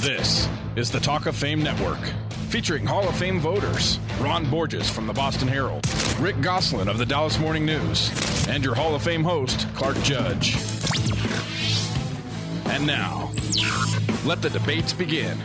This 0.00 0.48
is 0.76 0.90
the 0.90 0.98
Talk 0.98 1.26
of 1.26 1.36
Fame 1.36 1.62
Network, 1.62 1.98
featuring 2.48 2.86
Hall 2.86 3.06
of 3.06 3.14
Fame 3.16 3.38
voters 3.38 3.98
Ron 4.18 4.48
Borges 4.48 4.88
from 4.88 5.06
the 5.06 5.12
Boston 5.12 5.46
Herald, 5.46 5.86
Rick 6.18 6.40
Gosselin 6.40 6.88
of 6.88 6.96
the 6.96 7.04
Dallas 7.04 7.38
Morning 7.38 7.66
News, 7.66 8.10
and 8.48 8.64
your 8.64 8.74
Hall 8.74 8.94
of 8.94 9.02
Fame 9.02 9.22
host, 9.22 9.66
Clark 9.74 10.00
Judge. 10.02 10.56
And 12.64 12.86
now, 12.86 13.30
let 14.24 14.40
the 14.40 14.48
debates 14.50 14.94
begin. 14.94 15.36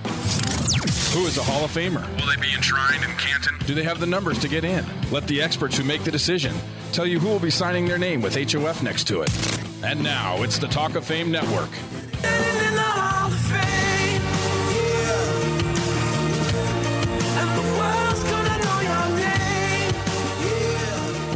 Who 1.12 1.26
is 1.28 1.38
a 1.38 1.44
Hall 1.44 1.66
of 1.66 1.72
Famer? 1.72 2.08
Will 2.18 2.34
they 2.34 2.42
be 2.42 2.54
enshrined 2.56 3.04
in 3.04 3.12
Canton? 3.18 3.58
Do 3.68 3.74
they 3.74 3.84
have 3.84 4.00
the 4.00 4.08
numbers 4.08 4.40
to 4.40 4.48
get 4.48 4.64
in? 4.64 4.86
Let 5.12 5.28
the 5.28 5.42
experts 5.42 5.78
who 5.78 5.84
make 5.84 6.06
the 6.06 6.12
decision 6.12 6.56
tell 6.94 7.06
you 7.06 7.20
who 7.20 7.28
will 7.28 7.40
be 7.40 7.50
signing 7.50 7.88
their 7.88 7.98
name 7.98 8.22
with 8.22 8.36
HOF 8.36 8.82
next 8.82 9.04
to 9.10 9.22
it. 9.22 9.84
And 9.84 10.02
now, 10.02 10.44
it's 10.44 10.60
the 10.60 10.70
Talk 10.70 10.96
of 10.96 11.04
Fame 11.04 11.30
Network. 11.30 11.72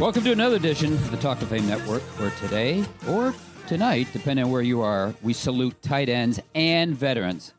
Welcome 0.00 0.24
to 0.24 0.32
another 0.32 0.56
edition 0.56 0.94
of 0.94 1.10
the 1.10 1.18
Talk 1.18 1.42
of 1.42 1.48
Fame 1.48 1.66
Network, 1.66 2.00
where 2.18 2.30
today 2.30 2.86
or 3.06 3.34
tonight, 3.66 4.08
depending 4.14 4.46
on 4.46 4.50
where 4.50 4.62
you 4.62 4.80
are, 4.80 5.14
we 5.20 5.34
salute 5.34 5.82
tight 5.82 6.08
ends 6.08 6.40
and 6.54 6.96
veterans. 6.96 7.52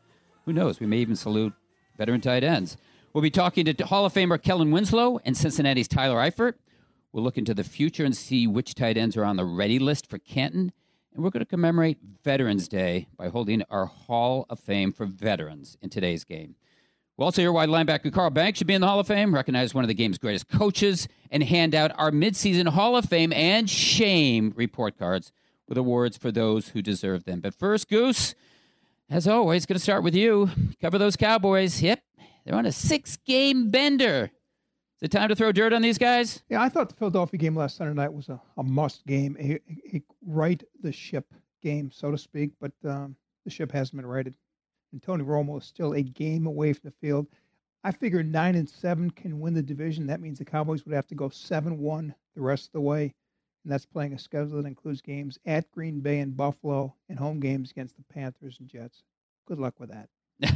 Who 0.44 0.52
knows? 0.52 0.80
We 0.80 0.88
may 0.88 0.96
even 0.96 1.14
salute 1.14 1.52
veteran 1.96 2.20
tight 2.20 2.42
ends. 2.42 2.76
We'll 3.12 3.22
be 3.22 3.30
talking 3.30 3.64
to 3.66 3.86
Hall 3.86 4.04
of 4.04 4.12
Famer 4.12 4.42
Kellen 4.42 4.72
Winslow 4.72 5.20
and 5.24 5.36
Cincinnati's 5.36 5.86
Tyler 5.86 6.16
Eifert. 6.16 6.54
We'll 7.12 7.22
look 7.22 7.38
into 7.38 7.54
the 7.54 7.62
future 7.62 8.04
and 8.04 8.16
see 8.16 8.48
which 8.48 8.74
tight 8.74 8.96
ends 8.96 9.16
are 9.16 9.24
on 9.24 9.36
the 9.36 9.44
ready 9.44 9.78
list 9.78 10.10
for 10.10 10.18
Canton. 10.18 10.72
And 11.14 11.22
we're 11.22 11.30
going 11.30 11.44
to 11.44 11.46
commemorate 11.46 11.98
Veterans 12.24 12.66
Day 12.66 13.06
by 13.16 13.28
holding 13.28 13.62
our 13.70 13.86
Hall 13.86 14.46
of 14.50 14.58
Fame 14.58 14.92
for 14.92 15.06
veterans 15.06 15.78
in 15.80 15.90
today's 15.90 16.24
game. 16.24 16.56
We'll 17.16 17.26
also 17.26 17.42
hear 17.42 17.52
why 17.52 17.66
linebacker 17.66 18.12
Carl 18.12 18.30
Banks 18.30 18.58
should 18.58 18.66
be 18.66 18.74
in 18.74 18.80
the 18.80 18.86
Hall 18.86 18.98
of 18.98 19.06
Fame, 19.06 19.34
recognize 19.34 19.74
one 19.74 19.84
of 19.84 19.88
the 19.88 19.94
game's 19.94 20.16
greatest 20.16 20.48
coaches, 20.48 21.08
and 21.30 21.42
hand 21.42 21.74
out 21.74 21.92
our 21.96 22.10
midseason 22.10 22.68
Hall 22.68 22.96
of 22.96 23.04
Fame 23.04 23.32
and 23.32 23.68
shame 23.68 24.52
report 24.56 24.98
cards 24.98 25.30
with 25.68 25.76
awards 25.76 26.16
for 26.16 26.32
those 26.32 26.68
who 26.68 26.80
deserve 26.80 27.24
them. 27.24 27.40
But 27.40 27.54
first, 27.54 27.88
Goose, 27.88 28.34
as 29.10 29.28
always, 29.28 29.66
going 29.66 29.76
to 29.76 29.82
start 29.82 30.02
with 30.02 30.14
you. 30.14 30.50
Cover 30.80 30.96
those 30.96 31.16
Cowboys. 31.16 31.82
Yep, 31.82 32.02
they're 32.44 32.54
on 32.54 32.66
a 32.66 32.72
six 32.72 33.18
game 33.18 33.70
bender. 33.70 34.30
Is 35.02 35.06
it 35.06 35.10
time 35.10 35.28
to 35.28 35.36
throw 35.36 35.52
dirt 35.52 35.72
on 35.72 35.82
these 35.82 35.98
guys? 35.98 36.42
Yeah, 36.48 36.62
I 36.62 36.70
thought 36.70 36.88
the 36.88 36.94
Philadelphia 36.94 37.38
game 37.38 37.56
last 37.56 37.76
Sunday 37.76 37.92
night 37.92 38.12
was 38.12 38.30
a, 38.30 38.40
a 38.56 38.62
must 38.62 39.04
game, 39.06 39.36
a, 39.38 39.60
a, 39.96 40.02
right 40.24 40.62
the 40.80 40.92
ship 40.92 41.26
game, 41.62 41.90
so 41.90 42.10
to 42.10 42.16
speak, 42.16 42.52
but 42.60 42.72
um, 42.88 43.16
the 43.44 43.50
ship 43.50 43.70
hasn't 43.70 43.96
been 44.00 44.06
righted 44.06 44.34
and 44.92 45.02
Tony 45.02 45.24
Romo 45.24 45.58
is 45.58 45.64
still 45.64 45.94
a 45.94 46.02
game 46.02 46.46
away 46.46 46.72
from 46.72 46.90
the 46.90 47.06
field. 47.06 47.26
I 47.84 47.90
figure 47.90 48.22
nine 48.22 48.54
and 48.54 48.68
seven 48.68 49.10
can 49.10 49.40
win 49.40 49.54
the 49.54 49.62
division. 49.62 50.06
That 50.06 50.20
means 50.20 50.38
the 50.38 50.44
Cowboys 50.44 50.84
would 50.84 50.94
have 50.94 51.08
to 51.08 51.14
go 51.14 51.28
seven 51.30 51.78
one 51.78 52.14
the 52.34 52.42
rest 52.42 52.66
of 52.66 52.72
the 52.72 52.80
way, 52.80 53.14
and 53.64 53.72
that's 53.72 53.86
playing 53.86 54.12
a 54.12 54.18
schedule 54.18 54.62
that 54.62 54.68
includes 54.68 55.00
games 55.00 55.38
at 55.46 55.70
Green 55.72 56.00
Bay 56.00 56.20
and 56.20 56.36
Buffalo 56.36 56.94
and 57.08 57.18
home 57.18 57.40
games 57.40 57.70
against 57.70 57.96
the 57.96 58.04
Panthers 58.12 58.58
and 58.60 58.68
Jets. 58.68 59.02
Good 59.46 59.58
luck 59.58 59.80
with 59.80 59.90
that. 59.90 60.08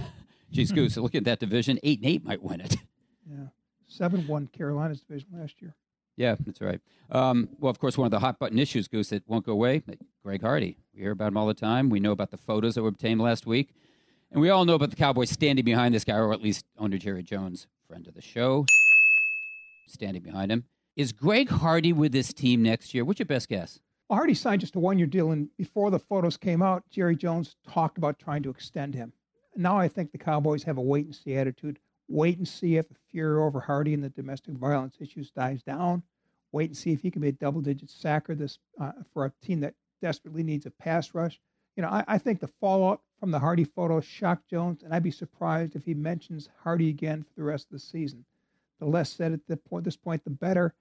Geez, 0.53 0.71
Goose, 0.71 0.97
look 0.97 1.15
at 1.17 1.25
that 1.25 1.41
division. 1.41 1.81
Eight 1.83 1.98
and 1.98 2.09
eight 2.09 2.25
might 2.25 2.43
win 2.43 2.61
it. 2.61 2.77
Yeah, 3.28 3.47
seven 3.89 4.25
one 4.28 4.47
Carolina's 4.47 5.00
division 5.00 5.31
last 5.33 5.61
year. 5.61 5.75
Yeah, 6.17 6.37
that's 6.39 6.61
right. 6.61 6.81
Um, 7.11 7.48
well, 7.59 7.71
of 7.71 7.81
course, 7.81 7.98
one 7.98 8.06
of 8.06 8.12
the 8.12 8.21
hot 8.21 8.39
button 8.39 8.59
issues, 8.61 8.87
Goose, 8.87 9.09
that 9.09 9.28
won't 9.28 9.45
go 9.45 9.50
away. 9.50 9.83
Greg 10.23 10.43
Hardy. 10.43 10.78
We 10.95 11.00
hear 11.00 11.11
about 11.11 11.28
him 11.28 11.37
all 11.37 11.48
the 11.48 11.55
time. 11.55 11.91
We 11.91 11.98
know 11.98 12.12
about 12.12 12.31
the 12.31 12.37
photos 12.37 12.77
that 12.77 12.83
were 12.83 12.89
obtained 12.89 13.21
last 13.21 13.47
week. 13.47 13.75
And 14.31 14.41
we 14.41 14.51
all 14.51 14.65
know 14.65 14.75
about 14.75 14.91
the 14.91 14.97
Cowboys 14.97 15.31
standing 15.31 15.65
behind 15.65 15.95
this 15.95 16.05
guy, 16.05 16.17
or 16.17 16.33
at 16.33 16.43
least 16.43 16.67
owner 16.79 16.99
Jerry 16.99 17.23
Jones, 17.23 17.67
friend 17.87 18.07
of 18.07 18.15
the 18.15 18.23
show, 18.23 18.67
standing 19.87 20.23
behind 20.23 20.51
him. 20.51 20.65
Is 20.97 21.13
Greg 21.13 21.49
Hardy 21.49 21.93
with 21.93 22.13
this 22.13 22.33
team 22.33 22.62
next 22.62 22.95
year? 22.95 23.05
What's 23.05 23.21
your 23.21 23.27
best 23.27 23.49
guess? 23.49 23.81
Well, 24.09 24.19
Hardy 24.19 24.34
signed 24.34 24.61
just 24.61 24.77
a 24.77 24.81
one 24.81 24.99
year 24.99 25.06
deal, 25.06 25.31
and 25.31 25.49
before 25.56 25.91
the 25.91 25.99
photos 25.99 26.37
came 26.37 26.62
out, 26.62 26.89
Jerry 26.91 27.17
Jones 27.17 27.56
talked 27.69 27.99
about 27.99 28.19
trying 28.19 28.43
to 28.45 28.50
extend 28.50 28.95
him. 28.95 29.12
Now 29.55 29.78
I 29.78 29.89
think 29.89 30.12
the 30.12 30.19
Cowboys 30.19 30.65
have 30.65 30.79
a 30.79 30.83
wait 30.83 31.06
and 31.06 31.15
see 31.15 31.34
attitude. 31.34 31.79
Wait 32.09 32.39
and 32.39 32.47
see 32.47 32.77
if 32.77 32.89
the 32.89 32.95
fear 33.11 33.41
over 33.41 33.61
Hardy 33.61 33.95
and 33.95 34.03
the 34.03 34.11
domestic 34.11 34.55
violence 34.55 34.97
issues 35.00 35.31
dies 35.31 35.62
down. 35.62 36.03
Wait 36.53 36.71
and 36.71 36.77
see 36.77 36.93
if 36.93 37.00
he 37.00 37.11
can 37.11 37.21
be 37.21 37.29
a 37.29 37.33
double 37.33 37.61
digit 37.61 37.91
sacker 37.91 38.34
this 38.34 38.59
uh, 38.81 38.93
for 39.12 39.25
a 39.25 39.33
team 39.45 39.61
that 39.61 39.75
desperately 40.00 40.43
needs 40.43 40.67
a 40.67 40.71
pass 40.71 41.15
rush. 41.15 41.41
You 41.77 41.83
know, 41.83 41.89
I, 41.89 42.05
I 42.06 42.19
think 42.19 42.41
the 42.41 42.47
fallout 42.61 43.00
from 43.19 43.31
the 43.31 43.38
Hardy 43.38 43.65
photo 43.65 44.00
shocked 44.00 44.49
Jones, 44.50 44.82
and 44.82 44.94
I'd 44.94 45.03
be 45.03 45.10
surprised 45.10 45.75
if 45.75 45.84
he 45.84 45.94
mentions 45.94 46.49
Hardy 46.62 46.88
again 46.88 47.22
for 47.22 47.32
the 47.37 47.44
rest 47.44 47.66
of 47.66 47.72
the 47.72 47.78
season. 47.78 48.25
The 48.78 48.87
less 48.87 49.10
said 49.10 49.32
at 49.32 49.47
the 49.49 49.56
point, 49.56 49.84
this 49.84 49.97
point, 49.97 50.25
the 50.25 50.31
better. 50.31 50.75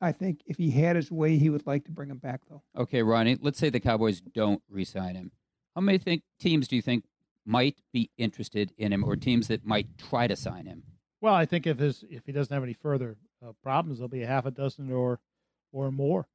I 0.00 0.12
think 0.12 0.42
if 0.46 0.58
he 0.58 0.70
had 0.70 0.96
his 0.96 1.10
way, 1.10 1.38
he 1.38 1.50
would 1.50 1.66
like 1.66 1.84
to 1.86 1.90
bring 1.90 2.10
him 2.10 2.18
back, 2.18 2.42
though. 2.48 2.62
Okay, 2.76 3.02
Ronnie. 3.02 3.38
Let's 3.40 3.58
say 3.58 3.70
the 3.70 3.80
Cowboys 3.80 4.20
don't 4.20 4.62
re-sign 4.68 5.16
him. 5.16 5.32
How 5.74 5.80
many 5.80 5.98
think 5.98 6.22
teams 6.38 6.68
do 6.68 6.76
you 6.76 6.82
think 6.82 7.04
might 7.44 7.78
be 7.92 8.10
interested 8.18 8.72
in 8.76 8.92
him, 8.92 9.02
or 9.02 9.16
teams 9.16 9.48
that 9.48 9.64
might 9.64 9.96
try 9.96 10.26
to 10.26 10.36
sign 10.36 10.66
him? 10.66 10.82
Well, 11.20 11.34
I 11.34 11.46
think 11.46 11.66
if 11.66 11.78
his 11.78 12.04
if 12.10 12.26
he 12.26 12.32
doesn't 12.32 12.54
have 12.54 12.62
any 12.62 12.74
further 12.74 13.16
uh, 13.44 13.52
problems, 13.62 13.98
there'll 13.98 14.08
be 14.08 14.22
a 14.22 14.26
half 14.26 14.46
a 14.46 14.50
dozen 14.50 14.92
or 14.92 15.20
or 15.72 15.90
more. 15.90 16.28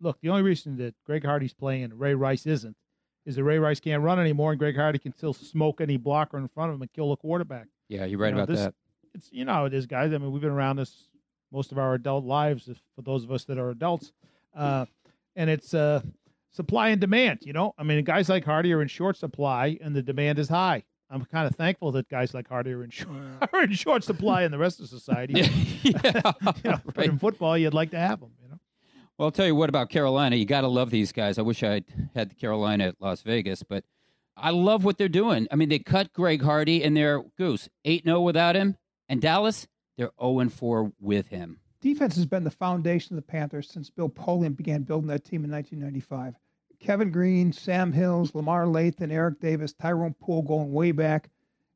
Look, 0.00 0.20
the 0.20 0.30
only 0.30 0.42
reason 0.42 0.76
that 0.78 0.94
Greg 1.04 1.24
Hardy's 1.24 1.52
playing 1.52 1.84
and 1.84 2.00
Ray 2.00 2.14
Rice 2.14 2.46
isn't 2.46 2.76
is 3.26 3.36
that 3.36 3.44
Ray 3.44 3.58
Rice 3.58 3.80
can't 3.80 4.02
run 4.02 4.18
anymore, 4.18 4.52
and 4.52 4.58
Greg 4.58 4.76
Hardy 4.76 4.98
can 4.98 5.12
still 5.12 5.32
smoke 5.32 5.80
any 5.80 5.96
blocker 5.96 6.38
in 6.38 6.48
front 6.48 6.70
of 6.70 6.76
him 6.76 6.82
and 6.82 6.92
kill 6.92 7.12
a 7.12 7.16
quarterback. 7.16 7.66
Yeah, 7.88 8.04
you're 8.04 8.18
right 8.18 8.28
you 8.28 8.34
know, 8.34 8.42
about 8.42 8.48
this, 8.48 8.60
that. 8.60 8.74
It's 9.14 9.28
you 9.32 9.44
know 9.44 9.52
how 9.52 9.64
it 9.66 9.74
is, 9.74 9.86
guys. 9.86 10.12
I 10.12 10.18
mean, 10.18 10.32
we've 10.32 10.42
been 10.42 10.50
around 10.50 10.76
this 10.76 11.08
most 11.52 11.72
of 11.72 11.78
our 11.78 11.94
adult 11.94 12.24
lives, 12.24 12.68
for 12.94 13.02
those 13.02 13.24
of 13.24 13.32
us 13.32 13.44
that 13.44 13.58
are 13.58 13.70
adults, 13.70 14.12
uh, 14.54 14.86
and 15.34 15.50
it's 15.50 15.74
uh, 15.74 16.00
supply 16.50 16.90
and 16.90 17.00
demand. 17.00 17.40
You 17.42 17.52
know, 17.52 17.74
I 17.76 17.82
mean, 17.82 18.02
guys 18.04 18.28
like 18.28 18.44
Hardy 18.44 18.72
are 18.72 18.82
in 18.82 18.88
short 18.88 19.16
supply, 19.16 19.78
and 19.80 19.94
the 19.94 20.02
demand 20.02 20.38
is 20.38 20.48
high. 20.48 20.84
I'm 21.10 21.24
kind 21.24 21.46
of 21.48 21.56
thankful 21.56 21.90
that 21.92 22.08
guys 22.08 22.34
like 22.34 22.48
Hardy 22.48 22.72
are 22.72 22.84
in 22.84 22.90
short, 22.90 23.16
are 23.52 23.64
in 23.64 23.72
short 23.72 24.04
supply 24.04 24.44
in 24.44 24.52
the 24.52 24.58
rest 24.58 24.80
of 24.80 24.88
society. 24.88 25.34
yeah, 25.82 25.82
you 25.82 25.92
know, 26.04 26.32
right. 26.64 26.80
But 26.94 27.04
in 27.06 27.18
football, 27.18 27.58
you'd 27.58 27.74
like 27.74 27.90
to 27.90 27.98
have 27.98 28.20
them. 28.20 28.30
Well, 29.20 29.26
I'll 29.26 29.32
tell 29.32 29.44
you 29.44 29.54
what 29.54 29.68
about 29.68 29.90
Carolina. 29.90 30.36
You 30.36 30.46
got 30.46 30.62
to 30.62 30.68
love 30.68 30.88
these 30.88 31.12
guys. 31.12 31.38
I 31.38 31.42
wish 31.42 31.62
I 31.62 31.82
had 32.14 32.30
the 32.30 32.34
Carolina 32.34 32.86
at 32.86 32.94
Las 33.00 33.20
Vegas, 33.20 33.62
but 33.62 33.84
I 34.34 34.48
love 34.48 34.82
what 34.82 34.96
they're 34.96 35.10
doing. 35.10 35.46
I 35.50 35.56
mean, 35.56 35.68
they 35.68 35.78
cut 35.78 36.14
Greg 36.14 36.40
Hardy 36.40 36.82
and 36.82 36.96
they're 36.96 37.22
Goose 37.36 37.68
8 37.84 38.04
0 38.04 38.22
without 38.22 38.56
him. 38.56 38.78
And 39.10 39.20
Dallas, 39.20 39.68
they're 39.98 40.12
0 40.18 40.48
4 40.48 40.92
with 40.98 41.28
him. 41.28 41.60
Defense 41.82 42.16
has 42.16 42.24
been 42.24 42.44
the 42.44 42.50
foundation 42.50 43.14
of 43.14 43.22
the 43.22 43.30
Panthers 43.30 43.68
since 43.68 43.90
Bill 43.90 44.08
Polian 44.08 44.56
began 44.56 44.84
building 44.84 45.08
that 45.08 45.26
team 45.26 45.44
in 45.44 45.50
1995. 45.50 46.36
Kevin 46.78 47.10
Greene, 47.10 47.52
Sam 47.52 47.90
Mills, 47.90 48.34
Lamar 48.34 48.64
Lathon, 48.64 49.12
Eric 49.12 49.38
Davis, 49.38 49.74
Tyrone 49.74 50.14
Poole 50.18 50.40
going 50.40 50.72
way 50.72 50.92
back. 50.92 51.28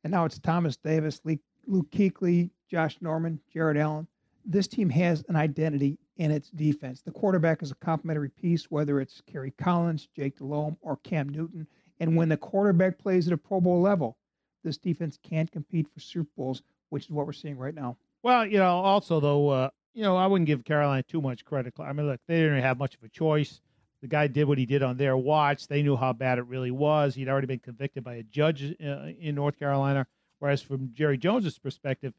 And 0.03 0.11
now 0.13 0.25
it's 0.25 0.39
Thomas 0.39 0.79
Davis, 0.79 1.21
Luke 1.67 1.91
Kuechly, 1.91 2.49
Josh 2.71 2.97
Norman, 3.03 3.39
Jared 3.53 3.77
Allen. 3.77 4.07
This 4.47 4.67
team 4.67 4.89
has 4.89 5.23
an 5.29 5.37
identity 5.37 5.99
in 6.17 6.31
its 6.31 6.51
defense. 6.51 7.03
The 7.03 7.11
quarterback 7.11 7.63
is 7.63 7.71
a 7.71 7.77
complementary 7.77 8.31
piece, 8.31 8.71
whether 8.71 9.01
it's 9.01 9.21
Kerry 9.27 9.53
Collins, 9.53 10.09
Jake 10.15 10.39
Delhomme, 10.39 10.77
or 10.81 10.97
Cam 10.99 11.29
Newton. 11.29 11.67
And 12.01 12.17
when 12.17 12.29
the 12.29 12.37
quarterback 12.37 12.99
plays 12.99 13.27
at 13.27 13.33
a 13.33 13.37
Pro 13.37 13.61
Bowl 13.61 13.81
level, 13.81 14.17
this 14.63 14.79
defense 14.79 15.19
can't 15.23 15.51
compete 15.51 15.89
for 15.89 16.01
Super 16.01 16.31
Bowls, 16.37 16.63
which 16.91 17.05
is 17.05 17.11
what 17.11 17.27
we're 17.27 17.33
seeing 17.33 17.59
right 17.59 17.75
now. 17.75 17.97
Well, 18.23 18.47
you 18.47 18.59
know, 18.59 18.79
also 18.79 19.21
though, 19.21 19.49
uh, 19.51 19.71
you 19.93 20.03
know, 20.03 20.17
I 20.17 20.27
wouldn't 20.27 20.47
give 20.47 20.65
Carolina 20.65 21.03
too 21.03 21.21
much 21.21 21.45
credit. 21.45 21.75
I 21.79 21.93
mean, 21.93 22.07
look, 22.07 22.21
they 22.27 22.41
didn't 22.41 22.63
have 22.63 22.79
much 22.79 22.95
of 22.95 23.03
a 23.03 23.09
choice. 23.09 23.61
The 24.01 24.09
guy 24.09 24.27
did 24.27 24.45
what 24.45 24.59
he 24.59 24.67
did 24.67 24.83
on 24.83 24.97
their 24.97 25.17
watch. 25.17 25.67
They 25.67 25.83
knew 25.83 25.97
how 25.97 26.13
bad 26.13 26.39
it 26.39 26.47
really 26.47 26.71
was. 26.71 27.15
He'd 27.15 27.29
already 27.29 27.47
been 27.47 27.61
convicted 27.61 28.05
by 28.05 28.15
a 28.15 28.23
judge 28.23 28.63
uh, 28.63 29.07
in 29.19 29.35
North 29.35 29.59
Carolina. 29.59 30.07
Whereas 30.41 30.61
from 30.61 30.91
Jerry 30.93 31.17
Jones's 31.17 31.59
perspective, 31.59 32.13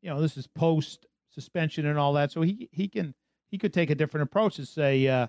you 0.00 0.08
know, 0.08 0.20
this 0.20 0.36
is 0.36 0.46
post 0.46 1.06
suspension 1.30 1.84
and 1.84 1.98
all 1.98 2.14
that, 2.14 2.32
so 2.32 2.40
he 2.40 2.68
he 2.72 2.88
can 2.88 3.14
he 3.50 3.58
could 3.58 3.72
take 3.72 3.90
a 3.90 3.94
different 3.94 4.22
approach 4.22 4.58
and 4.58 4.66
say, 4.66 5.06
uh, 5.06 5.26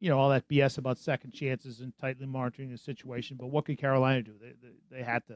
you 0.00 0.08
know, 0.08 0.18
all 0.18 0.30
that 0.30 0.48
BS 0.48 0.78
about 0.78 0.98
second 0.98 1.32
chances 1.32 1.80
and 1.80 1.92
tightly 1.98 2.26
monitoring 2.26 2.70
the 2.70 2.78
situation. 2.78 3.36
But 3.38 3.48
what 3.48 3.66
could 3.66 3.78
Carolina 3.78 4.22
do? 4.22 4.32
They 4.40 4.52
they, 4.62 4.98
they 4.98 5.02
had 5.02 5.26
to. 5.26 5.34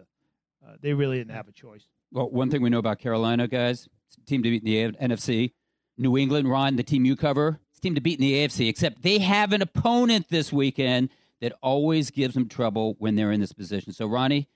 Uh, 0.67 0.77
they 0.81 0.95
really 0.95 1.19
didn't 1.19 1.35
have 1.35 1.49
a 1.49 1.53
choice. 1.53 1.87
Well, 2.11 2.31
one 2.31 2.51
thing 2.51 2.63
we 2.63 2.71
know 2.71 2.79
about 2.79 2.99
Carolina, 2.99 3.47
guys, 3.47 3.87
team 4.27 4.43
to 4.43 4.51
beat 4.51 4.65
in 4.65 4.93
the 4.93 4.99
NFC. 4.99 5.53
New 5.99 6.17
England, 6.17 6.49
Ron, 6.49 6.77
the 6.77 6.83
team 6.83 7.05
you 7.05 7.17
cover, 7.17 7.61
team 7.85 7.95
to 7.95 8.01
beat 8.01 8.19
in 8.19 8.23
the 8.23 8.33
AFC. 8.33 8.69
Except 8.69 9.03
they 9.03 9.19
have 9.19 9.53
an 9.53 9.63
opponent 9.63 10.27
this 10.31 10.53
weekend 10.53 11.11
that 11.41 11.53
always 11.63 12.11
gives 12.11 12.35
them 12.35 12.49
trouble 12.49 12.97
when 12.99 13.15
they're 13.15 13.31
in 13.31 13.41
this 13.41 13.53
position. 13.53 13.93
So, 13.93 14.07
Ronnie, 14.07 14.49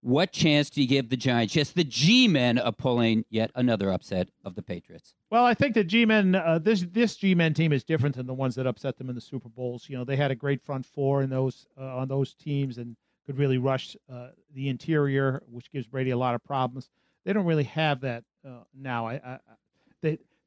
what 0.00 0.32
chance 0.32 0.70
do 0.70 0.80
you 0.80 0.86
give 0.86 1.10
the 1.10 1.16
Giants, 1.16 1.52
just 1.52 1.74
the 1.74 1.82
G 1.82 2.28
men, 2.28 2.58
of 2.58 2.78
pulling 2.78 3.24
yet 3.28 3.50
another 3.56 3.90
upset 3.90 4.28
of 4.44 4.54
the 4.54 4.62
Patriots? 4.62 5.15
Well, 5.30 5.44
I 5.44 5.54
think 5.54 5.74
the 5.74 5.84
G 5.84 6.06
men, 6.06 6.34
uh, 6.34 6.60
this 6.60 6.86
this 6.92 7.16
G 7.16 7.34
men 7.34 7.52
team 7.52 7.72
is 7.72 7.82
different 7.82 8.16
than 8.16 8.26
the 8.26 8.34
ones 8.34 8.54
that 8.54 8.66
upset 8.66 8.96
them 8.96 9.08
in 9.08 9.14
the 9.14 9.20
Super 9.20 9.48
Bowls. 9.48 9.88
You 9.88 9.98
know, 9.98 10.04
they 10.04 10.16
had 10.16 10.30
a 10.30 10.36
great 10.36 10.62
front 10.62 10.86
four 10.86 11.22
in 11.22 11.30
those 11.30 11.66
uh, 11.76 11.96
on 11.96 12.08
those 12.08 12.34
teams, 12.34 12.78
and 12.78 12.96
could 13.26 13.38
really 13.38 13.58
rush 13.58 13.96
uh, 14.12 14.28
the 14.54 14.68
interior, 14.68 15.42
which 15.50 15.70
gives 15.72 15.86
Brady 15.86 16.10
a 16.10 16.16
lot 16.16 16.36
of 16.36 16.44
problems. 16.44 16.88
They 17.24 17.32
don't 17.32 17.44
really 17.44 17.64
have 17.64 18.02
that 18.02 18.22
uh, 18.46 18.60
now. 18.72 19.08
I, 19.08 19.14
I, 19.14 19.38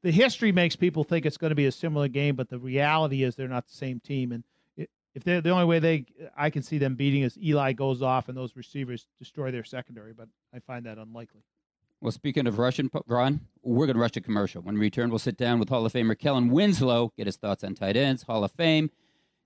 the 0.02 0.10
history 0.10 0.52
makes 0.52 0.76
people 0.76 1.04
think 1.04 1.26
it's 1.26 1.36
going 1.36 1.50
to 1.50 1.56
be 1.56 1.66
a 1.66 1.72
similar 1.72 2.08
game, 2.08 2.36
but 2.36 2.48
the 2.48 2.58
reality 2.58 3.22
is 3.22 3.36
they're 3.36 3.48
not 3.48 3.66
the 3.66 3.74
same 3.74 4.00
team. 4.00 4.32
And 4.32 4.44
if 5.14 5.24
they're 5.24 5.40
the 5.40 5.50
only 5.50 5.66
way 5.66 5.78
they, 5.78 6.06
I 6.36 6.50
can 6.50 6.62
see 6.62 6.78
them 6.78 6.94
beating 6.94 7.22
is 7.22 7.36
Eli 7.38 7.72
goes 7.72 8.00
off 8.00 8.28
and 8.28 8.36
those 8.36 8.56
receivers 8.56 9.06
destroy 9.18 9.50
their 9.50 9.64
secondary, 9.64 10.12
but 10.12 10.28
I 10.54 10.60
find 10.60 10.86
that 10.86 10.98
unlikely. 10.98 11.42
Well, 12.00 12.12
speaking 12.12 12.46
of 12.46 12.58
Russian, 12.58 12.90
Ron, 13.06 13.40
we're 13.62 13.86
going 13.86 13.96
to 13.96 14.00
rush 14.00 14.12
to 14.12 14.22
commercial. 14.22 14.62
When 14.62 14.74
we 14.74 14.80
return, 14.80 15.10
we'll 15.10 15.18
sit 15.18 15.36
down 15.36 15.58
with 15.58 15.68
Hall 15.68 15.84
of 15.84 15.92
Famer 15.92 16.18
Kellen 16.18 16.48
Winslow, 16.48 17.12
get 17.16 17.26
his 17.26 17.36
thoughts 17.36 17.62
on 17.62 17.74
tight 17.74 17.96
ends, 17.96 18.22
Hall 18.22 18.42
of 18.42 18.52
Fame, 18.52 18.90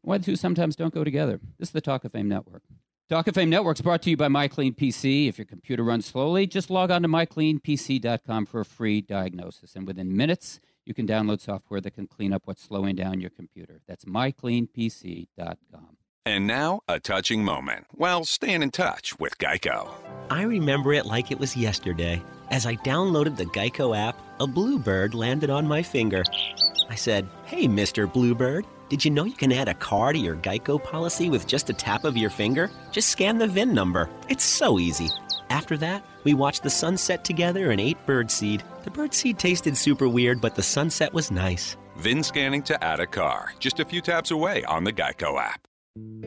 why 0.03 0.19
the 0.19 0.25
two 0.25 0.37
sometimes 0.37 0.77
don't 0.77 0.95
go 0.95 1.03
together. 1.03 1.41
This 1.59 1.71
is 1.71 1.73
the 1.73 1.81
Talk 1.81 2.05
of 2.05 2.13
Fame 2.13 2.29
Network. 2.29 2.63
Talk 3.09 3.27
of 3.27 3.35
Fame 3.35 3.51
Network 3.51 3.77
is 3.77 3.83
brought 3.83 4.03
to 4.03 4.11
you 4.11 4.17
by 4.17 4.29
MyCleanPC. 4.29 5.29
If 5.29 5.37
your 5.37 5.47
computer 5.47 5.83
runs 5.83 6.07
slowly, 6.07 6.47
just 6.47 6.71
log 6.71 6.91
on 6.91 7.03
to 7.03 7.09
mycleanpc.com 7.09 8.47
for 8.47 8.61
a 8.61 8.65
free 8.65 9.01
diagnosis. 9.01 9.75
And 9.75 9.87
within 9.87 10.17
minutes, 10.17 10.61
you 10.87 10.95
can 10.95 11.07
download 11.07 11.41
software 11.41 11.81
that 11.81 11.91
can 11.91 12.07
clean 12.07 12.33
up 12.33 12.43
what's 12.45 12.63
slowing 12.63 12.95
down 12.95 13.21
your 13.21 13.31
computer. 13.31 13.81
That's 13.87 14.05
mycleanpc.com. 14.05 15.97
And 16.27 16.47
now, 16.47 16.81
a 16.89 16.99
touching 16.99 17.45
moment. 17.45 17.87
while 17.93 18.25
staying 18.25 18.63
in 18.63 18.71
touch 18.71 19.19
with 19.19 19.37
Geico. 19.37 19.91
I 20.31 20.43
remember 20.45 20.95
it 20.95 21.05
like 21.05 21.31
it 21.31 21.39
was 21.39 21.55
yesterday. 21.55 22.23
As 22.51 22.65
I 22.65 22.77
downloaded 22.77 23.37
the 23.37 23.45
Geico 23.45 23.95
app, 23.97 24.17
a 24.41 24.47
bluebird 24.47 25.13
landed 25.15 25.51
on 25.51 25.69
my 25.69 25.83
finger. 25.83 26.25
I 26.89 26.95
said, 26.95 27.29
Hey, 27.45 27.67
Mr. 27.67 28.11
Bluebird. 28.11 28.65
Did 28.89 29.05
you 29.05 29.11
know 29.11 29.25
you 29.25 29.35
can 29.35 29.53
add 29.53 29.69
a 29.69 29.75
car 29.75 30.15
to 30.15 30.19
your 30.19 30.37
Geico 30.37 30.83
policy 30.83 31.29
with 31.29 31.47
just 31.47 31.69
a 31.69 31.75
tap 31.75 32.05
of 32.05 32.17
your 32.17 32.31
finger? 32.31 32.71
Just 32.91 33.11
scan 33.11 33.37
the 33.37 33.47
VIN 33.47 33.75
number. 33.75 34.09
It's 34.31 34.45
so 34.45 34.79
easy. 34.79 35.11
After 35.51 35.77
that, 35.79 36.07
we 36.25 36.33
watched 36.33 36.63
the 36.63 36.71
sunset 36.71 37.23
together 37.23 37.71
and 37.71 37.81
ate 37.81 37.99
birdseed. 38.07 38.63
The 38.85 38.91
birdseed 38.91 39.37
tasted 39.37 39.77
super 39.77 40.09
weird, 40.09 40.41
but 40.41 40.55
the 40.55 40.63
sunset 40.63 41.13
was 41.13 41.31
nice. 41.31 41.77
VIN 41.97 42.23
scanning 42.23 42.63
to 42.63 42.83
add 42.83 43.01
a 43.01 43.07
car. 43.07 43.53
Just 43.59 43.79
a 43.81 43.85
few 43.85 44.01
taps 44.01 44.31
away 44.31 44.65
on 44.65 44.85
the 44.85 44.93
Geico 44.93 45.39
app. 45.39 45.69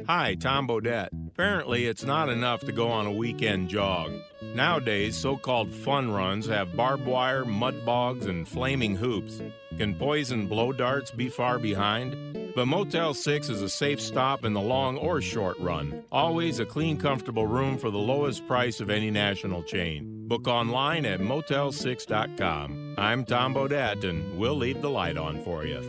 Hi, 0.08 0.36
Tom 0.36 0.66
Bodett. 0.70 1.10
Apparently, 1.28 1.88
it's 1.88 2.06
not 2.06 2.30
enough 2.30 2.62
to 2.62 2.72
go 2.72 2.88
on 2.88 3.06
a 3.06 3.12
weekend 3.12 3.68
jog. 3.68 4.14
Nowadays, 4.42 5.18
so 5.18 5.36
called 5.36 5.70
fun 5.74 6.10
runs 6.10 6.46
have 6.46 6.78
barbed 6.78 7.06
wire, 7.06 7.44
mud 7.44 7.86
bogs, 7.86 8.28
and 8.28 8.48
flaming 8.48 8.96
hoops. 8.96 9.42
Can 9.78 9.94
poison 9.96 10.48
blow 10.48 10.72
darts 10.72 11.12
be 11.12 11.28
far 11.28 11.60
behind? 11.60 12.54
But 12.56 12.68
Motel 12.68 13.14
6 13.14 13.50
is 13.50 13.62
a 13.62 13.68
safe 13.68 14.00
stop 14.00 14.46
in 14.46 14.54
the 14.54 14.62
long 14.62 14.98
or 14.98 15.20
short 15.20 15.60
run. 15.60 16.02
Always 16.14 16.60
a 16.60 16.66
clean, 16.66 16.98
comfortable 16.98 17.46
room 17.46 17.78
for 17.78 17.92
the 17.92 17.98
lowest 17.98 18.48
price 18.48 18.80
of 18.80 18.90
any 18.90 19.12
national 19.12 19.64
chain. 19.64 20.30
Book 20.30 20.48
online 20.48 21.06
at 21.06 21.20
motel6.com. 21.20 22.96
I'm 22.98 23.26
Tom 23.26 23.54
Bodett, 23.54 24.06
and 24.06 24.40
we'll 24.40 24.56
leave 24.56 24.82
the 24.82 24.90
light 24.90 25.18
on 25.18 25.44
for 25.44 25.66
you. 25.66 25.84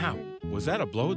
Ow, 0.00 0.18
was 0.50 0.64
that 0.64 0.80
a 0.80 0.86
blow? 0.86 1.14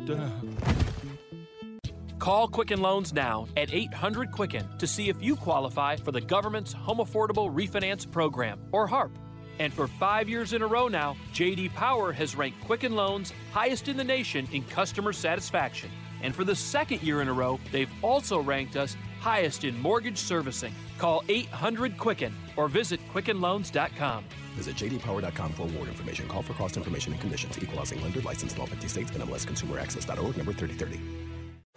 Call 2.22 2.48
Quicken 2.48 2.82
Loans 2.82 3.14
now 3.14 3.48
at 3.58 3.74
800 3.74 4.32
Quicken 4.32 4.64
to 4.78 4.86
see 4.86 5.10
if 5.10 5.20
you 5.24 5.36
qualify 5.36 5.96
for 5.96 6.12
the 6.12 6.22
government's 6.22 6.72
Home 6.72 7.00
Affordable 7.00 7.52
Refinance 7.52 8.10
Program, 8.10 8.60
or 8.72 8.86
HARP. 8.86 9.18
And 9.58 9.74
for 9.74 9.88
five 9.88 10.30
years 10.30 10.54
in 10.54 10.62
a 10.62 10.68
row 10.68 10.88
now, 10.88 11.18
JD 11.34 11.74
Power 11.74 12.12
has 12.12 12.36
ranked 12.36 12.64
Quicken 12.64 12.96
Loans 12.96 13.34
highest 13.52 13.88
in 13.88 13.98
the 13.98 14.04
nation 14.04 14.48
in 14.52 14.64
customer 14.66 15.14
satisfaction. 15.14 15.90
And 16.22 16.36
for 16.36 16.44
the 16.44 16.56
second 16.56 17.02
year 17.02 17.24
in 17.24 17.28
a 17.28 17.34
row, 17.34 17.60
they've 17.72 17.90
also 18.04 18.40
ranked 18.40 18.76
us 18.76 18.96
highest 19.20 19.64
in 19.64 19.82
mortgage 19.82 20.20
servicing. 20.20 20.76
Call 21.00 21.24
800 21.28 21.98
Quicken 21.98 22.36
or 22.56 22.68
visit 22.68 23.00
QuickenLoans.com. 23.12 24.26
Visit 24.54 24.76
jdpower.com 24.76 25.54
for 25.54 25.64
award 25.64 25.88
information. 25.88 26.28
Call 26.28 26.44
for 26.44 26.54
cost 26.54 26.78
information 26.78 27.14
and 27.14 27.22
conditions. 27.22 27.58
Equalizing 27.58 28.00
lender 28.04 28.22
licensed 28.22 28.58
in 28.58 28.62
all 28.62 28.68
50 28.68 28.88
states. 28.88 29.10
NMLS 29.10 29.48
Consumer 29.48 29.80
Access.org 29.80 30.38
number 30.38 30.54
3030. 30.54 31.31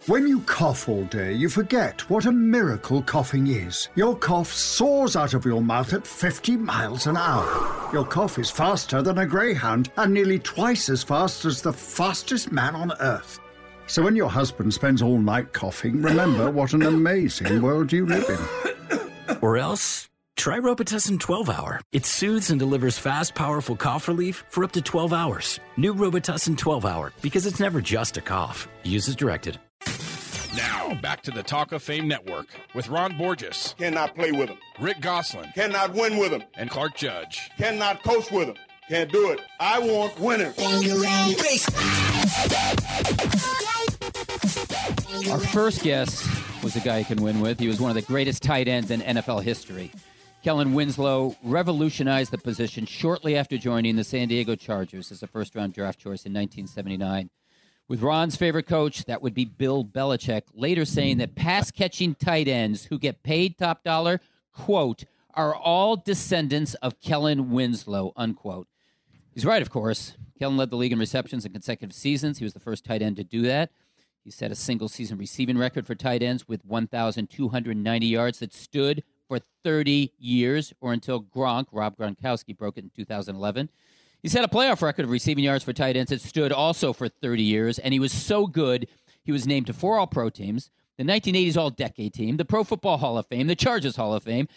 When 0.07 0.27
you 0.27 0.41
cough 0.41 0.87
all 0.87 1.05
day, 1.05 1.33
you 1.33 1.49
forget 1.49 2.07
what 2.11 2.27
a 2.27 2.31
miracle 2.31 3.01
coughing 3.01 3.47
is. 3.47 3.89
Your 3.95 4.15
cough 4.15 4.51
soars 4.53 5.15
out 5.15 5.33
of 5.33 5.45
your 5.45 5.63
mouth 5.63 5.93
at 5.93 6.05
50 6.05 6.57
miles 6.57 7.07
an 7.07 7.17
hour. 7.17 7.89
Your 7.91 8.05
cough 8.05 8.37
is 8.37 8.51
faster 8.51 9.01
than 9.01 9.17
a 9.17 9.25
greyhound 9.25 9.89
and 9.97 10.13
nearly 10.13 10.37
twice 10.37 10.89
as 10.89 11.01
fast 11.01 11.43
as 11.45 11.63
the 11.63 11.73
fastest 11.73 12.51
man 12.51 12.75
on 12.75 12.91
earth. 12.99 13.39
So 13.87 14.03
when 14.03 14.15
your 14.15 14.29
husband 14.29 14.75
spends 14.75 15.01
all 15.01 15.17
night 15.17 15.53
coughing, 15.53 16.03
remember 16.03 16.51
what 16.51 16.73
an 16.73 16.83
amazing 16.83 17.63
world 17.63 17.91
you 17.91 18.05
live 18.05 18.29
in. 18.29 19.37
Or 19.41 19.57
else, 19.57 20.07
try 20.35 20.59
Robitussin 20.59 21.19
12 21.19 21.49
Hour. 21.49 21.81
It 21.93 22.05
soothes 22.05 22.51
and 22.51 22.59
delivers 22.59 22.99
fast, 22.99 23.33
powerful 23.33 23.75
cough 23.75 24.07
relief 24.07 24.43
for 24.49 24.63
up 24.63 24.71
to 24.73 24.83
12 24.83 25.13
hours. 25.13 25.59
New 25.77 25.95
Robitussin 25.95 26.57
12 26.59 26.85
Hour, 26.85 27.11
because 27.23 27.47
it's 27.47 27.59
never 27.59 27.81
just 27.81 28.17
a 28.17 28.21
cough. 28.21 28.67
Use 28.83 29.07
as 29.09 29.15
directed. 29.15 29.57
Now, 30.55 30.93
back 31.01 31.21
to 31.23 31.31
the 31.31 31.43
Talk 31.43 31.71
of 31.71 31.83
Fame 31.83 32.07
Network 32.07 32.47
with 32.73 32.87
Ron 32.87 33.17
Borges. 33.17 33.75
Cannot 33.77 34.15
play 34.15 34.31
with 34.31 34.49
him. 34.49 34.57
Rick 34.79 35.01
Gosselin. 35.01 35.51
Cannot 35.53 35.93
win 35.93 36.17
with 36.17 36.31
him. 36.31 36.43
And 36.55 36.69
Clark 36.69 36.95
Judge. 36.95 37.49
Cannot 37.57 38.03
coach 38.03 38.31
with 38.31 38.47
him. 38.49 38.55
Can't 38.87 39.11
do 39.11 39.31
it. 39.31 39.41
I 39.59 39.79
want 39.79 40.19
winners. 40.19 40.55
Our 45.29 45.39
first 45.39 45.81
guest 45.83 46.63
was 46.63 46.75
a 46.75 46.79
guy 46.79 46.99
you 46.99 47.05
can 47.05 47.21
win 47.21 47.41
with. 47.41 47.59
He 47.59 47.67
was 47.67 47.81
one 47.81 47.89
of 47.89 47.95
the 47.95 48.03
greatest 48.03 48.43
tight 48.43 48.67
ends 48.67 48.91
in 48.91 49.01
NFL 49.01 49.41
history. 49.43 49.91
Kellen 50.43 50.73
Winslow 50.73 51.35
revolutionized 51.43 52.31
the 52.31 52.37
position 52.37 52.85
shortly 52.85 53.35
after 53.35 53.57
joining 53.57 53.95
the 53.95 54.03
San 54.03 54.27
Diego 54.27 54.55
Chargers 54.55 55.11
as 55.11 55.23
a 55.23 55.27
first 55.27 55.55
round 55.55 55.73
draft 55.73 55.99
choice 55.99 56.25
in 56.25 56.33
1979. 56.33 57.29
With 57.87 58.01
Ron's 58.01 58.35
favorite 58.35 58.65
coach, 58.65 59.05
that 59.05 59.21
would 59.21 59.35
be 59.35 59.45
Bill 59.45 59.85
Belichick, 59.85 60.43
later 60.53 60.85
saying 60.85 61.17
that 61.19 61.35
pass 61.35 61.69
catching 61.69 62.15
tight 62.15 62.47
ends 62.47 62.85
who 62.85 62.97
get 62.97 63.21
paid 63.21 63.57
top 63.57 63.83
dollar, 63.83 64.21
quote, 64.51 65.03
are 65.35 65.53
all 65.53 65.95
descendants 65.95 66.73
of 66.75 66.99
Kellen 66.99 67.51
Winslow, 67.51 68.11
unquote. 68.15 68.67
He's 69.33 69.45
right, 69.45 69.61
of 69.61 69.69
course. 69.69 70.17
Kellen 70.39 70.57
led 70.57 70.71
the 70.71 70.77
league 70.77 70.93
in 70.93 70.99
receptions 70.99 71.45
in 71.45 71.51
consecutive 71.51 71.93
seasons. 71.93 72.39
He 72.39 72.43
was 72.43 72.53
the 72.53 72.59
first 72.59 72.85
tight 72.85 73.03
end 73.03 73.17
to 73.17 73.23
do 73.23 73.43
that. 73.43 73.69
He 74.23 74.31
set 74.31 74.49
a 74.49 74.55
single 74.55 74.89
season 74.89 75.19
receiving 75.19 75.57
record 75.57 75.85
for 75.85 75.93
tight 75.93 76.23
ends 76.23 76.47
with 76.47 76.65
1,290 76.65 78.07
yards 78.07 78.39
that 78.39 78.53
stood 78.53 79.03
for 79.27 79.39
30 79.63 80.11
years 80.17 80.73
or 80.81 80.93
until 80.93 81.21
Gronk, 81.21 81.67
Rob 81.71 81.95
Gronkowski, 81.95 82.57
broke 82.57 82.77
it 82.77 82.83
in 82.83 82.89
2011. 82.89 83.69
He 84.25 84.29
set 84.29 84.43
a 84.43 84.47
playoff 84.47 84.81
record 84.81 85.05
of 85.05 85.11
receiving 85.11 85.43
yards 85.43 85.63
for 85.63 85.71
tight 85.71 85.95
ends 85.95 86.09
that 86.09 86.19
stood 86.19 86.51
also 86.51 86.93
for 86.93 87.07
30 87.07 87.43
years, 87.43 87.77
and 87.77 87.93
he 87.93 87.99
was 87.99 88.11
so 88.11 88.47
good, 88.47 88.87
he 89.23 89.31
was 89.31 89.45
named 89.45 89.67
to 89.67 89.73
four 89.73 89.99
All 89.99 90.07
Pro 90.07 90.31
teams, 90.31 90.71
the 90.97 91.03
1980s 91.03 91.55
All 91.55 91.69
Decade 91.69 92.11
team, 92.11 92.37
the 92.37 92.43
Pro 92.43 92.63
Football 92.63 92.97
Hall 92.97 93.19
of 93.19 93.27
Fame, 93.27 93.45
the 93.45 93.55
Chargers 93.55 93.97
Hall 93.97 94.15
of 94.15 94.23
Fame, 94.23 94.47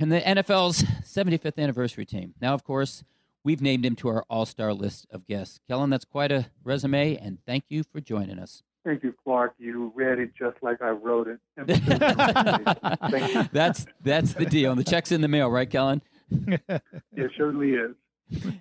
and 0.00 0.10
the 0.10 0.22
NFL's 0.22 0.84
75th 1.04 1.58
anniversary 1.58 2.06
team. 2.06 2.32
Now, 2.40 2.54
of 2.54 2.64
course, 2.64 3.04
we've 3.44 3.60
named 3.60 3.84
him 3.84 3.94
to 3.96 4.08
our 4.08 4.24
all 4.30 4.46
star 4.46 4.72
list 4.72 5.06
of 5.10 5.26
guests. 5.26 5.60
Kellen, 5.68 5.90
that's 5.90 6.06
quite 6.06 6.32
a 6.32 6.46
resume, 6.64 7.18
and 7.18 7.44
thank 7.44 7.64
you 7.68 7.82
for 7.82 8.00
joining 8.00 8.38
us. 8.38 8.62
Thank 8.86 9.02
you, 9.02 9.14
Clark. 9.22 9.52
You 9.58 9.92
read 9.94 10.18
it 10.18 10.30
just 10.34 10.56
like 10.62 10.80
I 10.80 10.92
wrote 10.92 11.28
it. 11.28 11.38
that's 13.52 13.84
that's 14.02 14.32
the 14.32 14.46
deal. 14.46 14.72
And 14.72 14.80
the 14.80 14.90
check's 14.90 15.12
in 15.12 15.20
the 15.20 15.28
mail, 15.28 15.50
right, 15.50 15.68
Kellen? 15.68 16.00
it 16.30 17.30
certainly 17.36 17.72
is. 17.72 17.94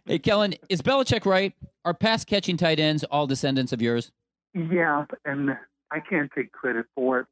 Hey, 0.05 0.19
Kellen, 0.19 0.55
is 0.69 0.81
Belichick 0.81 1.25
right? 1.25 1.53
Are 1.85 1.93
pass 1.93 2.25
catching 2.25 2.57
tight 2.57 2.79
ends 2.79 3.03
all 3.05 3.27
descendants 3.27 3.73
of 3.73 3.81
yours? 3.81 4.11
Yeah, 4.53 5.05
and 5.25 5.51
I 5.91 5.99
can't 5.99 6.29
take 6.35 6.51
credit 6.51 6.85
for 6.95 7.21
it. 7.21 7.27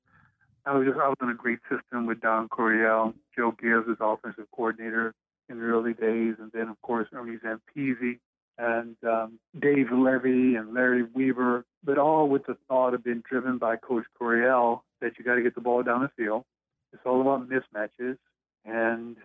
I 0.66 0.76
was 0.78 0.88
just 0.88 1.00
I 1.00 1.08
was 1.08 1.18
in 1.22 1.30
a 1.30 1.34
great 1.34 1.60
system 1.70 2.06
with 2.06 2.22
Don 2.22 2.48
Coryell, 2.48 3.14
Joe 3.36 3.52
Gibbs 3.60 3.88
as 3.90 3.98
offensive 4.00 4.46
coordinator 4.56 5.14
in 5.50 5.60
the 5.60 5.66
early 5.66 5.94
days, 5.94 6.36
and 6.40 6.52
then 6.54 6.68
of 6.68 6.82
course 6.82 7.08
Ernie 7.14 7.38
Zampese 7.38 8.20
and 8.58 8.96
um, 9.08 9.40
Dave 9.60 9.88
Levy 9.92 10.56
and 10.56 10.74
Larry 10.74 11.04
Weaver, 11.04 11.66
but 11.84 11.98
all 11.98 12.28
with 12.28 12.46
the 12.46 12.58
thought 12.68 12.94
of 12.94 13.04
being 13.04 13.24
driven 13.28 13.58
by 13.58 13.78
Coach 13.78 14.06
Coryell 14.18 14.84
that 15.02 15.14
you 15.18 15.24
got 15.24 15.36
to 15.36 15.42
get 15.42 15.56
the 15.56 15.62
ball 15.62 15.82
down 15.82 16.02
the 16.02 16.12
field. 16.22 16.44
It's 16.92 17.02
all 17.06 17.22
about 17.22 17.50
mismatches, 17.50 18.18
and 18.66 19.16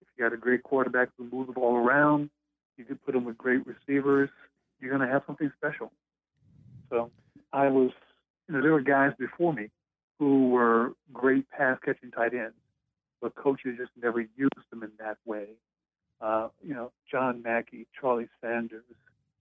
if 0.00 0.08
you 0.16 0.24
got 0.24 0.32
a 0.32 0.36
great 0.36 0.62
quarterback 0.62 1.08
who 1.18 1.28
moves 1.30 1.48
the 1.48 1.54
ball 1.54 1.76
around, 1.76 2.30
you 2.76 2.84
can 2.84 2.96
put 2.96 3.12
them 3.12 3.24
with 3.24 3.38
great 3.38 3.62
receivers. 3.66 4.30
You're 4.80 4.96
going 4.96 5.06
to 5.06 5.12
have 5.12 5.22
something 5.26 5.50
special. 5.56 5.92
So 6.90 7.10
I 7.52 7.68
was, 7.68 7.90
you 8.48 8.54
know, 8.54 8.62
there 8.62 8.72
were 8.72 8.80
guys 8.80 9.12
before 9.18 9.52
me 9.52 9.70
who 10.18 10.48
were 10.48 10.92
great 11.12 11.48
pass 11.50 11.78
catching 11.84 12.10
tight 12.10 12.34
ends, 12.34 12.54
but 13.20 13.34
coaches 13.34 13.76
just 13.78 13.92
never 14.00 14.20
used 14.20 14.70
them 14.70 14.82
in 14.82 14.90
that 14.98 15.16
way. 15.24 15.48
Uh, 16.20 16.48
you 16.62 16.74
know, 16.74 16.92
John 17.10 17.42
Mackey, 17.42 17.86
Charlie 17.98 18.28
Sanders, 18.40 18.84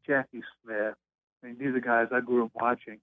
Jackie 0.05 0.41
Smith. 0.63 0.95
I 1.43 1.47
mean, 1.47 1.57
these 1.59 1.75
are 1.75 1.79
guys 1.79 2.07
I 2.11 2.21
grew 2.21 2.45
up 2.45 2.51
watching. 2.55 2.99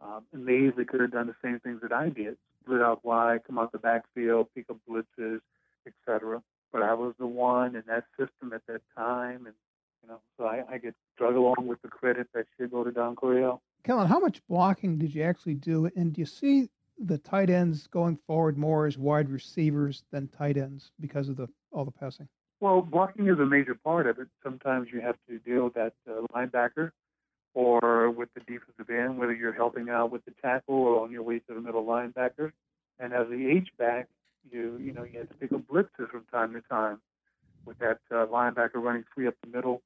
Um, 0.00 0.24
and 0.32 0.46
they 0.46 0.68
easily 0.68 0.84
could 0.84 1.00
have 1.00 1.12
done 1.12 1.28
the 1.28 1.36
same 1.42 1.60
things 1.60 1.80
that 1.82 1.92
I 1.92 2.08
did, 2.08 2.36
split 2.62 2.82
out 2.82 3.04
wide, 3.04 3.44
come 3.46 3.58
out 3.58 3.70
the 3.70 3.78
backfield, 3.78 4.48
pick 4.54 4.68
up 4.68 4.78
blitzes, 4.88 5.40
etc. 5.86 6.42
But 6.72 6.82
I 6.82 6.94
was 6.94 7.14
the 7.18 7.26
one 7.26 7.76
in 7.76 7.82
that 7.86 8.04
system 8.18 8.52
at 8.54 8.62
that 8.66 8.80
time, 8.96 9.46
and 9.46 9.54
you 10.02 10.08
know, 10.08 10.20
so 10.36 10.46
I, 10.46 10.62
I 10.68 10.78
get 10.78 10.94
drug 11.16 11.36
along 11.36 11.66
with 11.66 11.80
the 11.82 11.88
credit 11.88 12.28
that 12.34 12.46
should 12.56 12.70
go 12.70 12.82
to 12.82 12.90
Don 12.90 13.14
Coryell. 13.14 13.62
Kellen, 13.84 14.08
how 14.08 14.18
much 14.18 14.40
blocking 14.48 14.98
did 14.98 15.14
you 15.14 15.22
actually 15.22 15.54
do? 15.54 15.90
And 15.96 16.12
do 16.12 16.20
you 16.20 16.26
see 16.26 16.68
the 16.98 17.18
tight 17.18 17.50
ends 17.50 17.86
going 17.86 18.16
forward 18.26 18.56
more 18.56 18.86
as 18.86 18.96
wide 18.96 19.28
receivers 19.28 20.04
than 20.10 20.28
tight 20.28 20.56
ends 20.56 20.92
because 21.00 21.28
of 21.28 21.36
the 21.36 21.48
all 21.72 21.84
the 21.84 21.90
passing? 21.90 22.28
Well, 22.60 22.80
blocking 22.80 23.26
is 23.26 23.38
a 23.40 23.46
major 23.46 23.74
part 23.74 24.06
of 24.06 24.18
it. 24.18 24.28
Sometimes 24.42 24.88
you 24.92 25.00
have 25.00 25.16
to 25.28 25.38
deal 25.40 25.64
with 25.64 25.74
that 25.74 25.94
uh, 26.08 26.26
linebacker 26.34 26.92
or 27.54 28.10
with 28.10 28.28
the 28.34 28.40
defensive 28.40 28.88
end, 28.88 29.18
whether 29.18 29.34
you're 29.34 29.52
helping 29.52 29.88
out 29.90 30.12
with 30.12 30.24
the 30.24 30.30
tackle 30.42 30.76
or 30.76 31.02
on 31.02 31.10
your 31.10 31.22
way 31.22 31.40
to 31.40 31.54
the 31.54 31.60
middle 31.60 31.84
linebacker. 31.84 32.52
And 32.98 33.12
as 33.12 33.28
the 33.28 33.48
H 33.48 33.68
back, 33.78 34.08
you 34.50 34.78
you 34.80 34.92
know 34.92 35.04
you 35.04 35.20
have 35.20 35.28
to 35.28 35.34
pick 35.36 35.52
up 35.52 35.62
blitzes 35.66 36.10
from 36.10 36.24
time 36.32 36.52
to 36.54 36.60
time 36.62 37.00
with 37.64 37.78
that 37.78 37.98
uh, 38.10 38.26
linebacker 38.26 38.74
running 38.76 39.04
free 39.14 39.26
up 39.26 39.34
the 39.42 39.50
middle, 39.50 39.82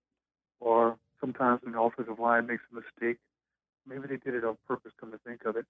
or 0.60 0.96
sometimes 1.20 1.60
when 1.62 1.72
the 1.72 1.80
offensive 1.80 2.18
line 2.18 2.46
makes 2.46 2.62
a 2.72 2.74
mistake, 2.74 3.18
maybe 3.86 4.06
they 4.08 4.16
did 4.16 4.34
it 4.34 4.44
on 4.44 4.56
purpose. 4.66 4.92
Come 5.00 5.12
to 5.12 5.18
think 5.18 5.44
of 5.44 5.56
it, 5.56 5.66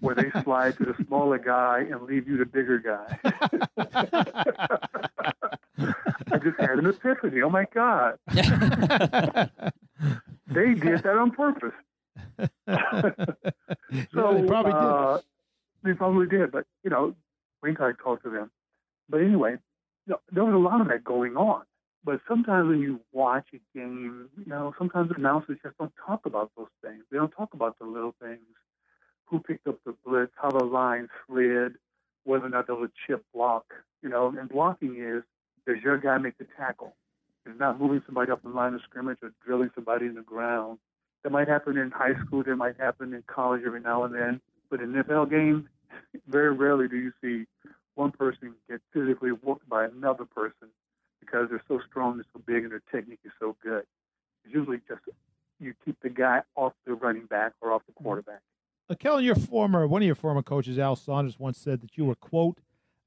where 0.00 0.14
they 0.14 0.30
slide 0.42 0.76
to 0.78 0.84
the 0.84 0.94
smaller 1.06 1.38
guy 1.38 1.84
and 1.90 2.02
leave 2.02 2.28
you 2.28 2.36
the 2.36 2.46
bigger 2.46 2.78
guy. 2.78 3.18
I 6.32 6.38
just 6.38 6.58
had 6.58 6.78
an 6.78 6.86
epiphany. 6.86 7.42
Oh 7.42 7.50
my 7.50 7.66
god! 7.72 8.18
they 10.46 10.74
did 10.74 11.02
that 11.02 11.16
on 11.18 11.30
purpose. 11.30 11.72
so 12.38 14.34
they 14.34 14.46
probably 14.46 14.72
did. 14.72 14.80
uh, 14.80 15.18
they 15.82 15.92
probably 15.92 16.26
did, 16.26 16.50
but 16.50 16.66
you 16.82 16.90
know, 16.90 17.14
Wink 17.62 17.80
I 17.80 17.92
talked 17.92 18.24
to 18.24 18.30
them. 18.30 18.50
But 19.08 19.20
anyway, 19.20 19.56
there 20.06 20.44
was 20.44 20.54
a 20.54 20.58
lot 20.58 20.80
of 20.80 20.88
that 20.88 21.04
going 21.04 21.36
on. 21.36 21.62
But 22.04 22.20
sometimes 22.28 22.68
when 22.68 22.80
you 22.80 23.00
watch 23.12 23.46
a 23.52 23.58
game, 23.76 24.28
you 24.38 24.46
know, 24.46 24.72
sometimes 24.78 25.08
the 25.08 25.16
announcers 25.16 25.58
just 25.62 25.76
don't 25.78 25.92
talk 26.06 26.24
about 26.24 26.52
those 26.56 26.68
things. 26.82 27.02
They 27.10 27.18
don't 27.18 27.32
talk 27.32 27.52
about 27.52 27.78
the 27.80 27.86
little 27.86 28.14
things. 28.22 28.40
Who 29.26 29.40
picked 29.40 29.66
up 29.66 29.80
the 29.84 29.94
blitz, 30.04 30.30
how 30.40 30.50
the 30.50 30.64
line 30.64 31.08
slid, 31.26 31.72
whether 32.22 32.46
or 32.46 32.48
not 32.48 32.68
there 32.68 32.76
was 32.76 32.90
a 32.90 33.12
chip 33.12 33.24
block. 33.34 33.64
You 34.02 34.08
know, 34.08 34.32
and 34.38 34.48
blocking 34.48 34.96
is 35.00 35.24
does 35.66 35.82
your 35.82 35.98
guy 35.98 36.16
make 36.18 36.38
the 36.38 36.46
tackle? 36.56 36.94
It's 37.44 37.58
not 37.58 37.80
moving 37.80 38.02
somebody 38.06 38.30
up 38.30 38.42
the 38.42 38.50
line 38.50 38.74
of 38.74 38.82
scrimmage 38.82 39.18
or 39.22 39.32
drilling 39.44 39.70
somebody 39.74 40.06
in 40.06 40.14
the 40.14 40.22
ground. 40.22 40.78
That 41.24 41.30
might 41.30 41.48
happen 41.48 41.76
in 41.76 41.90
high 41.90 42.14
school. 42.24 42.44
That 42.44 42.54
might 42.54 42.78
happen 42.78 43.14
in 43.14 43.24
college 43.26 43.62
every 43.66 43.80
now 43.80 44.04
and 44.04 44.14
then. 44.14 44.40
But 44.70 44.80
in 44.80 44.92
NFL 44.92 45.30
game, 45.30 45.68
very 46.28 46.52
rarely 46.52 46.88
do 46.88 46.96
you 46.96 47.12
see 47.22 47.46
one 47.94 48.12
person 48.12 48.54
get 48.68 48.80
physically 48.92 49.30
whooped 49.30 49.68
by 49.68 49.84
another 49.84 50.24
person 50.24 50.68
because 51.20 51.48
they're 51.48 51.62
so 51.66 51.80
strong, 51.88 52.16
they're 52.16 52.26
so 52.32 52.40
big, 52.46 52.62
and 52.62 52.70
their 52.70 52.82
technique 52.92 53.20
is 53.24 53.32
so 53.40 53.56
good. 53.62 53.84
It's 54.44 54.54
usually 54.54 54.80
just 54.86 55.00
you 55.58 55.74
keep 55.84 55.96
the 56.02 56.10
guy 56.10 56.42
off 56.54 56.74
the 56.86 56.94
running 56.94 57.26
back 57.26 57.52
or 57.60 57.72
off 57.72 57.82
the 57.86 57.92
quarterback. 57.92 58.40
Uh, 58.88 58.94
Kellen, 58.94 59.24
your 59.24 59.34
former 59.34 59.86
one 59.86 60.02
of 60.02 60.06
your 60.06 60.14
former 60.14 60.42
coaches, 60.42 60.78
Al 60.78 60.94
Saunders, 60.94 61.38
once 61.38 61.58
said 61.58 61.80
that 61.80 61.96
you 61.96 62.04
were 62.04 62.14
quote 62.14 62.58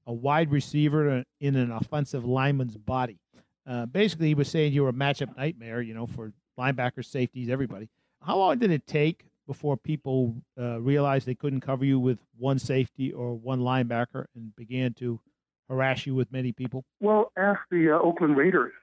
a 0.06 0.14
wide 0.14 0.52
receiver 0.52 1.24
in 1.40 1.56
an 1.56 1.72
offensive 1.72 2.26
lineman's 2.26 2.76
body. 2.76 3.20
Uh, 3.68 3.86
basically, 3.86 4.28
he 4.28 4.34
was 4.34 4.50
saying 4.50 4.74
you 4.74 4.82
were 4.82 4.90
a 4.90 4.94
matchup 4.94 5.38
nightmare, 5.38 5.82
you 5.82 5.94
know, 5.94 6.08
for 6.08 6.34
linebackers, 6.60 7.06
safeties, 7.06 7.50
everybody. 7.50 7.88
How 8.22 8.38
long 8.38 8.58
did 8.58 8.72
it 8.72 8.88
take 8.88 9.26
before 9.50 9.76
people 9.76 10.36
uh, 10.60 10.80
realized 10.80 11.26
they 11.26 11.34
couldn't 11.34 11.62
cover 11.62 11.84
you 11.84 12.00
with 12.00 12.20
one 12.38 12.60
safety 12.60 13.12
or 13.12 13.34
one 13.34 13.60
linebacker 13.60 14.26
and 14.36 14.56
began 14.56 14.94
to 14.94 15.20
harass 15.68 16.06
you 16.06 16.14
with 16.14 16.32
many 16.32 16.52
people? 16.52 16.86
Well, 17.00 17.32
ask 17.36 17.60
the 17.72 17.90
uh, 17.90 17.98
Oakland 17.98 18.38
Raiders 18.38 18.74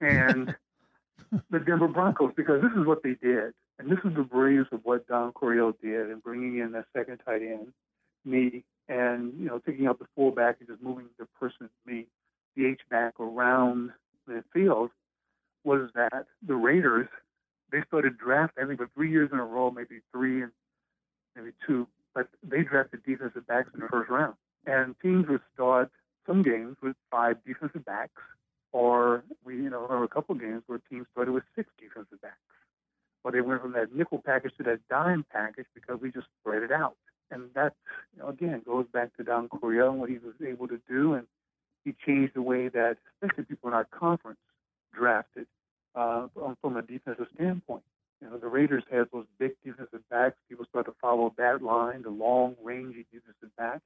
and 0.00 0.56
the 1.50 1.58
Denver 1.58 1.88
Broncos 1.88 2.32
because 2.34 2.62
this 2.62 2.72
is 2.72 2.86
what 2.86 3.02
they 3.02 3.14
did. 3.20 3.52
And 3.78 3.90
this 3.90 3.98
is 4.06 4.16
the 4.16 4.22
brilliance 4.22 4.68
of 4.72 4.80
what 4.84 5.06
Don 5.06 5.32
Coryell 5.32 5.74
did 5.82 6.08
in 6.08 6.20
bringing 6.24 6.60
in 6.60 6.72
that 6.72 6.86
second 6.96 7.18
tight 7.18 7.42
end, 7.42 7.74
me, 8.24 8.64
and 8.88 9.34
you 9.38 9.44
know 9.44 9.58
taking 9.58 9.86
out 9.86 9.98
the 9.98 10.06
fullback 10.14 10.56
and 10.60 10.68
just 10.68 10.82
moving 10.82 11.08
the 11.18 11.26
person, 11.38 11.68
me, 11.84 12.06
the 12.56 12.64
H 12.64 12.80
back 12.88 13.20
around 13.20 13.90
the 14.26 14.42
field. 14.54 14.88
Was 15.62 15.90
that 15.94 16.24
the 16.46 16.54
Raiders? 16.54 17.08
They 17.72 17.82
started 17.86 18.18
drafting, 18.18 18.64
I 18.64 18.66
think, 18.66 18.78
for 18.78 18.90
three 18.94 19.10
years 19.10 19.30
in 19.32 19.38
a 19.38 19.44
row, 19.44 19.70
maybe 19.70 20.00
three 20.12 20.42
and 20.42 20.52
maybe 21.34 21.50
two, 21.66 21.86
but 22.14 22.28
they 22.42 22.62
drafted 22.62 23.04
defensive 23.04 23.46
backs 23.46 23.70
in 23.74 23.80
the 23.80 23.88
first 23.88 24.10
round. 24.10 24.34
And 24.66 24.94
teams 25.00 25.28
would 25.28 25.42
start 25.54 25.90
some 26.26 26.42
games 26.42 26.76
with 26.82 26.96
five 27.10 27.36
defensive 27.46 27.84
backs, 27.84 28.22
or 28.72 29.22
we, 29.44 29.56
you 29.56 29.70
know, 29.70 29.80
were 29.80 30.04
a 30.04 30.08
couple 30.08 30.34
of 30.34 30.40
games 30.40 30.62
where 30.66 30.80
teams 30.90 31.06
started 31.12 31.32
with 31.32 31.44
six 31.54 31.70
defensive 31.78 32.20
backs. 32.20 32.36
Or 33.22 33.32
they 33.32 33.40
went 33.40 33.62
from 33.62 33.72
that 33.72 33.94
nickel 33.94 34.22
package 34.24 34.52
to 34.58 34.62
that 34.64 34.80
dime 34.88 35.24
package 35.32 35.66
because 35.74 36.00
we 36.00 36.10
just 36.10 36.26
spread 36.40 36.62
it 36.62 36.72
out. 36.72 36.96
And 37.30 37.50
that, 37.54 37.74
you 38.14 38.22
know, 38.22 38.28
again, 38.28 38.62
goes 38.64 38.86
back 38.92 39.16
to 39.16 39.24
Don 39.24 39.48
Coryell 39.48 39.90
and 39.90 40.00
what 40.00 40.10
he 40.10 40.18
was 40.18 40.34
able 40.46 40.68
to 40.68 40.80
do. 40.88 41.14
And 41.14 41.26
he 41.84 41.94
changed 42.04 42.34
the 42.34 42.42
way 42.42 42.68
that, 42.68 42.98
especially 43.14 43.44
people 43.44 43.68
in 43.68 43.74
our 43.74 43.84
conference, 43.84 44.38
drafted 44.94 45.46
uh, 45.96 46.28
from 46.60 46.76
a 46.76 46.82
defensive 46.82 47.26
standpoint. 47.34 47.82
You 48.22 48.30
know, 48.30 48.38
the 48.38 48.46
Raiders 48.46 48.84
had 48.90 49.06
those 49.12 49.26
big 49.38 49.52
defensive 49.64 50.00
backs. 50.10 50.36
People 50.48 50.64
started 50.68 50.90
to 50.90 50.96
follow 51.00 51.34
that 51.36 51.62
line, 51.62 52.02
the 52.02 52.10
long, 52.10 52.54
rangy 52.62 53.06
defensive 53.12 53.54
back. 53.58 53.80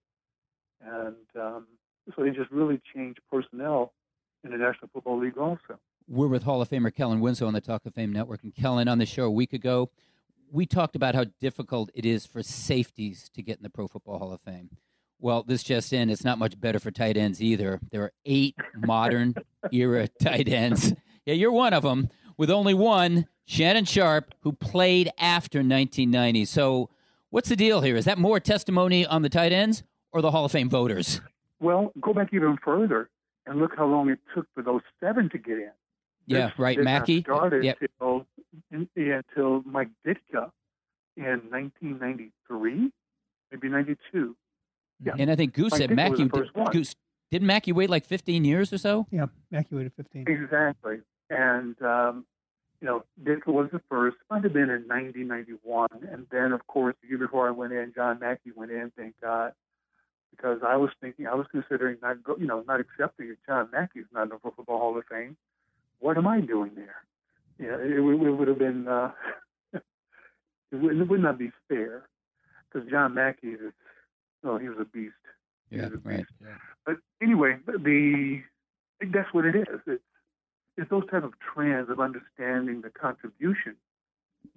And 0.85 1.17
um, 1.37 1.67
so 2.15 2.23
they 2.23 2.31
just 2.31 2.51
really 2.51 2.81
changed 2.95 3.21
personnel 3.31 3.93
in 4.45 4.51
the 4.51 4.57
National 4.57 4.89
Football 4.93 5.21
League 5.21 5.39
also. 5.39 5.79
We're 6.09 6.29
with 6.29 6.43
Hall 6.43 6.63
of 6.63 6.69
Famer 6.69 6.95
Kellen 6.95 7.21
Winslow 7.21 7.47
on 7.47 7.55
the 7.55 7.61
Talk 7.61 7.87
of 7.87 7.95
Fame 7.95 8.13
Network. 8.13 8.43
And 8.43 8.55
Kellen, 8.55 8.89
on 8.89 8.99
the 8.99 9.07
show 9.07 9.25
a 9.25 9.31
week 9.31 9.53
ago, 9.53 9.91
we 10.51 10.67
talked 10.67 10.97
about 10.97 11.15
how 11.15 11.25
difficult 11.41 11.91
it 11.95 12.05
is 12.05 12.27
for 12.27 12.43
safeties 12.43 13.31
to 13.35 13.43
get 13.43 13.59
in 13.59 13.63
the 13.63 13.71
Pro 13.71 13.87
Football 13.87 14.19
Hall 14.19 14.33
of 14.33 14.41
Fame. 14.41 14.71
Well, 15.21 15.43
this 15.43 15.63
just 15.63 15.93
in, 15.93 16.09
it's 16.09 16.25
not 16.25 16.39
much 16.39 16.59
better 16.59 16.81
for 16.81 16.91
tight 16.91 17.17
ends 17.17 17.43
either. 17.43 17.79
There 17.93 18.03
are 18.03 18.13
eight 18.25 18.57
modern 18.75 19.35
era 19.73 20.09
tight 20.09 20.49
ends. 20.49 20.95
Yeah, 21.27 21.35
you're 21.35 21.53
one 21.53 21.73
of 21.75 21.83
them, 21.83 22.09
with 22.37 22.51
only 22.51 22.75
one, 22.75 23.27
Shannon 23.47 23.85
Sharpe, 23.85 24.35
who 24.41 24.53
played 24.53 25.11
after 25.19 25.59
1990. 25.59 26.45
So, 26.47 26.89
what's 27.31 27.49
the 27.49 27.57
deal 27.57 27.81
here? 27.83 27.97
Is 27.97 28.05
that 28.07 28.19
more 28.19 28.41
testimony 28.41 29.07
on 29.07 29.23
the 29.23 29.29
tight 29.29 29.53
ends 29.53 29.83
or 30.13 30.23
the 30.23 30.31
Hall 30.31 30.45
of 30.45 30.53
Fame 30.53 30.71
voters? 30.71 31.21
Well, 31.61 31.93
go 32.01 32.15
back 32.15 32.33
even 32.33 32.57
further 32.65 33.11
and 33.47 33.59
look 33.59 33.73
how 33.77 33.87
long 33.87 34.09
it 34.09 34.19
took 34.35 34.47
for 34.55 34.63
those 34.63 34.81
seven 34.99 35.29
to 35.31 35.39
get 35.39 35.59
in. 35.59 35.71
Yeah, 36.27 36.47
This 36.49 36.59
right. 36.59 36.79
Mackey. 36.79 37.21
started 37.23 37.65
Yep. 37.65 37.79
till, 37.99 38.27
yeah, 38.97 39.21
till 39.35 39.63
Mike 39.67 39.89
Ditka 40.07 40.51
in 41.17 41.41
1993, 41.51 42.91
maybe 43.51 43.69
92. 43.69 44.37
Yeah. 45.05 45.13
And 45.19 45.31
I 45.31 45.37
think 45.37 45.55
Goose 45.55 45.73
Mike 45.73 45.79
said 45.81 45.91
Ditka 45.91 45.97
Mackey. 45.97 46.25
the 46.25 46.31
first 46.31 46.55
one. 46.55 46.73
Goose 46.73 46.95
didn't 47.31 47.47
Mackey 47.47 47.73
wait 47.73 47.91
like 47.91 48.07
15 48.07 48.45
years 48.45 48.73
or 48.73 48.79
so? 48.79 49.07
Yeah, 49.11 49.27
Mackey 49.51 49.75
waited 49.77 49.93
15. 49.97 50.25
Exactly. 50.29 50.99
And, 51.31 51.81
um, 51.83 52.27
you 52.81 52.87
know, 52.89 53.05
Ditka 53.23 53.49
was 53.49 53.69
the 53.73 53.81
first, 53.89 54.17
might 54.31 54.43
have 54.43 54.53
been 54.53 54.71
in 54.71 54.87
90, 54.89 55.21
91. 55.25 55.89
And 56.11 56.27
then, 56.33 56.53
of 56.53 56.67
course, 56.67 56.97
the 57.03 57.09
year 57.09 57.19
before 57.19 57.47
I 57.47 57.51
went 57.53 57.73
in, 57.73 57.93
John 57.95 58.19
Mackey 58.19 58.51
went 58.55 58.73
in, 58.73 58.91
thank 58.97 59.15
God. 59.21 59.53
Because 60.31 60.61
I 60.67 60.77
was 60.77 60.91
thinking, 61.01 61.27
I 61.27 61.35
was 61.35 61.47
considering 61.53 61.99
not, 62.03 62.23
go, 62.23 62.37
you 62.39 62.47
know, 62.47 62.65
not 62.67 62.81
accepting 62.81 63.29
if 63.29 63.37
John 63.47 63.69
Mackey's 63.73 64.07
not 64.13 64.25
in 64.25 64.29
the 64.31 64.39
Football 64.43 64.79
Hall 64.79 64.97
of 64.99 65.05
Fame. 65.11 65.37
What 65.99 66.17
am 66.17 66.27
I 66.27 66.41
doing 66.41 66.73
there? 66.75 66.97
Yeah, 67.59 67.77
it, 67.77 68.01
would- 68.01 68.23
it 68.27 68.31
would 68.31 68.49
have 68.49 68.59
been, 68.59 68.89
uh, 68.89 69.11
it, 69.75 69.83
would, 70.73 70.97
it 70.99 71.09
would 71.09 71.21
not 71.21 71.39
be 71.39 71.51
fair. 71.69 72.09
Because 72.73 72.89
John 72.89 73.15
Mackey 73.15 73.49
is, 73.49 73.73
oh, 74.45 74.57
he 74.59 74.69
was 74.69 74.79
a 74.81 74.85
beast. 74.85 75.13
He 75.71 75.77
Yeah, 75.77 75.89
right. 76.05 76.19
beast. 76.19 76.31
But 76.85 76.97
anyway, 77.23 77.59
the 77.67 78.43
I 78.43 79.05
think 79.05 79.15
that's 79.15 79.33
what 79.33 79.45
it 79.45 79.57
is. 79.57 79.67
It's 79.87 80.03
it's 80.77 80.91
those 80.91 81.09
type 81.11 81.25
of 81.25 81.33
trends 81.55 81.91
of 81.91 82.01
understanding 82.01 82.81
the 82.81 82.91
contribution 82.91 83.77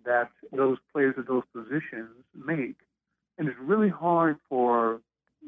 that 0.05 0.29
those 0.51 0.77
players 0.91 1.15
at 1.17 1.27
those 1.27 1.43
positions 1.53 2.11
make, 2.33 2.77
and 3.37 3.47
it's 3.47 3.57
really 3.59 3.89
hard 3.89 4.37
for 4.47 5.01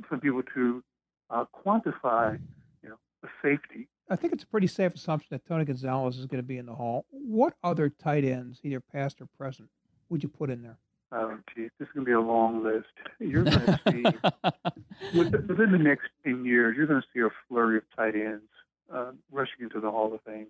some 0.10 0.20
people 0.20 0.44
to 0.54 0.84
uh, 1.30 1.46
quantify, 1.66 2.38
you 2.84 2.90
know, 2.90 2.98
the 3.22 3.30
safety. 3.42 3.88
I 4.10 4.16
think 4.16 4.34
it's 4.34 4.44
a 4.44 4.48
pretty 4.48 4.68
safe 4.68 4.94
assumption 4.94 5.28
that 5.32 5.46
Tony 5.46 5.66
Gonzalez 5.66 6.18
is 6.18 6.26
going 6.26 6.42
to 6.42 6.48
be 6.48 6.58
in 6.58 6.66
the 6.66 6.76
Hall. 6.76 7.06
What 7.10 7.54
other 7.64 7.90
tight 7.90 8.24
ends, 8.24 8.60
either 8.64 8.80
past 8.80 9.22
or 9.22 9.28
present, 9.38 9.70
would 10.10 10.22
you 10.22 10.30
put 10.30 10.50
in 10.50 10.62
there? 10.62 10.78
Oh, 11.18 11.38
geez, 11.56 11.70
this 11.80 11.88
is 11.88 11.94
going 11.94 12.06
to 12.06 12.10
be 12.10 12.14
a 12.14 12.20
long 12.20 12.64
list. 12.64 12.88
You're 13.20 13.46
going 13.46 13.66
to 13.66 13.80
see 13.90 14.04
within 15.18 15.72
the 15.72 15.78
next 15.78 16.08
ten 16.24 16.44
years, 16.44 16.76
you're 16.76 16.88
going 16.88 17.02
to 17.02 17.08
see 17.14 17.22
a 17.22 17.30
flurry 17.48 17.78
of 17.78 17.84
tight 17.96 18.16
ends 18.16 18.44
uh, 18.94 19.12
rushing 19.32 19.62
into 19.62 19.80
the 19.80 19.90
Hall 19.90 20.14
of 20.14 20.22
Fame 20.24 20.48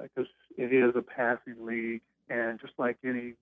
because 0.00 0.30
it 0.56 0.72
is 0.72 0.94
a 0.94 1.02
passing 1.02 1.56
league, 1.66 2.02
and 2.28 2.60
just 2.60 2.74
like 2.78 2.98
any 3.04 3.34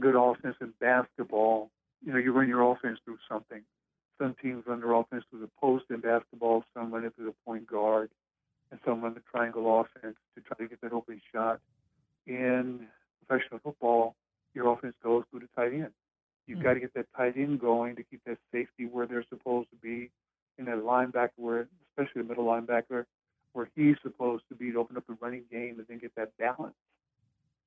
good 0.00 0.16
offense 0.16 0.56
in 0.62 0.72
basketball, 0.80 1.70
you 2.04 2.12
know, 2.12 2.18
you 2.18 2.32
run 2.32 2.48
your 2.48 2.72
offense 2.72 2.98
through 3.04 3.18
something 3.28 3.62
some 4.18 4.34
teams 4.42 4.64
run 4.66 4.80
their 4.80 4.92
offense 4.92 5.24
through 5.30 5.40
the 5.40 5.50
post 5.60 5.84
in 5.90 6.00
basketball, 6.00 6.64
some 6.74 6.92
run 6.92 7.04
it 7.04 7.14
through 7.14 7.26
the 7.26 7.34
point 7.46 7.66
guard, 7.66 8.10
and 8.70 8.80
some 8.84 9.00
run 9.00 9.14
the 9.14 9.22
triangle 9.30 9.80
offense 9.80 10.16
to 10.34 10.40
try 10.40 10.56
to 10.58 10.68
get 10.68 10.80
that 10.80 10.92
open 10.92 11.20
shot. 11.32 11.60
In 12.26 12.86
professional 13.26 13.60
football, 13.62 14.16
your 14.54 14.72
offense 14.72 14.94
goes 15.02 15.24
through 15.30 15.40
the 15.40 15.48
tight 15.56 15.72
end. 15.72 15.90
You've 16.46 16.58
hmm. 16.58 16.64
got 16.64 16.74
to 16.74 16.80
get 16.80 16.94
that 16.94 17.06
tight 17.16 17.36
end 17.36 17.60
going 17.60 17.96
to 17.96 18.02
keep 18.02 18.22
that 18.26 18.38
safety 18.52 18.86
where 18.90 19.06
they're 19.06 19.24
supposed 19.28 19.70
to 19.70 19.76
be, 19.76 20.10
and 20.58 20.66
that 20.66 20.78
linebacker 20.78 21.30
where, 21.36 21.68
especially 21.90 22.22
the 22.22 22.28
middle 22.28 22.46
linebacker, 22.46 23.04
where 23.52 23.68
he's 23.74 23.96
supposed 24.02 24.44
to 24.48 24.54
be 24.54 24.72
to 24.72 24.78
open 24.78 24.96
up 24.96 25.06
the 25.06 25.16
running 25.20 25.44
game 25.50 25.76
and 25.78 25.86
then 25.88 25.98
get 25.98 26.14
that 26.16 26.36
balance. 26.38 26.74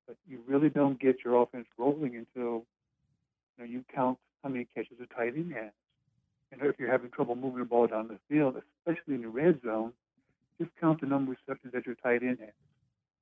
But 0.07 0.17
you 0.27 0.39
really 0.47 0.69
don't 0.69 0.99
get 0.99 1.17
your 1.23 1.41
offense 1.41 1.67
rolling 1.77 2.15
until 2.15 2.65
you 3.57 3.59
know 3.59 3.65
you 3.65 3.83
count 3.93 4.17
how 4.43 4.49
many 4.49 4.67
catches 4.75 4.97
a 5.01 5.13
tight 5.13 5.35
end 5.35 5.53
has. 5.53 5.71
And 6.51 6.61
if 6.63 6.75
you're 6.79 6.91
having 6.91 7.11
trouble 7.11 7.35
moving 7.35 7.59
the 7.59 7.65
ball 7.65 7.87
down 7.87 8.09
the 8.09 8.17
field, 8.27 8.61
especially 8.79 9.15
in 9.15 9.21
the 9.21 9.29
red 9.29 9.61
zone, 9.63 9.93
just 10.59 10.71
count 10.79 11.01
the 11.01 11.07
number 11.07 11.31
of 11.31 11.37
receptions 11.47 11.73
that 11.73 11.85
your 11.85 11.95
tight 11.95 12.23
end 12.23 12.39
has. 12.41 12.53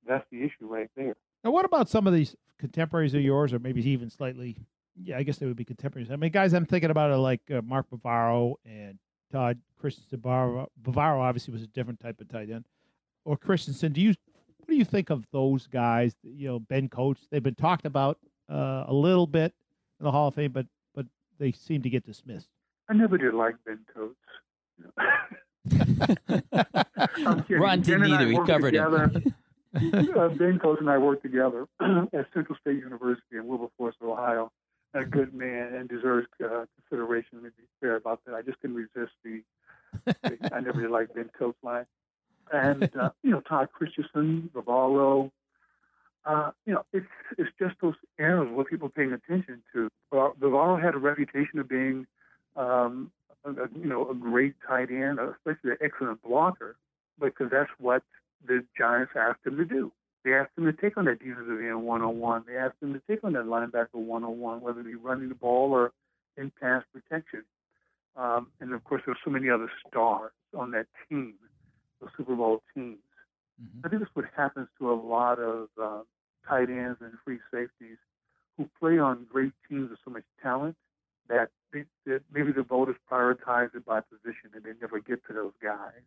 That's 0.06 0.24
the 0.32 0.42
issue 0.42 0.66
right 0.66 0.90
there. 0.96 1.16
Now, 1.44 1.50
what 1.50 1.64
about 1.64 1.88
some 1.88 2.06
of 2.06 2.12
these 2.12 2.36
contemporaries 2.58 3.14
of 3.14 3.22
yours, 3.22 3.52
or 3.52 3.58
maybe 3.58 3.86
even 3.88 4.10
slightly? 4.10 4.56
Yeah, 5.02 5.16
I 5.16 5.22
guess 5.22 5.38
they 5.38 5.46
would 5.46 5.56
be 5.56 5.64
contemporaries. 5.64 6.10
I 6.10 6.16
mean, 6.16 6.30
guys, 6.30 6.52
I'm 6.52 6.66
thinking 6.66 6.90
about 6.90 7.10
are 7.10 7.16
like 7.16 7.40
uh, 7.50 7.62
Mark 7.62 7.86
Bavaro 7.90 8.54
and 8.64 8.98
Todd 9.32 9.58
Christensen. 9.78 10.18
Bavaro, 10.18 10.66
Bavaro 10.82 11.20
obviously 11.20 11.52
was 11.52 11.62
a 11.62 11.66
different 11.68 12.00
type 12.00 12.20
of 12.20 12.28
tight 12.28 12.50
end. 12.50 12.66
Or 13.24 13.36
Christensen, 13.36 13.92
do 13.92 14.00
you 14.00 14.14
what 14.58 14.68
do 14.68 14.76
you 14.76 14.84
think 14.84 15.10
of 15.10 15.26
those 15.32 15.66
guys? 15.66 16.14
You 16.22 16.48
know, 16.48 16.58
Ben 16.58 16.88
Coates. 16.88 17.26
They've 17.30 17.42
been 17.42 17.54
talked 17.54 17.86
about 17.86 18.18
uh, 18.50 18.84
a 18.86 18.92
little 18.92 19.26
bit 19.26 19.54
in 19.98 20.04
the 20.04 20.10
Hall 20.10 20.28
of 20.28 20.34
Fame, 20.34 20.52
but 20.52 20.66
but 20.94 21.06
they 21.38 21.52
seem 21.52 21.82
to 21.82 21.90
get 21.90 22.04
dismissed. 22.04 22.48
I 22.88 22.94
never 22.94 23.16
did 23.16 23.34
like 23.34 23.54
Ben 23.64 23.78
Coates. 23.94 24.16
I'm. 27.26 27.44
Ron 27.48 27.80
didn't 27.80 28.02
Ben 28.02 28.12
and 28.12 28.14
I 28.14 28.22
either. 28.22 28.30
He 28.30 28.46
covered 28.46 28.72
together. 28.72 29.10
it. 29.14 29.32
uh, 29.74 30.28
ben 30.28 30.58
Coates 30.58 30.80
and 30.80 30.90
I 30.90 30.98
worked 30.98 31.22
together 31.22 31.66
at 31.80 32.26
Central 32.34 32.58
State 32.60 32.78
University 32.78 33.36
in 33.36 33.46
Wilberforce, 33.46 33.94
Ohio. 34.02 34.50
A 34.94 35.04
good 35.04 35.32
man 35.32 35.74
and 35.74 35.88
deserves 35.88 36.26
uh, 36.44 36.64
consideration. 36.76 37.38
To 37.38 37.42
be 37.44 37.50
fair 37.80 37.94
about 37.94 38.20
that, 38.26 38.34
I 38.34 38.42
just 38.42 38.60
couldn't 38.60 38.76
resist 38.76 39.12
the. 39.24 39.42
the 40.04 40.38
I 40.52 40.60
never 40.60 40.80
did 40.82 40.90
like 40.90 41.14
Ben 41.14 41.30
Coates 41.38 41.58
line, 41.62 41.86
and 42.52 42.90
uh, 43.00 43.10
you 43.22 43.30
know 43.30 43.40
Todd 43.40 43.68
Christensen, 43.72 44.50
Bavaro. 44.52 45.30
Uh, 46.24 46.50
you 46.66 46.74
know, 46.74 46.84
it's 46.92 47.06
it's 47.38 47.50
just 47.56 47.76
those 47.80 47.94
eras 48.18 48.48
where 48.52 48.64
people 48.64 48.88
are 48.88 48.90
paying 48.90 49.12
attention 49.12 49.62
to. 49.72 49.88
Bavaro 50.12 50.82
had 50.82 50.94
a 50.94 50.98
reputation 50.98 51.60
of 51.60 51.68
being, 51.68 52.04
um, 52.56 53.12
a, 53.44 53.50
a, 53.50 53.68
you 53.78 53.86
know, 53.86 54.10
a 54.10 54.14
great 54.14 54.54
tight 54.66 54.90
end, 54.90 55.20
especially 55.20 55.70
an 55.70 55.78
excellent 55.80 56.20
blocker, 56.22 56.74
because 57.20 57.48
that's 57.50 57.70
what 57.78 58.02
the 58.46 58.64
Giants 58.76 59.12
asked 59.16 59.46
him 59.46 59.56
to 59.56 59.64
do. 59.64 59.92
They 60.24 60.34
asked 60.34 60.50
him 60.56 60.64
to 60.64 60.72
take 60.72 60.96
on 60.96 61.06
that 61.06 61.18
defensive 61.18 61.60
end 61.60 61.82
one 61.82 62.02
on 62.02 62.18
one. 62.18 62.44
They 62.46 62.56
asked 62.56 62.76
him 62.82 62.92
to 62.92 63.00
take 63.08 63.24
on 63.24 63.32
that 63.34 63.44
linebacker 63.44 63.94
one 63.94 64.24
on 64.24 64.38
one, 64.38 64.60
whether 64.60 64.80
it 64.80 64.84
be 64.84 64.94
running 64.94 65.28
the 65.28 65.34
ball 65.34 65.72
or 65.72 65.92
in 66.36 66.52
pass 66.60 66.82
protection. 66.92 67.44
Um, 68.16 68.48
and 68.60 68.72
of 68.72 68.84
course, 68.84 69.02
there 69.06 69.14
were 69.14 69.20
so 69.24 69.30
many 69.30 69.48
other 69.48 69.70
stars 69.88 70.32
on 70.56 70.72
that 70.72 70.86
team, 71.08 71.34
the 72.00 72.08
Super 72.16 72.34
Bowl 72.34 72.62
teams. 72.74 72.98
I 73.84 73.88
think 73.88 74.02
that's 74.02 74.14
what 74.14 74.24
happens 74.36 74.68
to 74.78 74.90
a 74.90 74.94
lot 74.94 75.38
of 75.38 75.68
uh, 75.80 76.00
tight 76.48 76.70
ends 76.70 76.98
and 77.00 77.12
free 77.24 77.38
safeties 77.52 77.98
who 78.56 78.68
play 78.78 78.98
on 78.98 79.26
great 79.30 79.52
teams 79.68 79.90
with 79.90 79.98
so 80.04 80.10
much 80.10 80.24
talent 80.42 80.76
that, 81.28 81.48
they, 81.72 81.84
that 82.06 82.22
maybe 82.32 82.52
the 82.52 82.62
voters 82.62 82.96
prioritize 83.10 83.74
it 83.74 83.84
by 83.84 84.00
position 84.00 84.50
and 84.54 84.64
they 84.64 84.72
never 84.80 84.98
get 84.98 85.24
to 85.26 85.32
those 85.32 85.52
guys. 85.62 86.02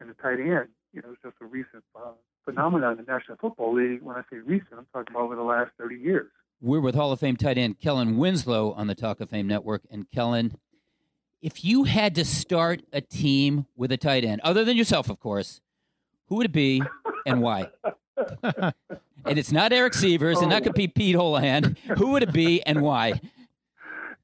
And 0.00 0.10
the 0.10 0.14
tight 0.14 0.40
end, 0.40 0.68
you 0.92 1.02
know, 1.02 1.14
just 1.22 1.36
a 1.40 1.46
recent 1.46 1.84
uh, 1.96 2.10
phenomenon 2.44 2.98
in 2.98 3.04
the 3.04 3.12
National 3.12 3.36
Football 3.36 3.74
League. 3.74 4.02
When 4.02 4.16
I 4.16 4.22
say 4.30 4.38
recent, 4.38 4.72
I'm 4.76 4.86
talking 4.92 5.14
about 5.14 5.24
over 5.24 5.36
the 5.36 5.42
last 5.42 5.70
30 5.78 5.96
years. 5.96 6.30
We're 6.60 6.80
with 6.80 6.94
Hall 6.94 7.12
of 7.12 7.20
Fame 7.20 7.36
tight 7.36 7.58
end 7.58 7.80
Kellen 7.80 8.18
Winslow 8.18 8.72
on 8.72 8.86
the 8.86 8.94
Talk 8.94 9.20
of 9.20 9.30
Fame 9.30 9.46
Network. 9.46 9.82
And 9.90 10.10
Kellen, 10.10 10.58
if 11.40 11.64
you 11.64 11.84
had 11.84 12.14
to 12.16 12.24
start 12.24 12.82
a 12.92 13.00
team 13.00 13.66
with 13.76 13.92
a 13.92 13.96
tight 13.96 14.24
end, 14.24 14.40
other 14.42 14.64
than 14.64 14.76
yourself, 14.76 15.08
of 15.08 15.18
course, 15.20 15.60
who 16.28 16.36
would 16.36 16.46
it 16.46 16.52
be 16.52 16.82
and 17.26 17.40
why? 17.40 17.68
and 18.42 19.38
it's 19.38 19.52
not 19.52 19.72
Eric 19.72 19.94
Sievers, 19.94 20.38
and 20.40 20.50
not 20.50 20.62
going 20.62 20.72
to 20.72 20.78
be 20.78 20.88
Pete 20.88 21.16
Holohan. 21.16 21.76
Who 21.96 22.08
would 22.08 22.22
it 22.22 22.32
be 22.32 22.62
and 22.62 22.82
why? 22.82 23.20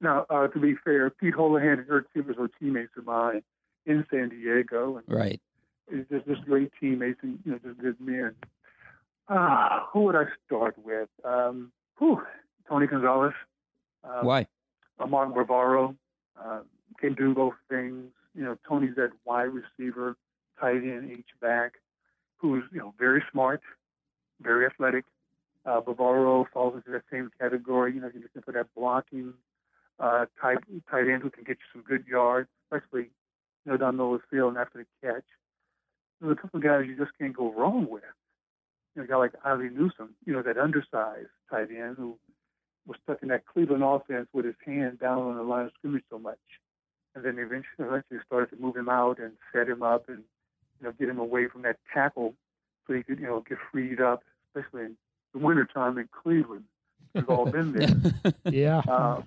Now, 0.00 0.26
uh, 0.28 0.48
to 0.48 0.60
be 0.60 0.74
fair, 0.84 1.08
Pete 1.10 1.34
Holohan 1.34 1.78
and 1.78 1.86
Eric 1.88 2.06
Sievers 2.14 2.36
were 2.36 2.48
teammates 2.60 2.92
of 2.98 3.06
mine 3.06 3.42
in 3.86 4.04
San 4.10 4.28
Diego, 4.28 4.96
and 4.98 5.04
Right. 5.08 5.40
It's 5.88 6.08
just 6.10 6.26
just 6.26 6.44
great 6.44 6.70
teammates 6.80 7.20
and 7.22 7.38
you 7.44 7.52
know 7.52 7.58
just 7.64 7.78
good 7.80 8.00
men. 8.00 8.34
Ah, 9.28 9.88
who 9.92 10.02
would 10.04 10.16
I 10.16 10.24
start 10.46 10.76
with? 10.84 11.08
Um, 11.24 11.72
whew, 11.98 12.22
Tony 12.68 12.86
Gonzalez. 12.86 13.32
Um, 14.04 14.26
Why? 14.26 14.46
uh, 14.98 15.06
Mark 15.06 15.34
Bavaro 15.34 15.96
uh, 16.42 16.60
can 16.98 17.14
do 17.14 17.34
both 17.34 17.54
things. 17.68 18.04
You 18.34 18.44
know, 18.44 18.58
Tony's 18.68 18.94
that 18.96 19.10
wide 19.24 19.50
receiver, 19.52 20.16
tight 20.60 20.76
end, 20.76 21.10
H 21.10 21.26
back, 21.40 21.72
who's 22.36 22.64
you 22.72 22.78
know 22.78 22.94
very 22.98 23.22
smart, 23.32 23.62
very 24.40 24.66
athletic. 24.66 25.04
Uh, 25.64 25.80
Bavaro 25.80 26.44
falls 26.52 26.76
into 26.76 26.90
that 26.92 27.02
same 27.10 27.30
category. 27.40 27.94
You 27.94 28.00
know, 28.00 28.10
you're 28.12 28.22
looking 28.22 28.42
for 28.42 28.52
that 28.52 28.66
blocking 28.76 29.34
uh, 29.98 30.26
type 30.40 30.58
tight 30.90 31.08
end 31.08 31.22
who 31.22 31.30
can 31.30 31.44
get 31.44 31.56
you 31.58 31.66
some 31.72 31.82
good 31.82 32.06
yards, 32.06 32.48
especially 32.70 33.10
you 33.64 33.72
know 33.72 33.76
down 33.76 33.96
the 33.96 34.18
field 34.30 34.50
and 34.50 34.58
after 34.58 34.78
the 34.78 35.06
catch. 35.06 35.24
There's 36.20 36.32
a 36.32 36.40
couple 36.40 36.58
of 36.58 36.64
guys 36.64 36.84
you 36.86 36.96
just 36.96 37.16
can't 37.18 37.36
go 37.36 37.52
wrong 37.52 37.86
with. 37.88 38.02
You 38.94 39.02
know, 39.02 39.04
a 39.04 39.08
guy 39.08 39.16
like 39.16 39.32
Ozzie 39.44 39.68
Newsome, 39.68 40.14
you 40.24 40.32
know, 40.32 40.42
that 40.42 40.56
undersized 40.56 41.28
tight 41.50 41.68
end 41.70 41.96
who 41.98 42.16
was 42.86 42.96
stuck 43.02 43.22
in 43.22 43.28
that 43.28 43.46
Cleveland 43.46 43.82
offense 43.82 44.28
with 44.32 44.44
his 44.44 44.54
hand 44.64 45.00
down 45.00 45.18
on 45.18 45.36
the 45.36 45.42
line 45.42 45.66
of 45.66 45.72
scrimmage 45.78 46.04
so 46.10 46.18
much. 46.18 46.38
And 47.14 47.24
then 47.24 47.38
eventually, 47.38 47.64
eventually 47.78 48.20
started 48.26 48.54
to 48.54 48.62
move 48.62 48.76
him 48.76 48.88
out 48.88 49.18
and 49.18 49.32
set 49.52 49.68
him 49.68 49.82
up 49.82 50.08
and, 50.08 50.22
you 50.80 50.86
know, 50.86 50.92
get 50.98 51.08
him 51.08 51.18
away 51.18 51.48
from 51.48 51.62
that 51.62 51.78
tackle 51.92 52.34
so 52.86 52.94
he 52.94 53.02
could, 53.02 53.18
you 53.18 53.26
know, 53.26 53.44
get 53.46 53.58
freed 53.72 54.00
up, 54.00 54.22
especially 54.54 54.86
in 54.86 54.96
the 55.32 55.38
wintertime 55.38 55.98
in 55.98 56.08
Cleveland. 56.12 56.64
We've 57.14 57.28
all 57.28 57.46
been 57.46 57.72
there. 57.72 58.32
Yeah. 58.52 58.82
Uh, 58.86 59.22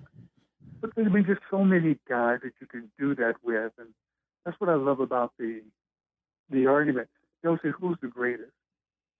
but 0.80 0.94
there's 0.94 1.12
been 1.12 1.26
just 1.26 1.40
so 1.50 1.64
many 1.64 1.98
guys 2.08 2.38
that 2.42 2.52
you 2.60 2.66
can 2.66 2.90
do 2.98 3.14
that 3.16 3.34
with, 3.42 3.72
and 3.78 3.88
that's 4.44 4.58
what 4.60 4.70
I 4.70 4.74
love 4.74 5.00
about 5.00 5.32
the 5.38 5.60
the 6.50 6.66
argument. 6.66 7.08
They'll 7.42 7.58
say, 7.58 7.70
"Who's 7.70 7.96
the 8.00 8.08
greatest?" 8.08 8.52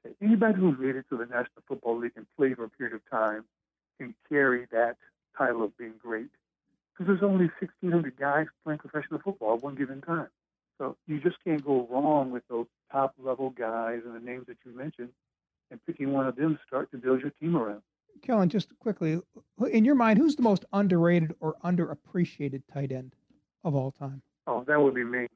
Okay, 0.05 0.15
Anybody 0.21 0.55
who's 0.61 0.79
made 0.79 0.97
it 0.97 1.07
to 1.11 1.17
the 1.17 1.27
National 1.27 1.63
Football 1.67 1.99
League 1.99 2.13
and 2.17 2.27
played 2.37 2.57
for 2.57 2.65
a 2.65 2.71
period 2.71 2.95
of 2.95 3.03
time 3.11 3.45
can 3.99 4.15
carry 4.29 4.67
that 4.73 4.97
title 5.37 5.63
of 5.63 5.77
being 5.77 5.95
great, 5.99 6.31
because 6.93 7.07
there's 7.07 7.23
only 7.23 7.51
1,600 7.61 8.17
guys 8.17 8.47
playing 8.65 8.79
professional 8.79 9.21
football 9.21 9.55
at 9.55 9.63
one 9.63 9.75
given 9.75 10.01
time. 10.01 10.29
So 10.79 10.97
you 11.07 11.21
just 11.21 11.37
can't 11.45 11.65
go 11.65 11.87
wrong 11.91 12.31
with 12.31 12.43
those 12.49 12.67
top 12.91 13.15
level 13.19 13.51
guys 13.51 14.01
and 14.05 14.15
the 14.15 14.21
names 14.21 14.47
that 14.47 14.57
you 14.65 14.73
mentioned, 14.73 15.11
and 15.71 15.79
picking 15.87 16.13
one 16.13 16.27
of 16.27 16.37
them 16.37 16.57
to 16.57 16.61
start 16.67 16.91
to 16.93 16.99
build 16.99 17.21
your 17.21 17.31
team 17.41 17.57
around. 17.57 17.83
Kellen, 18.23 18.49
just 18.49 18.77
quickly, 18.79 19.21
in 19.71 19.85
your 19.85 19.95
mind, 19.95 20.19
who's 20.19 20.37
the 20.37 20.43
most 20.43 20.65
underrated 20.73 21.35
or 21.41 21.57
underappreciated 21.65 22.63
tight 22.73 22.93
end 22.93 23.15
of 23.63 23.75
all 23.75 23.91
time? 23.91 24.23
Oh, 24.51 24.65
that 24.67 24.81
would 24.83 24.95
be 24.95 25.05
me. 25.05 25.29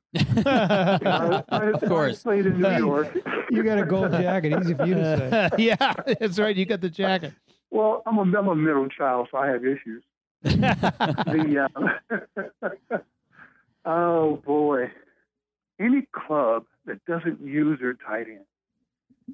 I- 0.44 1.42
I- 1.48 1.70
Of 1.70 1.82
course. 1.88 2.20
I 2.20 2.22
played 2.24 2.46
in 2.46 2.60
New 2.60 2.76
York. 2.78 3.16
You 3.48 3.62
got 3.62 3.78
a 3.78 3.84
gold 3.86 4.10
jacket. 4.10 4.58
Easy 4.60 4.74
for 4.74 4.86
you 4.86 4.94
to 4.94 5.30
say. 5.30 5.50
yeah, 5.62 5.92
that's 6.18 6.36
right. 6.40 6.56
You 6.56 6.66
got 6.66 6.80
the 6.80 6.90
jacket. 6.90 7.32
Well, 7.70 8.02
I'm 8.06 8.18
a, 8.18 8.22
I'm 8.38 8.48
a 8.48 8.56
middle 8.56 8.88
child, 8.88 9.28
so 9.30 9.38
I 9.38 9.46
have 9.46 9.64
issues. 9.64 10.02
the, 10.42 11.68
uh, 12.90 12.98
oh 13.84 14.36
boy, 14.44 14.90
any 15.78 16.06
club 16.12 16.64
that 16.86 17.04
doesn't 17.06 17.40
use 17.40 17.78
their 17.80 17.94
tight 17.94 18.26
end, 18.28 18.44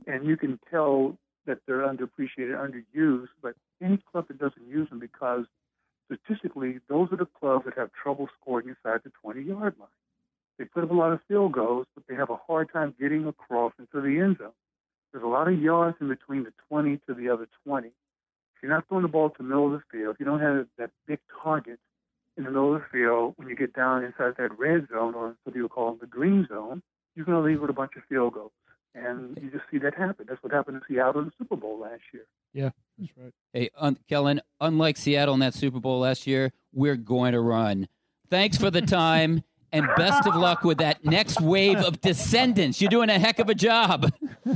and 0.07 0.27
you 0.27 0.37
can 0.37 0.59
tell 0.71 1.17
that 1.47 1.59
they're 1.67 1.81
underappreciated, 1.87 2.55
underused, 2.55 3.29
but 3.43 3.55
any 3.83 3.99
club 4.13 4.29
that 4.29 4.39
doesn't 4.39 4.69
use 4.69 4.89
them 4.91 4.99
because 5.01 5.47
statistically, 6.11 6.81
those 6.89 7.09
are 7.13 7.17
the 7.17 7.27
clubs 7.27 7.65
that 7.65 7.77
have 7.77 7.91
trouble 7.93 8.29
scoring 8.41 8.69
inside 8.69 9.01
the 9.05 9.13
20 9.23 9.43
yard 9.43 9.75
line. 9.79 9.89
They 10.59 10.65
put 10.65 10.85
up 10.85 10.91
a 10.91 10.95
lot 10.95 11.13
of 11.13 11.21
field 11.27 11.53
goals, 11.53 11.87
but 11.95 12.05
they 12.09 12.15
have 12.15 12.31
a 12.31 12.37
hard 12.37 12.73
time 12.73 12.95
getting 13.01 13.27
across 13.27 13.73
into 13.79 14.01
the 14.01 14.21
end 14.21 14.39
zone. 14.39 14.53
There's 15.13 15.25
a 15.25 15.29
lot 15.29 15.49
of 15.49 15.61
yards 15.61 15.97
in 16.01 16.09
between 16.09 16.45
the 16.45 16.53
20 16.69 17.01
to 17.09 17.15
the 17.15 17.31
other 17.31 17.49
20. 17.65 17.89
If 17.89 17.95
you're 18.63 18.71
not 18.71 18.87
throwing 18.89 19.03
the 19.03 19.09
ball 19.09 19.31
to 19.31 19.37
the 19.39 19.45
middle 19.45 19.67
of 19.67 19.73
the 19.73 19.83
field, 19.91 20.15
if 20.15 20.21
you 20.21 20.27
don't 20.27 20.41
have 20.41 20.67
that 20.79 20.91
big 21.07 21.19
target 21.43 21.79
in 22.37 22.45
the 22.45 22.51
middle 22.51 22.75
of 22.75 22.83
the 22.83 22.87
field, 22.93 23.35
when 23.37 23.49
you 23.49 23.57
get 23.57 23.73
down 23.73 24.05
inside 24.05 24.35
that 24.37 24.59
red 24.59 24.87
zone, 24.93 25.15
or 25.15 25.35
what 25.45 25.55
people 25.55 25.69
call 25.69 25.95
the 25.95 26.07
green 26.07 26.47
zone, 26.49 26.83
you're 27.15 27.25
going 27.25 27.43
to 27.43 27.49
leave 27.49 27.61
with 27.61 27.71
a 27.71 27.75
bunch 27.75 27.93
of 27.97 28.03
field 28.09 28.35
goals. 28.35 28.53
And 28.95 29.39
you 29.41 29.51
just 29.51 29.65
see 29.71 29.79
that 29.79 29.95
happen. 29.95 30.27
That's 30.29 30.43
what 30.43 30.53
happened 30.53 30.77
in 30.77 30.83
Seattle 30.89 31.21
in 31.21 31.27
the 31.27 31.33
Super 31.39 31.57
Bowl 31.57 31.79
last 31.79 32.03
year. 32.13 32.25
Yeah, 32.53 32.71
that's 32.99 33.13
right. 33.17 33.33
Hey, 33.53 33.71
un- 33.79 33.99
Kellen, 34.09 34.41
unlike 34.61 34.97
Seattle 34.97 35.35
in 35.35 35.41
that 35.41 35.55
Super 35.55 35.79
Bowl 35.79 36.01
last 36.01 36.27
year, 36.27 36.53
we're 36.73 36.97
going 36.97 37.33
to 37.33 37.41
run 37.41 37.87
Thanks 38.31 38.57
for 38.57 38.71
the 38.71 38.83
time. 38.83 39.43
And 39.73 39.87
best 39.97 40.27
of 40.27 40.35
luck 40.35 40.65
with 40.65 40.79
that 40.79 41.05
next 41.05 41.41
wave 41.41 41.77
of 41.77 42.01
descendants. 42.01 42.81
You're 42.81 42.91
doing 42.91 43.09
a 43.09 43.21
heck 43.21 43.39
of 43.39 43.49
a 43.49 43.55
job. 43.55 44.13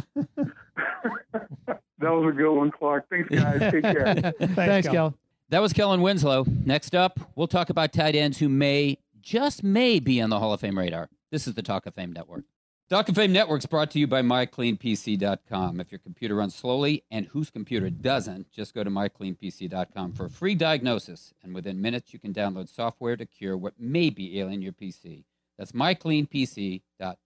That 1.98 2.10
was 2.10 2.34
a 2.34 2.36
good 2.36 2.52
one, 2.52 2.72
Clark. 2.72 3.08
Thanks, 3.08 3.28
guys. 3.28 3.72
Take 3.72 3.82
care. 3.82 4.34
Thanks, 4.56 4.88
Kel. 4.88 5.14
That 5.50 5.60
was 5.60 5.72
Kellen 5.72 6.02
Winslow. 6.02 6.44
Next 6.66 6.96
up, 6.96 7.20
we'll 7.36 7.46
talk 7.46 7.70
about 7.70 7.92
tight 7.92 8.16
ends 8.16 8.38
who 8.38 8.48
may, 8.48 8.98
just 9.20 9.62
may, 9.62 10.00
be 10.00 10.20
on 10.20 10.30
the 10.30 10.38
Hall 10.40 10.52
of 10.52 10.60
Fame 10.60 10.76
radar. 10.76 11.08
This 11.30 11.46
is 11.46 11.54
the 11.54 11.62
Talk 11.62 11.86
of 11.86 11.94
Fame 11.94 12.12
Network. 12.12 12.44
Talk 12.90 13.08
of 13.08 13.14
Fame 13.14 13.32
Network 13.32 13.60
is 13.60 13.66
brought 13.66 13.90
to 13.92 13.98
you 13.98 14.06
by 14.06 14.20
MyCleanPC.com. 14.20 15.80
If 15.80 15.90
your 15.90 16.00
computer 16.00 16.34
runs 16.34 16.54
slowly, 16.54 17.02
and 17.10 17.24
whose 17.24 17.48
computer 17.48 17.88
doesn't, 17.88 18.52
just 18.52 18.74
go 18.74 18.84
to 18.84 18.90
MyCleanPC.com 18.90 20.12
for 20.12 20.26
a 20.26 20.30
free 20.30 20.54
diagnosis, 20.54 21.32
and 21.42 21.54
within 21.54 21.80
minutes 21.80 22.12
you 22.12 22.18
can 22.18 22.34
download 22.34 22.68
software 22.68 23.16
to 23.16 23.24
cure 23.24 23.56
what 23.56 23.72
may 23.80 24.10
be 24.10 24.38
ailing 24.38 24.60
your 24.60 24.74
PC. 24.74 25.24
That's 25.56 25.72
MyCleanPC.com. 25.72 27.16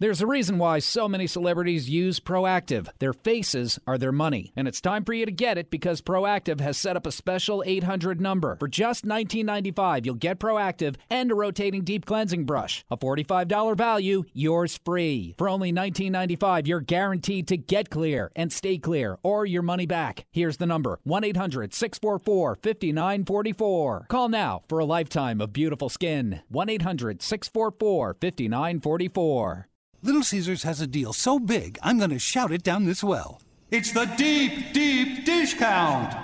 There's 0.00 0.20
a 0.20 0.26
reason 0.26 0.58
why 0.58 0.80
so 0.80 1.06
many 1.06 1.28
celebrities 1.28 1.88
use 1.88 2.18
Proactiv. 2.18 2.88
Their 2.98 3.12
faces 3.12 3.78
are 3.86 3.96
their 3.96 4.10
money. 4.10 4.52
And 4.56 4.66
it's 4.66 4.80
time 4.80 5.04
for 5.04 5.12
you 5.12 5.24
to 5.24 5.30
get 5.30 5.56
it 5.56 5.70
because 5.70 6.02
Proactiv 6.02 6.60
has 6.60 6.76
set 6.76 6.96
up 6.96 7.06
a 7.06 7.12
special 7.12 7.62
800 7.64 8.20
number. 8.20 8.56
For 8.56 8.66
just 8.66 9.06
$19.95, 9.06 10.04
you'll 10.04 10.16
get 10.16 10.40
Proactiv 10.40 10.96
and 11.08 11.30
a 11.30 11.36
rotating 11.36 11.84
deep 11.84 12.06
cleansing 12.06 12.44
brush. 12.44 12.84
A 12.90 12.96
$45 12.96 13.76
value, 13.76 14.24
yours 14.32 14.80
free. 14.84 15.36
For 15.38 15.48
only 15.48 15.72
$19.95, 15.72 16.66
you're 16.66 16.80
guaranteed 16.80 17.46
to 17.46 17.56
get 17.56 17.88
clear 17.88 18.32
and 18.34 18.52
stay 18.52 18.78
clear 18.78 19.20
or 19.22 19.46
your 19.46 19.62
money 19.62 19.86
back. 19.86 20.26
Here's 20.32 20.56
the 20.56 20.66
number 20.66 20.98
1 21.04 21.22
800 21.22 21.72
644 21.72 22.56
5944. 22.56 24.06
Call 24.08 24.28
now 24.28 24.64
for 24.68 24.80
a 24.80 24.84
lifetime 24.84 25.40
of 25.40 25.52
beautiful 25.52 25.88
skin. 25.88 26.40
1 26.48 26.68
800 26.68 27.22
644 27.22 28.16
5944. 28.20 29.68
Little 30.04 30.22
Caesars 30.22 30.64
has 30.64 30.82
a 30.82 30.86
deal 30.86 31.14
so 31.14 31.38
big, 31.38 31.78
I'm 31.82 31.96
going 31.96 32.10
to 32.10 32.18
shout 32.18 32.52
it 32.52 32.62
down 32.62 32.84
this 32.84 33.02
well. 33.02 33.40
It's 33.70 33.90
the 33.90 34.04
deep, 34.04 34.74
deep 34.74 35.24
dish 35.24 35.54
count. 35.54 36.14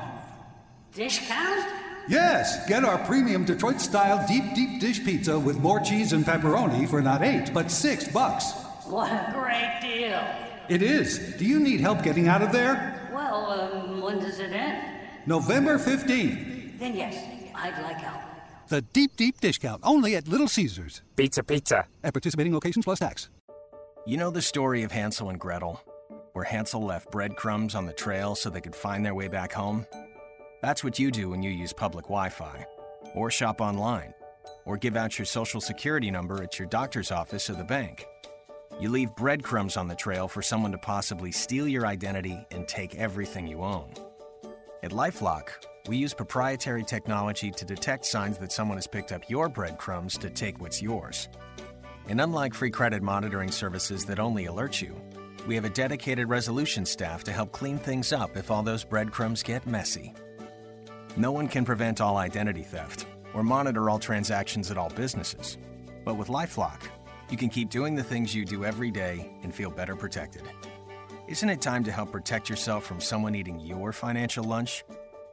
Dish 0.93 1.27
count? 1.27 1.67
Yes, 2.07 2.69
get 2.69 2.85
our 2.85 2.99
premium 3.07 3.47
Detroit 3.47 3.81
style 3.81 4.23
deep, 4.29 4.55
deep 4.55 4.83
dish 4.83 5.03
pizza 5.03 5.39
with 5.39 5.61
more 5.61 5.81
cheese 5.81 6.13
and 6.13 6.27
pepperoni 6.27 6.87
for 6.87 7.01
not 7.01 7.23
eight, 7.23 7.55
but 7.55 7.71
six 7.71 8.07
bucks. 8.07 8.53
What 8.85 9.11
a 9.11 9.33
great 9.33 9.79
deal. 9.81 10.23
It 10.69 10.83
is. 10.83 11.37
Do 11.39 11.47
you 11.47 11.59
need 11.59 11.81
help 11.81 12.03
getting 12.03 12.29
out 12.29 12.43
of 12.43 12.53
there? 12.53 13.09
Well, 13.15 13.47
um, 13.47 14.03
when 14.03 14.19
does 14.19 14.41
it 14.41 14.53
end? 14.53 15.01
November 15.25 15.79
15th. 15.79 16.79
Then 16.79 16.95
yes, 16.95 17.17
I'd 17.55 17.83
like 17.83 17.97
help. 17.97 18.21
The 18.69 18.83
deep, 18.83 19.17
deep 19.17 19.41
dish 19.41 19.59
count, 19.59 19.81
only 19.85 20.17
at 20.17 20.29
Little 20.29 20.49
Caesars. 20.49 21.01
Pizza, 21.17 21.43
pizza. 21.43 21.87
At 22.05 22.13
participating 22.13 22.53
locations 22.53 22.85
plus 22.85 22.99
tax. 22.99 23.31
You 24.07 24.17
know 24.17 24.31
the 24.31 24.41
story 24.41 24.83
of 24.83 24.93
Hansel 24.93 25.29
and 25.29 25.39
Gretel, 25.39 25.79
where 26.33 26.45
Hansel 26.45 26.83
left 26.83 27.11
breadcrumbs 27.11 27.75
on 27.75 27.85
the 27.85 27.93
trail 27.93 28.35
so 28.35 28.49
they 28.49 28.63
could 28.63 28.75
find 28.75 29.05
their 29.05 29.15
way 29.15 29.29
back 29.29 29.53
home? 29.53 29.87
That's 30.63 30.83
what 30.83 30.99
you 30.99 31.11
do 31.11 31.29
when 31.29 31.43
you 31.43 31.51
use 31.51 31.75
public 31.75 32.07
Wi 32.07 32.31
Fi, 32.31 32.65
or 33.15 33.31
shop 33.31 33.61
online, 33.61 34.15
or 34.65 34.79
give 34.79 34.97
out 34.97 35.19
your 35.19 35.27
social 35.27 35.61
security 35.61 36.11
number 36.11 36.43
at 36.43 36.59
your 36.59 36.67
doctor's 36.67 37.11
office 37.11 37.51
or 37.51 37.55
the 37.55 37.63
bank. 37.63 38.07
You 38.81 38.89
leave 38.89 39.15
breadcrumbs 39.17 39.77
on 39.77 39.87
the 39.87 39.95
trail 39.95 40.29
for 40.29 40.41
someone 40.41 40.73
to 40.73 40.79
possibly 40.79 41.31
steal 41.31 41.69
your 41.69 41.87
identity 41.87 42.47
and 42.53 42.67
take 42.67 42.95
everything 42.95 43.47
you 43.47 43.61
own. 43.61 43.93
At 44.83 44.93
Lifelock, 44.93 45.51
we 45.89 45.99
use 45.99 46.15
proprietary 46.15 46.85
technology 46.85 47.51
to 47.51 47.65
detect 47.67 48.07
signs 48.07 48.39
that 48.39 48.51
someone 48.51 48.79
has 48.79 48.87
picked 48.87 49.13
up 49.13 49.29
your 49.29 49.51
breadcrumbs 49.51 50.17
to 50.19 50.31
take 50.31 50.59
what's 50.59 50.81
yours. 50.81 51.29
And 52.11 52.21
unlike 52.21 52.55
free 52.55 52.73
credit 52.73 53.05
monitoring 53.05 53.53
services 53.53 54.05
that 54.07 54.19
only 54.19 54.47
alert 54.47 54.83
you, 54.83 55.01
we 55.47 55.55
have 55.55 55.65
a 55.65 55.71
dedicated 55.71 56.29
resolution 56.29 56.85
staff 56.85 57.23
to 57.23 57.33
help 57.33 57.53
clean 57.53 57.79
things 57.79 58.13
up 58.13 58.37
if 58.37 58.51
all 58.51 58.65
those 58.65 58.83
breadcrumbs 58.83 59.45
get 59.45 59.65
messy. 59.65 60.13
No 61.17 61.31
one 61.31 61.47
can 61.47 61.65
prevent 61.65 62.01
all 62.01 62.17
identity 62.17 62.63
theft 62.63 63.07
or 63.33 63.45
monitor 63.45 63.89
all 63.89 64.01
transactions 64.01 64.73
at 64.73 64.77
all 64.77 64.91
businesses. 64.91 65.57
But 66.05 66.17
with 66.17 66.27
Lifelock, 66.27 66.83
you 67.31 67.37
can 67.37 67.49
keep 67.49 67.71
doing 67.71 67.95
the 67.95 68.03
things 68.03 68.35
you 68.35 68.45
do 68.45 68.65
every 68.65 68.91
day 68.91 69.31
and 69.45 69.55
feel 69.55 69.71
better 69.71 69.95
protected. 69.95 70.43
Isn't 71.29 71.49
it 71.49 71.61
time 71.61 71.85
to 71.85 71.93
help 71.93 72.11
protect 72.11 72.51
yourself 72.51 72.85
from 72.85 73.01
someone 73.01 73.37
eating 73.37 73.61
your 73.61 73.93
financial 73.93 74.43
lunch? 74.43 74.83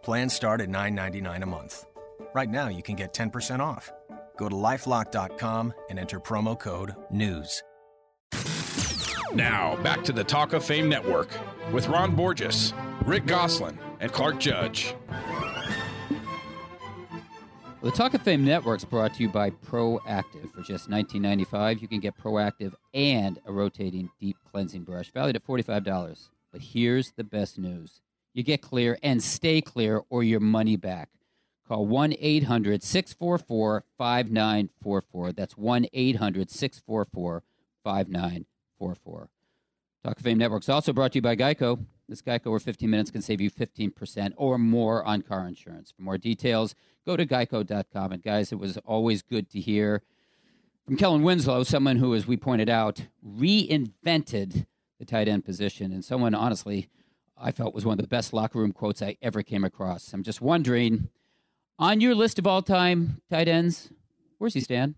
Plans 0.04 0.36
start 0.36 0.62
at 0.62 0.70
$9.99 0.70 1.42
a 1.42 1.46
month. 1.48 1.88
Right 2.36 2.52
now, 2.52 2.68
you 2.68 2.84
can 2.84 2.96
get 2.96 3.16
10% 3.16 3.62
off. 3.62 3.92
Go 4.38 4.50
to 4.50 4.56
lifelock.com 4.56 5.74
and 5.90 6.00
enter 6.00 6.20
promo 6.20 6.58
code 6.58 6.96
NEWS. 7.12 7.64
Now, 9.34 9.76
back 9.84 10.04
to 10.06 10.14
the 10.14 10.24
Talk 10.24 10.54
of 10.54 10.64
Fame 10.64 10.88
Network 10.88 11.30
with 11.72 11.88
Ron 11.90 12.16
Borges, 12.16 12.74
Rick 13.06 13.26
Gosselin, 13.26 13.78
and 14.00 14.12
Clark 14.12 14.40
Judge. 14.40 14.96
The 17.84 17.92
Talk 17.92 18.14
of 18.16 18.22
Fame 18.22 18.44
Network 18.44 18.80
is 18.80 18.86
brought 18.86 19.14
to 19.16 19.24
you 19.24 19.30
by 19.30 19.52
Proactiv. 19.52 20.52
For 20.54 20.62
just 20.62 20.90
$19.95, 20.90 21.82
you 21.82 21.88
can 21.88 22.00
get 22.00 22.18
Proactiv 22.18 22.74
and 22.94 23.40
a 23.46 23.52
rotating 23.52 24.10
deep 24.20 24.38
cleansing 24.52 24.84
brush 24.84 25.12
valued 25.12 25.36
at 25.36 25.46
$45. 25.46 26.30
But 26.52 26.62
here's 26.62 27.12
the 27.12 27.24
best 27.24 27.60
news 27.60 28.02
you 28.34 28.44
get 28.44 28.62
clear 28.62 28.98
and 29.04 29.22
stay 29.22 29.62
clear 29.62 30.02
or 30.10 30.24
your 30.24 30.40
money 30.40 30.76
back. 30.76 31.10
Call 31.68 31.86
1 31.86 32.16
800 32.20 32.82
644 32.84 33.84
5944. 33.98 35.32
That's 35.34 35.58
1 35.58 35.88
800 35.92 36.50
644 36.50 37.44
5944. 37.84 39.30
Talk 40.04 40.18
of 40.18 40.24
Fame 40.24 40.38
Network 40.38 40.64
is 40.64 40.70
also 40.70 40.94
brought 40.94 41.12
to 41.14 41.18
you 41.18 41.22
by 41.22 41.36
Geico. 41.36 41.86
This 42.08 42.22
Geico 42.22 42.48
over 42.48 42.60
15 42.60 42.90
minutes 42.90 43.12
can 43.12 43.22
save 43.22 43.42
you 43.42 43.52
15% 43.52 44.34
or 44.38 44.58
more 44.58 45.04
on 45.04 45.22
car 45.22 45.46
insurance. 45.46 45.92
For 45.92 46.04
more 46.04 46.18
details, 46.18 46.74
go 47.06 47.18
to 47.18 47.26
geico.com. 47.26 48.12
And 48.14 48.24
guys, 48.24 48.54
it 48.54 48.60
was 48.60 48.78
always 48.86 49.22
good 49.22 49.50
to 49.50 49.60
hear 49.60 50.04
from 50.88 50.96
Kellen 50.96 51.22
Winslow, 51.22 51.64
someone 51.64 51.98
who, 51.98 52.16
as 52.16 52.26
we 52.26 52.38
pointed 52.38 52.70
out, 52.70 53.02
reinvented 53.28 54.66
the 55.00 55.06
tight 55.06 55.28
end 55.28 55.44
position, 55.44 55.92
and 55.92 56.04
someone, 56.04 56.34
honestly, 56.34 56.88
I 57.38 57.52
felt 57.52 57.76
was 57.76 57.86
one 57.86 58.00
of 58.00 58.02
the 58.02 58.08
best 58.08 58.32
locker 58.32 58.60
room 58.60 58.72
quotes 58.72 59.02
I 59.02 59.18
ever 59.22 59.44
came 59.44 59.66
across. 59.66 60.14
I'm 60.14 60.24
just 60.24 60.42
wondering, 60.42 61.10
on 61.80 62.02
your 62.02 62.16
list 62.16 62.40
of 62.40 62.48
all 62.48 62.62
time 62.62 63.22
tight 63.30 63.48
ends, 63.48 63.90
where's 64.38 64.54
he 64.54 64.62
stand? 64.62 64.96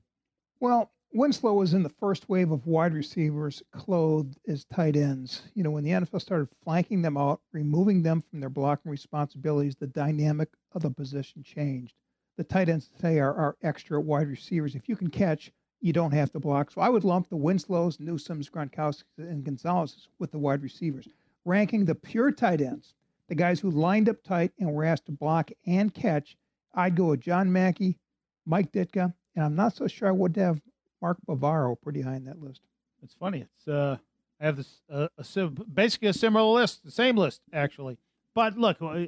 Well, 0.60 0.92
Winslow 1.12 1.54
was 1.54 1.74
in 1.74 1.82
the 1.82 1.90
first 1.90 2.30
wave 2.30 2.52
of 2.52 2.68
wide 2.68 2.94
receivers 2.94 3.64
clothed 3.72 4.38
as 4.48 4.66
tight 4.66 4.96
ends. 4.96 5.42
You 5.56 5.64
know, 5.64 5.72
when 5.72 5.84
the 5.84 5.92
NFL 5.92 6.22
started 6.22 6.50
flanking 6.64 7.02
them 7.02 7.18
out, 7.18 7.42
removing 7.52 8.04
them 8.04 8.22
from 8.22 8.40
their 8.40 8.50
blocking 8.50 8.92
responsibilities, 8.92 9.76
the 9.76 9.88
dynamic 9.88 10.50
of 10.74 10.84
the 10.84 10.92
position 10.92 11.42
changed. 11.42 11.94
The 12.38 12.44
tight 12.44 12.70
ends 12.70 12.90
today 12.96 13.20
are, 13.20 13.34
are 13.34 13.58
extra 13.64 14.00
wide 14.00 14.28
receivers. 14.28 14.76
If 14.76 14.88
you 14.88 14.96
can 14.96 15.10
catch, 15.10 15.52
you 15.82 15.94
don't 15.94 16.12
have 16.14 16.32
to 16.34 16.40
block. 16.40 16.72
So 16.72 16.82
I 16.82 16.90
would 16.90 17.04
lump 17.04 17.30
the 17.30 17.38
Winslows, 17.38 17.98
Newsomes, 17.98 18.50
Gronkowski, 18.50 19.04
and 19.18 19.44
Gonzalez 19.44 20.10
with 20.20 20.32
the 20.32 20.38
wide 20.38 20.62
receivers. 20.62 21.08
Ranking 21.44 21.86
the 21.86 21.96
pure 21.96 22.32
tight 22.32 22.62
ends, 22.62 22.94
the 23.28 23.36
guys 23.36 23.60
who 23.60 23.72
lined 23.72 24.10
up 24.10 24.22
tight 24.24 24.52
and 24.60 24.72
were 24.72 24.86
asked 24.86 25.08
to 25.08 25.12
block 25.12 25.52
and 25.66 25.94
catch, 25.94 26.38
I'd 26.74 26.96
go 26.96 27.06
with 27.06 27.22
John 27.22 27.52
Mackey, 27.52 27.98
Mike 28.46 28.72
Ditka, 28.72 29.14
and 29.36 29.46
I'm 29.46 29.56
not 29.56 29.76
so 29.76 29.88
sure 29.88 30.08
I 30.08 30.12
would 30.12 30.36
have 30.38 30.62
Mark 31.02 31.18
Bavaro 31.28 31.80
pretty 31.82 32.02
high 32.02 32.16
in 32.16 32.26
that 32.26 32.42
list. 32.42 32.62
It's 33.04 33.14
funny. 33.14 33.42
It's 33.42 33.68
uh, 33.68 33.98
I 34.40 34.46
have 34.46 34.58
this 34.58 34.82
uh, 34.92 35.08
a 35.18 35.48
basically 35.74 36.10
a 36.10 36.14
similar 36.14 36.60
list, 36.60 36.84
the 36.84 36.92
same 36.92 37.16
list 37.16 37.42
actually. 37.54 37.98
But 38.36 38.58
look, 38.58 38.82
uh, 38.82 39.06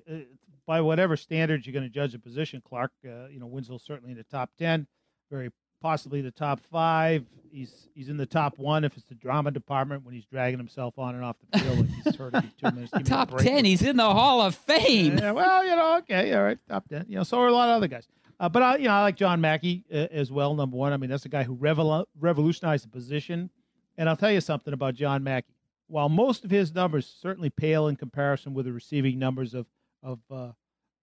by 0.65 0.81
whatever 0.81 1.17
standards 1.17 1.65
you're 1.65 1.73
going 1.73 1.83
to 1.83 1.89
judge 1.89 2.13
a 2.13 2.19
position, 2.19 2.61
Clark, 2.67 2.91
uh, 3.05 3.27
you 3.27 3.39
know 3.39 3.47
Winslow's 3.47 3.83
certainly 3.83 4.11
in 4.11 4.17
the 4.17 4.23
top 4.23 4.51
ten, 4.57 4.87
very 5.29 5.51
possibly 5.81 6.21
the 6.21 6.31
top 6.31 6.61
five. 6.71 7.25
He's 7.51 7.89
he's 7.93 8.07
in 8.07 8.15
the 8.15 8.25
top 8.25 8.57
one 8.57 8.85
if 8.85 8.95
it's 8.95 9.05
the 9.07 9.15
drama 9.15 9.51
department 9.51 10.05
when 10.05 10.15
he's 10.15 10.25
dragging 10.25 10.57
himself 10.57 10.97
on 10.97 11.15
and 11.15 11.23
off 11.23 11.35
the 11.51 11.59
field 11.59 11.79
like 11.79 11.89
he's 12.03 12.15
hurt 12.15 12.33
every 12.33 12.49
two 12.57 12.71
minutes. 12.71 12.91
Give 12.93 13.01
me 13.01 13.07
a 13.07 13.09
Top 13.09 13.37
10. 13.37 13.65
He's 13.65 13.81
in 13.81 13.97
the 13.97 14.03
Hall 14.09 14.41
of 14.41 14.55
Fame. 14.55 15.17
Yeah, 15.17 15.31
well, 15.31 15.63
you 15.65 15.75
know, 15.75 15.97
okay, 15.97 16.33
all 16.33 16.43
right, 16.43 16.57
top 16.69 16.87
ten. 16.87 17.05
You 17.09 17.17
know, 17.17 17.23
so 17.23 17.39
are 17.39 17.47
a 17.47 17.51
lot 17.51 17.67
of 17.67 17.75
other 17.75 17.87
guys. 17.87 18.07
Uh, 18.39 18.47
but 18.47 18.63
I, 18.63 18.77
you 18.77 18.85
know, 18.85 18.93
I 18.93 19.01
like 19.01 19.17
John 19.17 19.41
Mackey 19.41 19.83
uh, 19.93 20.07
as 20.11 20.31
well. 20.31 20.55
Number 20.55 20.77
one, 20.77 20.93
I 20.93 20.97
mean, 20.97 21.09
that's 21.09 21.25
a 21.25 21.29
guy 21.29 21.43
who 21.43 21.55
revol- 21.57 22.05
revolutionized 22.19 22.85
the 22.85 22.89
position. 22.89 23.49
And 23.97 24.09
I'll 24.09 24.15
tell 24.17 24.31
you 24.31 24.41
something 24.41 24.73
about 24.73 24.95
John 24.95 25.23
Mackey. 25.23 25.53
While 25.87 26.09
most 26.09 26.45
of 26.45 26.49
his 26.49 26.73
numbers 26.73 27.13
certainly 27.21 27.49
pale 27.49 27.87
in 27.87 27.97
comparison 27.97 28.53
with 28.53 28.65
the 28.65 28.71
receiving 28.71 29.19
numbers 29.19 29.53
of 29.53 29.67
of 30.01 30.19
uh, 30.31 30.51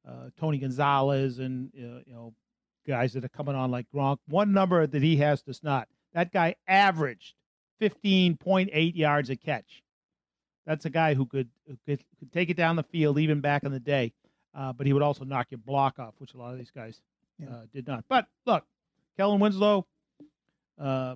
uh, 0.09 0.31
Tony 0.41 0.59
Gonzalez 0.59 1.39
and 1.39 1.71
uh, 1.77 2.01
you 2.07 2.13
know 2.13 2.33
guys 2.89 3.13
that 3.13 3.25
are 3.25 3.29
coming 3.29 3.55
on 3.55 3.71
like 3.71 3.87
Gronk, 3.95 4.19
one 4.27 4.53
number 4.53 4.87
that 4.87 5.03
he 5.03 5.17
has 5.19 5.43
does 5.43 5.63
not. 5.63 5.89
That 6.15 6.33
guy 6.33 6.57
averaged 6.67 7.35
15.8 7.81 8.97
yards 8.97 9.31
a 9.31 9.37
catch. 9.37 9.83
That's 10.67 10.85
a 10.85 10.91
guy 10.91 11.15
who 11.15 11.27
could 11.27 11.49
who 11.67 11.79
could, 11.87 12.03
could 12.19 12.33
take 12.33 12.51
it 12.51 12.57
down 12.57 12.77
the 12.77 12.83
field 12.83 13.19
even 13.19 13.41
back 13.41 13.63
in 13.63 13.73
the 13.73 13.81
day. 13.81 14.13
Uh, 14.55 14.73
but 14.73 14.87
he 14.87 14.93
would 14.93 15.03
also 15.03 15.25
knock 15.25 15.49
your 15.51 15.59
block 15.59 15.99
off, 15.99 16.15
which 16.19 16.35
a 16.35 16.39
lot 16.39 16.53
of 16.53 16.59
these 16.59 16.71
guys 16.71 17.01
uh, 17.47 17.63
did 17.73 17.87
not. 17.87 18.05
But 18.09 18.27
look, 18.47 18.65
Kellen 19.17 19.41
Winslow, 19.41 19.87
uh, 20.81 21.15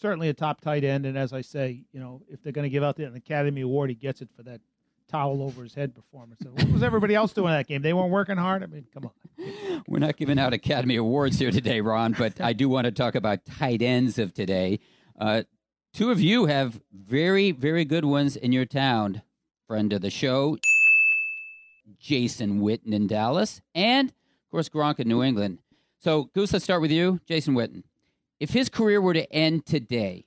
certainly 0.00 0.28
a 0.28 0.34
top 0.34 0.60
tight 0.60 0.84
end, 0.84 1.06
and 1.06 1.18
as 1.18 1.32
I 1.32 1.40
say, 1.40 1.82
you 1.92 2.00
know, 2.00 2.22
if 2.28 2.42
they're 2.42 2.52
going 2.52 2.64
to 2.64 2.70
give 2.70 2.82
out 2.82 2.98
an 2.98 3.16
Academy 3.16 3.62
Award, 3.62 3.90
he 3.90 3.96
gets 3.96 4.20
it 4.20 4.28
for 4.36 4.42
that 4.44 4.60
towel 5.12 5.42
over 5.42 5.62
his 5.62 5.74
head 5.74 5.94
performance. 5.94 6.40
What 6.50 6.70
was 6.70 6.82
everybody 6.82 7.14
else 7.14 7.32
doing 7.32 7.52
that 7.52 7.66
game? 7.66 7.82
They 7.82 7.92
weren't 7.92 8.10
working 8.10 8.38
hard. 8.38 8.62
I 8.62 8.66
mean, 8.66 8.86
come 8.92 9.04
on. 9.04 9.82
We're 9.86 9.98
not 9.98 10.16
giving 10.16 10.38
out 10.38 10.54
Academy 10.54 10.96
Awards 10.96 11.38
here 11.38 11.50
today, 11.50 11.80
Ron, 11.80 12.14
but 12.18 12.40
I 12.40 12.52
do 12.54 12.68
want 12.68 12.86
to 12.86 12.90
talk 12.90 13.14
about 13.14 13.44
tight 13.44 13.82
ends 13.82 14.18
of 14.18 14.32
today. 14.32 14.80
Uh, 15.20 15.42
two 15.92 16.10
of 16.10 16.20
you 16.20 16.46
have 16.46 16.80
very, 16.92 17.50
very 17.50 17.84
good 17.84 18.04
ones 18.04 18.36
in 18.36 18.52
your 18.52 18.64
town. 18.64 19.22
Friend 19.68 19.92
of 19.92 20.00
the 20.00 20.10
show, 20.10 20.58
Jason 21.98 22.60
Witten 22.60 22.92
in 22.92 23.06
Dallas, 23.06 23.60
and 23.74 24.08
of 24.08 24.50
course 24.50 24.68
Gronk 24.68 24.98
in 24.98 25.08
New 25.08 25.22
England. 25.22 25.58
So, 25.98 26.24
Goose, 26.34 26.52
let's 26.52 26.64
start 26.64 26.82
with 26.82 26.90
you, 26.90 27.20
Jason 27.26 27.54
Witten. 27.54 27.84
If 28.40 28.50
his 28.50 28.68
career 28.68 29.00
were 29.00 29.14
to 29.14 29.32
end 29.32 29.66
today, 29.66 30.24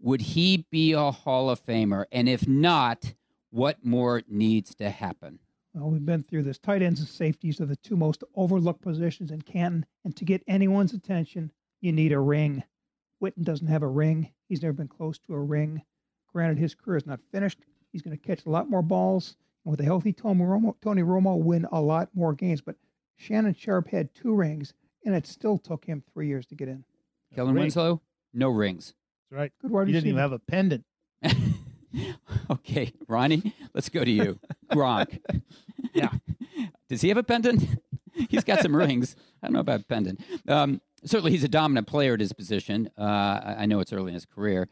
would 0.00 0.20
he 0.20 0.66
be 0.70 0.92
a 0.92 1.10
Hall 1.10 1.48
of 1.48 1.64
Famer? 1.64 2.06
And 2.10 2.28
if 2.28 2.48
not, 2.48 3.14
what 3.52 3.84
more 3.84 4.22
needs 4.28 4.74
to 4.76 4.90
happen? 4.90 5.38
Well, 5.74 5.90
we've 5.90 6.04
been 6.04 6.22
through 6.22 6.42
this. 6.42 6.58
Tight 6.58 6.82
ends 6.82 7.00
and 7.00 7.08
safeties 7.08 7.60
are 7.60 7.66
the 7.66 7.76
two 7.76 7.96
most 7.96 8.24
overlooked 8.34 8.82
positions 8.82 9.30
in 9.30 9.42
Canton. 9.42 9.86
And 10.04 10.16
to 10.16 10.24
get 10.24 10.42
anyone's 10.48 10.92
attention, 10.92 11.52
you 11.80 11.92
need 11.92 12.12
a 12.12 12.18
ring. 12.18 12.64
Witten 13.22 13.44
doesn't 13.44 13.68
have 13.68 13.82
a 13.82 13.88
ring. 13.88 14.32
He's 14.48 14.62
never 14.62 14.72
been 14.72 14.88
close 14.88 15.18
to 15.20 15.34
a 15.34 15.40
ring. 15.40 15.82
Granted, 16.32 16.58
his 16.58 16.74
career 16.74 16.96
is 16.96 17.06
not 17.06 17.20
finished. 17.30 17.60
He's 17.92 18.02
going 18.02 18.16
to 18.16 18.22
catch 18.22 18.44
a 18.46 18.50
lot 18.50 18.68
more 18.68 18.82
balls. 18.82 19.36
And 19.64 19.70
with 19.70 19.80
a 19.80 19.84
healthy 19.84 20.12
Tony 20.12 20.40
Romo, 20.40 20.74
Tony 20.82 21.02
Romo, 21.02 21.38
win 21.38 21.66
a 21.70 21.80
lot 21.80 22.08
more 22.14 22.32
games. 22.32 22.60
But 22.60 22.76
Shannon 23.16 23.54
Sharpe 23.54 23.88
had 23.88 24.14
two 24.14 24.34
rings, 24.34 24.72
and 25.04 25.14
it 25.14 25.26
still 25.26 25.58
took 25.58 25.84
him 25.84 26.02
three 26.12 26.26
years 26.26 26.46
to 26.46 26.54
get 26.54 26.68
in. 26.68 26.84
Kellen 27.34 27.54
Ring. 27.54 27.64
Winslow, 27.64 28.00
no 28.32 28.48
rings. 28.48 28.94
That's 29.30 29.38
right. 29.38 29.52
Good 29.60 29.70
wide 29.70 29.86
He 29.86 29.92
didn't 29.92 30.08
even 30.08 30.20
have 30.20 30.32
a 30.32 30.38
pendant. 30.38 30.84
Okay, 32.50 32.92
Ronnie, 33.08 33.54
let's 33.74 33.88
go 33.88 34.04
to 34.04 34.10
you. 34.10 34.38
Gronk. 34.70 35.20
Yeah. 35.94 36.10
Does 36.88 37.00
he 37.00 37.08
have 37.08 37.16
a 37.16 37.22
pendant? 37.22 37.64
he's 38.28 38.44
got 38.44 38.60
some 38.60 38.74
rings. 38.74 39.16
I 39.42 39.46
don't 39.46 39.54
know 39.54 39.60
about 39.60 39.88
pendant. 39.88 40.20
Um, 40.48 40.80
certainly, 41.04 41.30
he's 41.32 41.44
a 41.44 41.48
dominant 41.48 41.86
player 41.86 42.14
at 42.14 42.20
his 42.20 42.32
position. 42.32 42.90
Uh, 42.98 43.02
I 43.02 43.56
I 43.60 43.66
know 43.66 43.80
it's 43.80 43.92
early 43.92 44.08
in 44.08 44.14
his 44.14 44.26
career, 44.26 44.68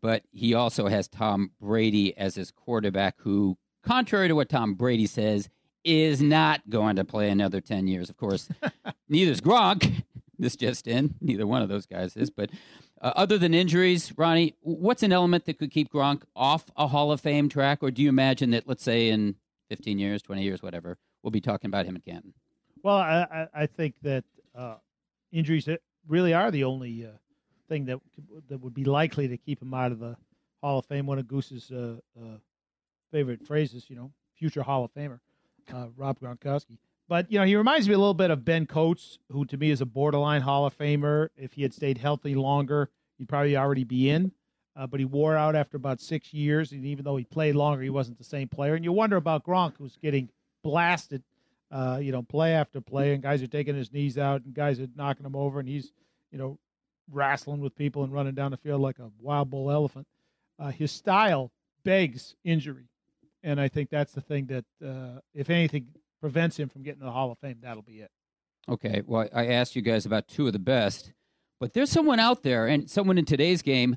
but 0.00 0.24
he 0.32 0.54
also 0.54 0.88
has 0.88 1.08
Tom 1.08 1.52
Brady 1.60 2.16
as 2.16 2.34
his 2.34 2.50
quarterback, 2.50 3.16
who, 3.18 3.56
contrary 3.84 4.28
to 4.28 4.34
what 4.34 4.48
Tom 4.48 4.74
Brady 4.74 5.06
says, 5.06 5.48
is 5.84 6.20
not 6.20 6.68
going 6.68 6.96
to 6.96 7.04
play 7.04 7.30
another 7.30 7.60
10 7.60 7.86
years. 7.86 8.10
Of 8.10 8.16
course, 8.16 8.48
neither 9.08 9.32
is 9.32 9.40
Gronk. 9.40 10.04
This 10.40 10.56
just 10.56 10.88
in. 10.88 11.14
Neither 11.20 11.46
one 11.46 11.60
of 11.60 11.68
those 11.68 11.84
guys 11.84 12.16
is. 12.16 12.30
But 12.30 12.50
uh, 13.00 13.12
other 13.14 13.36
than 13.36 13.52
injuries, 13.52 14.12
Ronnie, 14.16 14.54
what's 14.62 15.02
an 15.02 15.12
element 15.12 15.44
that 15.44 15.58
could 15.58 15.70
keep 15.70 15.92
Gronk 15.92 16.22
off 16.34 16.64
a 16.76 16.86
Hall 16.86 17.12
of 17.12 17.20
Fame 17.20 17.50
track? 17.50 17.80
Or 17.82 17.90
do 17.90 18.00
you 18.00 18.08
imagine 18.08 18.50
that, 18.52 18.66
let's 18.66 18.82
say, 18.82 19.10
in 19.10 19.36
15 19.68 19.98
years, 19.98 20.22
20 20.22 20.42
years, 20.42 20.62
whatever, 20.62 20.96
we'll 21.22 21.30
be 21.30 21.42
talking 21.42 21.68
about 21.68 21.84
him 21.84 21.94
at 21.94 22.04
Canton? 22.04 22.32
Well, 22.82 22.96
I, 22.96 23.48
I, 23.54 23.66
think 23.66 23.94
that 24.00 24.24
uh, 24.56 24.76
injuries 25.30 25.68
really 26.08 26.32
are 26.32 26.50
the 26.50 26.64
only 26.64 27.04
uh, 27.04 27.10
thing 27.68 27.84
that 27.84 28.00
that 28.48 28.58
would 28.58 28.72
be 28.72 28.84
likely 28.84 29.28
to 29.28 29.36
keep 29.36 29.60
him 29.60 29.74
out 29.74 29.92
of 29.92 29.98
the 29.98 30.16
Hall 30.62 30.78
of 30.78 30.86
Fame. 30.86 31.04
One 31.04 31.18
of 31.18 31.28
Goose's 31.28 31.70
uh, 31.70 31.96
uh, 32.18 32.38
favorite 33.12 33.46
phrases, 33.46 33.90
you 33.90 33.96
know, 33.96 34.10
future 34.34 34.62
Hall 34.62 34.84
of 34.84 34.94
Famer, 34.94 35.20
uh, 35.74 35.88
Rob 35.94 36.18
Gronkowski. 36.18 36.78
But 37.10 37.28
you 37.32 37.40
know, 37.40 37.44
he 37.44 37.56
reminds 37.56 37.88
me 37.88 37.94
a 37.94 37.98
little 37.98 38.14
bit 38.14 38.30
of 38.30 38.44
Ben 38.44 38.66
Coates, 38.66 39.18
who 39.32 39.44
to 39.46 39.56
me 39.56 39.72
is 39.72 39.80
a 39.80 39.84
borderline 39.84 40.42
Hall 40.42 40.64
of 40.64 40.78
Famer. 40.78 41.28
If 41.36 41.54
he 41.54 41.62
had 41.62 41.74
stayed 41.74 41.98
healthy 41.98 42.36
longer, 42.36 42.88
he'd 43.18 43.28
probably 43.28 43.56
already 43.56 43.82
be 43.82 44.08
in. 44.08 44.30
Uh, 44.76 44.86
but 44.86 45.00
he 45.00 45.04
wore 45.04 45.36
out 45.36 45.56
after 45.56 45.76
about 45.76 46.00
six 46.00 46.32
years, 46.32 46.70
and 46.70 46.86
even 46.86 47.04
though 47.04 47.16
he 47.16 47.24
played 47.24 47.56
longer, 47.56 47.82
he 47.82 47.90
wasn't 47.90 48.16
the 48.16 48.22
same 48.22 48.46
player. 48.46 48.76
And 48.76 48.84
you 48.84 48.92
wonder 48.92 49.16
about 49.16 49.44
Gronk, 49.44 49.72
who's 49.76 49.96
getting 49.96 50.30
blasted, 50.62 51.24
uh, 51.72 51.98
you 52.00 52.12
know, 52.12 52.22
play 52.22 52.52
after 52.52 52.80
play, 52.80 53.12
and 53.12 53.20
guys 53.20 53.42
are 53.42 53.48
taking 53.48 53.74
his 53.74 53.92
knees 53.92 54.16
out, 54.16 54.44
and 54.44 54.54
guys 54.54 54.78
are 54.78 54.86
knocking 54.94 55.26
him 55.26 55.34
over, 55.34 55.58
and 55.58 55.68
he's, 55.68 55.90
you 56.30 56.38
know, 56.38 56.60
wrestling 57.10 57.60
with 57.60 57.74
people 57.74 58.04
and 58.04 58.12
running 58.12 58.36
down 58.36 58.52
the 58.52 58.56
field 58.56 58.80
like 58.80 59.00
a 59.00 59.10
wild 59.20 59.50
bull 59.50 59.68
elephant. 59.68 60.06
Uh, 60.60 60.70
his 60.70 60.92
style 60.92 61.50
begs 61.82 62.36
injury, 62.44 62.86
and 63.42 63.60
I 63.60 63.66
think 63.66 63.90
that's 63.90 64.12
the 64.12 64.20
thing 64.20 64.46
that, 64.46 64.64
uh, 64.86 65.18
if 65.34 65.50
anything, 65.50 65.88
prevents 66.20 66.58
him 66.58 66.68
from 66.68 66.82
getting 66.82 67.00
to 67.00 67.06
the 67.06 67.12
Hall 67.12 67.32
of 67.32 67.38
Fame. 67.38 67.58
That'll 67.62 67.82
be 67.82 68.00
it. 68.00 68.10
Okay, 68.68 69.02
well, 69.06 69.28
I 69.34 69.46
asked 69.46 69.74
you 69.74 69.82
guys 69.82 70.06
about 70.06 70.28
two 70.28 70.46
of 70.46 70.52
the 70.52 70.58
best, 70.58 71.12
but 71.58 71.72
there's 71.72 71.90
someone 71.90 72.20
out 72.20 72.42
there, 72.42 72.66
and 72.66 72.88
someone 72.88 73.18
in 73.18 73.24
today's 73.24 73.62
game 73.62 73.96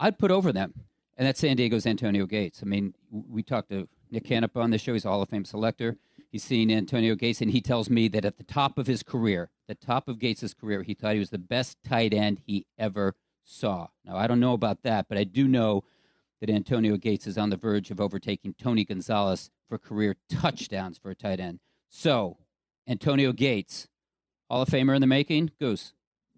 I'd 0.00 0.18
put 0.18 0.30
over 0.30 0.52
them, 0.52 0.72
and 1.16 1.26
that's 1.26 1.40
San 1.40 1.56
Diego's 1.56 1.86
Antonio 1.86 2.26
Gates. 2.26 2.60
I 2.62 2.66
mean, 2.66 2.94
we 3.10 3.42
talked 3.42 3.70
to 3.70 3.88
Nick 4.10 4.24
Canepa 4.24 4.56
on 4.56 4.70
the 4.70 4.78
show. 4.78 4.92
He's 4.92 5.04
a 5.04 5.08
Hall 5.08 5.22
of 5.22 5.28
Fame 5.28 5.44
selector. 5.44 5.96
He's 6.30 6.42
seen 6.42 6.70
Antonio 6.70 7.14
Gates, 7.14 7.40
and 7.40 7.50
he 7.50 7.60
tells 7.60 7.88
me 7.88 8.08
that 8.08 8.24
at 8.24 8.38
the 8.38 8.44
top 8.44 8.78
of 8.78 8.86
his 8.86 9.02
career, 9.02 9.50
the 9.68 9.74
top 9.74 10.08
of 10.08 10.18
Gates' 10.18 10.54
career, 10.54 10.82
he 10.82 10.94
thought 10.94 11.12
he 11.12 11.20
was 11.20 11.30
the 11.30 11.38
best 11.38 11.78
tight 11.84 12.12
end 12.12 12.40
he 12.44 12.66
ever 12.78 13.14
saw. 13.44 13.88
Now, 14.04 14.16
I 14.16 14.26
don't 14.26 14.40
know 14.40 14.54
about 14.54 14.82
that, 14.82 15.06
but 15.08 15.18
I 15.18 15.24
do 15.24 15.46
know 15.46 15.84
that 16.44 16.52
Antonio 16.52 16.98
Gates 16.98 17.26
is 17.26 17.38
on 17.38 17.48
the 17.48 17.56
verge 17.56 17.90
of 17.90 18.02
overtaking 18.02 18.54
Tony 18.60 18.84
Gonzalez 18.84 19.50
for 19.66 19.78
career 19.78 20.14
touchdowns 20.28 20.98
for 20.98 21.10
a 21.10 21.14
tight 21.14 21.40
end. 21.40 21.58
So, 21.88 22.36
Antonio 22.86 23.32
Gates, 23.32 23.88
Hall 24.50 24.60
of 24.60 24.68
Famer 24.68 24.94
in 24.94 25.00
the 25.00 25.06
making, 25.06 25.52
Goose. 25.58 25.94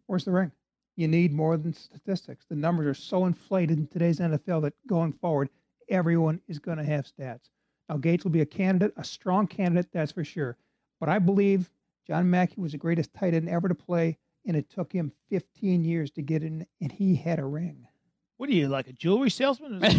Where's 0.06 0.24
the 0.24 0.30
ring? 0.30 0.52
You 0.94 1.08
need 1.08 1.32
more 1.32 1.56
than 1.56 1.74
statistics. 1.74 2.46
The 2.48 2.54
numbers 2.54 2.86
are 2.86 2.94
so 2.94 3.26
inflated 3.26 3.78
in 3.78 3.88
today's 3.88 4.20
NFL 4.20 4.62
that 4.62 4.74
going 4.86 5.12
forward, 5.12 5.48
everyone 5.88 6.40
is 6.46 6.60
going 6.60 6.78
to 6.78 6.84
have 6.84 7.06
stats. 7.06 7.50
Now, 7.88 7.96
Gates 7.96 8.22
will 8.22 8.30
be 8.30 8.42
a 8.42 8.46
candidate, 8.46 8.94
a 8.96 9.02
strong 9.02 9.48
candidate, 9.48 9.90
that's 9.92 10.12
for 10.12 10.22
sure. 10.22 10.56
But 11.00 11.08
I 11.08 11.18
believe 11.18 11.68
John 12.06 12.30
Mackey 12.30 12.60
was 12.60 12.70
the 12.72 12.78
greatest 12.78 13.12
tight 13.12 13.34
end 13.34 13.48
ever 13.48 13.68
to 13.68 13.74
play, 13.74 14.18
and 14.46 14.56
it 14.56 14.70
took 14.70 14.92
him 14.92 15.10
15 15.30 15.84
years 15.84 16.12
to 16.12 16.22
get 16.22 16.44
in, 16.44 16.64
and 16.80 16.92
he 16.92 17.16
had 17.16 17.40
a 17.40 17.44
ring. 17.44 17.88
What 18.36 18.48
are 18.50 18.52
you 18.52 18.68
like 18.68 18.86
a 18.88 18.92
jewelry 18.92 19.30
salesman? 19.30 19.80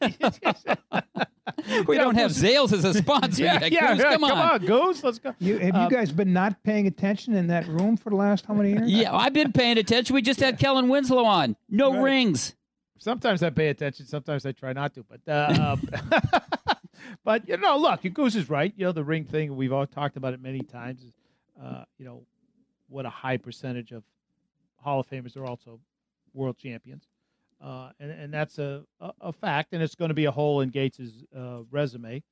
We 1.86 1.96
don't 1.96 2.14
have 2.14 2.30
Zales 2.30 2.72
as 2.72 2.84
a 2.84 2.94
sponsor. 2.94 3.42
yeah, 3.44 3.60
yet, 3.60 3.72
yeah, 3.72 3.92
Goose, 3.94 4.02
yeah, 4.02 4.12
come 4.12 4.24
on. 4.24 4.64
Goose. 4.64 5.02
Let's 5.04 5.18
go. 5.18 5.34
You, 5.38 5.58
have 5.58 5.74
Uh, 5.74 5.80
you 5.90 5.90
guys 5.96 6.10
been 6.10 6.32
not 6.32 6.62
paying 6.62 6.86
attention 6.86 7.34
in 7.34 7.48
that 7.48 7.66
room 7.66 7.96
for 7.96 8.10
the 8.10 8.16
last 8.16 8.46
how 8.46 8.54
many 8.54 8.70
years? 8.70 8.90
Yeah, 8.90 9.14
I've 9.14 9.32
been 9.32 9.52
paying 9.52 9.76
attention. 9.78 10.14
We 10.14 10.22
just 10.22 10.40
had 10.40 10.58
Kellen 10.58 10.88
Winslow 10.88 11.24
on. 11.24 11.56
No 11.68 11.92
Right. 11.92 12.02
rings. 12.02 12.54
Sometimes 12.98 13.42
I 13.42 13.50
pay 13.50 13.68
attention. 13.68 14.06
Sometimes 14.06 14.46
I 14.46 14.52
try 14.52 14.72
not 14.72 14.94
to. 14.94 15.04
But 15.04 15.20
uh, 15.26 15.76
um, 15.76 15.88
but 17.24 17.48
you 17.48 17.56
know, 17.56 17.76
look, 17.78 18.00
Goose 18.14 18.36
is 18.36 18.48
right. 18.48 18.72
You 18.76 18.86
know, 18.86 18.92
the 18.92 19.04
ring 19.04 19.24
thing. 19.24 19.54
We've 19.56 19.72
all 19.72 19.86
talked 19.86 20.16
about 20.16 20.34
it 20.34 20.40
many 20.40 20.60
times. 20.60 21.04
Uh, 21.62 21.84
you 21.98 22.04
know, 22.04 22.22
what 22.88 23.06
a 23.06 23.10
high 23.10 23.36
percentage 23.36 23.92
of 23.92 24.02
Hall 24.76 25.00
of 25.00 25.08
Famers 25.08 25.36
are 25.36 25.44
also 25.46 25.80
world 26.32 26.58
champions, 26.58 27.04
uh, 27.62 27.90
and 28.00 28.10
and 28.10 28.32
that's 28.32 28.58
a, 28.58 28.84
a 29.00 29.12
a 29.20 29.32
fact. 29.32 29.72
And 29.72 29.82
it's 29.82 29.94
going 29.94 30.08
to 30.10 30.14
be 30.14 30.26
a 30.26 30.30
hole 30.30 30.60
in 30.60 30.70
Gates's 30.70 31.24
uh, 31.36 31.60
resume, 31.70 32.22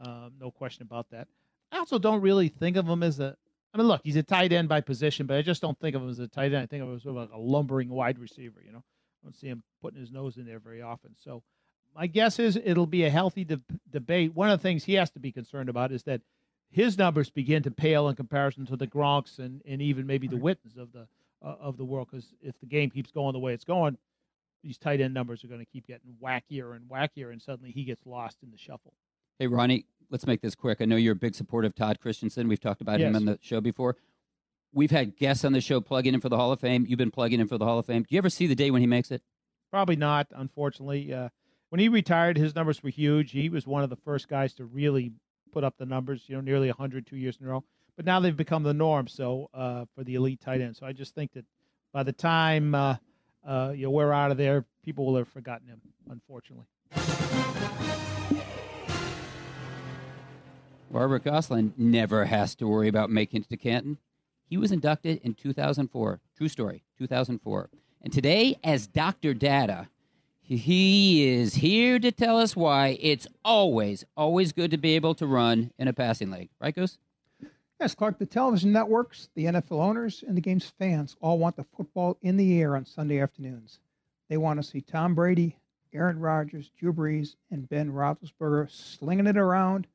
um, 0.00 0.32
no 0.40 0.50
question 0.50 0.82
about 0.82 1.10
that. 1.10 1.28
I 1.72 1.78
also 1.78 1.98
don't 1.98 2.20
really 2.20 2.48
think 2.48 2.76
of 2.76 2.88
him 2.88 3.02
as 3.02 3.20
a. 3.20 3.36
I 3.74 3.78
mean, 3.78 3.86
look, 3.86 4.00
he's 4.02 4.16
a 4.16 4.22
tight 4.22 4.52
end 4.52 4.68
by 4.68 4.80
position, 4.80 5.26
but 5.26 5.36
I 5.36 5.42
just 5.42 5.60
don't 5.60 5.78
think 5.78 5.94
of 5.94 6.02
him 6.02 6.08
as 6.08 6.18
a 6.18 6.28
tight 6.28 6.52
end. 6.52 6.56
I 6.56 6.66
think 6.66 6.82
of 6.82 6.88
him 6.88 6.96
as 6.96 7.02
sort 7.02 7.16
of 7.16 7.22
like 7.22 7.32
a 7.32 7.40
lumbering 7.40 7.90
wide 7.90 8.18
receiver. 8.18 8.62
You 8.64 8.72
know, 8.72 8.78
I 8.78 9.26
don't 9.26 9.36
see 9.36 9.48
him 9.48 9.62
putting 9.82 10.00
his 10.00 10.10
nose 10.10 10.38
in 10.38 10.46
there 10.46 10.58
very 10.58 10.80
often. 10.80 11.14
So, 11.22 11.42
my 11.94 12.06
guess 12.06 12.38
is 12.38 12.56
it'll 12.56 12.86
be 12.86 13.04
a 13.04 13.10
healthy 13.10 13.44
de- 13.44 13.60
debate. 13.90 14.34
One 14.34 14.50
of 14.50 14.58
the 14.58 14.62
things 14.62 14.84
he 14.84 14.94
has 14.94 15.10
to 15.10 15.20
be 15.20 15.32
concerned 15.32 15.68
about 15.68 15.92
is 15.92 16.04
that 16.04 16.22
his 16.70 16.96
numbers 16.96 17.30
begin 17.30 17.62
to 17.64 17.70
pale 17.70 18.08
in 18.08 18.16
comparison 18.16 18.66
to 18.66 18.76
the 18.76 18.86
Gronks 18.86 19.38
and, 19.38 19.62
and 19.66 19.82
even 19.82 20.06
maybe 20.06 20.28
the 20.28 20.36
Wittens 20.36 20.76
of 20.76 20.92
the 20.92 21.06
uh, 21.42 21.56
of 21.60 21.76
the 21.76 21.84
world. 21.84 22.08
Because 22.10 22.34
if 22.40 22.58
the 22.60 22.66
game 22.66 22.90
keeps 22.90 23.10
going 23.10 23.32
the 23.32 23.38
way 23.38 23.52
it's 23.52 23.64
going, 23.64 23.98
these 24.62 24.78
tight 24.78 25.00
end 25.00 25.14
numbers 25.14 25.44
are 25.44 25.48
going 25.48 25.60
to 25.60 25.66
keep 25.66 25.86
getting 25.86 26.14
wackier 26.22 26.74
and 26.76 26.88
wackier, 26.90 27.32
and 27.32 27.40
suddenly 27.40 27.70
he 27.70 27.84
gets 27.84 28.04
lost 28.06 28.38
in 28.42 28.50
the 28.50 28.58
shuffle. 28.58 28.92
Hey, 29.38 29.46
Ronnie, 29.46 29.86
let's 30.10 30.26
make 30.26 30.40
this 30.40 30.54
quick. 30.54 30.78
I 30.80 30.84
know 30.84 30.96
you're 30.96 31.12
a 31.12 31.16
big 31.16 31.34
supporter 31.34 31.66
of 31.66 31.74
Todd 31.74 32.00
Christensen. 32.00 32.48
We've 32.48 32.60
talked 32.60 32.80
about 32.80 33.00
him 33.00 33.12
Yes. 33.12 33.16
on 33.20 33.24
the 33.26 33.38
show 33.40 33.60
before. 33.60 33.96
We've 34.72 34.90
had 34.90 35.16
guests 35.16 35.44
on 35.44 35.52
the 35.52 35.60
show 35.60 35.80
plugging 35.80 36.14
in 36.14 36.20
for 36.20 36.28
the 36.28 36.36
Hall 36.36 36.52
of 36.52 36.60
Fame. 36.60 36.84
You've 36.88 36.98
been 36.98 37.10
plugging 37.10 37.40
in 37.40 37.48
for 37.48 37.56
the 37.56 37.64
Hall 37.64 37.78
of 37.78 37.86
Fame. 37.86 38.02
Do 38.02 38.08
you 38.14 38.18
ever 38.18 38.28
see 38.30 38.46
the 38.46 38.54
day 38.54 38.70
when 38.70 38.80
he 38.82 38.86
makes 38.86 39.10
it? 39.10 39.22
Probably 39.70 39.96
not, 39.96 40.26
unfortunately. 40.34 41.12
Uh, 41.12 41.28
when 41.70 41.78
he 41.80 41.88
retired, 41.88 42.36
his 42.36 42.54
numbers 42.54 42.82
were 42.82 42.90
huge. 42.90 43.30
He 43.30 43.48
was 43.48 43.66
one 43.66 43.82
of 43.82 43.90
the 43.90 43.96
first 43.96 44.28
guys 44.28 44.54
to 44.54 44.64
really 44.64 45.12
put 45.52 45.64
up 45.64 45.76
the 45.78 45.86
numbers, 45.86 46.24
you 46.26 46.34
know, 46.34 46.40
nearly 46.40 46.68
100 46.68 47.06
two 47.06 47.16
years 47.16 47.38
in 47.40 47.46
a 47.46 47.50
row. 47.50 47.64
But 47.96 48.04
now 48.04 48.20
they've 48.20 48.36
become 48.36 48.62
the 48.62 48.74
norm. 48.74 49.08
So 49.08 49.48
uh, 49.54 49.86
for 49.94 50.04
the 50.04 50.14
elite 50.16 50.40
tight 50.40 50.60
end, 50.60 50.76
so 50.76 50.86
I 50.86 50.92
just 50.92 51.14
think 51.14 51.32
that 51.32 51.44
by 51.92 52.02
the 52.02 52.12
time 52.12 52.74
uh, 52.74 52.96
uh, 53.48 53.72
you 53.74 53.84
know 53.84 53.90
we're 53.90 54.12
out 54.12 54.30
of 54.30 54.36
there, 54.36 54.66
people 54.84 55.06
will 55.06 55.16
have 55.16 55.28
forgotten 55.28 55.66
him. 55.66 55.80
Unfortunately. 56.10 56.66
Barbara 60.90 61.20
Gosselin 61.20 61.74
never 61.76 62.24
has 62.24 62.54
to 62.56 62.66
worry 62.66 62.88
about 62.88 63.10
making 63.10 63.42
it 63.42 63.48
to 63.50 63.56
Canton. 63.56 63.98
He 64.48 64.56
was 64.56 64.72
inducted 64.72 65.20
in 65.22 65.34
2004. 65.34 66.20
True 66.36 66.48
story. 66.48 66.82
2004. 66.98 67.68
And 68.02 68.12
today, 68.12 68.56
as 68.64 68.86
Dr. 68.86 69.34
Data, 69.34 69.88
he 70.40 71.28
is 71.28 71.56
here 71.56 71.98
to 71.98 72.10
tell 72.10 72.38
us 72.38 72.56
why 72.56 72.96
it's 73.00 73.26
always, 73.44 74.04
always 74.16 74.52
good 74.52 74.70
to 74.70 74.78
be 74.78 74.94
able 74.94 75.14
to 75.16 75.26
run 75.26 75.72
in 75.78 75.88
a 75.88 75.92
passing 75.92 76.30
leg. 76.30 76.48
Right, 76.58 76.74
Goose? 76.74 76.96
Yes, 77.80 77.94
Clark, 77.94 78.18
the 78.18 78.26
television 78.26 78.72
networks, 78.72 79.28
the 79.36 79.44
NFL 79.44 79.78
owners, 79.78 80.24
and 80.26 80.36
the 80.36 80.40
game's 80.40 80.68
fans 80.80 81.16
all 81.20 81.38
want 81.38 81.54
the 81.54 81.62
football 81.62 82.18
in 82.22 82.36
the 82.36 82.60
air 82.60 82.74
on 82.74 82.84
Sunday 82.84 83.20
afternoons. 83.20 83.78
They 84.28 84.36
want 84.36 84.60
to 84.60 84.68
see 84.68 84.80
Tom 84.80 85.14
Brady, 85.14 85.56
Aaron 85.92 86.18
Rodgers, 86.18 86.72
Drew 86.76 86.92
Brees, 86.92 87.36
and 87.52 87.68
Ben 87.68 87.92
Roethlisberger 87.92 88.68
slinging 88.68 89.28
it 89.28 89.36
around 89.36 89.86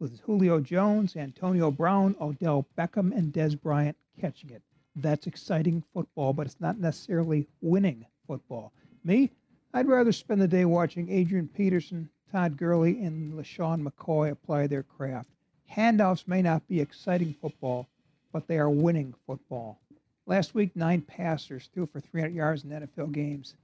with 0.00 0.18
Julio 0.22 0.58
Jones, 0.58 1.14
Antonio 1.14 1.70
Brown, 1.70 2.16
Odell 2.20 2.66
Beckham, 2.76 3.16
and 3.16 3.32
Dez 3.32 3.60
Bryant 3.60 3.96
catching 4.20 4.50
it. 4.50 4.62
That's 4.96 5.28
exciting 5.28 5.84
football, 5.94 6.32
but 6.32 6.46
it's 6.46 6.60
not 6.60 6.80
necessarily 6.80 7.46
winning 7.60 8.04
football. 8.26 8.72
Me, 9.04 9.30
I'd 9.72 9.86
rather 9.86 10.10
spend 10.10 10.40
the 10.40 10.48
day 10.48 10.64
watching 10.64 11.08
Adrian 11.08 11.46
Peterson, 11.46 12.10
Todd 12.32 12.56
Gurley, 12.56 13.00
and 13.04 13.34
LeSean 13.34 13.86
McCoy 13.86 14.32
apply 14.32 14.66
their 14.66 14.82
craft. 14.82 15.30
Handoffs 15.70 16.26
may 16.26 16.42
not 16.42 16.66
be 16.66 16.80
exciting 16.80 17.34
football, 17.34 17.86
but 18.32 18.46
they 18.46 18.58
are 18.58 18.70
winning 18.70 19.14
football. 19.26 19.78
Last 20.26 20.54
week, 20.54 20.74
nine 20.74 21.02
passers 21.02 21.68
threw 21.72 21.86
for 21.86 22.00
300 22.00 22.34
yards 22.34 22.64
in 22.64 22.70
NFL 22.70 23.12
games. 23.12 23.54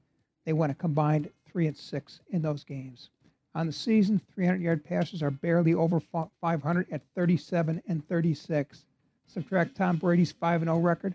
They 0.45 0.53
went 0.53 0.73
a 0.73 0.75
combined 0.75 1.31
three 1.47 1.67
and 1.67 1.77
six 1.77 2.21
in 2.31 2.43
those 2.43 2.65
games. 2.65 3.11
On 3.55 3.67
the 3.67 3.73
season, 3.73 4.21
300 4.35 4.61
yard 4.61 4.85
passes 4.85 5.23
are 5.23 5.31
barely 5.31 5.75
over 5.75 6.01
500 6.01 6.87
at 6.91 7.03
37 7.15 7.83
and 7.87 8.09
36. 8.09 8.85
Subtract 9.27 9.77
Tom 9.77 9.97
Brady's 9.97 10.33
5 10.33 10.63
0 10.63 10.79
record, 10.79 11.15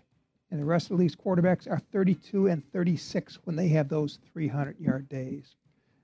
and 0.50 0.58
the 0.58 0.64
rest 0.64 0.90
of 0.90 0.96
the 0.96 1.02
league's 1.02 1.14
quarterbacks 1.14 1.70
are 1.70 1.78
32 1.92 2.48
and 2.48 2.64
36 2.72 3.38
when 3.44 3.56
they 3.56 3.68
have 3.68 3.88
those 3.88 4.18
300 4.32 4.78
yard 4.80 5.08
days. 5.08 5.54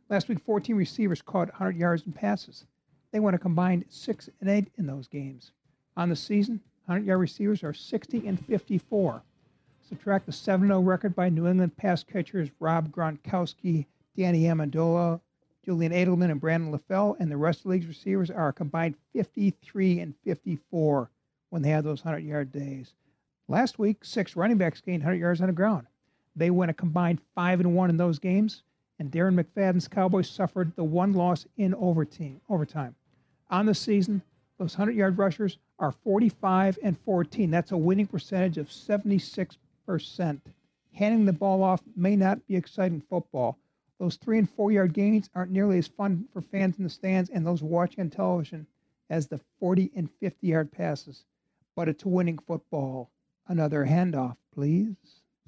Last 0.09 0.29
week, 0.29 0.39
14 0.41 0.77
receivers 0.77 1.23
caught 1.23 1.49
100 1.49 1.77
yards 1.77 2.05
in 2.07 2.13
passes. 2.13 2.67
They 3.17 3.21
went 3.21 3.35
a 3.35 3.39
combined 3.39 3.87
6 3.89 4.29
and 4.43 4.51
8 4.51 4.69
in 4.77 4.87
those 4.87 5.09
games. 5.09 5.53
On 5.97 6.11
the 6.11 6.17
season, 6.17 6.61
100 6.85 7.07
yard 7.07 7.19
receivers 7.19 7.65
are 7.65 7.73
60 7.73 8.29
and 8.29 8.39
54. 8.45 9.23
Subtract 9.89 10.27
the 10.27 10.33
7 10.33 10.69
0 10.69 10.81
record 10.81 11.17
by 11.17 11.31
New 11.31 11.47
England 11.47 11.79
pass 11.79 12.05
catchers 12.05 12.51
Rob 12.61 12.93
Gronkowski, 12.93 13.87
Danny 14.19 14.43
Amendola, 14.43 15.23
Julian 15.65 15.93
Edelman, 15.93 16.31
and 16.31 16.39
Brandon 16.39 16.71
LaFell, 16.71 17.19
and 17.19 17.31
the 17.31 17.39
rest 17.39 17.61
of 17.61 17.63
the 17.63 17.69
league's 17.71 17.87
receivers 17.87 18.31
are 18.31 18.49
a 18.49 18.53
combined 18.53 18.97
53 19.15 20.01
and 20.01 20.15
54 20.23 21.11
when 21.49 21.63
they 21.63 21.71
have 21.71 21.85
those 21.85 22.05
100 22.05 22.23
yard 22.23 22.53
days. 22.53 22.93
Last 23.49 23.79
week, 23.79 24.05
six 24.05 24.37
running 24.37 24.59
backs 24.59 24.83
gained 24.83 25.05
100 25.05 25.19
yards 25.19 25.41
on 25.41 25.47
the 25.47 25.55
ground. 25.55 25.87
They 26.37 26.51
went 26.51 26.71
a 26.71 26.75
combined 26.75 27.23
5 27.35 27.61
and 27.61 27.75
1 27.75 27.89
in 27.89 27.97
those 27.97 28.19
games, 28.19 28.63
and 28.99 29.11
Darren 29.11 29.43
McFadden's 29.43 29.89
Cowboys 29.89 30.29
suffered 30.29 30.77
the 30.77 30.85
one 30.85 31.15
loss 31.15 31.47
in 31.57 31.75
overtime. 31.75 32.95
On 33.51 33.67
the 33.67 33.75
season, 33.75 34.23
those 34.59 34.77
100 34.77 34.97
yard 34.97 35.19
rushers 35.19 35.59
are 35.79 35.93
45 35.93 36.79
and 36.83 36.99
14. 36.99 37.51
That's 37.51 37.73
a 37.73 37.77
winning 37.77 38.07
percentage 38.07 38.59
of 38.59 38.69
76%. 38.69 39.57
Handing 40.95 41.25
the 41.27 41.33
ball 41.33 41.63
off 41.63 41.83
may 41.95 42.17
not 42.17 42.47
be 42.47 42.57
exciting 42.57 43.03
football. 43.03 43.59
Those 43.99 44.17
three 44.17 44.39
and 44.39 44.49
four 44.49 44.73
yard 44.73 44.93
gains 44.93 45.31
aren't 45.35 45.53
nearly 45.53 45.79
as 45.79 45.87
fun 45.87 46.27
for 46.33 46.41
fans 46.41 46.79
in 46.79 46.85
the 46.85 46.91
stands 46.91 47.31
and 47.31 47.47
those 47.47 47.63
watching 47.63 48.01
on 48.01 48.11
television 48.11 48.67
as 49.09 49.27
the 49.27 49.41
40 49.61 49.93
and 49.95 50.11
50 50.21 50.47
yard 50.47 50.73
passes. 50.73 51.25
But 51.75 51.89
it's 51.89 52.05
winning 52.05 52.39
football. 52.39 53.11
Another 53.47 53.85
handoff, 53.87 54.37
please. 54.53 54.97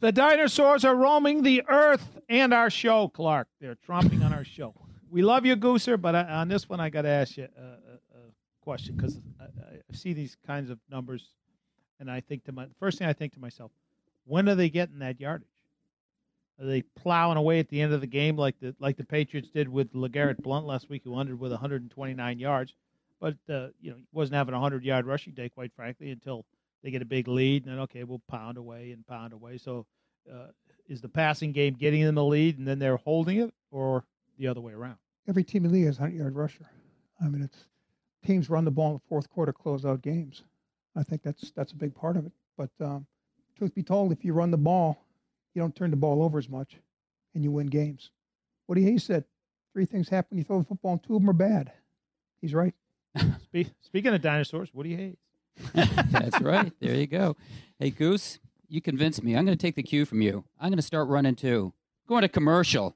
The 0.00 0.12
dinosaurs 0.12 0.84
are 0.84 0.94
roaming 0.94 1.42
the 1.42 1.64
earth 1.68 2.20
and 2.28 2.54
our 2.54 2.70
show, 2.70 3.08
Clark. 3.08 3.48
They're 3.60 3.74
tromping 3.74 4.24
on 4.24 4.32
our 4.32 4.44
show. 4.44 4.74
We 5.10 5.22
love 5.22 5.46
you, 5.46 5.56
Gooser, 5.56 6.00
but 6.00 6.14
I, 6.14 6.22
on 6.24 6.48
this 6.48 6.68
one, 6.68 6.80
I 6.80 6.90
got 6.90 7.02
to 7.02 7.08
ask 7.08 7.36
you 7.36 7.48
a, 7.56 7.62
a, 7.62 8.18
a 8.18 8.20
question 8.62 8.96
because 8.96 9.18
I, 9.40 9.44
I, 9.44 9.94
see 9.94 10.12
these 10.12 10.36
kinds 10.46 10.70
of 10.70 10.78
numbers, 10.90 11.30
and 11.98 12.10
I 12.10 12.20
think 12.20 12.44
to 12.44 12.52
my 12.52 12.66
first 12.78 12.98
thing 12.98 13.06
I 13.06 13.12
think 13.12 13.32
to 13.34 13.40
myself, 13.40 13.70
when 14.24 14.48
are 14.48 14.54
they 14.54 14.68
getting 14.68 14.98
that 14.98 15.20
yardage? 15.20 15.48
Are 16.60 16.66
they 16.66 16.82
plowing 16.82 17.38
away 17.38 17.60
at 17.60 17.68
the 17.68 17.80
end 17.80 17.92
of 17.92 18.00
the 18.00 18.06
game 18.06 18.36
like 18.36 18.58
the 18.60 18.74
like 18.80 18.96
the 18.96 19.04
Patriots 19.04 19.48
did 19.48 19.68
with 19.68 19.92
LeGarrette 19.94 20.42
Blunt 20.42 20.66
last 20.66 20.90
week, 20.90 21.02
who 21.04 21.18
ended 21.18 21.38
with 21.38 21.52
129 21.52 22.38
yards, 22.38 22.74
but 23.20 23.36
uh, 23.48 23.68
you 23.80 23.92
know 23.92 23.96
wasn't 24.12 24.34
having 24.34 24.54
a 24.54 24.58
100 24.58 24.84
yard 24.84 25.06
rushing 25.06 25.34
day, 25.34 25.48
quite 25.48 25.72
frankly, 25.74 26.10
until 26.10 26.44
they 26.82 26.90
get 26.90 27.02
a 27.02 27.06
big 27.06 27.28
lead, 27.28 27.64
and 27.64 27.72
then 27.72 27.80
okay, 27.82 28.04
we'll 28.04 28.22
pound 28.28 28.58
away 28.58 28.90
and 28.92 29.06
pound 29.06 29.32
away. 29.32 29.56
So, 29.56 29.86
uh, 30.32 30.48
is 30.88 31.00
the 31.00 31.08
passing 31.08 31.52
game 31.52 31.74
getting 31.74 32.02
them 32.02 32.16
the 32.16 32.24
lead, 32.24 32.58
and 32.58 32.66
then 32.66 32.78
they're 32.78 32.96
holding 32.96 33.38
it, 33.38 33.54
or 33.70 34.04
the 34.38 34.46
other 34.46 34.60
way 34.60 34.72
around? 34.72 34.96
Every 35.28 35.44
team 35.44 35.64
in 35.64 35.70
the 35.70 35.78
league 35.78 35.86
has 35.86 35.98
a 35.98 36.02
100 36.02 36.18
yard 36.18 36.36
rusher. 36.36 36.66
I 37.20 37.28
mean, 37.28 37.42
it's 37.42 37.66
teams 38.24 38.48
run 38.48 38.64
the 38.64 38.70
ball 38.70 38.88
in 38.88 38.94
the 38.94 39.08
fourth 39.08 39.28
quarter, 39.28 39.52
close 39.52 39.84
out 39.84 40.02
games. 40.02 40.44
I 40.96 41.02
think 41.02 41.22
that's 41.22 41.50
that's 41.52 41.72
a 41.72 41.76
big 41.76 41.94
part 41.94 42.16
of 42.16 42.26
it. 42.26 42.32
But 42.56 42.70
um, 42.80 43.06
truth 43.56 43.74
be 43.74 43.82
told, 43.82 44.12
if 44.12 44.24
you 44.24 44.32
run 44.32 44.50
the 44.50 44.56
ball 44.56 45.04
you 45.58 45.62
don't 45.64 45.74
turn 45.74 45.90
the 45.90 45.96
ball 45.96 46.22
over 46.22 46.38
as 46.38 46.48
much, 46.48 46.76
and 47.34 47.42
you 47.42 47.50
win 47.50 47.66
games. 47.66 48.12
Woody 48.68 48.84
Hayes 48.84 49.02
said, 49.02 49.24
three 49.72 49.86
things 49.86 50.08
happen 50.08 50.28
when 50.30 50.38
you 50.38 50.44
throw 50.44 50.58
the 50.58 50.64
football, 50.64 50.92
and 50.92 51.02
two 51.02 51.16
of 51.16 51.22
them 51.22 51.30
are 51.30 51.32
bad. 51.32 51.72
He's 52.40 52.54
right. 52.54 52.74
Speaking 53.80 54.14
of 54.14 54.20
dinosaurs, 54.20 54.72
Woody 54.72 54.94
Hayes. 54.94 55.16
That's 56.12 56.40
right. 56.40 56.72
There 56.80 56.94
you 56.94 57.08
go. 57.08 57.36
Hey, 57.80 57.90
Goose, 57.90 58.38
you 58.68 58.80
convinced 58.80 59.24
me. 59.24 59.36
I'm 59.36 59.44
going 59.44 59.58
to 59.58 59.60
take 59.60 59.74
the 59.74 59.82
cue 59.82 60.04
from 60.04 60.22
you. 60.22 60.44
I'm 60.60 60.68
going 60.68 60.76
to 60.76 60.82
start 60.82 61.08
running 61.08 61.34
too. 61.34 61.72
Going 62.06 62.22
to 62.22 62.28
commercial. 62.28 62.94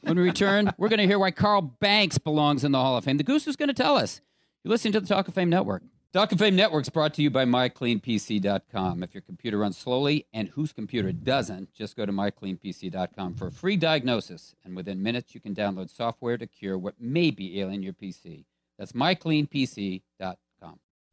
When 0.00 0.16
we 0.16 0.22
return, 0.22 0.72
we're 0.78 0.88
going 0.88 1.00
to 1.00 1.06
hear 1.06 1.18
why 1.18 1.30
Carl 1.30 1.62
Banks 1.62 2.18
belongs 2.18 2.64
in 2.64 2.72
the 2.72 2.78
Hall 2.78 2.96
of 2.96 3.04
Fame. 3.04 3.16
The 3.16 3.24
Goose 3.24 3.46
is 3.46 3.56
going 3.56 3.68
to 3.68 3.74
tell 3.74 3.96
us. 3.96 4.20
You're 4.64 4.70
listening 4.70 4.92
to 4.94 5.00
the 5.00 5.06
Talk 5.06 5.28
of 5.28 5.34
Fame 5.34 5.50
Network. 5.50 5.82
Talk 6.12 6.32
of 6.32 6.38
Fame 6.38 6.56
Network 6.56 6.82
is 6.82 6.88
brought 6.88 7.12
to 7.14 7.22
you 7.22 7.30
by 7.30 7.44
MyCleanPC.com. 7.44 9.02
If 9.02 9.14
your 9.14 9.20
computer 9.20 9.58
runs 9.58 9.76
slowly, 9.76 10.26
and 10.32 10.48
whose 10.48 10.72
computer 10.72 11.12
doesn't, 11.12 11.74
just 11.74 11.96
go 11.96 12.06
to 12.06 12.12
MyCleanPC.com 12.12 13.34
for 13.34 13.48
a 13.48 13.52
free 13.52 13.76
diagnosis. 13.76 14.54
And 14.64 14.74
within 14.74 15.02
minutes, 15.02 15.34
you 15.34 15.40
can 15.40 15.54
download 15.54 15.94
software 15.94 16.38
to 16.38 16.46
cure 16.46 16.78
what 16.78 16.94
may 16.98 17.30
be 17.30 17.60
ailing 17.60 17.82
your 17.82 17.92
PC. 17.92 18.44
That's 18.78 18.92
MyCleanPC.com. 18.92 20.36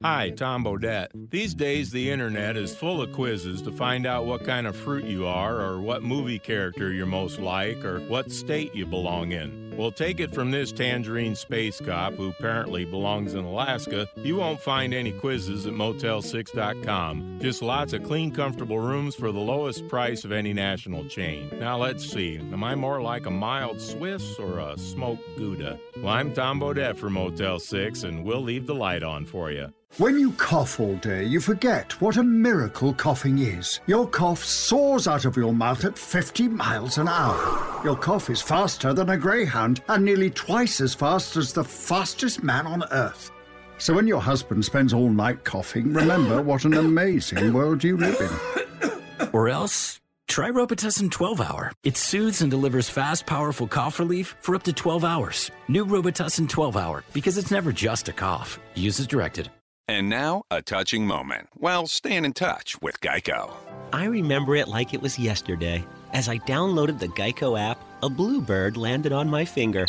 Hi, 0.03 0.31
Tom 0.31 0.65
Bodett. 0.65 1.07
These 1.29 1.53
days, 1.53 1.89
the 1.89 2.11
internet 2.11 2.57
is 2.57 2.75
full 2.75 3.01
of 3.01 3.13
quizzes 3.13 3.61
to 3.61 3.71
find 3.71 4.05
out 4.05 4.25
what 4.25 4.43
kind 4.43 4.67
of 4.67 4.75
fruit 4.75 5.05
you 5.05 5.25
are, 5.25 5.61
or 5.61 5.79
what 5.79 6.03
movie 6.03 6.39
character 6.39 6.91
you're 6.91 7.05
most 7.05 7.39
like, 7.39 7.85
or 7.85 8.01
what 8.09 8.29
state 8.29 8.75
you 8.75 8.85
belong 8.85 9.31
in. 9.31 9.63
Well, 9.77 9.93
take 9.93 10.19
it 10.19 10.33
from 10.33 10.51
this 10.51 10.73
tangerine 10.73 11.35
space 11.35 11.79
cop 11.79 12.15
who 12.15 12.27
apparently 12.27 12.83
belongs 12.83 13.33
in 13.33 13.45
Alaska. 13.45 14.09
You 14.17 14.35
won't 14.35 14.59
find 14.59 14.93
any 14.93 15.13
quizzes 15.13 15.65
at 15.65 15.73
Motel6.com. 15.73 17.39
Just 17.41 17.61
lots 17.61 17.93
of 17.93 18.03
clean, 18.03 18.33
comfortable 18.33 18.79
rooms 18.79 19.15
for 19.15 19.31
the 19.31 19.39
lowest 19.39 19.87
price 19.87 20.25
of 20.25 20.33
any 20.33 20.51
national 20.51 21.05
chain. 21.05 21.49
Now, 21.59 21.77
let's 21.77 22.05
see. 22.05 22.35
Am 22.35 22.63
I 22.63 22.75
more 22.75 23.01
like 23.01 23.25
a 23.25 23.31
mild 23.31 23.79
Swiss 23.79 24.37
or 24.37 24.59
a 24.59 24.77
smoked 24.77 25.37
Gouda? 25.37 25.79
Well, 25.95 26.09
I'm 26.09 26.33
Tom 26.33 26.59
Bodett 26.59 26.97
for 26.97 27.09
Motel 27.09 27.57
6, 27.57 28.03
and 28.03 28.25
we'll 28.25 28.43
leave 28.43 28.67
the 28.67 28.75
light 28.75 29.01
on 29.01 29.25
for 29.25 29.49
you. 29.49 29.71
When 29.99 30.19
you 30.19 30.31
cough 30.31 30.79
all 30.79 30.95
day, 30.95 31.23
you 31.23 31.39
forget 31.39 32.01
what 32.01 32.17
a 32.17 32.23
miracle 32.23 32.95
coughing 32.95 33.37
is. 33.37 33.79
Your 33.85 34.07
cough 34.07 34.43
soars 34.43 35.07
out 35.07 35.25
of 35.25 35.37
your 35.37 35.53
mouth 35.53 35.85
at 35.85 35.99
50 35.99 36.47
miles 36.47 36.97
an 36.97 37.07
hour. 37.07 37.79
Your 37.83 37.95
cough 37.95 38.31
is 38.31 38.41
faster 38.41 38.91
than 38.91 39.11
a 39.11 39.17
greyhound 39.17 39.83
and 39.89 40.03
nearly 40.03 40.31
twice 40.31 40.81
as 40.81 40.95
fast 40.95 41.37
as 41.37 41.53
the 41.53 41.63
fastest 41.63 42.41
man 42.41 42.65
on 42.65 42.83
earth. 42.89 43.29
So 43.77 43.93
when 43.93 44.07
your 44.07 44.19
husband 44.19 44.65
spends 44.65 44.95
all 44.95 45.11
night 45.11 45.43
coughing, 45.43 45.93
remember 45.93 46.41
what 46.41 46.65
an 46.65 46.73
amazing 46.73 47.53
world 47.53 47.83
you 47.83 47.95
live 47.95 48.19
in. 48.19 49.29
Or 49.31 49.47
else, 49.47 49.99
try 50.27 50.49
Robitussin 50.49 51.11
12 51.11 51.39
Hour. 51.39 51.71
It 51.83 51.97
soothes 51.97 52.41
and 52.41 52.49
delivers 52.49 52.89
fast, 52.89 53.27
powerful 53.27 53.67
cough 53.67 53.99
relief 53.99 54.35
for 54.41 54.55
up 54.55 54.63
to 54.63 54.73
12 54.73 55.05
hours. 55.05 55.51
New 55.67 55.85
Robitussin 55.85 56.49
12 56.49 56.77
Hour, 56.77 57.03
because 57.13 57.37
it's 57.37 57.51
never 57.51 57.71
just 57.71 58.09
a 58.09 58.13
cough. 58.13 58.59
Use 58.73 58.99
as 58.99 59.05
directed. 59.05 59.49
And 59.87 60.07
now, 60.07 60.43
a 60.49 60.61
touching 60.61 61.05
moment. 61.05 61.49
while 61.55 61.87
staying 61.87 62.23
in 62.23 62.33
touch 62.33 62.81
with 62.81 63.01
Geico. 63.01 63.53
I 63.91 64.05
remember 64.05 64.55
it 64.55 64.69
like 64.69 64.93
it 64.93 65.01
was 65.01 65.19
yesterday. 65.19 65.83
As 66.13 66.29
I 66.29 66.37
downloaded 66.39 66.99
the 66.99 67.09
Geico 67.09 67.59
app, 67.59 67.79
a 68.01 68.09
bluebird 68.09 68.77
landed 68.77 69.11
on 69.11 69.29
my 69.29 69.43
finger. 69.43 69.85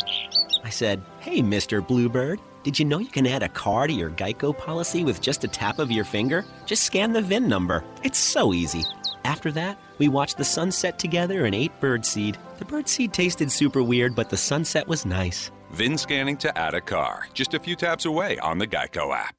I 0.65 0.69
said, 0.69 1.01
Hey, 1.19 1.39
Mr. 1.39 1.85
Bluebird, 1.85 2.39
did 2.63 2.77
you 2.77 2.83
know 2.83 2.97
you 2.97 3.07
can 3.07 3.25
add 3.25 3.43
a 3.43 3.49
car 3.49 3.87
to 3.87 3.93
your 3.93 4.09
Geico 4.09 4.57
policy 4.57 5.03
with 5.05 5.21
just 5.21 5.43
a 5.45 5.47
tap 5.47 5.79
of 5.79 5.91
your 5.91 6.03
finger? 6.05 6.43
Just 6.65 6.83
scan 6.83 7.13
the 7.13 7.21
VIN 7.21 7.47
number. 7.47 7.83
It's 8.03 8.17
so 8.17 8.53
easy. 8.53 8.83
After 9.23 9.51
that, 9.53 9.79
we 9.97 10.09
watched 10.09 10.37
the 10.37 10.43
sunset 10.43 10.99
together 10.99 11.45
and 11.45 11.55
ate 11.55 11.79
birdseed. 11.79 12.35
The 12.57 12.65
birdseed 12.65 13.13
tasted 13.13 13.51
super 13.51 13.81
weird, 13.81 14.13
but 14.13 14.29
the 14.29 14.37
sunset 14.37 14.87
was 14.87 15.05
nice. 15.05 15.51
VIN 15.71 15.97
scanning 15.97 16.37
to 16.37 16.57
add 16.57 16.73
a 16.73 16.81
car. 16.81 17.27
Just 17.33 17.53
a 17.53 17.59
few 17.59 17.75
taps 17.75 18.05
away 18.05 18.37
on 18.39 18.57
the 18.57 18.67
Geico 18.67 19.15
app. 19.15 19.35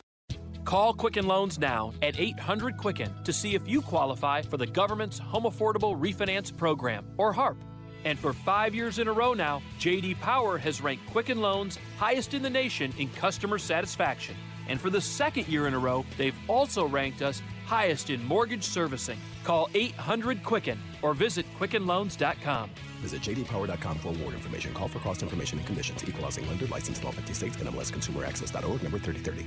Call 0.67 0.93
Quicken 0.93 1.29
Loans 1.29 1.61
now 1.61 1.93
at 2.03 2.19
800 2.19 2.77
Quicken 2.77 3.15
to 3.23 3.33
see 3.33 3.55
if 3.55 3.69
you 3.69 3.81
qualify 3.81 4.43
for 4.43 4.57
the 4.57 4.67
government's 4.67 5.17
Home 5.17 5.45
Affordable 5.45 5.97
Refinance 5.97 6.55
Program, 6.55 7.07
or 7.19 7.33
HARP. 7.33 7.57
And 8.05 8.19
for 8.19 8.33
five 8.33 8.75
years 8.75 8.99
in 8.99 9.07
a 9.07 9.13
row 9.13 9.33
now, 9.33 9.63
JD 9.79 10.19
Power 10.21 10.59
has 10.59 10.81
ranked 10.81 11.09
Quicken 11.13 11.41
Loans 11.41 11.79
highest 11.99 12.35
in 12.35 12.43
the 12.43 12.51
nation 12.51 12.93
in 12.99 13.09
customer 13.11 13.59
satisfaction. 13.59 14.35
And 14.69 14.81
for 14.81 14.91
the 14.91 15.01
second 15.01 15.47
year 15.47 15.69
in 15.69 15.75
a 15.75 15.79
row, 15.79 16.05
they've 16.19 16.35
also 16.49 16.85
ranked 16.85 17.23
us 17.23 17.43
highest 17.65 18.11
in 18.11 18.25
mortgage 18.25 18.65
servicing. 18.65 19.21
Call 19.45 19.71
800 19.73 20.43
Quicken 20.43 20.81
or 21.01 21.15
visit 21.15 21.47
QuickenLoans.com. 21.61 22.71
Visit 23.03 23.23
jdpower.com 23.23 23.99
for 23.99 24.09
award 24.09 24.35
information. 24.35 24.75
Call 24.75 24.89
for 24.89 24.99
cost 24.99 25.23
information 25.23 25.59
and 25.59 25.67
conditions. 25.67 26.03
Equal 26.03 26.25
Housing 26.25 26.49
lender. 26.49 26.67
Licensed 26.67 27.03
in 27.03 27.07
all 27.07 27.13
50 27.13 27.35
states. 27.35 27.57
NMLS 27.57 27.93
Consumer 27.93 28.25
Access.org. 28.25 28.83
Number 28.83 28.99
3030. 28.99 29.47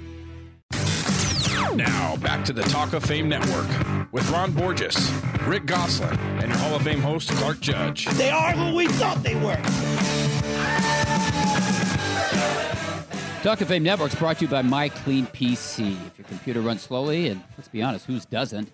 Now, 1.76 2.18
back 2.18 2.44
to 2.46 2.54
the 2.54 2.64
Talk 2.64 2.94
of 2.94 3.04
Fame 3.04 3.30
Network 3.30 3.68
with 4.12 4.30
Ron 4.32 4.52
Borges, 4.52 5.12
Rick 5.46 5.66
Gosselin, 5.66 6.18
and 6.40 6.50
your 6.50 6.58
Hall 6.58 6.76
of 6.76 6.82
Fame 6.82 7.02
host, 7.02 7.30
Clark 7.32 7.60
Judge. 7.60 8.06
They 8.06 8.30
are 8.30 8.52
who 8.52 8.76
we 8.76 8.88
thought 8.88 9.22
they 9.24 9.36
were. 9.36 9.56
Talk 13.44 13.62
of 13.62 13.68
Fame 13.68 13.84
Network 13.84 14.12
is 14.12 14.20
brought 14.20 14.38
to 14.40 14.46
you 14.46 14.52
by 14.52 14.62
MyCleanPC. 14.62 16.08
If 16.08 16.18
your 16.18 16.28
computer 16.28 16.62
runs 16.62 16.82
slowly, 16.82 17.30
and 17.30 17.42
let's 17.58 17.70
be 17.70 17.82
honest, 17.82 18.06
whose 18.06 18.26
doesn't? 18.26 18.70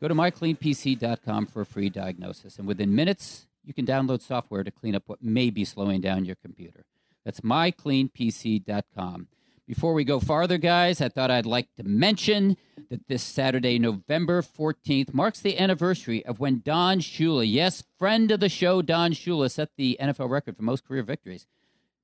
Go 0.00 0.08
to 0.08 0.14
mycleanpc.com 0.14 1.46
for 1.46 1.60
a 1.60 1.66
free 1.66 1.90
diagnosis. 1.90 2.58
And 2.58 2.66
within 2.66 2.94
minutes, 2.94 3.46
you 3.64 3.74
can 3.74 3.86
download 3.86 4.22
software 4.22 4.64
to 4.64 4.70
clean 4.70 4.94
up 4.94 5.04
what 5.06 5.22
may 5.22 5.50
be 5.50 5.64
slowing 5.64 6.00
down 6.00 6.24
your 6.24 6.36
computer. 6.36 6.84
That's 7.24 7.40
mycleanpc.com. 7.40 9.28
Before 9.70 9.94
we 9.94 10.02
go 10.02 10.18
farther, 10.18 10.58
guys, 10.58 11.00
I 11.00 11.08
thought 11.08 11.30
I'd 11.30 11.46
like 11.46 11.68
to 11.76 11.84
mention 11.84 12.56
that 12.88 13.06
this 13.06 13.22
Saturday, 13.22 13.78
November 13.78 14.42
14th, 14.42 15.14
marks 15.14 15.38
the 15.38 15.60
anniversary 15.60 16.26
of 16.26 16.40
when 16.40 16.60
Don 16.64 16.98
Shula, 16.98 17.48
yes, 17.48 17.84
friend 17.96 18.32
of 18.32 18.40
the 18.40 18.48
show, 18.48 18.82
Don 18.82 19.12
Shula, 19.12 19.48
set 19.48 19.68
the 19.76 19.96
NFL 20.00 20.28
record 20.28 20.56
for 20.56 20.64
most 20.64 20.84
career 20.84 21.04
victories. 21.04 21.46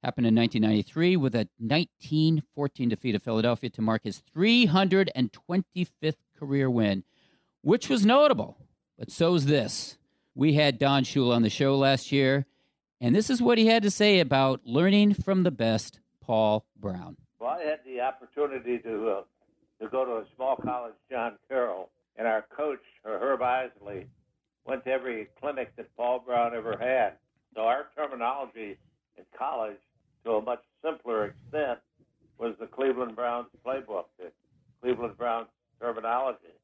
Happened 0.04 0.28
in 0.28 0.36
1993 0.36 1.16
with 1.16 1.34
a 1.34 1.48
1914 1.58 2.88
defeat 2.88 3.16
of 3.16 3.24
Philadelphia 3.24 3.68
to 3.70 3.82
mark 3.82 4.04
his 4.04 4.22
325th 4.32 6.14
career 6.38 6.70
win, 6.70 7.02
which 7.62 7.88
was 7.88 8.06
notable. 8.06 8.58
But 8.96 9.10
so's 9.10 9.46
this. 9.46 9.98
We 10.36 10.52
had 10.52 10.78
Don 10.78 11.02
Shula 11.02 11.34
on 11.34 11.42
the 11.42 11.50
show 11.50 11.76
last 11.76 12.12
year, 12.12 12.46
and 13.00 13.12
this 13.12 13.28
is 13.28 13.42
what 13.42 13.58
he 13.58 13.66
had 13.66 13.82
to 13.82 13.90
say 13.90 14.20
about 14.20 14.60
learning 14.64 15.14
from 15.14 15.42
the 15.42 15.50
best, 15.50 15.98
Paul 16.20 16.64
Brown. 16.78 17.16
Well, 17.38 17.50
I 17.50 17.62
had 17.62 17.80
the 17.84 18.00
opportunity 18.00 18.78
to 18.78 19.08
uh, 19.08 19.22
to 19.80 19.88
go 19.88 20.04
to 20.04 20.12
a 20.12 20.24
small 20.34 20.56
college, 20.56 20.94
John 21.10 21.34
Carroll, 21.48 21.90
and 22.16 22.26
our 22.26 22.46
coach, 22.56 22.80
Herb 23.04 23.42
Eisele, 23.42 24.04
went 24.64 24.84
to 24.84 24.90
every 24.90 25.28
clinic 25.38 25.74
that 25.76 25.94
Paul 25.96 26.20
Brown 26.20 26.54
ever 26.54 26.76
had. 26.78 27.14
So 27.54 27.62
our 27.62 27.86
terminology 27.96 28.78
in 29.16 29.24
college, 29.38 29.76
to 30.24 30.32
a 30.32 30.42
much 30.42 30.62
simpler 30.82 31.26
extent, 31.26 31.80
was 32.38 32.54
the 32.58 32.66
Cleveland 32.66 33.16
Browns 33.16 33.48
playbook, 33.64 34.04
the 34.18 34.30
Cleveland 34.82 35.16
Browns 35.16 35.48
terminology. 35.80 36.54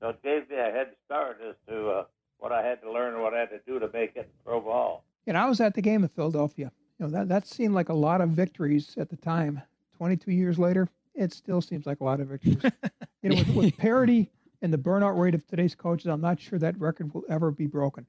So 0.00 0.10
it 0.10 0.22
gave 0.22 0.50
me 0.50 0.56
a 0.56 0.70
head 0.70 0.88
start 1.04 1.38
as 1.48 1.54
to 1.68 1.88
uh, 1.88 2.04
what 2.38 2.52
I 2.52 2.62
had 2.62 2.82
to 2.82 2.92
learn 2.92 3.14
and 3.14 3.22
what 3.22 3.34
I 3.34 3.40
had 3.40 3.50
to 3.50 3.60
do 3.66 3.78
to 3.78 3.88
make 3.92 4.16
it 4.16 4.28
pro 4.44 4.60
ball. 4.60 5.04
And 5.26 5.36
I 5.36 5.48
was 5.48 5.60
at 5.60 5.74
the 5.74 5.82
game 5.82 6.02
in 6.02 6.08
Philadelphia. 6.08 6.70
You 6.98 7.06
know 7.06 7.12
that 7.12 7.28
that 7.28 7.46
seemed 7.46 7.74
like 7.74 7.88
a 7.88 7.94
lot 7.94 8.20
of 8.20 8.30
victories 8.30 8.94
at 8.96 9.10
the 9.10 9.16
time. 9.16 9.62
22 9.96 10.32
years 10.32 10.58
later, 10.58 10.88
it 11.14 11.32
still 11.32 11.60
seems 11.60 11.86
like 11.86 12.00
a 12.00 12.04
lot 12.04 12.20
of 12.20 12.28
victories. 12.28 12.58
you 13.22 13.30
know, 13.30 13.36
with, 13.36 13.48
with 13.48 13.76
parity 13.76 14.30
and 14.62 14.72
the 14.72 14.78
burnout 14.78 15.18
rate 15.18 15.34
of 15.34 15.46
today's 15.46 15.74
coaches, 15.74 16.06
I'm 16.06 16.20
not 16.20 16.40
sure 16.40 16.58
that 16.58 16.78
record 16.78 17.12
will 17.14 17.24
ever 17.28 17.50
be 17.50 17.66
broken. 17.66 18.06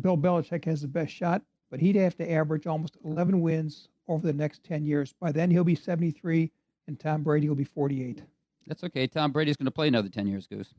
Bill 0.00 0.16
Belichick 0.16 0.64
has 0.64 0.82
the 0.82 0.88
best 0.88 1.12
shot, 1.12 1.42
but 1.70 1.80
he'd 1.80 1.96
have 1.96 2.16
to 2.16 2.30
average 2.30 2.66
almost 2.66 2.96
11 3.04 3.40
wins 3.40 3.88
over 4.08 4.26
the 4.26 4.32
next 4.32 4.64
10 4.64 4.84
years. 4.84 5.14
By 5.20 5.32
then, 5.32 5.50
he'll 5.50 5.64
be 5.64 5.74
73, 5.74 6.50
and 6.86 6.98
Tom 6.98 7.22
Brady 7.22 7.48
will 7.48 7.56
be 7.56 7.64
48. 7.64 8.22
That's 8.66 8.84
okay. 8.84 9.06
Tom 9.06 9.32
Brady's 9.32 9.56
going 9.56 9.66
to 9.66 9.72
play 9.72 9.88
another 9.88 10.08
10 10.08 10.26
years, 10.26 10.46
Goose. 10.46 10.74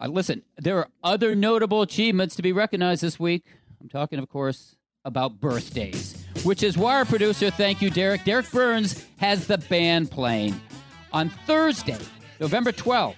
Uh, 0.00 0.06
listen, 0.06 0.42
there 0.58 0.78
are 0.78 0.88
other 1.02 1.34
notable 1.34 1.82
achievements 1.82 2.36
to 2.36 2.42
be 2.42 2.52
recognized 2.52 3.02
this 3.02 3.18
week. 3.18 3.44
I'm 3.80 3.88
talking, 3.88 4.18
of 4.18 4.28
course, 4.28 4.76
about 5.04 5.40
birthdays, 5.40 6.24
which 6.44 6.62
is 6.62 6.76
why 6.76 6.96
our 6.96 7.04
producer, 7.04 7.50
thank 7.50 7.82
you, 7.82 7.90
Derek. 7.90 8.24
Derek 8.24 8.50
Burns 8.50 9.06
has 9.18 9.46
the 9.46 9.58
band 9.58 10.10
playing. 10.10 10.60
On 11.12 11.28
Thursday, 11.46 11.98
November 12.40 12.72
12th, 12.72 13.16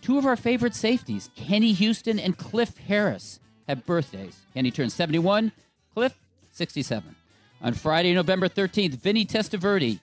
two 0.00 0.18
of 0.18 0.26
our 0.26 0.36
favorite 0.36 0.74
safeties, 0.74 1.30
Kenny 1.36 1.72
Houston 1.72 2.18
and 2.18 2.36
Cliff 2.36 2.76
Harris, 2.76 3.40
have 3.68 3.86
birthdays. 3.86 4.36
Kenny 4.54 4.70
turns 4.70 4.94
71, 4.94 5.52
Cliff 5.94 6.14
67. 6.52 7.14
On 7.62 7.72
Friday, 7.72 8.12
November 8.12 8.48
13th, 8.48 8.94
Vinny 8.94 9.24
Testaverde, 9.24 10.00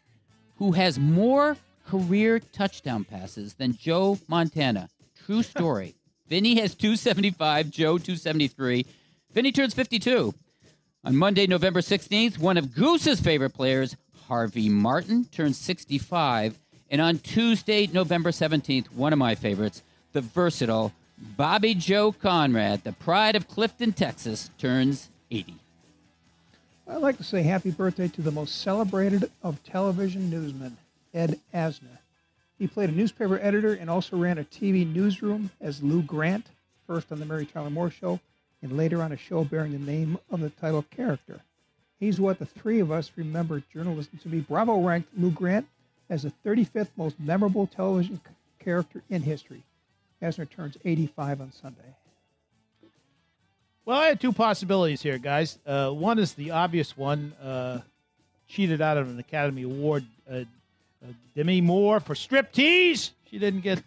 who 0.57 0.71
has 0.71 0.97
more 0.97 1.57
career 1.87 2.39
touchdown 2.39 3.03
passes 3.03 3.55
than 3.55 3.75
Joe 3.75 4.17
Montana. 4.27 4.89
True 5.25 5.43
story. 5.43 5.95
Vinny 6.29 6.59
has 6.59 6.75
275, 6.75 7.69
Joe 7.69 7.97
273. 7.97 8.85
Vinny 9.33 9.51
turns 9.51 9.73
52. 9.73 10.33
On 11.05 11.15
Monday, 11.15 11.47
November 11.47 11.79
16th, 11.79 12.37
one 12.39 12.57
of 12.57 12.75
Goose's 12.75 13.21
favorite 13.21 13.51
players, 13.51 13.95
Harvey 14.27 14.67
Martin, 14.67 15.23
turns 15.31 15.57
65. 15.57 16.59
And 16.91 16.99
on 16.99 17.19
Tuesday, 17.19 17.87
November 17.87 18.31
17th, 18.31 18.91
one 18.91 19.13
of 19.13 19.19
my 19.19 19.33
favorites, 19.33 19.81
the 20.11 20.19
versatile 20.19 20.91
Bobby 21.37 21.73
Joe 21.73 22.11
Conrad, 22.11 22.83
the 22.83 22.91
pride 22.91 23.37
of 23.37 23.47
Clifton, 23.47 23.93
Texas, 23.93 24.49
turns 24.57 25.07
80. 25.31 25.55
I'd 26.89 26.97
like 26.97 27.17
to 27.17 27.23
say 27.23 27.43
happy 27.43 27.71
birthday 27.71 28.09
to 28.09 28.21
the 28.21 28.31
most 28.31 28.61
celebrated 28.61 29.31
of 29.41 29.63
television 29.63 30.29
newsmen, 30.29 30.75
Ed 31.13 31.39
Asner. 31.53 31.99
He 32.57 32.67
played 32.67 32.89
a 32.89 32.93
newspaper 32.93 33.39
editor 33.41 33.73
and 33.73 33.89
also 33.89 34.17
ran 34.17 34.37
a 34.37 34.43
TV 34.43 34.85
newsroom 34.91 35.51
as 35.61 35.81
Lou 35.81 36.01
Grant, 36.01 36.47
first 36.87 37.09
on 37.09 37.19
The 37.19 37.25
Mary 37.25 37.45
Tyler 37.45 37.69
Moore 37.69 37.89
Show, 37.89 38.19
and 38.61 38.75
later 38.75 39.01
on 39.01 39.11
a 39.11 39.17
show 39.17 39.43
bearing 39.43 39.71
the 39.71 39.79
name 39.79 40.17
of 40.29 40.39
the 40.41 40.49
title 40.49 40.83
character. 40.83 41.41
He's 41.99 42.19
what 42.19 42.39
the 42.39 42.45
three 42.45 42.79
of 42.79 42.91
us 42.91 43.11
remember 43.15 43.61
journalism 43.73 44.19
to 44.23 44.29
be. 44.29 44.39
Bravo 44.39 44.81
ranked 44.81 45.09
Lou 45.17 45.31
Grant 45.31 45.67
as 46.09 46.23
the 46.23 46.33
35th 46.45 46.89
most 46.95 47.19
memorable 47.19 47.67
television 47.67 48.19
character 48.59 49.03
in 49.09 49.21
history. 49.21 49.63
Asner 50.21 50.49
turns 50.49 50.77
85 50.83 51.41
on 51.41 51.51
Sunday. 51.51 51.95
Well, 53.85 53.99
I 53.99 54.07
had 54.07 54.19
two 54.19 54.31
possibilities 54.31 55.01
here, 55.01 55.17
guys. 55.17 55.57
Uh, 55.65 55.89
one 55.89 56.19
is 56.19 56.33
the 56.33 56.51
obvious 56.51 56.95
one, 56.95 57.33
uh, 57.41 57.81
cheated 58.47 58.81
out 58.81 58.97
of 58.97 59.07
an 59.07 59.17
Academy 59.19 59.63
Award. 59.63 60.05
Uh, 60.29 60.43
uh, 61.01 61.11
Demi 61.35 61.61
Moore 61.61 61.99
for 61.99 62.13
striptease. 62.13 63.11
She 63.31 63.39
didn't 63.39 63.61
get. 63.61 63.81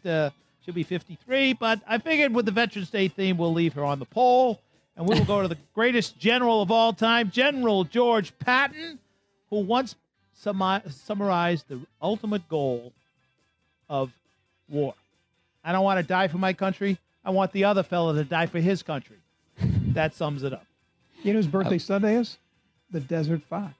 Uh, 0.63 0.65
she'll 0.65 0.75
be 0.75 0.83
53, 0.83 1.55
but 1.55 1.81
I 1.87 1.99
figured 1.99 2.35
with 2.35 2.47
the 2.47 2.53
Veterans 2.53 2.91
Day 2.91 3.09
theme, 3.09 3.37
we'll 3.37 3.53
leave 3.53 3.75
her 3.75 3.85
on 3.85 3.99
the 3.99 4.05
poll, 4.05 4.61
and 4.97 5.07
we 5.09 5.15
will 5.19 5.25
go 5.25 5.43
to 5.43 5.49
the 5.49 5.59
greatest 5.75 6.19
general 6.19 6.63
of 6.63 6.71
all 6.71 6.93
time, 6.93 7.31
General 7.31 7.85
George 7.85 8.33
Patton, 8.39 8.99
who 9.51 9.61
once 9.61 9.95
summi- 10.45 10.91
summarized 10.93 11.69
the 11.69 11.81
ultimate 12.01 12.49
goal 12.49 12.93
of 13.89 14.13
war. 14.69 14.95
I 15.65 15.73
don't 15.73 15.85
want 15.85 16.01
to 16.01 16.07
die 16.07 16.29
for 16.29 16.39
my 16.39 16.53
country. 16.53 16.99
I 17.25 17.31
want 17.31 17.53
the 17.53 17.65
other 17.65 17.83
fellow 17.83 18.13
to 18.15 18.25
die 18.25 18.47
for 18.47 18.59
his 18.59 18.83
country. 18.83 19.17
that 19.93 20.15
sums 20.15 20.43
it 20.43 20.53
up. 20.53 20.67
You 21.23 21.33
know 21.33 21.39
whose 21.39 21.47
birthday 21.47 21.79
Sunday 21.79 22.17
is? 22.17 22.37
The 22.91 23.01
Desert 23.01 23.43
Fox. 23.43 23.75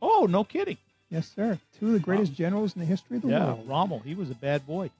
Oh, 0.00 0.26
no 0.28 0.42
kidding. 0.42 0.78
Yes, 1.10 1.30
sir. 1.36 1.58
Two 1.78 1.88
of 1.88 1.92
the 1.92 1.98
greatest 1.98 2.32
generals 2.32 2.74
in 2.74 2.80
the 2.80 2.86
history 2.86 3.16
of 3.18 3.22
the 3.22 3.28
Yeah, 3.28 3.44
world. 3.46 3.68
Rommel, 3.68 3.98
he 4.00 4.14
was 4.14 4.30
a 4.30 4.34
bad 4.34 4.66
boy. 4.66 4.90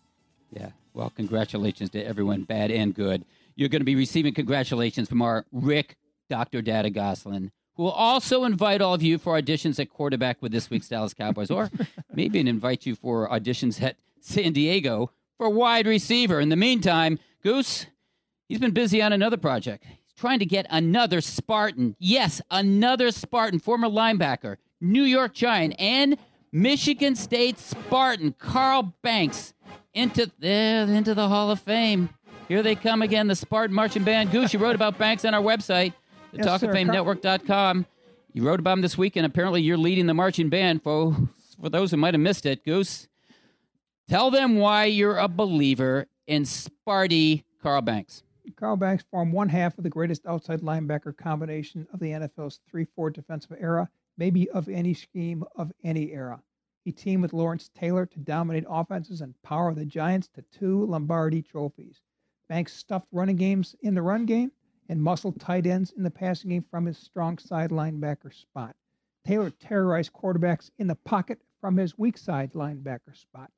Yeah. 0.52 0.68
Well, 0.95 1.11
congratulations 1.11 1.90
to 1.90 2.03
everyone, 2.05 2.43
bad 2.43 2.70
and 2.70 2.95
good. 2.95 3.24
You're 3.55 3.68
going 3.68 3.80
to 3.80 3.86
be 3.86 3.97
receiving 3.97 4.34
congratulations 4.34 5.09
from 5.09 5.22
our 5.22 5.47
Rick, 5.51 5.97
Dr. 6.28 6.61
Data 6.62 6.90
Gosselin, 6.90 7.51
who 7.76 7.84
will 7.84 7.90
also 7.90 8.45
invite 8.45 8.80
all 8.82 8.95
of 8.95 9.03
you 9.03 9.18
for 9.18 9.40
auditions 9.40 9.78
at 9.80 9.90
quarterback 9.90 10.43
with 10.43 10.53
this 10.53 10.68
week's 10.68 10.88
Dallas 10.88 11.14
Cowboys, 11.14 11.51
or 11.51 11.70
maybe 12.12 12.40
invite 12.40 12.84
you 12.84 12.95
for 12.95 13.28
auditions 13.28 13.80
at 13.82 13.97
San 14.20 14.53
Diego 14.53 15.11
for 15.38 15.49
wide 15.49 15.86
receiver. 15.86 16.40
In 16.40 16.51
the 16.51 16.57
meantime, 16.57 17.18
Goose, 17.43 17.86
he's 18.49 18.59
been 18.59 18.72
busy 18.72 19.03
on 19.03 19.12
another 19.12 19.38
project. 19.38 19.84
He's 19.84 20.14
trying 20.14 20.38
to 20.40 20.47
get 20.47 20.66
another 20.68 21.20
Spartan. 21.20 21.97
Yes, 21.99 22.43
another 22.51 23.11
Spartan, 23.11 23.59
former 23.59 23.88
linebacker, 23.88 24.57
New 24.80 25.05
York 25.05 25.32
Giant, 25.32 25.74
and 25.78 26.18
Michigan 26.53 27.16
State 27.16 27.59
Spartan, 27.59 28.34
Carl 28.38 28.95
Banks, 29.03 29.55
into 29.95 30.30
the, 30.38 30.49
into 30.49 31.14
the 31.14 31.28
Hall 31.28 31.51
of 31.51 31.61
Fame. 31.61 32.09
Here 32.49 32.62
they 32.62 32.74
come 32.74 33.03
again, 33.03 33.28
the 33.28 33.36
Spartan 33.36 33.74
Marching 33.74 34.05
Band. 34.05 34.30
Goose, 34.30 34.53
you 34.53 34.59
wrote 34.59 34.74
about 34.74 34.99
Banks 34.99 35.24
on 35.24 35.34
our 35.34 35.43
website, 35.43 35.95
the 36.32 36.38
Yes. 36.38 36.47
You 38.32 38.45
wrote 38.45 38.61
about 38.61 38.72
him 38.74 38.80
this 38.82 38.97
week, 38.97 39.16
and 39.16 39.26
apparently 39.26 39.62
you're 39.62 39.76
leading 39.76 40.07
the 40.07 40.14
marching 40.14 40.49
band. 40.49 40.82
For, 40.82 41.14
for 41.61 41.68
those 41.68 41.90
who 41.90 41.99
might 41.99 42.14
have 42.14 42.20
missed 42.20 42.47
it, 42.47 42.64
Goose, 42.64 43.09
Tell 44.12 44.30
them 44.30 44.57
why 44.57 44.84
you're 44.84 45.16
a 45.16 45.26
believer 45.26 46.07
in 46.26 46.43
Sparty 46.43 47.45
Carl 47.62 47.80
Banks. 47.80 48.22
Carl 48.57 48.76
Banks 48.76 49.05
formed 49.11 49.32
one 49.32 49.49
half 49.49 49.78
of 49.78 49.84
the 49.84 49.90
greatest 49.90 50.26
outside 50.26 50.61
linebacker 50.61 51.16
combination 51.16 51.86
of 51.95 52.01
the 52.01 52.09
NFL's 52.11 52.61
3 52.68 52.84
4 52.84 53.11
defensive 53.11 53.57
era, 53.59 53.88
maybe 54.18 54.51
of 54.51 54.68
any 54.68 54.93
scheme 54.93 55.45
of 55.57 55.72
any 55.82 56.12
era. 56.12 56.43
He 56.85 56.93
teamed 56.93 57.22
with 57.22 57.33
Lawrence 57.33 57.70
Taylor 57.72 58.07
to 58.07 58.18
dominate 58.18 58.64
offenses 58.68 59.20
and 59.20 59.41
power 59.43 59.72
the 59.72 59.85
Giants 59.85 60.28
to 60.35 60.43
two 60.43 60.85
Lombardi 60.85 61.41
trophies. 61.41 62.03
Banks 62.49 62.72
stuffed 62.72 63.09
running 63.12 63.37
games 63.37 63.76
in 63.83 63.95
the 63.95 64.03
run 64.03 64.26
game 64.26 64.53
and 64.89 65.03
muscled 65.03 65.41
tight 65.41 65.64
ends 65.64 65.93
in 65.93 66.03
the 66.03 66.11
passing 66.11 66.51
game 66.51 66.64
from 66.64 66.87
his 66.87 66.99
strong 66.99 67.39
side 67.39 67.70
linebacker 67.70 68.35
spot. 68.35 68.74
Taylor 69.24 69.51
terrorized 69.51 70.12
quarterbacks 70.12 70.70
in 70.76 70.89
the 70.89 70.97
pocket 70.97 71.41
from 71.61 71.76
his 71.76 71.97
weak 71.97 72.18
side 72.18 72.53
linebacker 72.53 73.16
spot. 73.16 73.53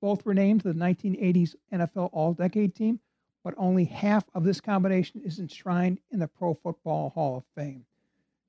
Both 0.00 0.24
were 0.24 0.34
named 0.34 0.62
to 0.62 0.72
the 0.72 0.78
1980s 0.78 1.54
NFL 1.72 2.08
All 2.12 2.32
Decade 2.32 2.74
team, 2.74 3.00
but 3.44 3.54
only 3.58 3.84
half 3.84 4.28
of 4.34 4.44
this 4.44 4.60
combination 4.60 5.20
is 5.20 5.38
enshrined 5.38 6.00
in 6.10 6.18
the 6.18 6.26
Pro 6.26 6.54
Football 6.54 7.10
Hall 7.10 7.36
of 7.36 7.44
Fame. 7.54 7.84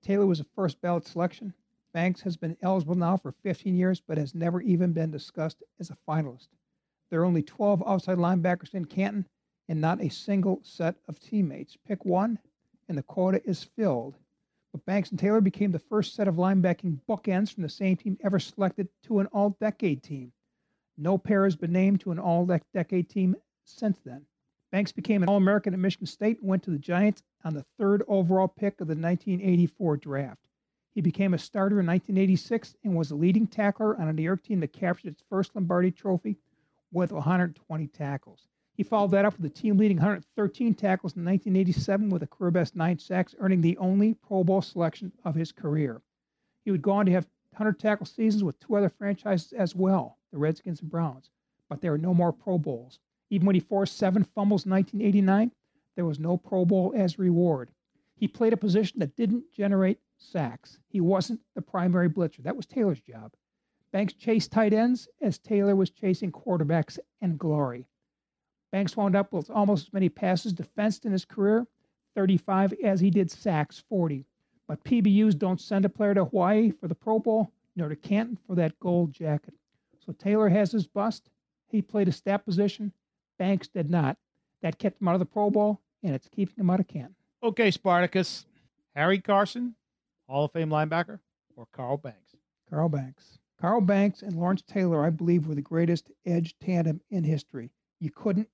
Taylor 0.01 0.25
was 0.25 0.39
a 0.39 0.45
first 0.55 0.79
ballot 0.81 1.05
selection. 1.05 1.53
Banks 1.93 2.21
has 2.21 2.35
been 2.35 2.57
eligible 2.63 2.95
now 2.95 3.17
for 3.17 3.31
15 3.31 3.75
years, 3.75 4.01
but 4.01 4.17
has 4.17 4.33
never 4.33 4.61
even 4.61 4.93
been 4.93 5.11
discussed 5.11 5.61
as 5.79 5.91
a 5.91 5.97
finalist. 6.07 6.47
There 7.09 7.21
are 7.21 7.25
only 7.25 7.43
12 7.43 7.83
outside 7.85 8.17
linebackers 8.17 8.73
in 8.73 8.85
Canton 8.85 9.27
and 9.69 9.79
not 9.79 10.01
a 10.01 10.09
single 10.09 10.59
set 10.63 10.95
of 11.07 11.19
teammates. 11.19 11.77
Pick 11.87 12.03
one, 12.03 12.39
and 12.89 12.97
the 12.97 13.03
quota 13.03 13.41
is 13.47 13.63
filled. 13.63 14.17
But 14.71 14.85
Banks 14.85 15.11
and 15.11 15.19
Taylor 15.19 15.39
became 15.39 15.71
the 15.71 15.77
first 15.77 16.15
set 16.15 16.27
of 16.27 16.35
linebacking 16.35 16.99
bookends 17.07 17.53
from 17.53 17.61
the 17.61 17.69
same 17.69 17.95
team 17.95 18.17
ever 18.23 18.39
selected 18.39 18.89
to 19.03 19.19
an 19.19 19.27
all 19.27 19.51
decade 19.61 20.01
team. 20.01 20.31
No 20.97 21.19
pair 21.19 21.43
has 21.43 21.55
been 21.55 21.71
named 21.71 22.01
to 22.01 22.11
an 22.11 22.17
all 22.17 22.47
decade 22.73 23.07
team 23.07 23.35
since 23.65 23.99
then. 24.03 24.25
Banks 24.71 24.91
became 24.91 25.21
an 25.21 25.29
All 25.29 25.37
American 25.37 25.75
at 25.75 25.79
Michigan 25.79 26.07
State 26.07 26.39
and 26.39 26.49
went 26.49 26.63
to 26.63 26.71
the 26.71 26.79
Giants 26.79 27.21
on 27.43 27.53
the 27.53 27.65
third 27.77 28.01
overall 28.07 28.47
pick 28.47 28.81
of 28.81 28.87
the 28.87 28.95
1984 28.95 29.97
draft. 29.97 30.41
He 30.93 31.01
became 31.01 31.33
a 31.33 31.39
starter 31.39 31.79
in 31.79 31.87
1986 31.87 32.75
and 32.83 32.95
was 32.95 33.09
a 33.09 33.15
leading 33.15 33.47
tackler 33.47 33.99
on 33.99 34.07
a 34.07 34.13
New 34.13 34.21
York 34.21 34.43
team 34.43 34.59
that 34.59 34.73
captured 34.73 35.07
its 35.07 35.23
first 35.27 35.55
Lombardi 35.55 35.89
trophy 35.89 36.37
with 36.91 37.11
120 37.11 37.87
tackles. 37.87 38.47
He 38.75 38.83
followed 38.83 39.11
that 39.11 39.25
up 39.25 39.35
with 39.37 39.51
a 39.51 39.53
team 39.53 39.77
leading 39.77 39.97
113 39.97 40.73
tackles 40.75 41.15
in 41.15 41.25
1987 41.25 42.09
with 42.09 42.23
a 42.23 42.27
career 42.27 42.51
best 42.51 42.75
nine 42.75 42.99
sacks, 42.99 43.33
earning 43.39 43.61
the 43.61 43.77
only 43.77 44.13
Pro 44.13 44.43
Bowl 44.43 44.61
selection 44.61 45.11
of 45.23 45.35
his 45.35 45.51
career. 45.51 46.01
He 46.63 46.71
would 46.71 46.81
go 46.81 46.91
on 46.91 47.07
to 47.07 47.11
have 47.11 47.27
100 47.51 47.79
tackle 47.79 48.05
seasons 48.05 48.43
with 48.43 48.59
two 48.59 48.75
other 48.75 48.89
franchises 48.89 49.53
as 49.53 49.75
well, 49.75 50.17
the 50.31 50.37
Redskins 50.37 50.81
and 50.81 50.89
Browns, 50.89 51.29
but 51.69 51.81
there 51.81 51.91
were 51.91 51.97
no 51.97 52.13
more 52.13 52.31
Pro 52.31 52.57
Bowls. 52.57 52.99
Even 53.29 53.47
when 53.47 53.55
he 53.55 53.59
forced 53.59 53.97
seven 53.97 54.23
fumbles 54.23 54.65
in 54.65 54.71
1989, 54.71 55.51
there 55.95 56.05
was 56.05 56.19
no 56.19 56.37
Pro 56.37 56.65
Bowl 56.65 56.93
as 56.95 57.17
reward. 57.17 57.69
He 58.15 58.27
played 58.27 58.53
a 58.53 58.57
position 58.57 58.99
that 58.99 59.15
didn't 59.15 59.51
generate 59.51 59.99
sacks. 60.17 60.79
He 60.87 61.01
wasn't 61.01 61.41
the 61.55 61.61
primary 61.61 62.09
blitzer. 62.09 62.43
That 62.43 62.55
was 62.55 62.65
Taylor's 62.65 63.01
job. 63.01 63.33
Banks 63.91 64.13
chased 64.13 64.51
tight 64.51 64.73
ends 64.73 65.07
as 65.21 65.37
Taylor 65.37 65.75
was 65.75 65.91
chasing 65.91 66.31
quarterbacks 66.31 66.97
and 67.21 67.37
glory. 67.37 67.87
Banks 68.71 68.97
wound 68.97 69.15
up 69.15 69.31
with 69.33 69.51
almost 69.51 69.87
as 69.87 69.93
many 69.93 70.09
passes 70.09 70.51
defensed 70.51 71.05
in 71.05 71.11
his 71.11 71.25
career, 71.25 71.67
35, 72.15 72.73
as 72.83 72.99
he 72.99 73.11
did 73.11 73.29
sacks, 73.29 73.83
40. 73.87 74.25
But 74.67 74.83
PBUs 74.83 75.37
don't 75.37 75.61
send 75.61 75.85
a 75.85 75.89
player 75.89 76.15
to 76.15 76.25
Hawaii 76.25 76.71
for 76.71 76.87
the 76.87 76.95
Pro 76.95 77.19
Bowl, 77.19 77.51
nor 77.75 77.89
to 77.89 77.95
Canton 77.95 78.39
for 78.47 78.55
that 78.55 78.79
gold 78.79 79.13
jacket. 79.13 79.53
So 80.03 80.11
Taylor 80.13 80.49
has 80.49 80.71
his 80.71 80.87
bust. 80.87 81.29
He 81.67 81.81
played 81.81 82.07
a 82.07 82.11
stat 82.11 82.45
position. 82.45 82.91
Banks 83.37 83.67
did 83.67 83.89
not. 83.89 84.17
That 84.61 84.79
kept 84.79 85.01
him 85.01 85.07
out 85.07 85.15
of 85.15 85.19
the 85.19 85.25
Pro 85.25 85.49
Bowl, 85.49 85.81
and 86.01 86.15
it's 86.15 86.29
keeping 86.29 86.55
him 86.57 86.69
out 86.69 86.79
of 86.79 86.87
Canton. 86.87 87.15
Okay, 87.43 87.69
Spartacus. 87.69 88.45
Harry 88.95 89.19
Carson, 89.19 89.75
Hall 90.33 90.45
of 90.45 90.51
Fame 90.51 90.69
linebacker, 90.69 91.19
or 91.55 91.67
Carl 91.71 91.97
Banks? 91.97 92.35
Carl 92.67 92.89
Banks. 92.89 93.37
Carl 93.61 93.81
Banks 93.81 94.23
and 94.23 94.35
Lawrence 94.35 94.63
Taylor, 94.63 95.05
I 95.05 95.11
believe, 95.11 95.45
were 95.45 95.53
the 95.53 95.61
greatest 95.61 96.09
edge 96.25 96.55
tandem 96.59 97.01
in 97.11 97.23
history. 97.23 97.69
You 97.99 98.09
couldn't 98.09 98.49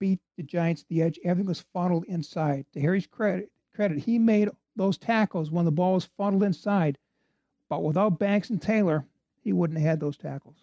beat 0.00 0.18
the 0.36 0.42
Giants 0.42 0.84
the 0.88 1.00
edge. 1.02 1.20
Everything 1.22 1.46
was 1.46 1.64
funneled 1.72 2.04
inside. 2.08 2.66
To 2.72 2.80
Harry's 2.80 3.06
credit, 3.06 3.52
credit, 3.72 3.98
he 3.98 4.18
made 4.18 4.48
those 4.74 4.98
tackles 4.98 5.52
when 5.52 5.64
the 5.64 5.70
ball 5.70 5.94
was 5.94 6.10
funneled 6.16 6.42
inside. 6.42 6.98
But 7.68 7.84
without 7.84 8.18
Banks 8.18 8.50
and 8.50 8.60
Taylor, 8.60 9.06
he 9.40 9.52
wouldn't 9.52 9.78
have 9.78 9.88
had 9.88 10.00
those 10.00 10.16
tackles. 10.16 10.56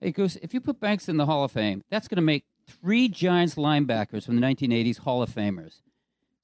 Hey, 0.00 0.12
Goose, 0.12 0.36
if 0.36 0.54
you 0.54 0.62
put 0.62 0.80
Banks 0.80 1.10
in 1.10 1.18
the 1.18 1.26
Hall 1.26 1.44
of 1.44 1.52
Fame, 1.52 1.84
that's 1.90 2.08
going 2.08 2.16
to 2.16 2.22
make 2.22 2.46
three 2.66 3.08
Giants 3.08 3.56
linebackers 3.56 4.24
from 4.24 4.40
the 4.40 4.46
1980s 4.46 5.00
Hall 5.00 5.22
of 5.22 5.28
Famers. 5.28 5.82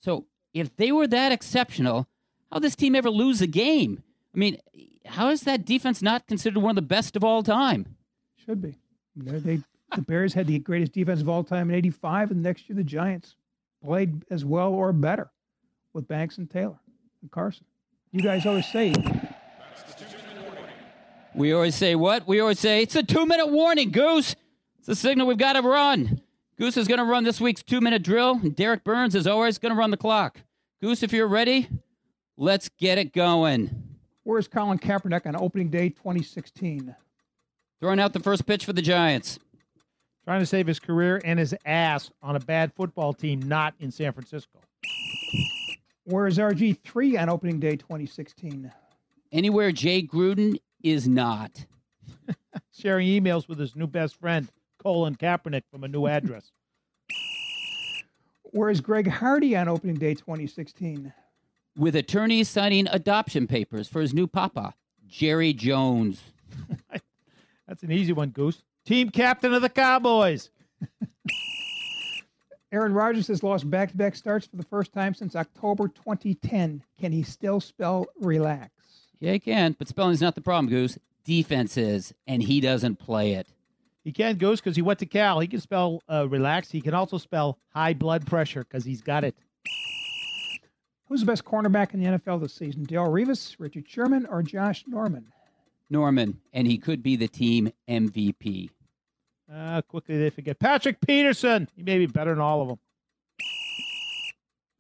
So 0.03 0.27
if 0.53 0.77
they 0.77 0.93
were 0.93 1.07
that 1.07 1.33
exceptional, 1.33 2.07
how 2.53 2.59
this 2.59 2.77
team 2.77 2.95
ever 2.95 3.11
lose 3.11 3.41
a 3.41 3.47
game? 3.47 4.03
I 4.35 4.39
mean, 4.39 4.59
how 5.07 5.31
is 5.31 5.43
that 5.43 5.65
defense 5.65 6.03
not 6.03 6.27
considered 6.27 6.61
one 6.61 6.71
of 6.71 6.77
the 6.77 6.83
best 6.83 7.17
of 7.17 7.25
all 7.25 7.43
time? 7.43 7.97
Should 8.45 8.61
be. 8.61 8.77
They, 9.17 9.39
they, 9.39 9.61
the 9.95 10.03
Bears 10.03 10.35
had 10.35 10.47
the 10.47 10.59
greatest 10.59 10.93
defense 10.93 11.21
of 11.21 11.29
all 11.29 11.45
time 11.45 11.71
in 11.71 11.77
'85, 11.77 12.31
and 12.31 12.43
next 12.43 12.69
year 12.69 12.77
the 12.77 12.85
Giants 12.85 13.37
played 13.83 14.25
as 14.31 14.45
well 14.45 14.73
or 14.73 14.93
better 14.93 15.31
with 15.93 16.07
Banks 16.07 16.39
and 16.39 16.51
Taylor 16.51 16.79
and 17.23 17.31
Carson. 17.31 17.65
You 18.11 18.21
guys 18.21 18.45
always 18.47 18.67
say. 18.67 18.95
We 21.35 21.55
always 21.55 21.75
say 21.75 21.95
what? 21.95 22.27
We 22.27 22.41
always 22.41 22.59
say 22.59 22.83
it's 22.83 22.95
a 22.95 23.03
two-minute 23.03 23.47
warning, 23.47 23.91
Goose. 23.91 24.37
It's 24.79 24.89
a 24.89 24.95
signal 24.95 25.27
we've 25.27 25.39
got 25.39 25.55
to 25.55 25.63
run. 25.63 26.21
Goose 26.59 26.77
is 26.77 26.87
going 26.87 26.99
to 26.99 27.05
run 27.05 27.25
this 27.25 27.41
week's 27.41 27.63
two-minute 27.63 28.03
drill. 28.03 28.39
And 28.43 28.55
Derek 28.55 28.85
Burns, 28.85 29.15
is 29.15 29.27
always, 29.27 29.57
going 29.57 29.73
to 29.73 29.79
run 29.79 29.91
the 29.91 29.97
clock. 29.97 30.41
Goose, 30.83 31.03
if 31.03 31.13
you're 31.13 31.27
ready, 31.27 31.69
let's 32.43 32.68
get 32.70 32.99
it 32.99 33.12
going. 33.12 33.70
Where's 34.24 34.49
Colin 34.49 34.78
Kaepernick 34.78 35.26
on 35.26 35.36
opening 35.36 35.68
day 35.68 35.90
2016? 35.90 36.95
Throwing 37.80 38.01
out 38.01 38.12
the 38.12 38.20
first 38.20 38.47
pitch 38.47 38.64
for 38.64 38.72
the 38.72 38.82
Giants. 38.82 39.38
Trying 40.24 40.40
to 40.40 40.47
save 40.47 40.66
his 40.66 40.80
career 40.80 41.20
and 41.24 41.38
his 41.38 41.55
ass 41.64 42.11
on 42.20 42.34
a 42.34 42.40
bad 42.40 42.72
football 42.74 43.12
team 43.12 43.40
not 43.43 43.74
in 43.78 43.93
San 43.93 44.12
Francisco. 44.12 44.59
Where 46.05 46.26
is 46.26 46.38
RG3 46.38 47.20
on 47.20 47.28
opening 47.28 47.61
day 47.61 47.76
2016? 47.76 48.72
Anywhere 49.30 49.70
Jay 49.70 50.03
Gruden 50.03 50.57
is 50.82 51.07
not. 51.07 51.64
Sharing 52.76 53.07
emails 53.07 53.49
with 53.49 53.59
his 53.59 53.76
new 53.76 53.86
best 53.86 54.16
friend, 54.16 54.49
Colin 54.82 55.14
Kaepernick, 55.14 55.62
from 55.70 55.84
a 55.84 55.88
new 55.88 56.09
address. 56.09 56.51
Where 58.43 58.68
is 58.68 58.80
Greg 58.80 59.09
Hardy 59.09 59.57
on 59.57 59.68
opening 59.68 59.97
day 59.97 60.14
2016? 60.14 61.12
With 61.77 61.97
attorneys 61.97 62.49
signing 62.49 62.87
adoption 62.89 63.47
papers 63.47 63.89
for 63.89 64.01
his 64.01 64.12
new 64.12 64.27
papa, 64.27 64.75
Jerry 65.07 65.53
Jones. 65.53 66.23
That's 67.68 67.83
an 67.83 67.93
easy 67.93 68.12
one, 68.12 68.31
Goose. 68.31 68.62
Team 68.85 69.09
captain 69.09 69.55
of 69.55 69.62
the 69.62 69.68
Cowboys. 69.68 70.51
Aaron 72.73 72.93
Rodgers 72.93 73.29
has 73.29 73.43
lost 73.43 73.68
back 73.70 73.91
to 73.91 73.97
back 73.97 74.14
starts 74.14 74.47
for 74.47 74.57
the 74.57 74.64
first 74.64 74.93
time 74.93 75.14
since 75.14 75.37
October 75.37 75.89
2010. 75.89 76.83
Can 76.99 77.12
he 77.12 77.23
still 77.23 77.61
spell 77.61 78.07
relax? 78.18 78.70
Yeah, 79.20 79.33
he 79.33 79.39
can, 79.39 79.77
but 79.79 79.89
spelling's 79.89 80.20
not 80.20 80.35
the 80.35 80.41
problem, 80.41 80.68
Goose. 80.70 80.99
Defense 81.25 81.77
is, 81.77 82.12
and 82.27 82.43
he 82.43 82.61
doesn't 82.61 82.97
play 82.97 83.35
it. 83.35 83.47
He 84.03 84.11
can, 84.11 84.37
Goose, 84.37 84.61
because 84.61 84.75
he 84.75 84.83
went 84.83 84.99
to 84.99 85.07
Cal. 85.07 85.39
He 85.39 85.47
can 85.47 85.61
spell 85.61 86.03
uh, 86.11 86.29
relax. 86.29 86.70
He 86.70 86.81
can 86.81 86.95
also 86.95 87.18
spell 87.18 87.59
high 87.68 87.95
blood 87.95 88.27
pressure 88.27 88.64
because 88.64 88.85
he's 88.85 89.01
got 89.01 89.23
it. 89.23 89.37
Who's 91.13 91.21
the 91.21 91.27
best 91.27 91.45
cornerback 91.45 91.93
in 91.93 92.03
the 92.03 92.19
NFL 92.19 92.41
this 92.41 92.55
season? 92.55 92.87
Darrelle 92.87 93.13
Revis, 93.13 93.57
Richard 93.59 93.87
Sherman, 93.87 94.25
or 94.31 94.43
Josh 94.43 94.85
Norman? 94.87 95.27
Norman, 95.91 96.41
and 96.55 96.67
he 96.67 96.79
could 96.79 97.03
be 97.03 97.17
the 97.17 97.29
team 97.29 97.71
MVP. 97.87 98.71
Uh, 99.55 99.83
quickly 99.83 100.17
they 100.17 100.31
forget. 100.31 100.59
Patrick 100.59 101.03
Peterson. 101.03 101.69
He 101.77 101.83
may 101.83 101.99
be 101.99 102.07
better 102.07 102.31
than 102.31 102.41
all 102.41 102.63
of 102.63 102.69
them. 102.69 102.79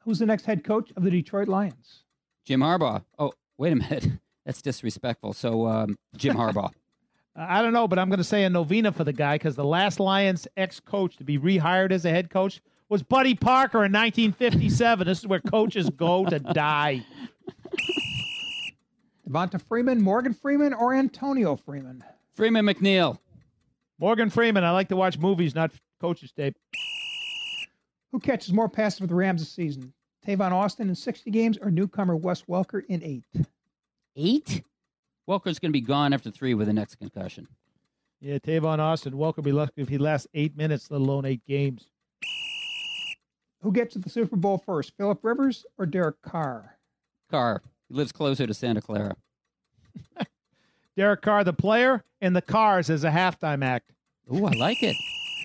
Who's 0.04 0.20
the 0.20 0.24
next 0.24 0.46
head 0.46 0.64
coach 0.64 0.90
of 0.96 1.02
the 1.02 1.10
Detroit 1.10 1.48
Lions? 1.48 2.04
Jim 2.46 2.60
Harbaugh. 2.60 3.04
Oh, 3.18 3.34
wait 3.58 3.74
a 3.74 3.76
minute. 3.76 4.08
That's 4.46 4.62
disrespectful. 4.62 5.34
So, 5.34 5.66
um, 5.66 5.98
Jim 6.16 6.34
Harbaugh. 6.34 6.70
I 7.36 7.60
don't 7.60 7.74
know, 7.74 7.86
but 7.86 7.98
I'm 7.98 8.08
going 8.08 8.16
to 8.16 8.24
say 8.24 8.44
a 8.44 8.48
novena 8.48 8.90
for 8.90 9.04
the 9.04 9.12
guy 9.12 9.34
because 9.34 9.54
the 9.54 9.66
last 9.66 10.00
Lions 10.00 10.48
ex 10.56 10.80
coach 10.80 11.18
to 11.18 11.24
be 11.24 11.38
rehired 11.38 11.92
as 11.92 12.06
a 12.06 12.10
head 12.10 12.30
coach 12.30 12.62
was 12.92 13.02
Buddy 13.02 13.34
Parker 13.34 13.78
in 13.78 13.92
1957. 13.92 15.06
this 15.06 15.20
is 15.20 15.26
where 15.26 15.40
coaches 15.40 15.88
go 15.88 16.26
to 16.26 16.38
die. 16.38 17.02
Devonta 19.26 19.58
Freeman, 19.62 20.02
Morgan 20.02 20.34
Freeman, 20.34 20.74
or 20.74 20.92
Antonio 20.92 21.56
Freeman? 21.56 22.04
Freeman 22.34 22.66
McNeil. 22.66 23.18
Morgan 23.98 24.28
Freeman. 24.28 24.62
I 24.62 24.72
like 24.72 24.88
to 24.90 24.96
watch 24.96 25.18
movies, 25.18 25.54
not 25.54 25.72
coaches 26.02 26.32
tape. 26.32 26.54
Who 28.12 28.20
catches 28.20 28.52
more 28.52 28.68
passes 28.68 28.98
for 28.98 29.06
the 29.06 29.14
Rams 29.14 29.40
this 29.40 29.50
season? 29.50 29.94
Tavon 30.26 30.52
Austin 30.52 30.90
in 30.90 30.94
60 30.94 31.30
games 31.30 31.56
or 31.56 31.70
newcomer 31.70 32.14
Wes 32.14 32.42
Welker 32.42 32.82
in 32.90 33.02
eight? 33.02 33.24
Eight? 34.16 34.62
Welker's 35.26 35.58
going 35.58 35.70
to 35.70 35.72
be 35.72 35.80
gone 35.80 36.12
after 36.12 36.30
three 36.30 36.52
with 36.52 36.66
the 36.66 36.74
next 36.74 36.96
concussion. 36.96 37.48
Yeah, 38.20 38.36
Tavon 38.36 38.80
Austin, 38.80 39.16
welcome. 39.16 39.44
Be 39.44 39.52
lucky 39.52 39.80
if 39.80 39.88
he 39.88 39.96
lasts 39.96 40.26
eight 40.34 40.58
minutes, 40.58 40.90
let 40.90 41.00
alone 41.00 41.24
eight 41.24 41.40
games. 41.46 41.88
Who 43.62 43.72
gets 43.72 43.92
to 43.92 44.00
the 44.00 44.10
Super 44.10 44.36
Bowl 44.36 44.58
first, 44.58 44.92
Philip 44.96 45.20
Rivers 45.22 45.64
or 45.78 45.86
Derek 45.86 46.20
Carr? 46.20 46.78
Carr. 47.30 47.62
He 47.88 47.94
lives 47.94 48.10
closer 48.10 48.46
to 48.46 48.54
Santa 48.54 48.80
Clara. 48.80 49.16
Derek 50.96 51.22
Carr, 51.22 51.44
the 51.44 51.52
player, 51.52 52.04
and 52.20 52.34
the 52.34 52.42
Cars 52.42 52.90
as 52.90 53.04
a 53.04 53.10
halftime 53.10 53.64
act. 53.64 53.92
Ooh, 54.32 54.46
I 54.46 54.52
like 54.52 54.82
it. 54.82 54.96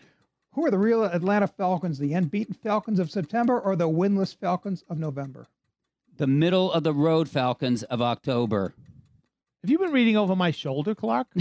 Who 0.54 0.66
are 0.66 0.72
the 0.72 0.80
real 0.80 1.04
Atlanta 1.04 1.48
Falcons, 1.48 2.00
the 2.00 2.14
unbeaten 2.14 2.56
Falcons 2.56 3.00
of 3.00 3.12
September 3.12 3.60
or 3.60 3.76
the 3.76 3.88
winless 3.88 4.36
Falcons 4.36 4.84
of 4.90 4.98
November? 4.98 5.48
The 6.18 6.26
middle 6.26 6.72
of 6.72 6.84
the 6.84 6.94
road 6.94 7.30
Falcons 7.30 7.84
of 7.84 8.02
October. 8.02 8.74
Have 9.62 9.70
you 9.70 9.78
been 9.78 9.92
reading 9.92 10.18
over 10.18 10.36
my 10.36 10.50
shoulder, 10.50 10.96
Clark? 10.96 11.28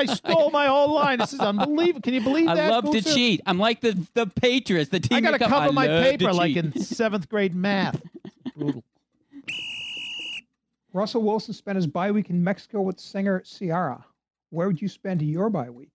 the 0.00 0.06
guy 0.06 0.14
stole 0.14 0.50
my 0.50 0.66
whole 0.66 0.94
line. 0.94 1.18
This 1.18 1.32
is 1.32 1.40
unbelievable. 1.40 2.02
Can 2.02 2.14
you 2.14 2.20
believe 2.20 2.46
that? 2.46 2.52
I 2.52 2.54
that? 2.54 2.70
love 2.70 2.84
to 2.84 2.98
Gooser? 2.98 3.14
cheat. 3.14 3.40
I'm 3.46 3.58
like 3.58 3.80
the 3.80 4.06
the 4.14 4.26
Patriots, 4.26 4.90
the 4.90 5.00
team. 5.00 5.18
I 5.18 5.20
got 5.20 5.32
to 5.32 5.38
cover 5.38 5.72
my 5.72 5.86
paper 5.86 6.32
like 6.32 6.56
in 6.56 6.78
seventh 6.80 7.28
grade 7.28 7.54
math. 7.54 8.00
Brutal. 8.56 8.84
Russell 10.92 11.22
Wilson 11.22 11.54
spent 11.54 11.76
his 11.76 11.86
bye 11.86 12.10
week 12.10 12.30
in 12.30 12.42
Mexico 12.42 12.80
with 12.80 12.98
singer 12.98 13.40
Ciara. 13.40 14.04
Where 14.50 14.66
would 14.66 14.80
you 14.80 14.88
spend 14.88 15.22
your 15.22 15.50
bye 15.50 15.70
week? 15.70 15.90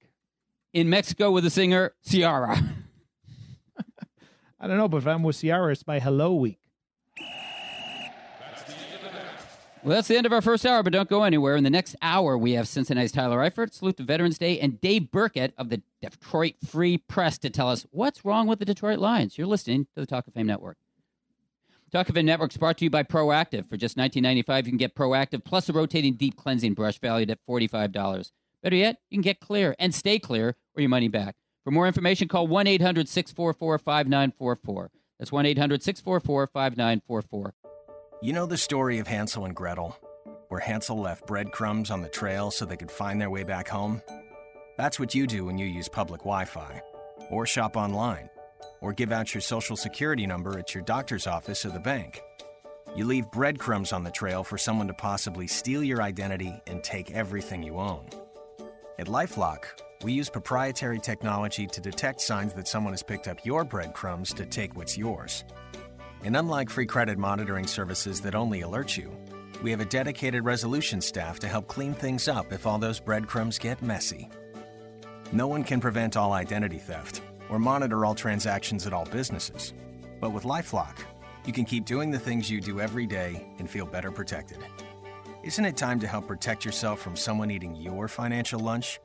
in 0.74 0.90
Mexico 0.90 1.32
with 1.32 1.44
the 1.44 1.50
singer 1.50 1.94
Ciara. 2.10 2.58
I 4.60 4.68
don't 4.68 4.78
know, 4.78 4.88
but 4.88 4.98
if 4.98 5.08
I'm 5.08 5.24
with 5.24 5.40
Ciara, 5.40 5.72
it's 5.72 5.86
my 5.86 6.00
hello 6.00 6.34
week. 6.34 6.60
Well, 9.84 9.96
that's 9.96 10.08
the 10.08 10.16
end 10.16 10.26
of 10.26 10.32
our 10.32 10.42
first 10.42 10.66
hour, 10.66 10.82
but 10.82 10.94
don't 10.94 11.10
go 11.10 11.24
anywhere. 11.24 11.58
In 11.58 11.66
the 11.66 11.70
next 11.70 11.98
hour, 12.02 12.38
we 12.38 12.54
have 12.54 12.70
Cincinnati's 12.70 13.12
Tyler 13.12 13.40
Eifert, 13.40 13.74
Salute 13.74 13.98
to 13.98 14.04
Veterans 14.04 14.38
Day, 14.38 14.58
and 14.62 14.80
Dave 14.80 15.12
Birkett 15.12 15.54
of 15.58 15.68
the 15.68 15.82
Detroit 16.02 16.54
Free 16.66 17.00
Press 17.00 17.38
to 17.40 17.50
tell 17.50 17.68
us 17.68 17.86
what's 17.92 18.24
wrong 18.24 18.48
with 18.48 18.60
the 18.60 18.66
Detroit 18.66 19.00
Lions. 19.00 19.38
You're 19.38 19.46
listening 19.46 19.84
to 19.84 20.00
the 20.00 20.06
Talk 20.06 20.26
of 20.26 20.34
Fame 20.36 20.48
Network. 20.48 20.78
Talk 21.92 22.08
of 22.08 22.16
Fame 22.16 22.26
Network 22.26 22.52
is 22.52 22.58
brought 22.58 22.78
to 22.78 22.86
you 22.86 22.90
by 22.90 23.04
Proactiv. 23.04 23.68
For 23.68 23.76
just 23.76 23.98
$19.95, 23.98 24.58
you 24.58 24.64
can 24.72 24.78
get 24.78 24.96
Proactiv 24.96 25.44
plus 25.44 25.68
a 25.68 25.74
rotating 25.74 26.14
deep 26.14 26.38
cleansing 26.38 26.76
brush 26.76 26.98
valued 27.00 27.30
at 27.30 27.46
$45. 27.46 28.32
Better 28.64 28.76
yet, 28.78 29.00
you 29.10 29.18
can 29.18 29.22
get 29.22 29.42
clear 29.42 29.76
and 29.80 29.94
stay 29.94 30.18
clear 30.18 30.56
or 30.78 30.82
your 30.82 30.90
money 30.90 31.10
back. 31.10 31.36
For 31.66 31.72
more 31.72 31.88
information, 31.88 32.30
call 32.30 32.48
1 32.48 32.68
800 32.68 33.10
644 33.10 33.80
5944. 33.80 34.92
That's 35.20 35.32
1 35.34 35.46
800 35.46 35.84
644 35.84 36.48
5944. 36.48 37.54
You 38.24 38.32
know 38.32 38.46
the 38.46 38.56
story 38.56 39.00
of 39.00 39.08
Hansel 39.08 39.44
and 39.44 39.54
Gretel, 39.54 39.98
where 40.48 40.62
Hansel 40.62 40.98
left 40.98 41.28
breadcrumbs 41.28 41.92
on 41.92 42.02
the 42.02 42.08
trail 42.08 42.52
so 42.52 42.64
they 42.64 42.78
could 42.78 42.90
find 42.90 43.20
their 43.20 43.30
way 43.30 43.44
back 43.44 43.68
home? 43.68 44.02
That's 44.78 44.98
what 44.98 45.14
you 45.14 45.28
do 45.28 45.44
when 45.44 45.58
you 45.58 45.66
use 45.66 45.90
public 45.90 46.22
Wi 46.22 46.46
Fi, 46.46 46.82
or 47.30 47.46
shop 47.46 47.76
online, 47.76 48.30
or 48.80 48.94
give 48.94 49.12
out 49.12 49.34
your 49.34 49.42
social 49.42 49.76
security 49.76 50.26
number 50.26 50.58
at 50.58 50.74
your 50.74 50.86
doctor's 50.86 51.28
office 51.28 51.66
or 51.66 51.72
the 51.72 51.82
bank. 51.82 52.22
You 52.96 53.04
leave 53.04 53.30
breadcrumbs 53.30 53.92
on 53.92 54.06
the 54.06 54.12
trail 54.12 54.42
for 54.42 54.58
someone 54.58 54.88
to 54.88 54.94
possibly 54.94 55.46
steal 55.46 55.84
your 55.84 56.02
identity 56.02 56.54
and 56.68 56.82
take 56.82 57.12
everything 57.12 57.62
you 57.62 57.76
own. 57.76 58.08
At 59.00 59.08
Lifelock, 59.08 59.66
we 60.02 60.14
use 60.14 60.30
proprietary 60.30 61.02
technology 61.02 61.68
to 61.68 61.82
detect 61.82 62.22
signs 62.22 62.54
that 62.54 62.70
someone 62.70 62.94
has 62.94 63.04
picked 63.04 63.28
up 63.28 63.46
your 63.46 63.66
breadcrumbs 63.66 64.34
to 64.36 64.46
take 64.46 64.78
what's 64.78 64.98
yours. 64.98 65.44
And 66.24 66.38
unlike 66.38 66.70
free 66.70 66.86
credit 66.86 67.18
monitoring 67.18 67.68
services 67.68 68.22
that 68.22 68.36
only 68.36 68.62
alert 68.62 68.96
you, 68.96 69.12
we 69.62 69.72
have 69.72 69.82
a 69.82 69.86
dedicated 69.86 70.46
resolution 70.46 71.02
staff 71.02 71.40
to 71.40 71.48
help 71.48 71.68
clean 71.68 71.94
things 71.94 72.28
up 72.28 72.54
if 72.54 72.66
all 72.66 72.78
those 72.78 73.00
breadcrumbs 73.00 73.60
get 73.60 73.82
messy. 73.82 74.30
No 75.32 75.48
one 75.48 75.64
can 75.64 75.82
prevent 75.82 76.16
all 76.16 76.34
identity 76.34 76.78
theft 76.78 77.22
or 77.50 77.60
monitor 77.60 78.06
all 78.06 78.16
transactions 78.16 78.88
at 78.88 78.94
all 78.94 79.06
businesses. 79.06 79.74
But 80.22 80.32
with 80.32 80.44
Lifelock, 80.44 81.00
you 81.46 81.52
can 81.52 81.66
keep 81.66 81.86
doing 81.86 82.12
the 82.12 82.20
things 82.20 82.50
you 82.50 82.62
do 82.62 82.80
every 82.80 83.06
day 83.06 83.46
and 83.60 83.70
feel 83.70 83.86
better 83.86 84.12
protected. 84.12 84.60
Isn't 85.44 85.66
it 85.66 85.76
time 85.76 86.00
to 86.00 86.08
help 86.08 86.28
protect 86.28 86.64
yourself 86.64 87.02
from 87.02 87.18
someone 87.18 87.52
eating 87.52 87.76
your 87.76 88.08
financial 88.08 88.62
lunch? 88.62 89.02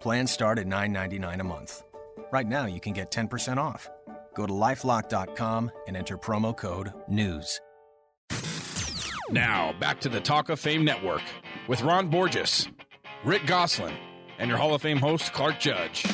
Plans 0.00 0.30
start 0.30 0.58
at 0.58 0.66
$9.99 0.66 1.40
a 1.40 1.44
month. 1.44 1.82
Right 2.30 2.46
now, 2.46 2.64
you 2.64 2.80
can 2.80 2.94
get 2.94 3.10
10% 3.10 3.58
off. 3.58 3.90
Go 4.34 4.46
to 4.46 4.52
lifelock.com 4.52 5.70
and 5.86 5.96
enter 5.96 6.16
promo 6.16 6.56
code 6.56 6.92
NEWS. 7.08 7.60
Now, 9.30 9.74
back 9.78 10.00
to 10.00 10.08
the 10.08 10.20
Talk 10.20 10.48
of 10.48 10.58
Fame 10.58 10.84
Network 10.84 11.22
with 11.68 11.82
Ron 11.82 12.08
Borges, 12.08 12.68
Rick 13.24 13.46
Gosselin, 13.46 13.94
and 14.38 14.48
your 14.48 14.58
Hall 14.58 14.74
of 14.74 14.82
Fame 14.82 14.98
host, 14.98 15.32
Clark 15.32 15.60
Judge. 15.60 16.04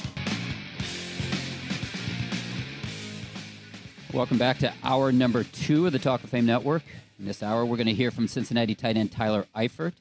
Welcome 4.13 4.39
back 4.39 4.59
to 4.59 4.73
hour 4.83 5.13
number 5.13 5.45
two 5.45 5.87
of 5.87 5.93
the 5.93 5.99
Talk 5.99 6.25
of 6.25 6.31
Fame 6.31 6.47
Network. 6.47 6.83
In 7.19 7.25
this 7.25 7.43
hour, 7.43 7.65
we're 7.65 7.77
going 7.77 7.89
to 7.89 7.95
hear 7.95 8.11
from 8.11 8.27
Cincinnati 8.27 8.75
tight 8.75 8.97
end 8.97 9.13
Tyler 9.13 9.47
Eifert, 9.55 9.93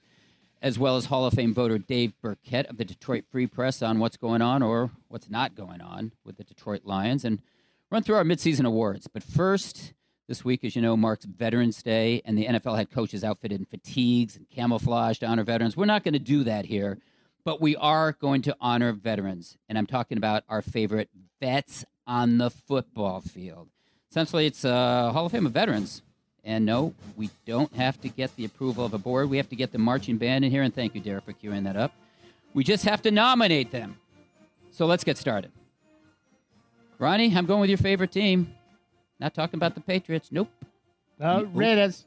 as 0.62 0.80
well 0.80 0.96
as 0.96 1.06
Hall 1.06 1.26
of 1.26 1.34
Fame 1.34 1.54
voter 1.54 1.78
Dave 1.78 2.14
Birkett 2.22 2.68
of 2.68 2.78
the 2.78 2.86
Detroit 2.86 3.26
Free 3.32 3.48
Press 3.48 3.82
on 3.82 4.00
what's 4.00 4.18
going 4.18 4.42
on 4.42 4.62
or 4.62 4.92
what's 5.08 5.30
not 5.30 5.56
going 5.56 5.82
on 5.82 6.12
with 6.24 6.38
the 6.38 6.44
Detroit 6.44 6.82
Lions, 6.86 7.26
and 7.26 7.42
run 7.90 8.04
through 8.04 8.16
our 8.16 8.24
midseason 8.24 8.66
awards. 8.66 9.08
But 9.08 9.24
first, 9.24 9.94
this 10.28 10.44
week, 10.44 10.64
as 10.64 10.76
you 10.76 10.82
know, 10.82 10.98
marks 10.98 11.26
Veterans 11.26 11.82
Day, 11.82 12.22
and 12.26 12.38
the 12.38 12.46
NFL 12.46 12.78
had 12.78 12.92
coaches 12.92 13.24
outfitted 13.24 13.60
in 13.60 13.66
fatigues 13.66 14.36
and 14.36 14.50
camouflage 14.50 15.20
to 15.20 15.26
honor 15.26 15.44
veterans. 15.44 15.78
We're 15.78 15.86
not 15.86 16.04
going 16.04 16.14
to 16.14 16.20
do 16.20 16.44
that 16.44 16.66
here, 16.66 16.98
but 17.44 17.62
we 17.62 17.76
are 17.78 18.12
going 18.14 18.42
to 18.44 18.56
honor 18.60 18.92
veterans, 18.92 19.58
and 19.70 19.78
I'm 19.78 19.88
talking 19.88 20.18
about 20.18 20.44
our 20.50 20.62
favorite 20.62 21.10
vets 21.40 21.86
on 22.06 22.38
the 22.38 22.50
football 22.50 23.22
field. 23.22 23.70
Essentially, 24.12 24.46
it's 24.46 24.64
a 24.64 25.12
Hall 25.12 25.26
of 25.26 25.32
Fame 25.32 25.46
of 25.46 25.52
veterans. 25.52 26.02
And 26.44 26.66
no, 26.66 26.94
we 27.18 27.30
don't 27.46 27.74
have 27.76 28.00
to 28.00 28.08
get 28.08 28.34
the 28.38 28.46
approval 28.46 28.86
of 28.86 28.94
a 28.94 28.98
board. 28.98 29.30
We 29.30 29.36
have 29.36 29.50
to 29.50 29.56
get 29.58 29.74
the 29.74 29.80
marching 29.80 30.16
band 30.16 30.46
in 30.46 30.52
here. 30.52 30.64
And 30.64 30.74
thank 30.74 30.96
you, 30.96 31.02
Derek, 31.02 31.26
for 31.26 31.34
queuing 31.34 31.66
that 31.66 31.76
up. 31.76 31.92
We 32.54 32.64
just 32.64 32.86
have 32.86 33.02
to 33.02 33.12
nominate 33.12 33.70
them. 33.72 33.98
So 34.72 34.86
let's 34.86 35.04
get 35.04 35.18
started. 35.18 35.52
Ronnie, 37.00 37.36
I'm 37.36 37.46
going 37.46 37.62
with 37.62 37.70
your 37.70 37.78
favorite 37.78 38.12
team. 38.12 38.54
Not 39.20 39.34
talking 39.34 39.58
about 39.58 39.76
the 39.76 39.82
Patriots. 39.82 40.30
Nope. 40.32 40.50
Uh, 41.20 41.40
the 41.40 41.46
Raiders. 41.48 42.06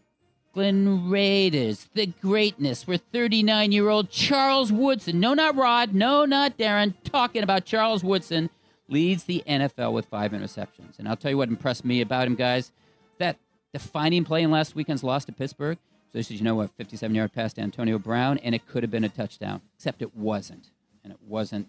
Glen 0.53 1.09
Raiders, 1.09 1.88
the 1.95 2.07
greatness, 2.07 2.84
We're 2.84 2.97
39 2.97 3.70
year 3.70 3.88
old 3.88 4.11
Charles 4.11 4.72
Woodson, 4.72 5.20
no, 5.20 5.32
not 5.32 5.55
Rod, 5.55 5.95
no, 5.95 6.24
not 6.24 6.59
Darren, 6.59 6.93
talking 7.05 7.45
about 7.45 7.64
Charles 7.64 8.03
Woodson, 8.03 8.51
leads 8.88 9.22
the 9.22 9.45
NFL 9.47 9.93
with 9.93 10.07
five 10.07 10.32
interceptions. 10.32 10.99
And 10.99 11.09
I'll 11.09 11.16
tell 11.16 11.30
you 11.30 11.36
what 11.36 11.49
impressed 11.49 11.84
me 11.84 12.01
about 12.01 12.26
him, 12.26 12.34
guys. 12.34 12.72
That 13.18 13.36
defining 13.72 14.24
play 14.24 14.43
in 14.43 14.51
last 14.51 14.74
weekend's 14.74 15.05
loss 15.05 15.24
to 15.26 15.32
Pittsburgh. 15.32 15.78
So, 16.12 16.18
as 16.18 16.28
you 16.28 16.43
know, 16.43 16.61
a 16.61 16.66
57 16.66 17.14
yard 17.14 17.32
pass 17.32 17.53
to 17.53 17.61
Antonio 17.61 17.97
Brown, 18.01 18.38
and 18.38 18.53
it 18.53 18.66
could 18.66 18.82
have 18.82 18.91
been 18.91 19.05
a 19.05 19.09
touchdown, 19.09 19.61
except 19.76 20.03
it 20.03 20.16
wasn't. 20.16 20.70
And 21.05 21.12
it 21.12 21.18
wasn't 21.28 21.68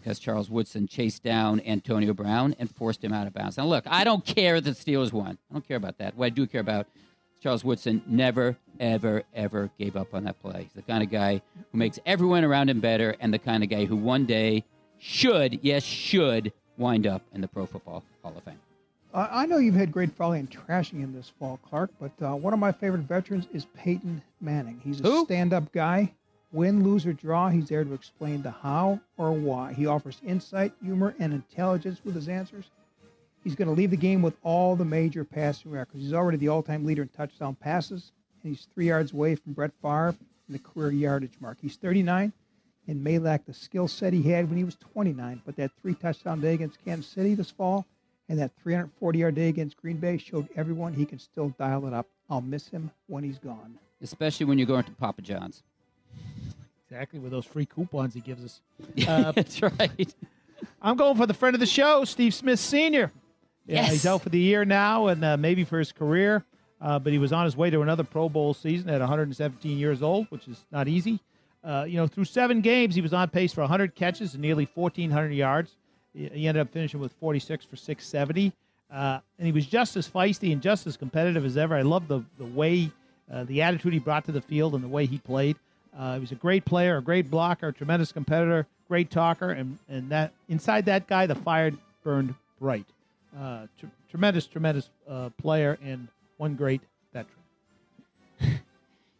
because 0.00 0.18
Charles 0.18 0.50
Woodson 0.50 0.86
chased 0.86 1.22
down 1.22 1.60
Antonio 1.60 2.12
Brown 2.12 2.54
and 2.58 2.70
forced 2.74 3.04
him 3.04 3.12
out 3.12 3.26
of 3.26 3.34
bounds. 3.34 3.56
Now, 3.56 3.66
look, 3.66 3.84
I 3.86 4.04
don't 4.04 4.24
care 4.24 4.60
that 4.60 4.84
the 4.84 4.92
Steelers 4.92 5.12
won. 5.12 5.38
I 5.50 5.54
don't 5.54 5.66
care 5.66 5.76
about 5.76 5.98
that. 5.98 6.16
What 6.16 6.26
I 6.26 6.30
do 6.30 6.46
care 6.46 6.60
about 6.60 6.86
Charles 7.42 7.64
Woodson 7.64 8.02
never, 8.06 8.56
ever, 8.78 9.22
ever 9.34 9.70
gave 9.78 9.96
up 9.96 10.14
on 10.14 10.24
that 10.24 10.40
play. 10.42 10.64
He's 10.64 10.72
the 10.72 10.82
kind 10.82 11.02
of 11.02 11.10
guy 11.10 11.40
who 11.72 11.78
makes 11.78 11.98
everyone 12.04 12.44
around 12.44 12.68
him 12.70 12.80
better 12.80 13.16
and 13.20 13.32
the 13.32 13.38
kind 13.38 13.62
of 13.62 13.70
guy 13.70 13.84
who 13.84 13.96
one 13.96 14.26
day 14.26 14.64
should, 14.98 15.60
yes, 15.62 15.82
should 15.82 16.52
wind 16.76 17.06
up 17.06 17.22
in 17.32 17.40
the 17.40 17.48
Pro 17.48 17.66
Football 17.66 18.02
Hall 18.22 18.34
of 18.36 18.42
Fame. 18.42 18.58
Uh, 19.12 19.26
I 19.30 19.46
know 19.46 19.58
you've 19.58 19.74
had 19.74 19.90
great 19.90 20.12
folly 20.12 20.38
in 20.38 20.46
trashing 20.46 21.00
him 21.00 21.12
this 21.12 21.32
fall, 21.38 21.58
Clark, 21.68 21.90
but 21.98 22.12
uh, 22.22 22.36
one 22.36 22.52
of 22.52 22.60
my 22.60 22.70
favorite 22.70 23.02
veterans 23.02 23.48
is 23.52 23.66
Peyton 23.74 24.22
Manning. 24.40 24.80
He's 24.84 25.00
a 25.00 25.24
stand-up 25.24 25.72
guy. 25.72 26.12
Win, 26.52 26.82
lose, 26.82 27.06
or 27.06 27.12
draw, 27.12 27.48
he's 27.48 27.68
there 27.68 27.84
to 27.84 27.92
explain 27.92 28.42
the 28.42 28.50
how 28.50 29.00
or 29.16 29.32
why. 29.32 29.72
He 29.72 29.86
offers 29.86 30.20
insight, 30.26 30.72
humor, 30.82 31.14
and 31.18 31.32
intelligence 31.32 32.00
with 32.04 32.14
his 32.14 32.28
answers. 32.28 32.66
He's 33.44 33.54
going 33.54 33.68
to 33.68 33.74
leave 33.74 33.90
the 33.90 33.96
game 33.96 34.20
with 34.20 34.36
all 34.42 34.76
the 34.76 34.84
major 34.84 35.24
passing 35.24 35.70
records. 35.70 36.02
He's 36.02 36.12
already 36.12 36.38
the 36.38 36.48
all-time 36.48 36.84
leader 36.84 37.02
in 37.02 37.08
touchdown 37.08 37.54
passes, 37.54 38.12
and 38.42 38.52
he's 38.54 38.66
three 38.74 38.88
yards 38.88 39.12
away 39.12 39.36
from 39.36 39.52
Brett 39.52 39.72
Favre 39.80 40.16
in 40.48 40.52
the 40.52 40.58
career 40.58 40.90
yardage 40.90 41.34
mark. 41.40 41.58
He's 41.60 41.76
39 41.76 42.32
and 42.88 43.04
may 43.04 43.18
lack 43.18 43.46
the 43.46 43.54
skill 43.54 43.86
set 43.86 44.12
he 44.12 44.22
had 44.22 44.48
when 44.48 44.58
he 44.58 44.64
was 44.64 44.76
29, 44.76 45.42
but 45.46 45.54
that 45.56 45.70
three 45.80 45.94
touchdown 45.94 46.40
day 46.40 46.54
against 46.54 46.84
Kansas 46.84 47.10
City 47.10 47.34
this 47.34 47.50
fall 47.50 47.86
and 48.28 48.38
that 48.38 48.50
340 48.62 49.18
yard 49.18 49.34
day 49.34 49.48
against 49.48 49.76
Green 49.76 49.96
Bay 49.96 50.18
showed 50.18 50.48
everyone 50.56 50.92
he 50.92 51.06
can 51.06 51.18
still 51.18 51.50
dial 51.58 51.86
it 51.86 51.92
up. 51.92 52.06
I'll 52.28 52.40
miss 52.40 52.68
him 52.68 52.90
when 53.06 53.22
he's 53.22 53.38
gone. 53.38 53.78
Especially 54.02 54.46
when 54.46 54.58
you're 54.58 54.66
going 54.66 54.84
to 54.84 54.92
Papa 54.92 55.22
John's. 55.22 55.62
Exactly 56.90 57.20
with 57.20 57.30
those 57.30 57.44
free 57.46 57.66
coupons 57.66 58.14
he 58.14 58.20
gives 58.20 58.44
us. 58.44 58.60
Uh, 59.06 59.30
That's 59.32 59.62
right. 59.62 60.12
I'm 60.82 60.96
going 60.96 61.16
for 61.16 61.26
the 61.26 61.34
friend 61.34 61.54
of 61.54 61.60
the 61.60 61.66
show, 61.66 62.04
Steve 62.04 62.34
Smith 62.34 62.58
Sr. 62.58 63.12
Yeah, 63.66 63.82
Yes. 63.82 63.92
he's 63.92 64.06
out 64.06 64.22
for 64.22 64.28
the 64.28 64.40
year 64.40 64.64
now 64.64 65.06
and 65.06 65.24
uh, 65.24 65.36
maybe 65.36 65.62
for 65.62 65.78
his 65.78 65.92
career. 65.92 66.44
Uh, 66.80 66.98
but 66.98 67.12
he 67.12 67.18
was 67.18 67.32
on 67.32 67.44
his 67.44 67.56
way 67.56 67.70
to 67.70 67.80
another 67.82 68.02
Pro 68.02 68.28
Bowl 68.28 68.54
season 68.54 68.90
at 68.90 68.98
117 69.00 69.78
years 69.78 70.02
old, 70.02 70.26
which 70.30 70.48
is 70.48 70.64
not 70.72 70.88
easy. 70.88 71.20
Uh, 71.62 71.84
you 71.86 71.96
know, 71.96 72.06
through 72.08 72.24
seven 72.24 72.60
games, 72.60 72.94
he 72.96 73.00
was 73.02 73.12
on 73.12 73.28
pace 73.28 73.52
for 73.52 73.60
100 73.60 73.94
catches 73.94 74.34
and 74.34 74.42
nearly 74.42 74.68
1,400 74.74 75.30
yards. 75.30 75.76
He 76.12 76.48
ended 76.48 76.60
up 76.60 76.72
finishing 76.72 76.98
with 76.98 77.12
46 77.20 77.66
for 77.66 77.76
670. 77.76 78.52
Uh, 78.90 79.20
and 79.38 79.46
he 79.46 79.52
was 79.52 79.66
just 79.66 79.96
as 79.96 80.08
feisty 80.08 80.52
and 80.52 80.60
just 80.60 80.86
as 80.88 80.96
competitive 80.96 81.44
as 81.44 81.56
ever. 81.56 81.76
I 81.76 81.82
love 81.82 82.08
the, 82.08 82.22
the 82.38 82.46
way, 82.46 82.90
uh, 83.32 83.44
the 83.44 83.62
attitude 83.62 83.92
he 83.92 84.00
brought 84.00 84.24
to 84.24 84.32
the 84.32 84.40
field 84.40 84.74
and 84.74 84.82
the 84.82 84.88
way 84.88 85.06
he 85.06 85.18
played. 85.18 85.56
Uh, 85.96 86.14
he 86.14 86.20
was 86.20 86.32
a 86.32 86.36
great 86.36 86.64
player, 86.64 86.96
a 86.98 87.02
great 87.02 87.30
blocker, 87.30 87.68
a 87.68 87.72
tremendous 87.72 88.12
competitor, 88.12 88.66
great 88.88 89.10
talker, 89.10 89.50
and, 89.50 89.78
and 89.88 90.08
that 90.10 90.32
inside 90.48 90.84
that 90.86 91.06
guy, 91.06 91.26
the 91.26 91.34
fire 91.34 91.72
burned 92.04 92.34
bright. 92.60 92.86
Uh, 93.38 93.66
tr- 93.78 93.86
tremendous, 94.08 94.46
tremendous 94.46 94.90
uh, 95.08 95.30
player 95.40 95.78
and 95.82 96.08
one 96.36 96.54
great 96.54 96.80
veteran. 97.12 97.34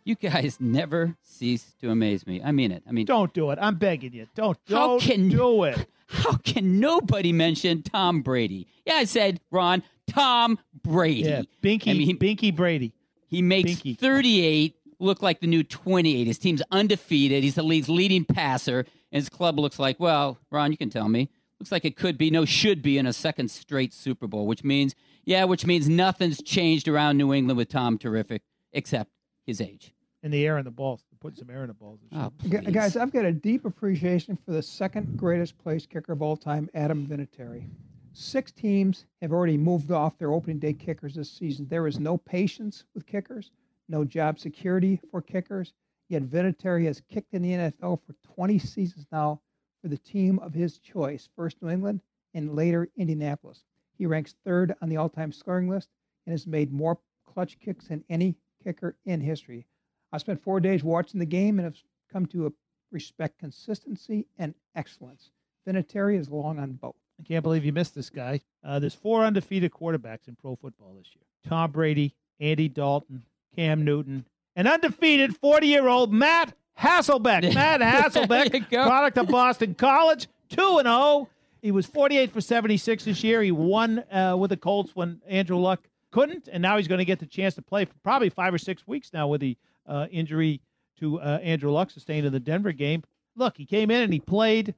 You 0.05 0.15
guys 0.15 0.57
never 0.59 1.15
cease 1.23 1.75
to 1.83 1.91
amaze 1.91 2.27
me. 2.27 2.43
I 2.43 2.53
mean 2.53 2.73
it. 2.73 2.83
I 2.89 2.91
mean, 2.91 3.05
Don't 3.05 3.33
do 3.35 3.51
it. 3.51 3.59
I'm 3.61 3.77
begging 3.77 4.15
you. 4.15 4.27
Don't, 4.35 4.59
How 4.69 4.75
don't 4.89 5.03
can- 5.03 5.29
do 5.29 5.65
it. 5.65 5.87
how 6.09 6.33
can 6.39 6.81
nobody 6.81 7.33
mention 7.33 7.83
Tom 7.83 8.23
Brady? 8.23 8.67
Yeah, 8.87 8.95
I 8.95 9.05
said 9.05 9.41
Ron 9.51 9.83
Tom 10.09 10.59
Brady. 10.83 11.21
Yeah, 11.29 11.43
Binky, 11.63 11.91
I 11.91 11.93
mean, 11.93 12.19
Binky 12.19 12.55
Brady. 12.57 12.93
He 13.29 13.43
makes 13.43 13.73
Binky. 13.73 13.97
38 13.99 14.75
look 15.01 15.23
like 15.23 15.41
the 15.41 15.47
new 15.47 15.63
28. 15.63 16.27
His 16.27 16.39
team's 16.39 16.63
undefeated. 16.71 17.43
He's 17.43 17.55
the 17.55 17.63
league's 17.63 17.89
leading 17.89 18.25
passer, 18.25 18.81
and 18.81 19.21
his 19.21 19.29
club 19.29 19.59
looks 19.59 19.79
like, 19.79 19.99
well, 19.99 20.39
Ron, 20.51 20.71
you 20.71 20.77
can 20.77 20.91
tell 20.91 21.09
me. 21.09 21.31
Looks 21.59 21.73
like 21.73 21.85
it 21.85 21.97
could 21.97 22.17
be, 22.17 22.31
no, 22.31 22.45
should 22.45 22.81
be 22.83 22.97
in 22.97 23.07
a 23.07 23.13
second 23.13 23.51
straight 23.51 23.93
Super 23.93 24.27
Bowl, 24.27 24.47
which 24.47 24.65
means, 24.65 24.95
yeah, 25.25 25.45
which 25.45 25.67
means 25.67 25.89
nothing's 25.89 26.43
changed 26.43 26.89
around 26.89 27.19
New 27.19 27.35
England 27.35 27.59
with 27.59 27.69
Tom 27.69 27.99
Terrific 27.99 28.43
except 28.73 29.11
his 29.47 29.61
age. 29.61 29.93
And 30.23 30.33
the 30.33 30.47
air 30.47 30.59
in 30.59 30.65
the 30.65 30.71
balls. 30.71 31.05
Put 31.21 31.37
some 31.37 31.51
air 31.51 31.61
in 31.63 31.69
the 31.69 31.75
balls. 31.75 32.01
Oh, 32.13 32.33
Guys, 32.49 32.97
I've 32.97 33.13
got 33.13 33.27
a 33.27 33.33
deep 33.33 33.67
appreciation 33.67 34.39
for 34.43 34.53
the 34.53 34.63
second 34.63 35.19
greatest 35.19 35.59
place 35.59 35.85
kicker 35.85 36.13
of 36.13 36.23
all 36.23 36.35
time, 36.35 36.71
Adam 36.73 37.07
Vinatieri. 37.07 37.69
Six 38.15 38.53
teams 38.53 39.05
have 39.21 39.31
already 39.31 39.59
moved 39.59 39.93
off 39.93 40.17
their 40.17 40.33
opening 40.33 40.59
day 40.59 40.73
kickers 40.73 41.15
this 41.15 41.31
season. 41.31 41.67
There 41.69 41.87
is 41.87 42.01
no 42.01 42.17
patience 42.17 42.85
with 42.95 43.07
kickers, 43.07 43.51
no 43.91 44.05
job 44.05 44.39
security 44.39 45.01
for 45.11 45.21
kickers. 45.21 45.73
Yet 46.09 46.23
Vinatieri 46.23 46.87
has 46.87 47.03
kicked 47.09 47.35
in 47.35 47.43
the 47.43 47.53
NFL 47.53 48.01
for 48.05 48.15
20 48.35 48.59
seasons 48.59 49.07
now 49.13 49.41
for 49.83 49.89
the 49.89 49.99
team 49.99 50.39
of 50.41 50.55
his 50.55 50.79
choice, 50.79 51.29
first 51.37 51.63
New 51.63 51.69
England 51.69 52.01
and 52.35 52.55
later 52.55 52.89
Indianapolis. 52.97 53.65
He 53.99 54.07
ranks 54.07 54.35
third 54.45 54.75
on 54.81 54.89
the 54.89 54.97
all 54.97 55.09
time 55.09 55.33
scoring 55.33 55.69
list 55.69 55.89
and 56.27 56.33
has 56.33 56.47
made 56.47 56.73
more 56.73 56.99
clutch 57.27 57.59
kicks 57.61 57.89
than 57.89 58.05
any 58.09 58.35
kicker 58.65 58.97
in 59.05 59.21
history. 59.21 59.67
I 60.13 60.19
spent 60.19 60.43
four 60.43 60.61
days 60.61 60.83
watching 60.83 61.21
the 61.21 61.27
game 61.27 61.59
and 61.59 61.65
have 61.65 61.77
come 62.13 62.27
to 62.27 62.53
respect 62.91 63.39
consistency 63.39 64.27
and 64.39 64.55
excellence. 64.75 65.31
Vinatieri 65.67 66.19
is 66.19 66.29
long 66.29 66.59
on 66.59 66.73
both. 66.73 66.97
I 67.21 67.23
can't 67.23 67.43
believe 67.43 67.65
you 67.65 67.73
missed 67.73 67.95
this 67.95 68.11
guy. 68.11 68.41
Uh, 68.65 68.79
there's 68.79 68.95
four 68.95 69.25
undefeated 69.25 69.73
quarterbacks 69.73 70.27
in 70.27 70.37
pro 70.37 70.57
football 70.57 70.95
this 70.97 71.15
year 71.15 71.25
Tom 71.49 71.71
Brady, 71.71 72.15
Andy 72.41 72.69
Dalton, 72.69 73.23
Cam 73.55 73.85
Newton, 73.85 74.27
and 74.57 74.69
undefeated 74.69 75.37
40 75.37 75.67
year 75.67 75.89
old 75.89 76.13
Matt 76.13 76.55
Hasselbeck. 76.79 77.55
Matt 77.55 77.81
Hasselbeck, 77.81 78.69
product 78.69 79.19
of 79.19 79.29
Boston 79.29 79.75
College, 79.75 80.29
2 80.51 80.79
and 80.79 80.87
0. 80.87 81.29
He 81.63 81.71
was 81.71 81.87
48 81.87 82.33
for 82.33 82.41
76 82.41 83.05
this 83.05 83.23
year. 83.23 83.43
He 83.43 83.53
won 83.53 84.03
uh, 84.11 84.37
with 84.39 84.51
the 84.51 84.57
Colts 84.57 84.97
when 84.97 85.21
Andrew 85.29 85.59
Luck 85.59 85.81
couldn't, 86.11 86.49
and 86.51 86.63
now 86.63 86.77
he's 86.77 86.89
going 86.89 86.99
to 86.99 87.05
get 87.05 87.19
the 87.19 87.27
chance 87.27 87.55
to 87.55 87.63
play 87.63 87.85
for 87.85 87.95
probably 88.03 88.31
five 88.31 88.55
or 88.55 88.59
six 88.59 88.87
weeks 88.87 89.13
now 89.13 89.29
with 89.29 89.41
the 89.41 89.57
uh, 89.87 90.07
injury 90.11 90.61
to 90.99 91.21
uh, 91.21 91.39
Andrew 91.43 91.71
Luck 91.71 91.91
sustained 91.91 92.27
in 92.27 92.33
the 92.33 92.41
Denver 92.41 92.73
game. 92.73 93.03
Look, 93.37 93.57
he 93.57 93.67
came 93.67 93.91
in 93.91 94.03
and 94.03 94.13
he 94.13 94.21
played 94.21 94.75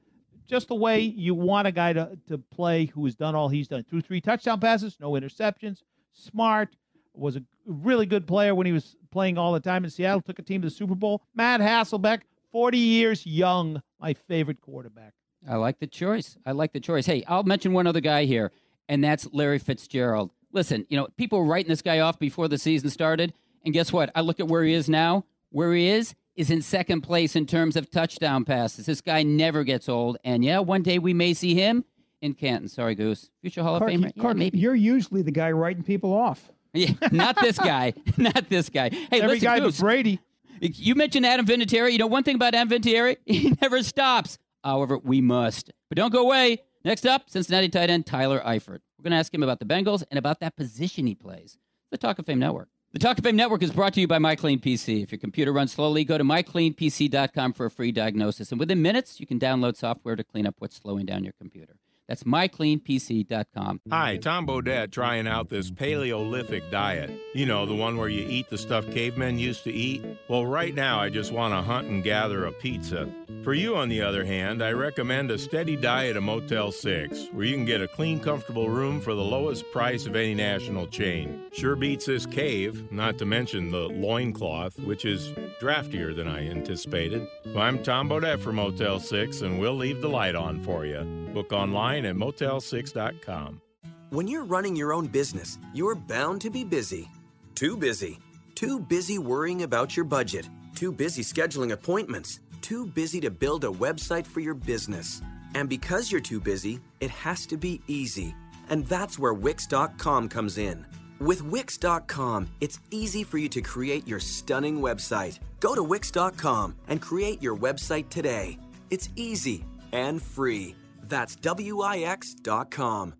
just 0.47 0.67
the 0.67 0.75
way 0.75 0.99
you 0.99 1.33
want 1.33 1.67
a 1.67 1.71
guy 1.71 1.93
to, 1.93 2.17
to 2.27 2.37
play 2.37 2.85
who 2.85 3.05
has 3.05 3.15
done 3.15 3.33
all 3.35 3.49
he's 3.49 3.67
done. 3.67 3.83
Threw 3.89 4.01
three 4.01 4.21
touchdown 4.21 4.59
passes, 4.59 4.97
no 4.99 5.11
interceptions, 5.11 5.81
smart, 6.11 6.75
was 7.15 7.35
a 7.35 7.43
really 7.65 8.05
good 8.05 8.27
player 8.27 8.55
when 8.55 8.65
he 8.65 8.71
was 8.73 8.95
playing 9.11 9.37
all 9.37 9.53
the 9.53 9.59
time 9.59 9.83
in 9.83 9.89
Seattle, 9.89 10.21
took 10.21 10.39
a 10.39 10.41
team 10.41 10.61
to 10.61 10.67
the 10.67 10.73
Super 10.73 10.95
Bowl. 10.95 11.21
Matt 11.35 11.61
Hasselbeck, 11.61 12.21
40 12.51 12.77
years 12.77 13.25
young, 13.25 13.81
my 13.99 14.13
favorite 14.13 14.61
quarterback. 14.61 15.13
I 15.47 15.55
like 15.55 15.79
the 15.79 15.87
choice. 15.87 16.37
I 16.45 16.51
like 16.51 16.73
the 16.73 16.79
choice. 16.79 17.05
Hey, 17.05 17.23
I'll 17.27 17.43
mention 17.43 17.73
one 17.73 17.87
other 17.87 17.99
guy 17.99 18.25
here, 18.25 18.51
and 18.87 19.03
that's 19.03 19.27
Larry 19.31 19.59
Fitzgerald. 19.59 20.31
Listen, 20.51 20.85
you 20.89 20.97
know, 20.97 21.07
people 21.17 21.39
were 21.39 21.45
writing 21.45 21.69
this 21.69 21.81
guy 21.81 21.99
off 21.99 22.19
before 22.19 22.47
the 22.47 22.57
season 22.57 22.89
started, 22.89 23.33
and 23.65 23.73
guess 23.73 23.91
what? 23.91 24.11
I 24.15 24.21
look 24.21 24.39
at 24.39 24.47
where 24.47 24.63
he 24.63 24.73
is 24.73 24.87
now. 24.87 25.25
Where 25.49 25.73
he 25.73 25.89
is 25.89 26.15
is 26.35 26.49
in 26.49 26.61
second 26.61 27.01
place 27.01 27.35
in 27.35 27.45
terms 27.45 27.75
of 27.75 27.91
touchdown 27.91 28.43
passes. 28.43 28.85
This 28.87 29.01
guy 29.01 29.21
never 29.23 29.63
gets 29.63 29.87
old, 29.89 30.17
and 30.23 30.43
yeah, 30.43 30.59
one 30.59 30.81
day 30.81 30.97
we 30.99 31.13
may 31.13 31.33
see 31.33 31.53
him 31.53 31.85
in 32.21 32.33
Canton. 32.33 32.69
Sorry, 32.69 32.95
Goose. 32.95 33.29
Future 33.41 33.61
Hall 33.63 33.75
of 33.75 33.81
Clark, 33.81 33.93
Famer. 33.93 34.11
Yeah, 34.15 34.33
maybe. 34.33 34.57
you're 34.57 34.73
usually 34.75 35.21
the 35.21 35.31
guy 35.31 35.51
writing 35.51 35.83
people 35.83 36.13
off. 36.13 36.52
Yeah, 36.73 36.93
not 37.11 37.39
this 37.39 37.57
guy. 37.57 37.93
not 38.17 38.49
this 38.49 38.69
guy. 38.69 38.89
Hey, 38.89 39.21
Every 39.21 39.35
listen, 39.35 39.45
guy 39.45 39.59
but 39.59 39.77
Brady. 39.77 40.19
You 40.59 40.95
mentioned 40.95 41.25
Adam 41.25 41.45
Vinatieri. 41.45 41.91
You 41.91 41.97
know 41.97 42.07
one 42.07 42.23
thing 42.23 42.35
about 42.35 42.55
Adam 42.55 42.69
Vinatieri? 42.69 43.17
He 43.25 43.55
never 43.61 43.83
stops. 43.83 44.39
However, 44.63 44.97
we 44.97 45.21
must. 45.21 45.71
But 45.89 45.97
don't 45.97 46.11
go 46.11 46.21
away. 46.23 46.59
Next 46.85 47.05
up, 47.05 47.29
Cincinnati 47.29 47.69
tight 47.69 47.89
end 47.89 48.05
Tyler 48.05 48.41
Eifert. 48.45 48.79
We're 48.97 49.03
going 49.03 49.11
to 49.11 49.17
ask 49.17 49.33
him 49.33 49.43
about 49.43 49.59
the 49.59 49.65
Bengals 49.65 50.03
and 50.09 50.17
about 50.17 50.39
that 50.39 50.55
position 50.55 51.05
he 51.05 51.15
plays. 51.15 51.57
The 51.91 51.97
Talk 51.97 52.19
of 52.19 52.25
Fame 52.25 52.39
Network. 52.39 52.69
The 52.93 52.99
Talk 52.99 53.17
of 53.17 53.23
Fame 53.23 53.35
Network 53.35 53.61
is 53.63 53.71
brought 53.71 53.93
to 53.95 54.01
you 54.01 54.07
by 54.07 54.17
MyCleanPC. 54.19 55.03
If 55.03 55.11
your 55.11 55.19
computer 55.19 55.51
runs 55.51 55.71
slowly, 55.73 56.03
go 56.05 56.17
to 56.17 56.23
mycleanpc.com 56.23 57.53
for 57.53 57.65
a 57.65 57.71
free 57.71 57.91
diagnosis. 57.91 58.51
And 58.51 58.59
within 58.59 58.81
minutes, 58.81 59.19
you 59.19 59.27
can 59.27 59.39
download 59.39 59.75
software 59.75 60.15
to 60.15 60.23
clean 60.23 60.45
up 60.47 60.55
what's 60.59 60.77
slowing 60.77 61.05
down 61.05 61.23
your 61.23 61.33
computer. 61.33 61.75
That's 62.13 62.25
mycleanpc.com. 62.25 63.81
Hi, 63.89 64.17
Tom 64.17 64.45
Bodett 64.45 64.91
trying 64.91 65.27
out 65.27 65.49
this 65.49 65.71
Paleolithic 65.71 66.69
diet. 66.69 67.09
You 67.33 67.47
know, 67.47 67.65
the 67.65 67.73
one 67.73 67.97
where 67.97 68.07
you 68.07 68.23
eat 68.29 68.51
the 68.51 68.57
stuff 68.59 68.87
cavemen 68.91 69.39
used 69.39 69.63
to 69.63 69.71
eat? 69.71 70.05
Well, 70.27 70.45
right 70.45 70.75
now 70.75 70.99
I 70.99 71.09
just 71.09 71.31
want 71.31 71.55
to 71.55 71.63
hunt 71.63 71.87
and 71.87 72.03
gather 72.03 72.45
a 72.45 72.51
pizza. 72.51 73.09
For 73.43 73.55
you, 73.55 73.75
on 73.75 73.89
the 73.89 74.03
other 74.03 74.23
hand, 74.23 74.63
I 74.63 74.73
recommend 74.73 75.31
a 75.31 75.39
steady 75.39 75.75
diet 75.75 76.15
of 76.15 76.21
Motel 76.21 76.71
6, 76.71 77.29
where 77.31 77.45
you 77.45 77.55
can 77.55 77.65
get 77.65 77.81
a 77.81 77.87
clean, 77.87 78.19
comfortable 78.19 78.69
room 78.69 79.01
for 79.01 79.15
the 79.15 79.23
lowest 79.23 79.69
price 79.71 80.05
of 80.05 80.15
any 80.15 80.35
national 80.35 80.85
chain. 80.85 81.41
Sure 81.51 81.75
beats 81.75 82.05
this 82.05 82.27
cave, 82.27 82.91
not 82.91 83.17
to 83.17 83.25
mention 83.25 83.71
the 83.71 83.89
loincloth, 83.89 84.79
which 84.81 85.03
is 85.03 85.33
draftier 85.59 86.15
than 86.15 86.27
I 86.27 86.47
anticipated. 86.47 87.27
Well, 87.47 87.63
I'm 87.63 87.81
Tom 87.81 88.07
Bodett 88.07 88.39
for 88.39 88.53
Motel 88.53 88.99
6, 88.99 89.41
and 89.41 89.59
we'll 89.59 89.75
leave 89.75 89.99
the 89.99 90.09
light 90.09 90.35
on 90.35 90.61
for 90.61 90.85
you. 90.85 91.01
Book 91.33 91.51
online 91.51 92.02
at 92.05 92.15
motel6.com. 92.15 93.61
When 94.09 94.27
you're 94.27 94.43
running 94.43 94.75
your 94.75 94.93
own 94.93 95.07
business, 95.07 95.57
you're 95.73 95.95
bound 95.95 96.41
to 96.41 96.49
be 96.49 96.63
busy. 96.63 97.09
Too 97.55 97.75
busy. 97.75 98.19
Too 98.53 98.79
busy 98.79 99.17
worrying 99.17 99.63
about 99.63 99.97
your 99.97 100.05
budget. 100.05 100.47
Too 100.75 100.91
busy 100.91 101.23
scheduling 101.23 101.71
appointments. 101.71 102.39
Too 102.61 102.85
busy 102.85 103.19
to 103.21 103.31
build 103.31 103.63
a 103.63 103.69
website 103.69 104.27
for 104.27 104.39
your 104.39 104.53
business. 104.53 105.21
And 105.55 105.67
because 105.67 106.11
you're 106.11 106.21
too 106.21 106.39
busy, 106.39 106.79
it 106.99 107.09
has 107.09 107.45
to 107.47 107.57
be 107.57 107.81
easy. 107.87 108.35
And 108.69 108.85
that's 108.85 109.17
where 109.17 109.33
Wix.com 109.33 110.29
comes 110.29 110.57
in. 110.57 110.85
With 111.19 111.41
Wix.com, 111.43 112.49
it's 112.61 112.79
easy 112.91 113.23
for 113.23 113.37
you 113.37 113.49
to 113.49 113.61
create 113.61 114.07
your 114.07 114.19
stunning 114.19 114.79
website. 114.79 115.39
Go 115.59 115.73
to 115.73 115.83
Wix.com 115.83 116.75
and 116.87 117.01
create 117.01 117.41
your 117.41 117.57
website 117.57 118.09
today. 118.09 118.57
It's 118.89 119.09
easy 119.15 119.65
and 119.91 120.21
free. 120.21 120.75
That's 121.13 121.35
W-I-X.com. 121.35 123.13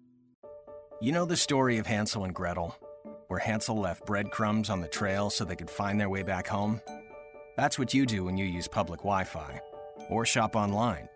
You 0.99 1.11
know 1.11 1.25
the 1.25 1.37
story 1.37 1.77
of 1.77 1.85
Hansel 1.85 2.23
and 2.23 2.33
Gretel, 2.33 2.75
where 3.27 3.39
Hansel 3.39 3.79
left 3.79 4.07
breadcrumbs 4.07 4.71
on 4.71 4.81
the 4.81 4.87
trail 4.87 5.29
so 5.29 5.45
they 5.45 5.55
could 5.55 5.69
find 5.69 6.01
their 6.01 6.09
way 6.09 6.23
back 6.23 6.47
home? 6.47 6.81
That's 7.55 7.77
what 7.77 7.93
you 7.93 8.07
do 8.07 8.23
when 8.23 8.35
you 8.35 8.45
use 8.45 8.67
public 8.67 9.01
Wi 9.01 9.25
Fi, 9.25 9.61
or 10.09 10.25
shop 10.25 10.55
online, 10.55 11.07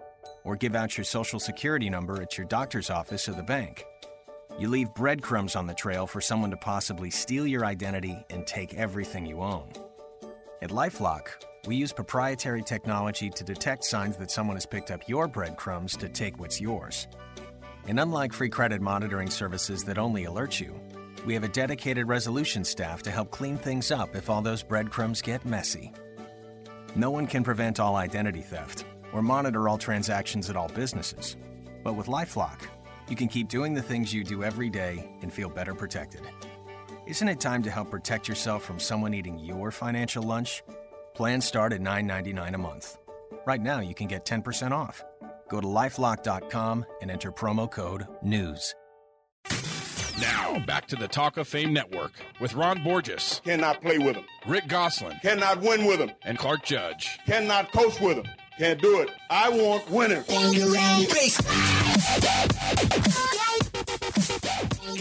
or 0.43 0.55
give 0.55 0.75
out 0.75 0.95
your 0.95 1.03
social 1.03 1.39
security 1.39 1.89
number 1.89 2.21
at 2.21 2.38
your 2.38 2.45
doctor's 2.45 2.91
office 2.91 3.28
or 3.28 3.34
the 3.34 3.41
bank. 3.41 3.84
You 4.59 4.69
leave 4.69 4.93
breadcrumbs 4.93 5.55
on 5.55 5.65
the 5.65 5.73
trail 5.73 6.05
for 6.05 6.21
someone 6.21 6.51
to 6.51 6.57
possibly 6.57 7.09
steal 7.09 7.47
your 7.47 7.65
identity 7.65 8.23
and 8.30 8.45
take 8.45 8.75
everything 8.75 9.25
you 9.25 9.41
own. 9.41 9.71
At 10.61 10.69
Lifelock, 10.69 11.30
we 11.68 11.76
use 11.76 11.91
proprietary 11.91 12.63
technology 12.63 13.30
to 13.30 13.43
detect 13.43 13.84
signs 13.84 14.15
that 14.15 14.32
someone 14.32 14.55
has 14.55 14.65
picked 14.65 14.89
up 14.89 15.07
your 15.09 15.28
breadcrumbs 15.28 15.97
to 15.97 16.07
take 16.07 16.39
what's 16.39 16.61
yours. 16.61 17.09
And 17.88 17.99
unlike 17.99 18.32
free 18.32 18.47
credit 18.47 18.82
monitoring 18.82 19.30
services 19.30 19.84
that 19.84 19.97
only 19.97 20.24
alert 20.24 20.61
you, 20.61 20.74
we 21.26 21.34
have 21.34 21.43
a 21.43 21.49
dedicated 21.49 22.07
resolution 22.07 22.63
staff 22.63 23.03
to 23.03 23.11
help 23.11 23.32
clean 23.32 23.57
things 23.57 23.91
up 23.91 24.15
if 24.15 24.30
all 24.30 24.41
those 24.41 24.63
breadcrumbs 24.63 25.22
get 25.22 25.45
messy. 25.45 25.91
No 26.95 27.11
one 27.11 27.28
can 27.28 27.43
prevent 27.43 27.82
all 27.82 27.97
identity 27.97 28.41
theft 28.41 28.86
or 29.11 29.22
monitor 29.22 29.68
all 29.68 29.78
transactions 29.78 30.49
at 30.49 30.55
all 30.55 30.70
businesses. 30.70 31.36
But 31.84 31.97
with 31.97 32.07
Lifelock, 32.07 32.61
you 33.09 33.18
can 33.18 33.28
keep 33.28 33.49
doing 33.49 33.74
the 33.74 33.82
things 33.82 34.13
you 34.13 34.24
do 34.24 34.41
every 34.41 34.70
day 34.70 35.09
and 35.22 35.34
feel 35.34 35.49
better 35.49 35.74
protected. 35.74 36.22
Isn't 37.05 37.28
it 37.28 37.41
time 37.41 37.61
to 37.63 37.72
help 37.72 37.91
protect 37.91 38.30
yourself 38.30 38.63
from 38.63 38.80
someone 38.80 39.13
eating 39.13 39.38
your 39.38 39.72
financial 39.72 40.24
lunch? 40.24 40.63
Plans 41.18 41.45
start 41.45 41.74
at 41.74 41.82
$9.99 41.82 42.53
a 42.53 42.57
month. 42.59 42.95
Right 43.47 43.59
now, 43.59 43.80
you 43.80 43.95
can 43.95 44.05
get 44.05 44.24
10% 44.24 44.72
off. 44.72 45.03
Go 45.49 45.59
to 45.59 45.65
lifelock.com 45.65 46.86
and 47.01 47.09
enter 47.09 47.32
promo 47.32 47.70
code 47.72 48.05
NEWS. 48.24 48.76
Now, 50.22 50.63
back 50.68 50.86
to 50.89 50.95
the 50.95 51.07
Talk 51.07 51.38
of 51.38 51.47
Fame 51.47 51.74
Network 51.74 52.11
with 52.39 52.53
Ron 52.53 52.84
Borges. 52.84 53.41
Cannot 53.43 53.82
play 53.82 53.97
with 53.97 54.15
him. 54.15 54.26
Rick 54.47 54.68
Gosselin. 54.68 55.18
Cannot 55.24 55.61
win 55.61 55.86
with 55.86 55.99
him. 55.99 56.11
And 56.22 56.38
Clark 56.38 56.63
Judge. 56.63 57.18
Cannot 57.26 57.72
coach 57.72 57.99
with 57.99 58.18
him. 58.18 58.28
Can't 58.59 58.80
do 58.80 58.99
it. 58.99 59.09
I 59.32 59.49
want 59.49 59.89
winners. 59.89 60.28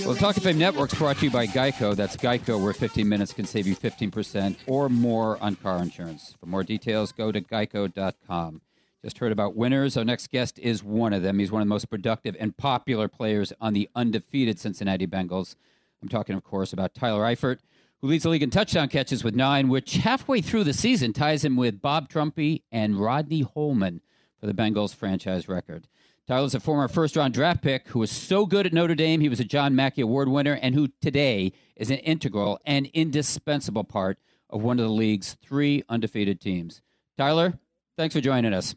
Well, 0.05 0.15
Talk 0.15 0.37
of 0.37 0.43
Fame 0.43 0.59
Network's 0.59 0.95
brought 0.95 1.17
to 1.19 1.25
you 1.25 1.31
by 1.31 1.47
Geico. 1.47 1.97
That's 1.97 2.17
Geico, 2.17 2.63
where 2.63 2.73
15 2.73 3.09
minutes 3.09 3.33
can 3.33 3.45
save 3.45 3.67
you 3.67 3.75
15% 3.75 4.57
or 4.67 4.89
more 4.89 5.43
on 5.43 5.57
car 5.57 5.83
insurance. 5.83 6.35
For 6.39 6.47
more 6.47 6.63
details, 6.63 7.13
go 7.13 7.33
to 7.33 7.41
geico.com. 7.41 8.61
Just 9.03 9.19
heard 9.19 9.33
about 9.33 9.57
winners. 9.57 9.97
Our 9.97 10.05
next 10.05 10.31
guest 10.31 10.59
is 10.59 10.85
one 10.85 11.13
of 11.13 11.23
them. 11.23 11.39
He's 11.39 11.51
one 11.51 11.63
of 11.63 11.67
the 11.67 11.75
most 11.75 11.91
productive 11.91 12.37
and 12.39 12.57
popular 12.57 13.09
players 13.09 13.53
on 13.61 13.73
the 13.73 13.89
undefeated 13.95 14.59
Cincinnati 14.59 15.07
Bengals. 15.07 15.57
I'm 16.03 16.09
talking, 16.09 16.37
of 16.37 16.45
course, 16.45 16.73
about 16.73 16.95
Tyler 16.95 17.23
Eifert, 17.23 17.59
who 18.01 18.09
leads 18.09 18.25
the 18.25 18.31
league 18.31 18.43
in 18.43 18.51
touchdown 18.51 18.89
catches 18.89 19.25
with 19.25 19.35
nine, 19.35 19.69
which 19.69 19.95
halfway 19.95 20.41
through 20.41 20.65
the 20.65 20.73
season 20.73 21.13
ties 21.13 21.45
him 21.45 21.57
with 21.57 21.81
Bob 21.81 22.09
Trumpy 22.09 22.63
and 22.71 23.01
Rodney 23.01 23.43
Holman 23.43 24.01
for 24.39 24.47
the 24.47 24.55
Bengals 24.55 24.95
franchise 24.95 25.49
record. 25.49 25.89
Tyler's 26.27 26.57
a 26.57 26.61
former 26.61 26.89
first 26.89 27.14
round 27.14 27.35
draft 27.35 27.62
pick 27.62 27.87
who 27.89 28.01
was 28.01 28.11
so 28.11 28.47
good 28.47 28.66
at 28.66 28.72
Notre 28.72 28.97
Dame, 28.97 29.20
he 29.20 29.29
was 29.29 29.39
a 29.39 29.45
John 29.45 29.77
Mackey 29.77 30.01
Award 30.03 30.29
winner, 30.29 30.59
and 30.61 30.74
who 30.74 30.89
today 31.01 31.53
is 31.77 31.91
an 31.91 31.99
integral 31.99 32.59
and 32.66 32.87
indispensable 32.87 33.85
part 33.85 34.18
of 34.51 34.61
one 34.62 34.81
of 34.81 34.87
the 34.87 34.93
league's 34.93 35.37
three 35.41 35.85
undefeated 35.89 36.41
teams. 36.41 36.83
Tyler, 37.16 37.55
thanks 37.97 38.14
for 38.14 38.20
joining 38.20 38.53
us. 38.53 38.74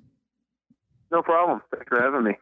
No 1.11 1.23
problem. 1.23 1.61
Thanks 1.73 1.87
for 1.89 1.99
having 1.99 2.23
me. 2.23 2.37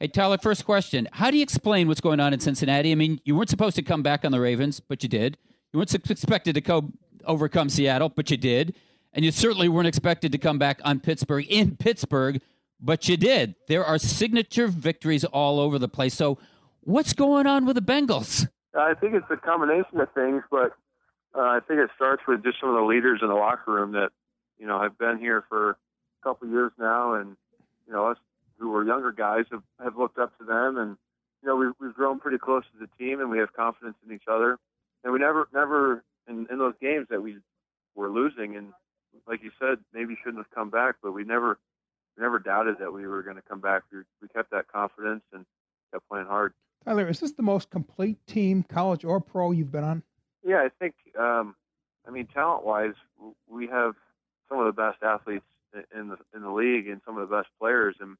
Hey, 0.00 0.08
Tyler, 0.08 0.38
first 0.38 0.64
question. 0.64 1.08
How 1.12 1.30
do 1.30 1.36
you 1.36 1.42
explain 1.42 1.86
what's 1.86 2.00
going 2.00 2.20
on 2.20 2.32
in 2.32 2.40
Cincinnati? 2.40 2.90
I 2.90 2.94
mean, 2.94 3.20
you 3.24 3.34
weren't 3.34 3.50
supposed 3.50 3.76
to 3.76 3.82
come 3.82 4.02
back 4.02 4.24
on 4.24 4.32
the 4.32 4.40
Ravens, 4.40 4.80
but 4.80 5.02
you 5.02 5.10
did. 5.10 5.36
You 5.72 5.78
weren't 5.78 5.92
expected 5.92 6.54
to 6.54 6.60
co- 6.62 6.92
overcome 7.26 7.68
Seattle, 7.68 8.08
but 8.08 8.30
you 8.30 8.38
did. 8.38 8.74
And 9.12 9.24
you 9.24 9.30
certainly 9.30 9.68
weren't 9.68 9.88
expected 9.88 10.32
to 10.32 10.38
come 10.38 10.58
back 10.58 10.80
on 10.84 11.00
Pittsburgh 11.00 11.46
in 11.48 11.76
Pittsburgh, 11.76 12.40
but 12.80 13.08
you 13.08 13.16
did. 13.16 13.54
There 13.66 13.84
are 13.84 13.98
signature 13.98 14.68
victories 14.68 15.24
all 15.24 15.60
over 15.60 15.78
the 15.78 15.88
place. 15.88 16.14
So, 16.14 16.38
what's 16.82 17.12
going 17.12 17.46
on 17.46 17.66
with 17.66 17.76
the 17.76 17.82
Bengals? 17.82 18.48
I 18.74 18.94
think 18.94 19.14
it's 19.14 19.26
a 19.30 19.36
combination 19.36 20.00
of 20.00 20.12
things, 20.12 20.42
but 20.50 20.72
uh, 21.34 21.40
I 21.40 21.60
think 21.66 21.80
it 21.80 21.90
starts 21.96 22.22
with 22.26 22.42
just 22.42 22.60
some 22.60 22.68
of 22.68 22.76
the 22.76 22.82
leaders 22.82 23.20
in 23.22 23.28
the 23.28 23.34
locker 23.34 23.72
room 23.72 23.92
that, 23.92 24.10
you 24.58 24.66
know, 24.66 24.80
have 24.80 24.98
been 24.98 25.18
here 25.18 25.44
for 25.48 25.70
a 25.70 25.76
couple 26.22 26.48
years 26.48 26.72
now, 26.78 27.14
and 27.14 27.36
you 27.86 27.92
know, 27.92 28.06
us 28.06 28.18
who 28.58 28.70
were 28.70 28.84
younger 28.84 29.12
guys 29.12 29.44
have, 29.50 29.62
have 29.82 29.96
looked 29.96 30.18
up 30.18 30.36
to 30.38 30.44
them, 30.44 30.76
and 30.76 30.96
you 31.42 31.48
know, 31.48 31.56
we've, 31.56 31.72
we've 31.80 31.94
grown 31.94 32.18
pretty 32.18 32.38
close 32.38 32.64
to 32.72 32.78
the 32.78 32.88
team, 32.98 33.20
and 33.20 33.30
we 33.30 33.38
have 33.38 33.52
confidence 33.52 33.96
in 34.06 34.14
each 34.14 34.26
other, 34.30 34.58
and 35.04 35.12
we 35.12 35.18
never, 35.18 35.48
never 35.54 36.02
in, 36.28 36.46
in 36.50 36.58
those 36.58 36.74
games 36.80 37.06
that 37.10 37.22
we 37.22 37.36
were 37.94 38.10
losing, 38.10 38.56
and 38.56 38.72
like 39.26 39.42
you 39.42 39.50
said, 39.58 39.78
maybe 39.92 40.16
shouldn't 40.22 40.38
have 40.38 40.50
come 40.54 40.70
back, 40.70 40.96
but 41.02 41.12
we 41.12 41.24
never, 41.24 41.58
never 42.18 42.38
doubted 42.38 42.76
that 42.80 42.92
we 42.92 43.06
were 43.06 43.22
going 43.22 43.36
to 43.36 43.42
come 43.42 43.60
back. 43.60 43.82
We, 43.92 43.98
we 44.20 44.28
kept 44.28 44.50
that 44.50 44.68
confidence 44.68 45.22
and 45.32 45.44
kept 45.92 46.08
playing 46.08 46.26
hard. 46.26 46.54
Tyler, 46.84 47.08
is 47.08 47.20
this 47.20 47.32
the 47.32 47.42
most 47.42 47.70
complete 47.70 48.18
team, 48.26 48.62
college 48.62 49.04
or 49.04 49.20
pro, 49.20 49.50
you've 49.50 49.72
been 49.72 49.84
on? 49.84 50.02
Yeah, 50.44 50.58
I 50.58 50.68
think. 50.78 50.94
Um, 51.18 51.54
I 52.06 52.10
mean, 52.10 52.26
talent-wise, 52.26 52.94
we 53.48 53.66
have 53.66 53.94
some 54.48 54.58
of 54.58 54.66
the 54.66 54.72
best 54.72 55.02
athletes 55.02 55.44
in 55.94 56.08
the 56.08 56.16
in 56.34 56.42
the 56.42 56.50
league 56.50 56.88
and 56.88 57.00
some 57.04 57.18
of 57.18 57.28
the 57.28 57.36
best 57.36 57.48
players. 57.60 57.96
And 58.00 58.16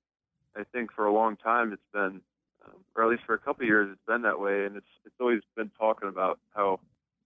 I 0.57 0.65
think 0.65 0.93
for 0.93 1.07
a 1.07 1.13
long 1.13 1.37
time 1.37 1.73
it's 1.73 1.83
been, 1.93 2.21
um, 2.67 2.75
or 2.95 3.05
at 3.05 3.11
least 3.11 3.23
for 3.25 3.35
a 3.35 3.39
couple 3.39 3.63
of 3.63 3.69
years, 3.69 3.89
it's 3.91 4.07
been 4.07 4.23
that 4.23 4.41
way. 4.41 4.67
And 4.67 4.77
it's 4.77 4.87
it's 5.07 5.15
always 5.21 5.41
been 5.57 5.71
talking 5.79 6.09
about 6.09 6.39
how 6.55 6.81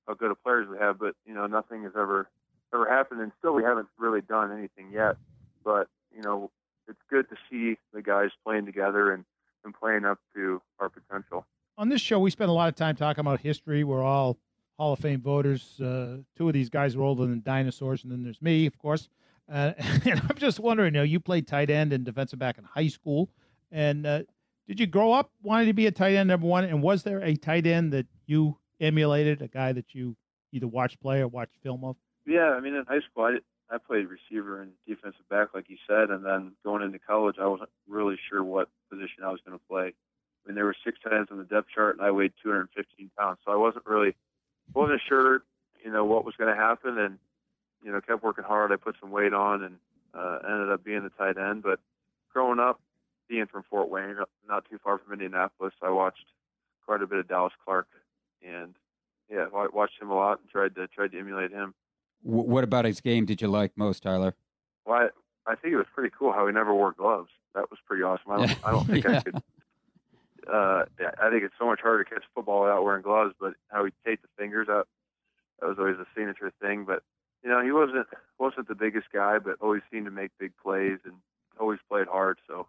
how 0.07 0.15
good 0.15 0.31
of 0.31 0.43
players 0.43 0.69
we 0.69 0.79
have, 0.79 0.99
but 0.99 1.15
you 1.27 1.35
know 1.35 1.47
nothing 1.47 1.83
has 1.83 1.93
ever 1.97 2.29
ever 2.73 2.89
happened, 2.89 3.21
and 3.21 3.33
still 3.39 3.55
we 3.55 3.65
haven't 3.65 3.89
really 3.99 4.21
done 4.21 4.53
anything 4.53 4.93
yet. 4.93 5.17
But 5.65 5.89
you 6.15 6.23
know 6.23 6.51
it's 6.89 7.01
good 7.11 7.29
to 7.31 7.37
see 7.51 7.79
the 7.93 8.03
guys 8.03 8.31
playing 8.45 8.67
together 8.67 9.13
and 9.13 9.25
and 9.65 9.75
playing 9.75 10.05
up 10.05 10.19
to 10.35 10.61
our 10.81 10.89
potential. 10.89 11.47
On 11.79 11.89
this 11.89 12.01
show, 12.01 12.19
we 12.19 12.31
spend 12.31 12.51
a 12.51 12.53
lot 12.53 12.69
of 12.69 12.75
time 12.75 12.97
talking 12.97 13.21
about 13.21 13.41
history. 13.41 13.85
We're 13.85 14.03
all 14.03 14.39
Hall 14.77 14.93
of 14.93 14.99
Fame 14.99 15.21
voters. 15.21 15.81
Uh, 15.81 16.19
two 16.37 16.49
of 16.49 16.53
these 16.53 16.69
guys 16.69 16.97
are 16.97 17.03
older 17.03 17.27
than 17.27 17.43
dinosaurs, 17.43 18.03
and 18.03 18.13
then 18.13 18.23
there's 18.23 18.43
me, 18.43 18.67
of 18.67 18.77
course. 18.79 19.09
Uh, 19.51 19.73
and 19.79 20.21
I'm 20.29 20.37
just 20.37 20.59
wondering, 20.59 20.95
you 20.95 21.01
know, 21.01 21.05
you 21.05 21.21
played 21.21 21.47
tight 21.47 21.71
end 21.71 21.93
and 21.93 22.05
defensive 22.05 22.39
back 22.39 22.59
in 22.59 22.65
high 22.65 22.89
school, 22.89 23.31
and 23.71 24.07
uh, 24.07 24.23
did 24.67 24.81
you 24.81 24.87
grow 24.87 25.13
up 25.13 25.31
wanting 25.43 25.69
to 25.69 25.73
be 25.73 25.87
a 25.87 25.91
tight 25.91 26.15
end 26.15 26.29
number 26.29 26.47
one? 26.47 26.65
And 26.65 26.83
was 26.83 27.03
there 27.03 27.21
a 27.21 27.37
tight 27.37 27.67
end 27.67 27.93
that 27.93 28.07
you 28.27 28.59
emulated, 28.81 29.43
a 29.43 29.49
guy 29.49 29.73
that 29.73 29.95
you 29.95 30.17
either 30.53 30.69
watched 30.69 31.01
play 31.01 31.21
or 31.21 31.29
watched 31.29 31.57
film 31.63 31.85
of? 31.85 31.97
Yeah, 32.27 32.51
I 32.51 32.61
mean, 32.61 32.75
in 32.75 32.85
high 32.87 33.01
school, 33.01 33.25
I 33.25 33.39
I 33.73 33.79
played 33.79 34.07
receiver 34.09 34.61
and 34.61 34.73
defensive 34.87 35.29
back, 35.31 35.55
like 35.55 35.71
you 35.71 35.79
said, 35.89 36.11
and 36.11 36.25
then 36.25 36.53
going 36.63 36.83
into 36.83 36.99
college, 36.99 37.37
I 37.41 37.47
wasn't 37.47 37.71
really 37.89 38.17
sure 38.29 38.45
what 38.45 38.69
position 38.91 39.25
I 39.25 39.31
was 39.31 39.41
going 39.47 39.59
to 39.59 39.65
play. 39.67 39.87
I 39.87 40.49
mean, 40.49 40.57
there 40.57 40.67
were 40.67 40.77
six 40.85 40.99
tight 41.03 41.15
ends 41.15 41.31
on 41.31 41.39
the 41.39 41.45
depth 41.45 41.69
chart, 41.75 41.97
and 41.97 42.05
I 42.05 42.11
weighed 42.11 42.33
215 42.43 43.11
pounds, 43.19 43.39
so 43.45 43.53
I 43.53 43.57
wasn't 43.57 43.87
really 43.87 44.15
wasn't 44.75 45.01
sure, 45.09 45.43
you 45.85 45.91
know, 45.91 46.05
what 46.05 46.25
was 46.25 46.35
going 46.37 46.55
to 46.55 46.61
happen, 46.61 46.99
and 46.99 47.19
you 47.83 47.91
know, 47.91 48.01
kept 48.01 48.23
working 48.23 48.45
hard. 48.45 48.73
I 48.73 48.77
put 48.77 48.97
some 49.01 49.11
weight 49.11 49.33
on 49.33 49.63
and 49.63 49.77
uh, 50.15 50.39
ended 50.47 50.71
up 50.71 50.85
being 50.85 51.03
the 51.03 51.11
tight 51.11 51.39
end. 51.39 51.63
But 51.63 51.81
growing 52.33 52.61
up, 52.61 52.81
being 53.29 53.47
from 53.47 53.65
Fort 53.69 53.89
Wayne, 53.89 54.17
not 54.49 54.69
too 54.71 54.79
far 54.83 54.99
from 54.99 55.15
Indianapolis, 55.15 55.75
I 55.83 55.91
watched 55.91 56.27
quite 56.85 57.03
a 57.03 57.07
bit 57.07 57.19
of 57.19 57.29
Dallas 57.29 57.53
Clark, 57.65 57.89
and 58.47 58.75
yeah, 59.31 59.47
watched 59.51 60.01
him 60.01 60.11
a 60.11 60.15
lot 60.15 60.41
and 60.41 60.49
tried 60.51 60.75
to 60.75 60.87
tried 60.89 61.13
to 61.13 61.19
emulate 61.19 61.51
him. 61.51 61.75
W- 62.25 62.49
what 62.49 62.65
about 62.65 62.85
his 62.85 63.01
game 63.01 63.25
did 63.25 63.41
you 63.43 63.49
like 63.49 63.73
most, 63.77 64.03
Tyler? 64.03 64.35
Well, 64.87 65.09
I, 65.47 65.53
I 65.53 65.55
think 65.57 65.75
it 65.75 65.77
was 65.77 65.87
pretty 65.95 66.15
cool 66.17 66.33
how 66.33 66.47
he 66.47 66.53
never 66.53 66.75
wore 66.75 66.93
gloves. 66.93 67.31
That 67.55 67.71
was 67.71 67.79
pretty 67.87 68.03
awesome. 68.03 68.31
I 68.33 68.37
don't, 68.47 68.67
I 68.67 68.71
don't 68.71 68.87
think 68.87 69.05
Yeah. 69.09 69.19
I 69.19 69.23
could. 69.23 69.43
Uh, 70.47 70.85
I 71.23 71.31
think 71.31 71.45
it's 71.45 71.55
so 71.59 71.67
much 71.67 71.81
harder 71.81 72.03
to 72.03 72.11
catch 72.11 72.25
football 72.35 72.63
without 72.63 72.83
wearing 72.85 73.03
gloves, 73.03 73.35
but 73.39 73.55
how 73.69 73.85
he 73.85 73.93
taped 74.05 74.23
the 74.23 74.29
fingers 74.37 74.67
up, 74.69 74.89
that 75.61 75.69
was 75.69 75.79
always 75.79 75.97
a 75.99 76.07
signature 76.17 76.53
thing. 76.61 76.85
But 76.85 77.03
you 77.45 77.51
know, 77.51 77.63
he 77.63 77.71
wasn't 77.71 78.07
wasn't 78.39 78.67
the 78.69 78.75
biggest 78.75 79.07
guy, 79.13 79.39
but 79.39 79.57
always 79.61 79.83
seemed 79.93 80.07
to 80.07 80.11
make 80.11 80.31
big 80.39 80.53
plays 80.61 80.99
and 81.05 81.15
always 81.61 81.79
played 81.89 82.09
hard. 82.09 82.39
So 82.49 82.67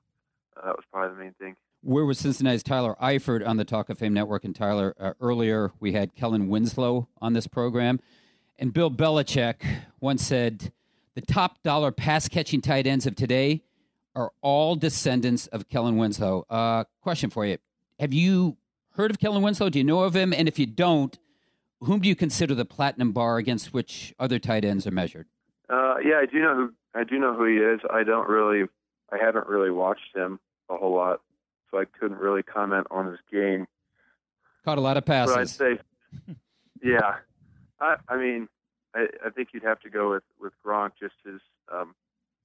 uh, 0.56 0.68
that 0.68 0.76
was 0.76 0.84
probably 0.92 1.16
the 1.16 1.24
main 1.24 1.34
thing. 1.40 1.56
Where 1.82 2.06
was 2.06 2.20
Cincinnati's 2.20 2.64
Tyler 2.64 2.96
Eifert 3.02 3.46
on 3.46 3.58
the 3.58 3.66
Talk 3.66 3.90
of 3.90 3.98
Fame 3.98 4.14
Network? 4.14 4.46
And 4.46 4.56
Tyler, 4.56 4.94
uh, 5.00 5.14
earlier 5.20 5.72
we 5.80 5.94
had 5.94 6.16
Kellen 6.16 6.48
Winslow 6.50 7.08
on 7.22 7.34
this 7.34 7.48
program. 7.48 8.00
And 8.60 8.74
Bill 8.74 8.92
Belichick 8.92 9.56
once 10.00 10.26
said 10.26 10.72
the 11.16 11.22
top 11.22 11.62
dollar 11.64 11.92
pass 11.92 12.28
catching 12.28 12.62
tight 12.62 12.88
ends 12.88 13.06
of 13.06 13.16
today 13.16 13.64
are 14.16 14.32
all 14.42 14.76
descendants 14.76 15.48
of 15.48 15.68
Kellen 15.70 15.98
Winslow. 15.98 16.46
Uh, 16.50 16.84
question 17.02 17.30
for 17.30 17.46
you 17.46 17.58
Have 18.00 18.14
you 18.14 18.58
heard 18.96 19.12
of 19.12 19.20
Kellen 19.20 19.42
Winslow? 19.42 19.70
Do 19.70 19.80
you 19.80 19.84
know 19.84 20.02
of 20.02 20.16
him? 20.16 20.34
And 20.34 20.48
if 20.48 20.60
you 20.60 20.66
don't, 20.66 21.18
whom 21.82 22.00
do 22.00 22.08
you 22.08 22.16
consider 22.16 22.54
the 22.56 22.66
platinum 22.66 23.12
bar 23.12 23.38
against 23.38 23.74
which 23.74 24.14
other 24.20 24.40
tight 24.40 24.64
ends 24.64 24.86
are 24.88 24.92
measured? 24.92 25.28
Uh, 25.70 25.96
yeah, 26.04 26.20
I 26.22 26.26
do 26.26 26.40
know 26.40 26.56
who 26.56 26.74
I 26.96 27.04
do 27.04 27.18
know 27.18 27.34
who 27.34 27.46
he 27.46 27.58
is. 27.58 27.80
I 27.92 28.04
don't 28.04 28.30
really, 28.30 28.68
I 29.12 29.18
haven't 29.18 29.48
really 29.48 29.72
watched 29.72 30.16
him 30.16 30.40
a 30.70 30.78
whole 30.78 30.94
lot, 30.94 31.22
so 31.72 31.80
I 31.80 31.86
couldn't 31.86 32.20
really 32.20 32.44
comment 32.44 32.86
on 32.92 33.08
his 33.08 33.18
game. 33.32 33.66
Caught 34.64 34.78
a 34.78 34.82
lot 34.82 34.98
of 34.98 35.06
But 35.06 35.28
I'd 35.30 35.36
passes. 35.36 35.52
say, 35.56 35.80
yeah, 36.84 37.16
I, 37.80 37.96
I 38.08 38.18
mean, 38.18 38.48
I, 38.96 39.08
I 39.26 39.30
think 39.30 39.50
you'd 39.54 39.64
have 39.64 39.80
to 39.82 39.90
go 39.90 40.12
with 40.12 40.24
with 40.40 40.54
Gronk 40.66 40.92
just 41.00 41.16
as 41.28 41.40
um, 41.72 41.96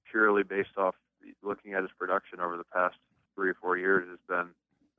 purely 0.09 0.43
based 0.43 0.77
off 0.77 0.95
looking 1.43 1.73
at 1.73 1.81
his 1.81 1.91
production 1.97 2.39
over 2.39 2.57
the 2.57 2.63
past 2.63 2.95
three 3.35 3.49
or 3.49 3.55
four 3.55 3.77
years 3.77 4.07
has 4.09 4.19
been 4.27 4.49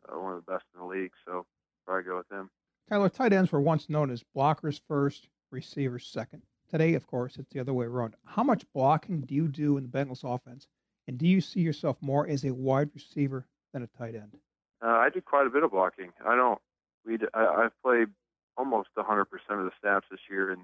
uh, 0.08 0.18
one 0.18 0.34
of 0.34 0.44
the 0.44 0.52
best 0.52 0.64
in 0.74 0.80
the 0.80 0.86
league. 0.86 1.12
So 1.24 1.46
probably 1.86 2.04
go 2.04 2.16
with 2.18 2.30
him. 2.30 2.50
Tyler, 2.88 3.08
tight 3.08 3.32
ends 3.32 3.52
were 3.52 3.60
once 3.60 3.88
known 3.88 4.10
as 4.10 4.24
blockers 4.36 4.80
first, 4.88 5.28
receivers 5.50 6.06
second. 6.06 6.42
Today, 6.70 6.94
of 6.94 7.06
course, 7.06 7.36
it's 7.36 7.50
the 7.52 7.60
other 7.60 7.74
way 7.74 7.86
around. 7.86 8.14
How 8.24 8.42
much 8.42 8.64
blocking 8.72 9.22
do 9.22 9.34
you 9.34 9.48
do 9.48 9.76
in 9.76 9.84
the 9.84 9.88
Bengals 9.88 10.22
offense? 10.24 10.68
And 11.08 11.18
do 11.18 11.26
you 11.26 11.40
see 11.40 11.60
yourself 11.60 11.96
more 12.00 12.28
as 12.28 12.44
a 12.44 12.54
wide 12.54 12.90
receiver 12.94 13.46
than 13.72 13.82
a 13.82 13.86
tight 13.88 14.14
end? 14.14 14.36
Uh, 14.82 14.86
I 14.88 15.08
do 15.10 15.20
quite 15.20 15.46
a 15.46 15.50
bit 15.50 15.64
of 15.64 15.72
blocking. 15.72 16.12
I 16.24 16.36
don't. 16.36 16.60
We. 17.04 17.18
I, 17.34 17.64
I've 17.64 17.82
played 17.82 18.08
almost 18.56 18.88
100% 18.96 19.22
of 19.22 19.64
the 19.64 19.70
snaps 19.80 20.06
this 20.10 20.20
year, 20.28 20.50
and 20.52 20.62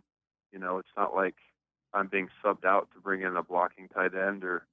you 0.53 0.59
know, 0.59 0.79
it's 0.79 0.89
not 0.97 1.15
like 1.15 1.35
I'm 1.93 2.09
being 2.09 2.29
subbed 2.45 2.65
out 2.65 2.89
to 2.95 3.01
bring 3.01 3.23
in 3.23 3.37
a 3.37 3.43
blocking 3.43 3.89
tight 3.89 4.15
end 4.15 4.45
or 4.45 4.67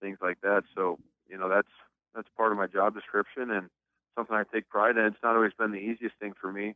things 0.00 0.18
like 0.20 0.40
that. 0.42 0.62
So, 0.74 0.98
you 1.28 1.38
know, 1.38 1.48
that's 1.48 1.68
that's 2.14 2.28
part 2.36 2.52
of 2.52 2.58
my 2.58 2.66
job 2.66 2.94
description 2.94 3.50
and 3.50 3.68
something 4.16 4.34
I 4.34 4.44
take 4.52 4.68
pride 4.68 4.96
in. 4.96 5.04
It's 5.04 5.22
not 5.22 5.36
always 5.36 5.52
been 5.58 5.72
the 5.72 5.78
easiest 5.78 6.16
thing 6.18 6.32
for 6.40 6.52
me, 6.52 6.74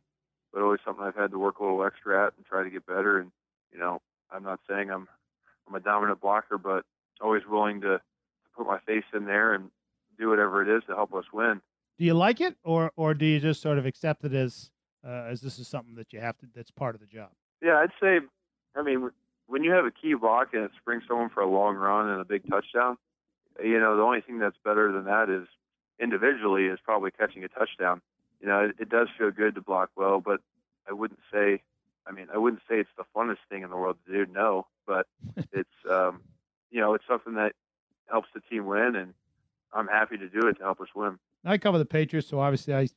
but 0.53 0.61
always 0.61 0.79
something 0.85 1.03
I've 1.03 1.15
had 1.15 1.31
to 1.31 1.39
work 1.39 1.59
a 1.59 1.63
little 1.63 1.83
extra 1.83 2.25
at 2.27 2.33
and 2.37 2.45
try 2.45 2.63
to 2.63 2.69
get 2.69 2.85
better. 2.85 3.19
And 3.19 3.31
you 3.71 3.79
know, 3.79 4.01
I'm 4.31 4.43
not 4.43 4.59
saying 4.69 4.89
I'm 4.91 5.07
I'm 5.67 5.75
a 5.75 5.79
dominant 5.79 6.21
blocker, 6.21 6.57
but 6.57 6.83
always 7.21 7.43
willing 7.49 7.81
to 7.81 8.01
put 8.55 8.67
my 8.67 8.79
face 8.79 9.05
in 9.13 9.25
there 9.25 9.53
and 9.53 9.69
do 10.19 10.29
whatever 10.29 10.61
it 10.61 10.75
is 10.75 10.83
to 10.87 10.95
help 10.95 11.13
us 11.13 11.25
win. 11.33 11.61
Do 11.97 12.05
you 12.05 12.13
like 12.13 12.41
it, 12.41 12.55
or 12.63 12.91
or 12.95 13.13
do 13.13 13.25
you 13.25 13.39
just 13.39 13.61
sort 13.61 13.77
of 13.77 13.85
accept 13.85 14.23
it 14.23 14.33
as 14.33 14.71
uh, 15.05 15.25
as 15.29 15.41
this 15.41 15.59
is 15.59 15.67
something 15.67 15.95
that 15.95 16.13
you 16.13 16.19
have 16.19 16.37
to 16.39 16.47
that's 16.55 16.71
part 16.71 16.95
of 16.95 17.01
the 17.01 17.07
job? 17.07 17.29
Yeah, 17.61 17.77
I'd 17.77 17.91
say. 18.01 18.19
I 18.75 18.83
mean, 18.83 19.11
when 19.47 19.63
you 19.63 19.71
have 19.71 19.85
a 19.85 19.91
key 19.91 20.13
block 20.13 20.49
and 20.53 20.63
it 20.63 20.71
springs 20.79 21.03
someone 21.07 21.29
for 21.29 21.41
a 21.41 21.47
long 21.47 21.75
run 21.75 22.09
and 22.09 22.21
a 22.21 22.25
big 22.25 22.47
touchdown, 22.49 22.97
you 23.61 23.79
know, 23.79 23.97
the 23.97 24.01
only 24.01 24.21
thing 24.21 24.39
that's 24.39 24.55
better 24.63 24.91
than 24.91 25.05
that 25.05 25.29
is 25.29 25.47
individually 25.99 26.65
is 26.65 26.79
probably 26.83 27.11
catching 27.11 27.43
a 27.43 27.47
touchdown. 27.47 28.01
You 28.39 28.47
know, 28.47 28.59
it, 28.61 28.75
it 28.79 28.89
does 28.89 29.07
feel 29.17 29.29
good 29.31 29.55
to 29.55 29.61
block 29.61 29.89
well, 29.95 30.19
but 30.19 30.41
I 30.89 30.93
wouldn't 30.93 31.19
say. 31.31 31.61
I 32.07 32.11
mean, 32.11 32.27
I 32.33 32.37
wouldn't 32.37 32.63
say 32.67 32.79
it's 32.79 32.89
the 32.97 33.03
funnest 33.15 33.37
thing 33.49 33.61
in 33.61 33.69
the 33.69 33.75
world 33.75 33.97
to 34.07 34.25
do. 34.25 34.31
No, 34.31 34.65
but 34.87 35.05
it's 35.51 35.69
um, 35.89 36.21
you 36.71 36.79
know, 36.79 36.93
it's 36.93 37.05
something 37.07 37.35
that 37.35 37.53
helps 38.09 38.29
the 38.33 38.41
team 38.41 38.65
win, 38.65 38.95
and 38.95 39.13
I'm 39.73 39.87
happy 39.87 40.17
to 40.17 40.29
do 40.29 40.47
it 40.47 40.57
to 40.57 40.63
help 40.63 40.81
us 40.81 40.87
win. 40.95 41.19
I 41.43 41.57
cover 41.57 41.77
the 41.77 41.85
Patriots, 41.85 42.27
so 42.27 42.39
obviously 42.39 42.73
I 42.73 42.87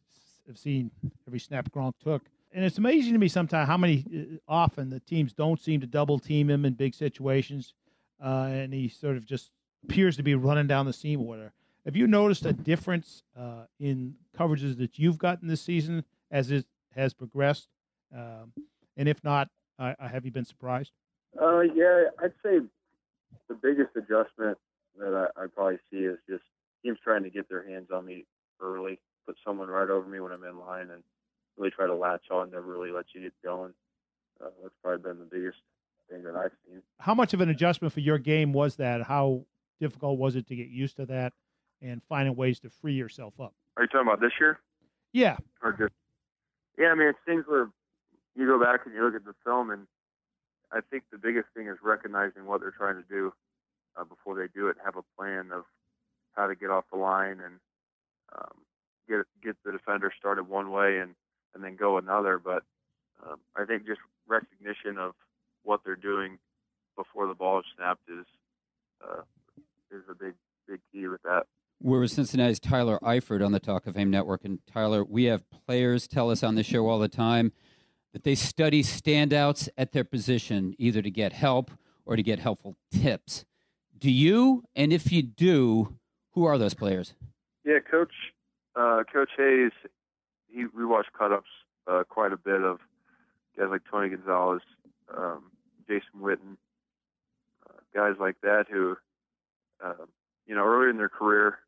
have 0.47 0.59
seen 0.59 0.91
every 1.27 1.41
snap 1.41 1.71
Gronk 1.71 1.95
took. 2.03 2.23
And 2.53 2.65
it's 2.65 2.79
amazing 2.79 3.13
to 3.15 3.19
me 3.19 3.29
sometimes 3.29 3.67
how 3.67 3.77
many 3.77 4.05
uh, 4.15 4.37
often 4.47 4.91
the 4.91 5.01
teams 5.01 5.33
don't 5.33 5.61
seem 5.61 5.81
to 5.81 5.87
double 5.87 6.19
team 6.19 6.49
him 6.49 6.65
in 6.65 6.75
big 6.75 6.95
situations, 6.95 7.75
uh, 8.25 8.49
and 8.51 8.73
he 8.73 8.89
sort 8.89 9.17
of 9.17 9.27
just 9.27 9.51
appears 9.83 10.17
to 10.17 10.23
be 10.23 10.35
running 10.35 10.67
down 10.67 10.87
the 10.87 10.93
seam 10.93 11.21
or 11.21 11.27
whatever. 11.27 11.53
Have 11.85 11.97
you 11.97 12.07
noticed 12.07 12.47
a 12.47 12.53
difference 12.53 13.25
uh, 13.39 13.65
in 13.79 14.15
coverages 14.39 14.79
that 14.79 14.99
you've 14.99 15.19
gotten 15.19 15.49
this 15.49 15.61
season 15.61 16.05
as 16.31 16.51
it 16.51 16.65
has 16.95 17.13
progressed? 17.13 17.69
Um, 18.15 18.53
and 18.97 19.09
if 19.09 19.23
not, 19.25 19.49
uh, 19.79 19.95
have 20.01 20.25
you 20.25 20.31
been 20.31 20.45
surprised? 20.45 20.93
Uh, 21.41 21.61
yeah, 21.61 22.05
I'd 22.23 22.33
say 22.43 22.61
the 23.49 23.55
biggest 23.55 23.91
adjustment 23.97 24.57
that 24.97 25.29
I, 25.37 25.43
I 25.43 25.47
probably 25.53 25.79
see 25.91 25.99
is 25.99 26.19
just 26.29 26.45
teams 26.83 26.99
trying 27.03 27.25
to 27.25 27.31
get 27.31 27.49
their 27.49 27.69
hands 27.69 27.89
on 27.93 28.07
me 28.07 28.25
early, 28.61 29.01
put 29.27 29.37
someone 29.45 29.69
right 29.69 29.89
over 29.89 30.07
me 30.09 30.21
when 30.21 30.33
I'm 30.33 30.45
in 30.45 30.59
line, 30.59 30.91
and 30.91 31.03
really 31.57 31.71
try 31.71 31.87
to 31.87 31.95
latch 31.95 32.31
on, 32.31 32.51
never 32.51 32.67
really 32.67 32.91
let 32.91 33.07
you 33.15 33.23
get 33.23 33.33
going. 33.43 33.73
Uh, 34.41 34.49
that's 34.63 34.75
probably 34.83 35.03
been 35.03 35.19
the 35.19 35.25
biggest 35.25 35.59
thing 36.11 36.23
that 36.25 36.35
I've 36.35 36.53
seen. 36.67 36.83
How 36.99 37.15
much 37.15 37.35
of 37.35 37.41
an 37.41 37.49
adjustment 37.49 37.93
for 37.93 38.01
your 38.01 38.19
game 38.19 38.53
was 38.53 38.77
that? 38.77 39.03
How 39.03 39.45
difficult 39.81 40.19
was 40.19 40.37
it 40.37 40.47
to 40.49 40.57
get 40.57 40.69
used 40.69 40.97
to 40.97 41.07
that 41.07 41.33
and 41.81 42.03
finding 42.09 42.35
ways 42.35 42.61
to 42.61 42.71
free 42.71 42.95
yourself 42.95 43.35
up? 43.41 43.55
Are 43.77 43.85
you 43.85 43.89
talking 43.89 44.07
about 44.07 44.21
this 44.21 44.33
year? 44.41 44.59
Yeah. 45.13 45.37
Or 45.63 45.73
just 45.73 45.93
yeah, 46.79 46.89
I 46.89 46.95
mean 46.95 47.09
it's 47.09 47.19
things 47.25 47.45
where 47.47 47.71
you 48.35 48.47
go 48.47 48.59
back 48.59 48.81
and 48.85 48.95
you 48.95 49.05
look 49.05 49.15
at 49.15 49.25
the 49.25 49.35
film, 49.45 49.71
and 49.71 49.87
I 50.73 50.81
think 50.91 51.05
the 51.13 51.19
biggest 51.19 51.47
thing 51.57 51.69
is 51.69 51.79
recognizing 51.83 52.47
what 52.47 52.61
they're 52.61 52.75
trying 52.77 52.97
to 52.97 53.09
do 53.09 53.33
uh, 53.97 54.05
before 54.05 54.35
they 54.35 54.49
do 54.53 54.69
it. 54.69 54.77
Have 54.85 54.97
a 54.97 55.05
plan 55.17 55.51
of 55.53 55.65
how 56.33 56.49
to 56.49 56.57
get 56.57 56.71
off 56.71 56.85
the 56.93 56.99
line 56.99 57.39
and 57.45 57.61
um, 58.37 58.57
get 59.09 59.19
get 59.43 59.57
the 59.65 59.73
defender 59.73 60.13
started 60.19 60.49
one 60.49 60.71
way 60.71 60.99
and 60.99 61.15
and 61.55 61.63
then 61.63 61.77
go 61.77 61.99
another. 61.99 62.39
But 62.39 62.63
um, 63.25 63.37
I 63.57 63.65
think 63.65 63.87
just 63.87 64.01
recognition 64.27 64.99
of 64.99 65.13
what 65.63 65.81
they're 65.85 65.97
doing 65.97 66.39
before 66.97 67.27
the 67.27 67.35
ball 67.35 67.61
is 67.61 67.65
snapped 67.77 68.09
is 68.09 68.27
uh, 69.03 69.23
is 69.91 70.03
a 70.11 70.15
big 70.15 70.35
big 70.69 70.81
key 70.93 71.09
with 71.09 71.23
that. 71.23 71.45
We're 71.83 72.01
with 72.01 72.13
Cincinnati's 72.13 72.61
Tyler 72.61 72.99
Eifert 73.03 73.45
on 73.45 73.53
the 73.53 73.61
Talk 73.61 73.87
of 73.87 73.95
Fame 73.95 74.11
Network. 74.11 74.45
And 74.45 74.61
Tyler, 74.73 75.05
we 75.05 75.25
have 75.25 75.43
players 75.67 76.07
tell 76.07 76.31
us 76.31 76.43
on 76.43 76.55
the 76.55 76.63
show 76.63 76.89
all 76.89 76.99
the 76.99 77.09
time 77.09 77.53
that 78.13 78.23
they 78.23 78.35
study 78.35 78.83
standouts 78.83 79.69
at 79.77 79.93
their 79.93 80.05
position, 80.05 80.75
either 80.79 81.03
to 81.03 81.11
get 81.11 81.33
help 81.33 81.73
or 82.07 82.17
to 82.17 82.23
get 82.23 82.39
helpful 82.39 82.77
tips. 82.91 83.45
Do 83.99 84.11
you? 84.11 84.63
And 84.75 84.93
if 84.93 85.13
you 85.13 85.23
do, 85.23 85.97
who 86.31 86.45
are 86.45 86.59
those 86.59 86.75
players? 86.75 87.15
Yeah, 87.65 87.81
Coach 87.81 88.13
uh, 88.77 89.03
Coach 89.13 89.31
Hayes, 89.37 89.73
he 90.49 90.67
we 90.77 90.85
watch 90.85 91.07
cut-ups 91.17 91.51
uh, 91.87 92.03
quite 92.09 92.33
a 92.33 92.37
bit 92.37 92.63
of 92.63 92.79
guys 93.57 93.69
like 93.71 93.83
Tony 93.91 94.09
Gonzalez, 94.09 94.63
um, 95.17 95.45
Jason 95.89 96.21
Witten, 96.21 96.57
uh, 97.69 97.81
guys 97.95 98.15
like 98.19 98.37
that 98.43 98.65
who, 98.71 98.97
uh, 99.85 100.07
you 100.47 100.55
know, 100.55 100.65
earlier 100.65 100.91
in 100.91 100.97
their 100.97 101.09
career, 101.09 101.59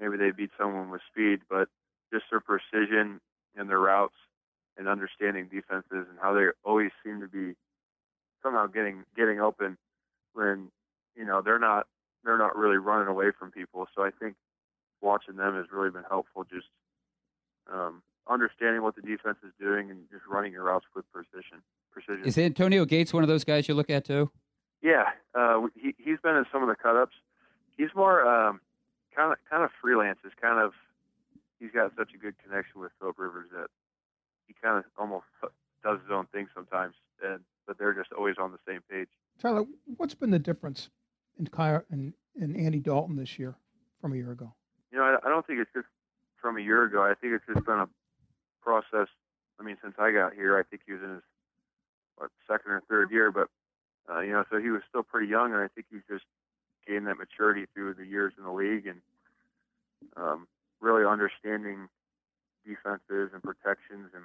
maybe 0.00 0.16
they 0.16 0.30
beat 0.30 0.50
someone 0.58 0.90
with 0.90 1.00
speed, 1.10 1.40
but 1.48 1.68
just 2.12 2.24
their 2.30 2.40
precision 2.40 3.20
and 3.56 3.68
their 3.68 3.80
routes 3.80 4.14
and 4.76 4.88
understanding 4.88 5.48
defenses 5.50 6.06
and 6.08 6.18
how 6.20 6.34
they 6.34 6.46
always 6.64 6.90
seem 7.04 7.20
to 7.20 7.28
be 7.28 7.54
somehow 8.42 8.66
getting 8.66 9.04
getting 9.16 9.40
open 9.40 9.76
when 10.34 10.68
you 11.16 11.24
know 11.24 11.40
they're 11.42 11.58
not 11.58 11.86
they're 12.24 12.38
not 12.38 12.56
really 12.56 12.76
running 12.76 13.08
away 13.08 13.30
from 13.38 13.50
people. 13.50 13.86
So 13.94 14.02
I 14.02 14.10
think 14.10 14.34
watching 15.00 15.36
them 15.36 15.54
has 15.54 15.66
really 15.72 15.90
been 15.90 16.04
helpful. 16.08 16.44
Just 16.44 16.66
um, 17.72 18.02
understanding 18.28 18.82
what 18.82 18.96
the 18.96 19.02
defense 19.02 19.38
is 19.44 19.52
doing 19.60 19.90
and 19.90 20.00
just 20.10 20.24
running 20.28 20.52
your 20.52 20.64
routes 20.64 20.86
with 20.94 21.04
precision. 21.12 21.62
Precision. 21.92 22.24
Is 22.24 22.36
Antonio 22.38 22.84
Gates 22.84 23.12
one 23.12 23.22
of 23.22 23.28
those 23.28 23.44
guys 23.44 23.68
you 23.68 23.74
look 23.74 23.90
at 23.90 24.04
too? 24.04 24.30
Yeah, 24.82 25.04
uh, 25.34 25.62
he 25.74 25.94
he's 25.98 26.18
been 26.22 26.36
in 26.36 26.44
some 26.52 26.62
of 26.62 26.68
the 26.68 26.76
cut-ups. 26.76 27.14
He's 27.76 27.88
more 27.96 28.26
um, 28.26 28.60
kind 29.14 29.32
of 29.32 29.38
kind 29.50 29.64
of 29.64 29.70
freelance. 29.80 30.18
Is 30.24 30.32
kind 30.40 30.62
of 30.62 30.72
he's 31.58 31.70
got 31.70 31.92
such 31.96 32.10
a 32.14 32.18
good 32.18 32.34
connection 32.44 32.80
with 32.80 32.92
Philip 33.00 33.18
Rivers 33.18 33.48
that 33.52 33.68
he 34.46 34.54
kind 34.62 34.78
of 34.78 34.84
almost 34.98 35.24
does 35.82 35.98
his 36.02 36.10
own 36.10 36.26
thing 36.26 36.46
sometimes, 36.54 36.94
and 37.24 37.40
but 37.66 37.78
they're 37.78 37.94
just 37.94 38.12
always 38.12 38.36
on 38.38 38.52
the 38.52 38.58
same 38.66 38.80
page. 38.90 39.08
Tyler, 39.40 39.64
what's 39.96 40.14
been 40.14 40.30
the 40.30 40.38
difference 40.38 40.90
in 41.38 41.46
Kyle 41.46 41.82
and, 41.90 42.12
and 42.40 42.56
Andy 42.56 42.78
Dalton 42.78 43.16
this 43.16 43.38
year 43.38 43.56
from 44.00 44.12
a 44.12 44.16
year 44.16 44.32
ago? 44.32 44.54
You 44.96 45.02
know, 45.02 45.08
I, 45.08 45.26
I 45.26 45.28
don't 45.28 45.46
think 45.46 45.60
it's 45.60 45.70
just 45.74 45.88
from 46.40 46.56
a 46.56 46.60
year 46.62 46.84
ago. 46.84 47.02
I 47.02 47.12
think 47.12 47.34
it's 47.34 47.44
just 47.44 47.66
been 47.66 47.84
a 47.84 47.88
process. 48.62 49.12
I 49.60 49.62
mean, 49.62 49.76
since 49.82 49.92
I 49.98 50.10
got 50.10 50.32
here, 50.32 50.56
I 50.56 50.62
think 50.62 50.84
he 50.86 50.94
was 50.94 51.02
in 51.02 51.10
his 51.16 51.22
what, 52.16 52.30
second 52.48 52.72
or 52.72 52.82
third 52.88 53.10
year, 53.10 53.30
but 53.30 53.48
uh, 54.08 54.20
you 54.20 54.32
know, 54.32 54.44
so 54.50 54.56
he 54.56 54.70
was 54.70 54.80
still 54.88 55.02
pretty 55.02 55.26
young, 55.26 55.52
and 55.52 55.60
I 55.60 55.68
think 55.68 55.88
he's 55.90 56.00
just 56.08 56.24
gained 56.88 57.06
that 57.08 57.18
maturity 57.18 57.66
through 57.74 57.92
the 57.92 58.06
years 58.06 58.32
in 58.38 58.44
the 58.44 58.52
league 58.52 58.86
and 58.86 59.02
um, 60.16 60.48
really 60.80 61.04
understanding 61.04 61.88
defenses 62.64 63.32
and 63.34 63.42
protections, 63.42 64.16
and 64.16 64.24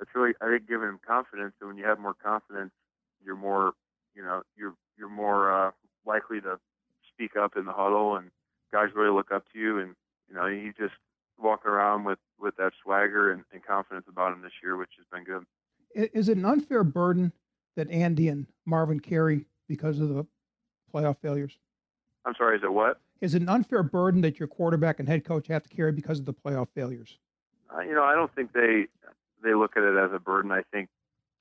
it's 0.00 0.10
really 0.14 0.34
I 0.40 0.46
think 0.46 0.68
giving 0.68 0.86
him 0.86 1.00
confidence. 1.04 1.54
And 1.60 1.66
when 1.66 1.78
you 1.78 1.84
have 1.84 1.98
more 1.98 2.14
confidence, 2.14 2.70
you're 3.24 3.34
more 3.34 3.72
you 4.14 4.22
know 4.22 4.42
you're 4.56 4.74
you're 4.96 5.10
more 5.10 5.50
uh, 5.50 5.70
likely 6.06 6.40
to 6.42 6.60
speak 7.12 7.34
up 7.34 7.56
in 7.56 7.64
the 7.64 7.72
huddle, 7.72 8.14
and 8.14 8.30
guys 8.72 8.88
really 8.94 9.14
look 9.14 9.32
up 9.32 9.44
to 9.52 9.58
you. 9.58 9.78
And 9.78 9.94
you 10.28 10.34
know 10.34 10.46
he 10.46 10.72
just 10.78 10.94
walking 11.38 11.70
around 11.70 12.04
with 12.04 12.18
with 12.38 12.56
that 12.56 12.72
swagger 12.82 13.32
and, 13.32 13.44
and 13.52 13.64
confidence 13.64 14.06
about 14.08 14.32
him 14.32 14.42
this 14.42 14.52
year, 14.62 14.76
which 14.76 14.90
has 14.96 15.06
been 15.12 15.24
good. 15.24 15.44
Is 16.12 16.28
it 16.28 16.36
an 16.36 16.44
unfair 16.44 16.84
burden 16.84 17.32
that 17.76 17.90
Andy 17.90 18.28
and 18.28 18.46
Marvin 18.64 19.00
carry 19.00 19.46
because 19.68 20.00
of 20.00 20.10
the 20.10 20.26
playoff 20.92 21.18
failures? 21.18 21.58
I'm 22.24 22.34
sorry, 22.36 22.56
is 22.56 22.62
it 22.62 22.72
what? 22.72 23.00
Is 23.20 23.34
it 23.34 23.42
an 23.42 23.48
unfair 23.48 23.82
burden 23.82 24.20
that 24.22 24.38
your 24.38 24.48
quarterback 24.48 24.98
and 24.98 25.08
head 25.08 25.24
coach 25.24 25.46
have 25.48 25.62
to 25.62 25.68
carry 25.68 25.92
because 25.92 26.18
of 26.18 26.26
the 26.26 26.34
playoff 26.34 26.68
failures? 26.74 27.18
Uh, 27.74 27.80
you 27.80 27.94
know, 27.94 28.04
I 28.04 28.14
don't 28.14 28.34
think 28.34 28.52
they 28.52 28.86
they 29.42 29.54
look 29.54 29.76
at 29.76 29.82
it 29.82 29.96
as 29.96 30.10
a 30.12 30.18
burden. 30.18 30.50
I 30.52 30.62
think 30.72 30.88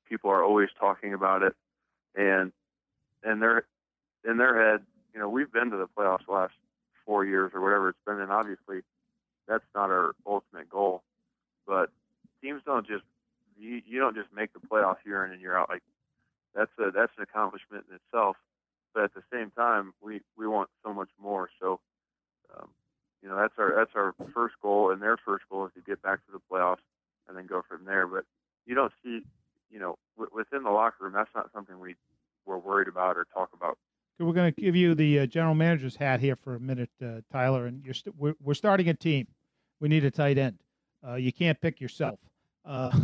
people 0.08 0.30
are 0.30 0.44
always 0.44 0.70
talking 0.80 1.14
about 1.14 1.44
it, 1.44 1.54
and 2.16 2.52
and 3.24 3.42
they're 3.42 3.66
in 4.28 4.38
their 4.38 4.72
head, 4.72 4.82
you 5.14 5.20
know, 5.20 5.30
we've 5.30 5.52
been 5.52 5.70
to 5.72 5.78
the 5.78 5.88
playoffs 5.88 6.28
last 6.28 6.54
four 7.06 7.26
years 7.26 7.52
or 7.54 7.62
whatever 7.62 7.90
it's 7.90 8.00
been, 8.06 8.20
and 8.20 8.32
obviously 8.32 8.82
that's 9.48 9.64
not 9.76 9.90
our 9.90 10.14
ultimate 10.26 10.70
goal. 10.70 11.04
But 11.68 11.90
teams 12.42 12.62
don't 12.66 12.88
just 12.88 13.04
you, 13.58 13.82
you 13.86 14.00
don't 14.00 14.16
just 14.16 14.30
make 14.36 14.54
the 14.54 14.60
playoffs 14.60 15.04
year 15.06 15.26
in 15.26 15.32
and 15.32 15.42
year 15.42 15.58
out. 15.58 15.70
Like 15.70 15.84
that's 16.56 16.72
a 16.80 16.92
that's 16.92 17.12
an 17.18 17.24
accomplishment 17.24 17.86
in 17.90 17.96
itself. 17.96 18.38
But 18.94 19.06
at 19.06 19.14
the 19.14 19.24
same 19.32 19.52
time, 19.52 19.94
we 20.02 20.22
we 20.38 20.48
want 20.48 20.70
so 20.84 20.94
much 20.94 21.10
more. 21.22 21.50
So, 21.62 21.80
um, 22.58 22.70
you 23.22 23.30
know, 23.30 23.36
that's 23.36 23.54
our 23.58 23.74
that's 23.76 23.92
our 23.96 24.16
first 24.34 24.56
goal, 24.62 24.92
and 24.92 25.02
their 25.02 25.18
first 25.18 25.46
goal 25.50 25.66
is 25.66 25.74
to 25.76 25.82
get 25.82 26.02
back 26.02 26.26
to 26.26 26.32
the 26.32 26.42
playoffs 26.52 26.84
and 27.28 27.38
then 27.38 27.46
go 27.46 27.62
from 27.68 27.86
there. 27.86 28.08
But 28.08 28.26
you 28.66 28.76
don't 28.76 28.94
see, 29.04 29.22
you 29.72 29.80
know, 29.80 29.98
w- 30.18 30.34
within 30.34 30.64
the 30.64 30.72
locker 30.72 31.04
room, 31.04 31.14
that's 31.14 31.34
not 31.36 31.50
something 31.54 31.80
we 31.80 31.96
we're 32.46 32.58
worried 32.58 32.88
about 32.88 33.18
or 33.18 33.26
talk 33.34 33.50
about. 33.54 33.78
We're 34.20 34.34
going 34.34 34.54
to 34.54 34.62
give 34.62 34.76
you 34.76 34.96
the 34.96 35.20
uh, 35.20 35.26
general 35.26 35.56
manager's 35.56 35.96
hat 35.96 36.22
here 36.22 36.38
for 36.38 36.56
a 36.56 36.60
minute, 36.60 36.90
uh, 37.04 37.22
Tyler. 37.32 37.66
And 37.66 37.84
you're 37.84 37.94
st- 37.94 38.16
we're, 38.18 38.36
we're 38.42 38.54
starting 38.54 38.88
a 38.88 38.94
team. 38.94 39.28
We 39.80 39.90
need 39.90 40.06
a 40.06 40.12
tight 40.12 40.38
end. 40.38 40.58
Uh, 41.06 41.16
you 41.16 41.34
can't 41.34 41.60
pick 41.60 41.82
yourself. 41.82 42.20
Uh, 42.64 42.98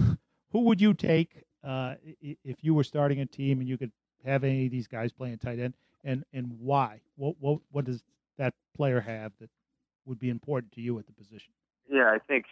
who 0.52 0.62
would 0.62 0.80
you 0.80 0.94
take 0.94 1.44
uh, 1.64 1.96
if 2.22 2.64
you 2.64 2.74
were 2.74 2.84
starting 2.84 3.20
a 3.20 3.26
team 3.26 3.60
and 3.60 3.68
you 3.68 3.78
could 3.78 3.92
have 4.26 4.44
any 4.44 4.66
of 4.66 4.72
these 4.72 4.88
guys 4.88 5.12
playing 5.12 5.38
tight 5.38 5.60
end, 5.60 5.74
and 6.04 6.24
and 6.34 6.56
why? 6.60 7.02
What 7.16 7.36
what 7.40 7.60
what 7.72 7.86
does 7.86 8.04
that 8.38 8.54
player 8.76 9.02
have 9.02 9.34
that 9.40 9.50
would 10.06 10.20
be 10.20 10.30
important 10.30 10.72
to 10.74 10.82
you 10.82 10.98
at 10.98 11.06
the 11.06 11.14
position? 11.14 11.52
Yeah, 11.90 12.06
I 12.06 12.20
think 12.20 12.46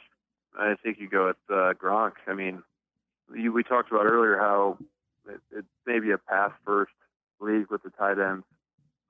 I 0.57 0.75
think 0.83 0.99
you 0.99 1.09
go 1.09 1.27
with 1.27 1.37
uh, 1.49 1.73
Gronk. 1.73 2.13
I 2.27 2.33
mean, 2.33 2.61
you, 3.33 3.53
we 3.53 3.63
talked 3.63 3.91
about 3.91 4.05
earlier 4.05 4.37
how 4.37 4.77
it, 5.27 5.39
it 5.51 5.65
may 5.87 5.99
be 5.99 6.11
a 6.11 6.17
pass 6.17 6.51
first 6.65 6.91
league 7.39 7.67
with 7.69 7.83
the 7.83 7.89
tight 7.89 8.19
ends, 8.19 8.45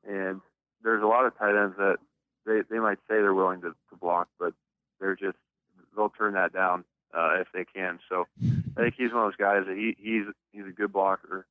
and 0.07 0.41
there's 0.83 1.03
a 1.03 1.07
lot 1.07 1.25
of 1.25 1.37
tight 1.37 1.61
ends 1.61 1.75
that 1.77 1.97
they 2.45 2.61
they 2.69 2.79
might 2.79 2.97
say 3.07 3.15
they're 3.15 3.33
willing 3.33 3.61
to, 3.61 3.69
to 3.89 3.95
block, 3.99 4.27
but 4.39 4.53
they're 4.99 5.15
just 5.15 5.37
they'll 5.95 6.09
turn 6.09 6.33
that 6.33 6.53
down 6.53 6.83
uh, 7.15 7.35
if 7.39 7.47
they 7.53 7.65
can. 7.65 7.99
So 8.09 8.25
I 8.77 8.81
think 8.81 8.95
he's 8.97 9.11
one 9.11 9.25
of 9.25 9.31
those 9.31 9.35
guys 9.35 9.63
that 9.67 9.77
he 9.77 9.95
he's 9.99 10.25
he's 10.51 10.65
a 10.67 10.73
good 10.73 10.93
blocker, 10.93 11.45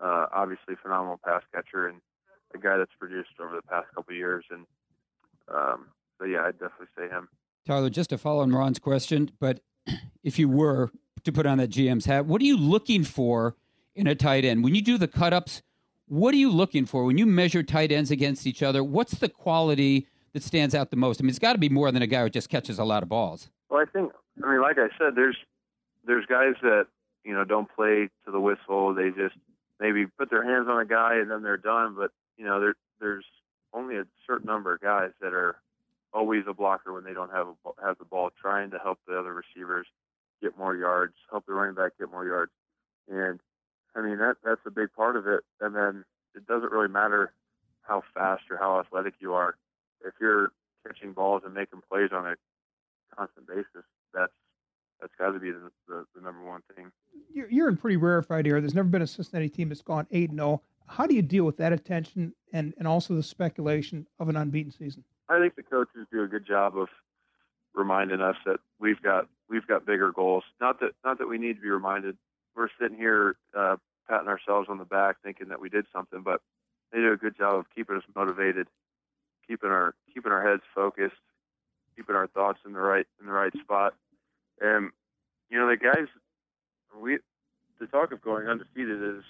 uh, 0.00 0.26
obviously 0.32 0.74
phenomenal 0.80 1.20
pass 1.24 1.42
catcher, 1.54 1.88
and 1.88 2.00
a 2.54 2.58
guy 2.58 2.76
that's 2.76 2.92
produced 2.98 3.30
over 3.40 3.56
the 3.56 3.62
past 3.62 3.86
couple 3.94 4.14
years. 4.14 4.44
And 4.50 4.66
um, 5.52 5.86
so 6.18 6.26
yeah, 6.26 6.42
I'd 6.44 6.58
definitely 6.58 6.86
say 6.96 7.08
him. 7.08 7.28
Tyler, 7.66 7.90
just 7.90 8.10
to 8.10 8.18
follow 8.18 8.42
on 8.42 8.52
Ron's 8.52 8.78
question, 8.78 9.30
but 9.38 9.60
if 10.24 10.38
you 10.38 10.48
were 10.48 10.90
to 11.24 11.32
put 11.32 11.46
on 11.46 11.58
that 11.58 11.70
GM's 11.70 12.06
hat, 12.06 12.26
what 12.26 12.40
are 12.40 12.46
you 12.46 12.56
looking 12.56 13.04
for 13.04 13.56
in 13.94 14.06
a 14.06 14.14
tight 14.14 14.44
end 14.44 14.64
when 14.64 14.74
you 14.74 14.82
do 14.82 14.98
the 14.98 15.08
cut 15.08 15.32
ups? 15.32 15.62
What 16.10 16.34
are 16.34 16.38
you 16.38 16.50
looking 16.50 16.86
for 16.86 17.04
when 17.04 17.18
you 17.18 17.24
measure 17.24 17.62
tight 17.62 17.92
ends 17.92 18.10
against 18.10 18.44
each 18.44 18.64
other? 18.64 18.82
What's 18.82 19.12
the 19.12 19.28
quality 19.28 20.08
that 20.32 20.42
stands 20.42 20.74
out 20.74 20.90
the 20.90 20.96
most? 20.96 21.20
I 21.20 21.22
mean, 21.22 21.30
it's 21.30 21.38
got 21.38 21.52
to 21.52 21.58
be 21.60 21.68
more 21.68 21.92
than 21.92 22.02
a 22.02 22.08
guy 22.08 22.22
who 22.22 22.28
just 22.28 22.48
catches 22.48 22.80
a 22.80 22.84
lot 22.84 23.04
of 23.04 23.08
balls. 23.08 23.48
Well, 23.68 23.80
I 23.80 23.84
think 23.84 24.10
I 24.42 24.50
mean, 24.50 24.60
like 24.60 24.76
I 24.76 24.88
said, 24.98 25.14
there's 25.14 25.36
there's 26.04 26.26
guys 26.26 26.54
that 26.62 26.88
you 27.22 27.32
know 27.32 27.44
don't 27.44 27.68
play 27.76 28.10
to 28.24 28.32
the 28.32 28.40
whistle. 28.40 28.92
They 28.92 29.10
just 29.10 29.36
maybe 29.78 30.06
put 30.06 30.30
their 30.30 30.42
hands 30.42 30.66
on 30.68 30.80
a 30.80 30.84
guy 30.84 31.14
and 31.14 31.30
then 31.30 31.44
they're 31.44 31.56
done. 31.56 31.94
But 31.96 32.10
you 32.36 32.44
know, 32.44 32.58
there 32.58 32.74
there's 32.98 33.24
only 33.72 33.96
a 33.96 34.04
certain 34.26 34.48
number 34.48 34.74
of 34.74 34.80
guys 34.80 35.10
that 35.20 35.32
are 35.32 35.58
always 36.12 36.42
a 36.48 36.52
blocker 36.52 36.92
when 36.92 37.04
they 37.04 37.14
don't 37.14 37.30
have 37.30 37.46
a, 37.46 37.86
have 37.86 37.98
the 37.98 38.04
ball, 38.04 38.30
trying 38.42 38.72
to 38.72 38.78
help 38.78 38.98
the 39.06 39.16
other 39.16 39.32
receivers 39.32 39.86
get 40.42 40.58
more 40.58 40.74
yards, 40.74 41.14
help 41.30 41.46
the 41.46 41.52
running 41.52 41.76
back 41.76 41.92
get 42.00 42.10
more 42.10 42.26
yards, 42.26 42.50
and 43.08 43.38
I 43.94 44.02
mean 44.02 44.18
that 44.18 44.36
that's 44.44 44.60
a 44.66 44.70
big 44.70 44.92
part 44.94 45.16
of 45.16 45.26
it. 45.26 45.40
And 45.60 45.74
then 45.74 46.04
it 46.34 46.46
doesn't 46.46 46.72
really 46.72 46.88
matter 46.88 47.32
how 47.82 48.02
fast 48.14 48.44
or 48.50 48.56
how 48.56 48.78
athletic 48.78 49.14
you 49.20 49.34
are 49.34 49.56
if 50.04 50.14
you're 50.20 50.52
catching 50.86 51.12
balls 51.12 51.42
and 51.44 51.54
making 51.54 51.80
plays 51.90 52.10
on 52.12 52.26
a 52.26 52.34
constant 53.16 53.46
basis. 53.46 53.84
That's 54.14 54.32
that's 55.00 55.12
got 55.18 55.30
to 55.32 55.40
be 55.40 55.50
the, 55.50 55.70
the, 55.88 56.04
the, 56.14 56.20
number 56.20 56.44
one 56.44 56.60
thing. 56.76 56.92
You're, 57.32 57.50
you're 57.50 57.68
in 57.70 57.78
pretty 57.78 57.96
rarefied 57.96 58.46
air. 58.46 58.60
There's 58.60 58.74
never 58.74 58.88
been 58.88 59.00
a 59.00 59.06
Cincinnati 59.06 59.48
team 59.48 59.70
that's 59.70 59.80
gone 59.80 60.06
eight 60.10 60.28
and 60.28 60.38
zero. 60.38 60.62
How 60.86 61.06
do 61.06 61.14
you 61.14 61.22
deal 61.22 61.44
with 61.44 61.56
that 61.58 61.72
attention 61.72 62.34
and 62.52 62.74
and 62.78 62.86
also 62.86 63.14
the 63.14 63.22
speculation 63.22 64.06
of 64.18 64.28
an 64.28 64.36
unbeaten 64.36 64.72
season? 64.72 65.04
I 65.28 65.38
think 65.38 65.54
the 65.54 65.62
coaches 65.62 66.06
do 66.12 66.22
a 66.22 66.26
good 66.26 66.46
job 66.46 66.76
of 66.76 66.88
reminding 67.74 68.20
us 68.20 68.36
that 68.44 68.58
we've 68.78 69.00
got 69.00 69.28
we've 69.48 69.66
got 69.66 69.86
bigger 69.86 70.12
goals. 70.12 70.44
Not 70.60 70.80
that 70.80 70.92
not 71.04 71.18
that 71.18 71.28
we 71.28 71.38
need 71.38 71.56
to 71.56 71.62
be 71.62 71.70
reminded. 71.70 72.16
We're 72.56 72.68
sitting 72.80 72.96
here 72.96 73.36
uh, 73.56 73.76
patting 74.08 74.28
ourselves 74.28 74.68
on 74.68 74.78
the 74.78 74.84
back, 74.84 75.16
thinking 75.22 75.48
that 75.48 75.60
we 75.60 75.68
did 75.68 75.86
something, 75.92 76.22
but 76.22 76.40
they 76.92 76.98
do 76.98 77.12
a 77.12 77.16
good 77.16 77.36
job 77.36 77.54
of 77.54 77.66
keeping 77.74 77.96
us 77.96 78.02
motivated, 78.14 78.66
keeping 79.46 79.70
our 79.70 79.94
keeping 80.12 80.32
our 80.32 80.46
heads 80.46 80.62
focused, 80.74 81.14
keeping 81.96 82.16
our 82.16 82.26
thoughts 82.26 82.58
in 82.66 82.72
the 82.72 82.80
right 82.80 83.06
in 83.20 83.26
the 83.26 83.32
right 83.32 83.52
spot. 83.60 83.94
And 84.60 84.90
you 85.50 85.58
know, 85.58 85.68
the 85.68 85.76
guys, 85.76 86.06
we 87.00 87.18
the 87.78 87.86
talk 87.86 88.12
of 88.12 88.20
going 88.20 88.46
undefeated 88.48 89.02
is 89.02 89.22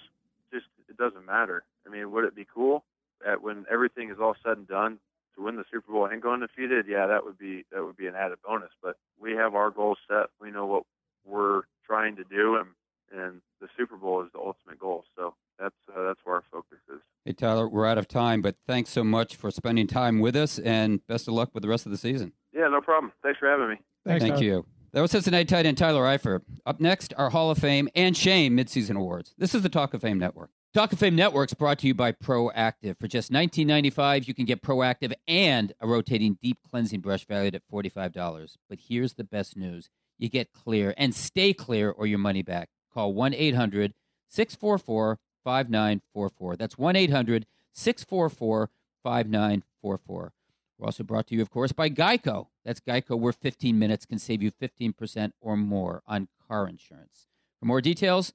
just 0.51 0.65
it 0.89 0.97
doesn't 0.97 1.25
matter. 1.25 1.63
I 1.85 1.89
mean, 1.89 2.11
would 2.11 2.25
it 2.25 2.35
be 2.35 2.47
cool 2.53 2.83
that 3.25 3.41
when 3.41 3.65
everything 3.71 4.09
is 4.09 4.17
all 4.19 4.35
said 4.43 4.57
and 4.57 4.67
done 4.67 4.99
to 5.35 5.43
win 5.43 5.55
the 5.55 5.65
Super 5.71 5.91
Bowl 5.91 6.05
and 6.05 6.21
go 6.21 6.33
undefeated? 6.33 6.85
Yeah, 6.87 7.07
that 7.07 7.23
would 7.23 7.37
be 7.37 7.65
that 7.71 7.83
would 7.83 7.97
be 7.97 8.07
an 8.07 8.15
added 8.15 8.39
bonus. 8.45 8.71
But 8.81 8.97
we 9.19 9.33
have 9.33 9.55
our 9.55 9.69
goals 9.69 9.99
set. 10.07 10.27
We 10.39 10.51
know 10.51 10.65
what 10.65 10.83
we're 11.25 11.63
trying 11.85 12.15
to 12.17 12.23
do, 12.23 12.55
and 12.55 12.69
and 13.11 13.41
the 13.59 13.67
Super 13.77 13.97
Bowl 13.97 14.21
is 14.23 14.29
the 14.33 14.39
ultimate 14.39 14.79
goal. 14.79 15.03
So 15.15 15.35
that's 15.59 15.75
uh, 15.89 16.03
that's 16.03 16.19
where 16.23 16.35
our 16.35 16.43
focus 16.51 16.79
is. 16.93 17.01
Hey 17.25 17.33
Tyler, 17.33 17.67
we're 17.67 17.85
out 17.85 17.97
of 17.97 18.07
time, 18.07 18.41
but 18.41 18.55
thanks 18.67 18.89
so 18.89 19.03
much 19.03 19.35
for 19.35 19.51
spending 19.51 19.87
time 19.87 20.19
with 20.19 20.35
us, 20.35 20.59
and 20.59 21.05
best 21.07 21.27
of 21.27 21.33
luck 21.33 21.49
with 21.53 21.63
the 21.63 21.69
rest 21.69 21.85
of 21.85 21.91
the 21.91 21.97
season. 21.97 22.33
Yeah, 22.53 22.67
no 22.67 22.81
problem. 22.81 23.11
Thanks 23.23 23.39
for 23.39 23.49
having 23.49 23.69
me. 23.69 23.75
Thanks, 24.05 24.23
Thank 24.23 24.35
Tyler. 24.35 24.45
you. 24.45 24.65
That 24.93 25.01
was 25.01 25.11
Cincinnati 25.11 25.45
tight 25.45 25.65
end 25.65 25.77
Tyler 25.77 26.03
Eifert. 26.03 26.41
Up 26.65 26.79
next, 26.79 27.13
our 27.17 27.29
Hall 27.29 27.49
of 27.49 27.57
Fame 27.57 27.87
and 27.95 28.15
Shame 28.15 28.57
midseason 28.57 28.97
awards. 28.97 29.33
This 29.37 29.55
is 29.55 29.61
the 29.61 29.69
Talk 29.69 29.93
of 29.93 30.01
Fame 30.01 30.19
Network. 30.19 30.49
Talk 30.73 30.93
of 30.93 30.99
Fame 30.99 31.15
Network 31.15 31.49
is 31.49 31.53
brought 31.53 31.79
to 31.79 31.87
you 31.87 31.93
by 31.93 32.13
Proactiv. 32.13 32.97
For 32.99 33.07
just 33.07 33.31
$19.95, 33.31 34.27
you 34.27 34.33
can 34.33 34.45
get 34.45 34.61
Proactiv 34.61 35.13
and 35.27 35.73
a 35.79 35.87
rotating 35.87 36.37
deep 36.41 36.57
cleansing 36.69 37.01
brush 37.01 37.25
valued 37.25 37.55
at 37.55 37.61
$45. 37.71 38.57
But 38.69 38.79
here's 38.87 39.13
the 39.13 39.23
best 39.23 39.55
news 39.57 39.89
you 40.17 40.29
get 40.29 40.53
clear 40.53 40.93
and 40.97 41.15
stay 41.15 41.53
clear 41.53 41.89
or 41.89 42.05
your 42.05 42.19
money 42.19 42.41
back. 42.41 42.69
Call 42.93 43.13
1 43.13 43.33
800 43.33 43.93
644 44.27 45.19
5944. 45.43 46.55
That's 46.55 46.77
1 46.77 46.95
800 46.95 47.45
644 47.73 48.69
5944. 49.03 50.33
We're 50.77 50.85
also 50.85 51.03
brought 51.03 51.27
to 51.27 51.35
you, 51.35 51.41
of 51.41 51.51
course, 51.51 51.71
by 51.71 51.89
Geico. 51.89 52.47
That's 52.65 52.79
Geico, 52.79 53.17
where 53.17 53.33
15 53.33 53.77
minutes 53.77 54.05
can 54.05 54.17
save 54.17 54.41
you 54.41 54.51
15% 54.51 55.31
or 55.39 55.55
more 55.55 56.01
on 56.07 56.27
car 56.47 56.67
insurance. 56.67 57.27
For 57.59 57.65
more 57.67 57.81
details, 57.81 58.33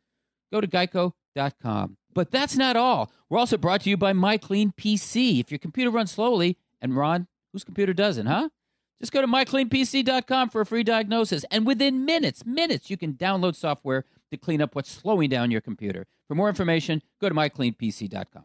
go 0.53 0.61
to 0.61 0.67
geico.com. 0.69 1.97
But 2.15 2.31
that's 2.31 2.57
not 2.57 2.77
all. 2.77 3.11
We're 3.29 3.39
also 3.39 3.57
brought 3.57 3.83
to 3.83 3.91
you 3.91 3.97
by 3.97 4.13
MyCleanPC. 4.13 5.41
If 5.41 5.51
your 5.51 5.59
computer 5.59 5.91
runs 5.91 6.13
slowly, 6.13 6.57
and 6.81 6.97
Ron, 6.97 7.27
whose 7.53 7.65
computer 7.65 7.93
doesn't, 7.93 8.27
huh? 8.27 8.49
Just 9.01 9.13
go 9.13 9.21
to 9.21 9.27
mycleanpc.com 9.27 10.49
for 10.51 10.63
a 10.63 10.67
free 10.67 10.83
diagnosis. 10.83 11.45
And 11.51 11.67
within 11.67 12.05
minutes, 12.05 12.47
minutes, 12.47 12.89
you 12.89 12.97
can 12.97 13.15
download 13.15 13.55
software 13.55 14.05
to 14.31 14.37
clean 14.37 14.61
up 14.61 14.74
what's 14.74 14.91
slowing 14.91 15.29
down 15.29 15.51
your 15.51 15.61
computer. 15.61 16.07
For 16.29 16.35
more 16.35 16.49
information, 16.49 17.03
go 17.20 17.29
to 17.29 17.35
mycleanpc.com. 17.35 18.45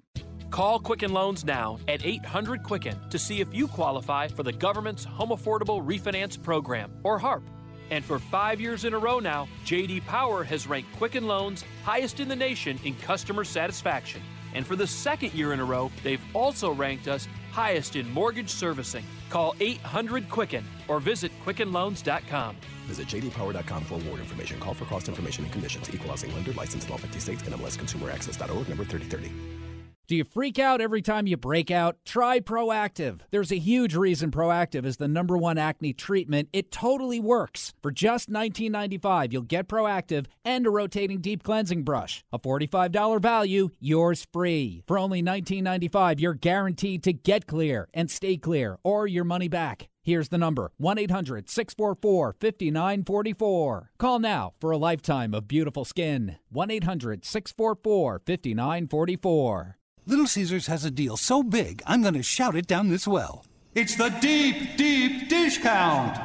Call 0.51 0.79
Quicken 0.79 1.13
Loans 1.13 1.45
now 1.45 1.79
at 1.87 2.05
800 2.05 2.61
Quicken 2.63 2.99
to 3.09 3.17
see 3.17 3.39
if 3.39 3.53
you 3.53 3.67
qualify 3.67 4.27
for 4.27 4.43
the 4.43 4.51
government's 4.51 5.05
Home 5.05 5.29
Affordable 5.29 5.81
Refinance 5.81 6.41
Program, 6.41 6.91
or 7.03 7.17
HARP. 7.17 7.43
And 7.89 8.03
for 8.03 8.19
five 8.19 8.59
years 8.59 8.85
in 8.85 8.93
a 8.93 8.99
row 8.99 9.19
now, 9.19 9.47
JD 9.65 10.05
Power 10.05 10.43
has 10.43 10.67
ranked 10.67 10.93
Quicken 10.97 11.25
Loans 11.25 11.63
highest 11.83 12.19
in 12.19 12.27
the 12.27 12.35
nation 12.35 12.79
in 12.83 12.95
customer 12.95 13.43
satisfaction. 13.45 14.21
And 14.53 14.67
for 14.67 14.75
the 14.75 14.87
second 14.87 15.33
year 15.33 15.53
in 15.53 15.61
a 15.61 15.65
row, 15.65 15.89
they've 16.03 16.21
also 16.33 16.71
ranked 16.71 17.07
us 17.07 17.27
highest 17.51 17.95
in 17.95 18.09
mortgage 18.11 18.49
servicing. 18.49 19.05
Call 19.29 19.55
800 19.59 20.29
Quicken 20.29 20.63
or 20.87 20.99
visit 20.99 21.31
QuickenLoans.com. 21.45 22.55
Visit 22.87 23.07
jdpower.com 23.07 23.83
for 23.83 23.95
award 23.95 24.19
information. 24.19 24.59
Call 24.59 24.73
for 24.73 24.85
cost 24.85 25.07
information 25.07 25.43
and 25.43 25.53
conditions. 25.53 25.89
Equal 25.93 26.09
housing 26.09 26.33
lender. 26.33 26.51
License 26.53 26.85
in 26.85 26.91
all 26.91 26.97
50 26.97 27.19
states. 27.19 27.43
NMLS 27.43 27.77
Consumer. 27.77 28.07
Number 28.07 28.85
3030. 28.85 29.60
Do 30.07 30.17
you 30.17 30.25
freak 30.25 30.59
out 30.59 30.81
every 30.81 31.01
time 31.01 31.25
you 31.25 31.37
break 31.37 31.71
out? 31.71 31.97
Try 32.03 32.41
Proactiv. 32.41 33.21
There's 33.31 33.51
a 33.51 33.57
huge 33.57 33.95
reason 33.95 34.29
Proactiv 34.29 34.85
is 34.85 34.97
the 34.97 35.07
number 35.07 35.37
one 35.37 35.57
acne 35.57 35.93
treatment. 35.93 36.49
It 36.51 36.69
totally 36.69 37.21
works. 37.21 37.73
For 37.81 37.91
just 37.91 38.29
$19.95, 38.29 39.31
you'll 39.31 39.43
get 39.43 39.69
Proactiv 39.69 40.25
and 40.43 40.67
a 40.67 40.69
rotating 40.69 41.21
deep 41.21 41.43
cleansing 41.43 41.83
brush. 41.83 42.25
A 42.33 42.39
$45 42.39 43.21
value, 43.21 43.69
yours 43.79 44.27
free. 44.33 44.83
For 44.85 44.99
only 44.99 45.23
$19.95, 45.23 46.19
you're 46.19 46.33
guaranteed 46.33 47.03
to 47.03 47.13
get 47.13 47.47
clear 47.47 47.87
and 47.93 48.11
stay 48.11 48.35
clear 48.35 48.79
or 48.83 49.07
your 49.07 49.23
money 49.23 49.47
back. 49.47 49.87
Here's 50.03 50.29
the 50.29 50.37
number 50.37 50.71
1 50.77 50.97
800 50.97 51.49
644 51.49 52.35
5944. 52.41 53.91
Call 53.97 54.19
now 54.19 54.53
for 54.59 54.71
a 54.71 54.77
lifetime 54.77 55.33
of 55.33 55.47
beautiful 55.47 55.85
skin. 55.85 56.37
1 56.49 56.71
800 56.71 57.23
644 57.23 58.21
5944. 58.25 59.77
Little 60.07 60.25
Caesars 60.25 60.65
has 60.65 60.83
a 60.83 60.89
deal 60.89 61.15
so 61.15 61.43
big, 61.43 61.83
I'm 61.85 62.01
going 62.01 62.15
to 62.15 62.23
shout 62.23 62.55
it 62.55 62.65
down 62.65 62.89
this 62.89 63.07
well. 63.07 63.45
It's 63.75 63.95
the 63.95 64.09
deep, 64.09 64.75
deep 64.75 65.29
dish 65.29 65.59
count. 65.59 66.17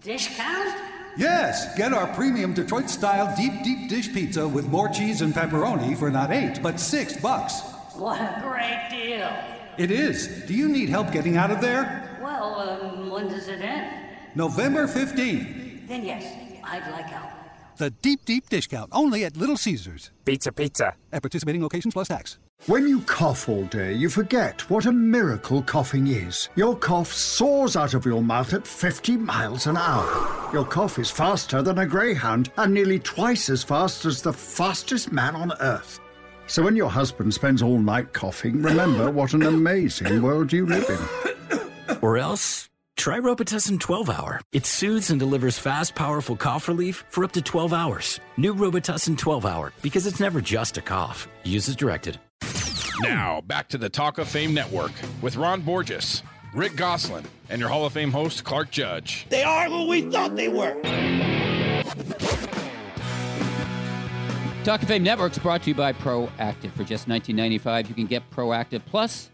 Dish 0.00 0.36
count? 0.36 0.82
Yes, 1.16 1.76
get 1.76 1.92
our 1.92 2.08
premium 2.14 2.54
Detroit 2.54 2.90
style 2.90 3.32
deep, 3.36 3.52
deep 3.62 3.88
dish 3.88 4.12
pizza 4.12 4.48
with 4.48 4.66
more 4.66 4.88
cheese 4.88 5.20
and 5.22 5.32
pepperoni 5.32 5.96
for 5.96 6.10
not 6.10 6.32
eight, 6.32 6.60
but 6.60 6.80
six 6.80 7.16
bucks. 7.16 7.60
What 7.94 8.20
a 8.20 8.40
great 8.42 8.88
deal. 8.90 9.32
It 9.78 9.92
is. 9.92 10.44
Do 10.48 10.54
you 10.54 10.68
need 10.68 10.88
help 10.88 11.12
getting 11.12 11.36
out 11.36 11.52
of 11.52 11.60
there? 11.60 12.18
Well, 12.20 12.56
um, 12.56 13.10
when 13.10 13.28
does 13.28 13.46
it 13.46 13.60
end? 13.60 14.08
November 14.34 14.88
15th. 14.88 15.86
Then 15.86 16.04
yes, 16.04 16.24
I'd 16.64 16.90
like 16.90 17.06
help. 17.06 17.30
The 17.76 17.90
deep, 17.90 18.24
deep 18.24 18.48
dish 18.48 18.66
count, 18.66 18.90
only 18.92 19.24
at 19.24 19.36
Little 19.36 19.56
Caesars. 19.56 20.10
Pizza, 20.24 20.50
pizza. 20.50 20.94
At 21.12 21.22
participating 21.22 21.62
locations 21.62 21.94
plus 21.94 22.08
tax. 22.08 22.38
When 22.66 22.86
you 22.86 23.00
cough 23.00 23.48
all 23.48 23.64
day, 23.64 23.92
you 23.92 24.08
forget 24.08 24.70
what 24.70 24.86
a 24.86 24.92
miracle 24.92 25.64
coughing 25.64 26.06
is. 26.06 26.48
Your 26.54 26.76
cough 26.76 27.12
soars 27.12 27.74
out 27.74 27.94
of 27.94 28.06
your 28.06 28.22
mouth 28.22 28.54
at 28.54 28.64
50 28.64 29.16
miles 29.16 29.66
an 29.66 29.76
hour. 29.76 30.48
Your 30.52 30.64
cough 30.64 31.00
is 31.00 31.10
faster 31.10 31.60
than 31.60 31.78
a 31.78 31.86
greyhound 31.86 32.52
and 32.58 32.72
nearly 32.72 33.00
twice 33.00 33.50
as 33.50 33.64
fast 33.64 34.04
as 34.04 34.22
the 34.22 34.32
fastest 34.32 35.10
man 35.10 35.34
on 35.34 35.52
earth. 35.58 35.98
So 36.46 36.62
when 36.62 36.76
your 36.76 36.88
husband 36.88 37.34
spends 37.34 37.62
all 37.62 37.80
night 37.80 38.12
coughing, 38.12 38.62
remember 38.62 39.10
what 39.10 39.34
an 39.34 39.42
amazing 39.42 40.22
world 40.22 40.52
you 40.52 40.64
live 40.64 40.88
in. 40.88 41.58
Or 42.00 42.16
else, 42.16 42.68
try 42.96 43.18
Robitussin 43.18 43.78
12 43.80 44.08
Hour. 44.08 44.40
It 44.52 44.66
soothes 44.66 45.10
and 45.10 45.18
delivers 45.20 45.58
fast, 45.58 45.94
powerful 45.96 46.36
cough 46.36 46.68
relief 46.68 47.04
for 47.10 47.24
up 47.24 47.32
to 47.32 47.42
12 47.42 47.72
hours. 47.72 48.20
New 48.36 48.54
Robitussin 48.54 49.18
12 49.18 49.46
Hour, 49.46 49.72
because 49.82 50.06
it's 50.06 50.20
never 50.20 50.40
just 50.40 50.78
a 50.78 50.82
cough. 50.82 51.26
Use 51.44 51.68
as 51.68 51.76
directed. 51.76 52.18
Now, 53.00 53.40
back 53.40 53.68
to 53.68 53.78
the 53.78 53.88
Talk 53.88 54.18
of 54.18 54.28
Fame 54.28 54.54
Network 54.54 54.92
with 55.20 55.36
Ron 55.36 55.62
Borges. 55.62 56.22
Rick 56.54 56.76
Gosselin, 56.76 57.24
and 57.48 57.58
your 57.58 57.70
Hall 57.70 57.86
of 57.86 57.94
Fame 57.94 58.10
host, 58.10 58.44
Clark 58.44 58.70
Judge. 58.70 59.26
They 59.30 59.42
are 59.42 59.68
who 59.68 59.88
we 59.88 60.02
thought 60.02 60.36
they 60.36 60.48
were. 60.48 60.74
Talk 64.62 64.82
of 64.82 64.88
Fame 64.88 65.02
Networks 65.02 65.38
brought 65.38 65.62
to 65.62 65.70
you 65.70 65.74
by 65.74 65.94
Proactiv. 65.94 66.72
For 66.72 66.84
just 66.84 67.08
$19.95, 67.08 67.88
you 67.88 67.94
can 67.94 68.06
get 68.06 68.28
Proactiv 68.30 68.82
Plus, 68.84 69.30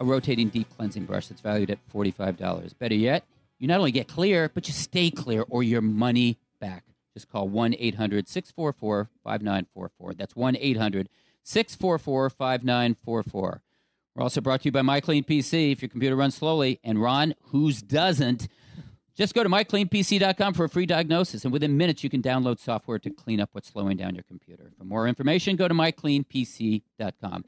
a 0.00 0.04
rotating 0.04 0.48
deep 0.48 0.68
cleansing 0.76 1.04
brush 1.04 1.28
that's 1.28 1.40
valued 1.40 1.70
at 1.70 1.78
$45. 1.94 2.76
Better 2.78 2.94
yet, 2.96 3.24
you 3.60 3.68
not 3.68 3.78
only 3.78 3.92
get 3.92 4.08
clear, 4.08 4.50
but 4.52 4.66
you 4.66 4.74
stay 4.74 5.12
clear 5.12 5.44
or 5.48 5.62
your 5.62 5.80
money 5.80 6.38
back. 6.60 6.82
Just 7.14 7.30
call 7.30 7.48
1 7.48 7.76
800 7.78 8.28
644 8.28 9.08
5944. 9.22 10.14
That's 10.14 10.34
1 10.34 10.56
800 10.58 11.08
644 11.44 12.30
5944. 12.30 13.62
We're 14.14 14.22
also 14.22 14.40
brought 14.40 14.62
to 14.62 14.64
you 14.66 14.72
by 14.72 14.80
MyCleanPC. 14.82 15.72
If 15.72 15.82
your 15.82 15.88
computer 15.88 16.16
runs 16.16 16.34
slowly, 16.34 16.80
and 16.82 17.00
Ron, 17.00 17.34
whose 17.44 17.80
doesn't, 17.82 18.48
just 19.16 19.34
go 19.34 19.42
to 19.42 19.48
mycleanpc.com 19.48 20.54
for 20.54 20.64
a 20.64 20.68
free 20.68 20.86
diagnosis, 20.86 21.44
and 21.44 21.52
within 21.52 21.76
minutes 21.76 22.02
you 22.04 22.10
can 22.10 22.20
download 22.22 22.58
software 22.58 22.98
to 22.98 23.10
clean 23.10 23.40
up 23.40 23.50
what's 23.52 23.68
slowing 23.68 23.96
down 23.96 24.14
your 24.14 24.24
computer. 24.24 24.70
For 24.76 24.84
more 24.84 25.06
information, 25.06 25.56
go 25.56 25.68
to 25.68 25.74
mycleanpc.com. 25.74 27.44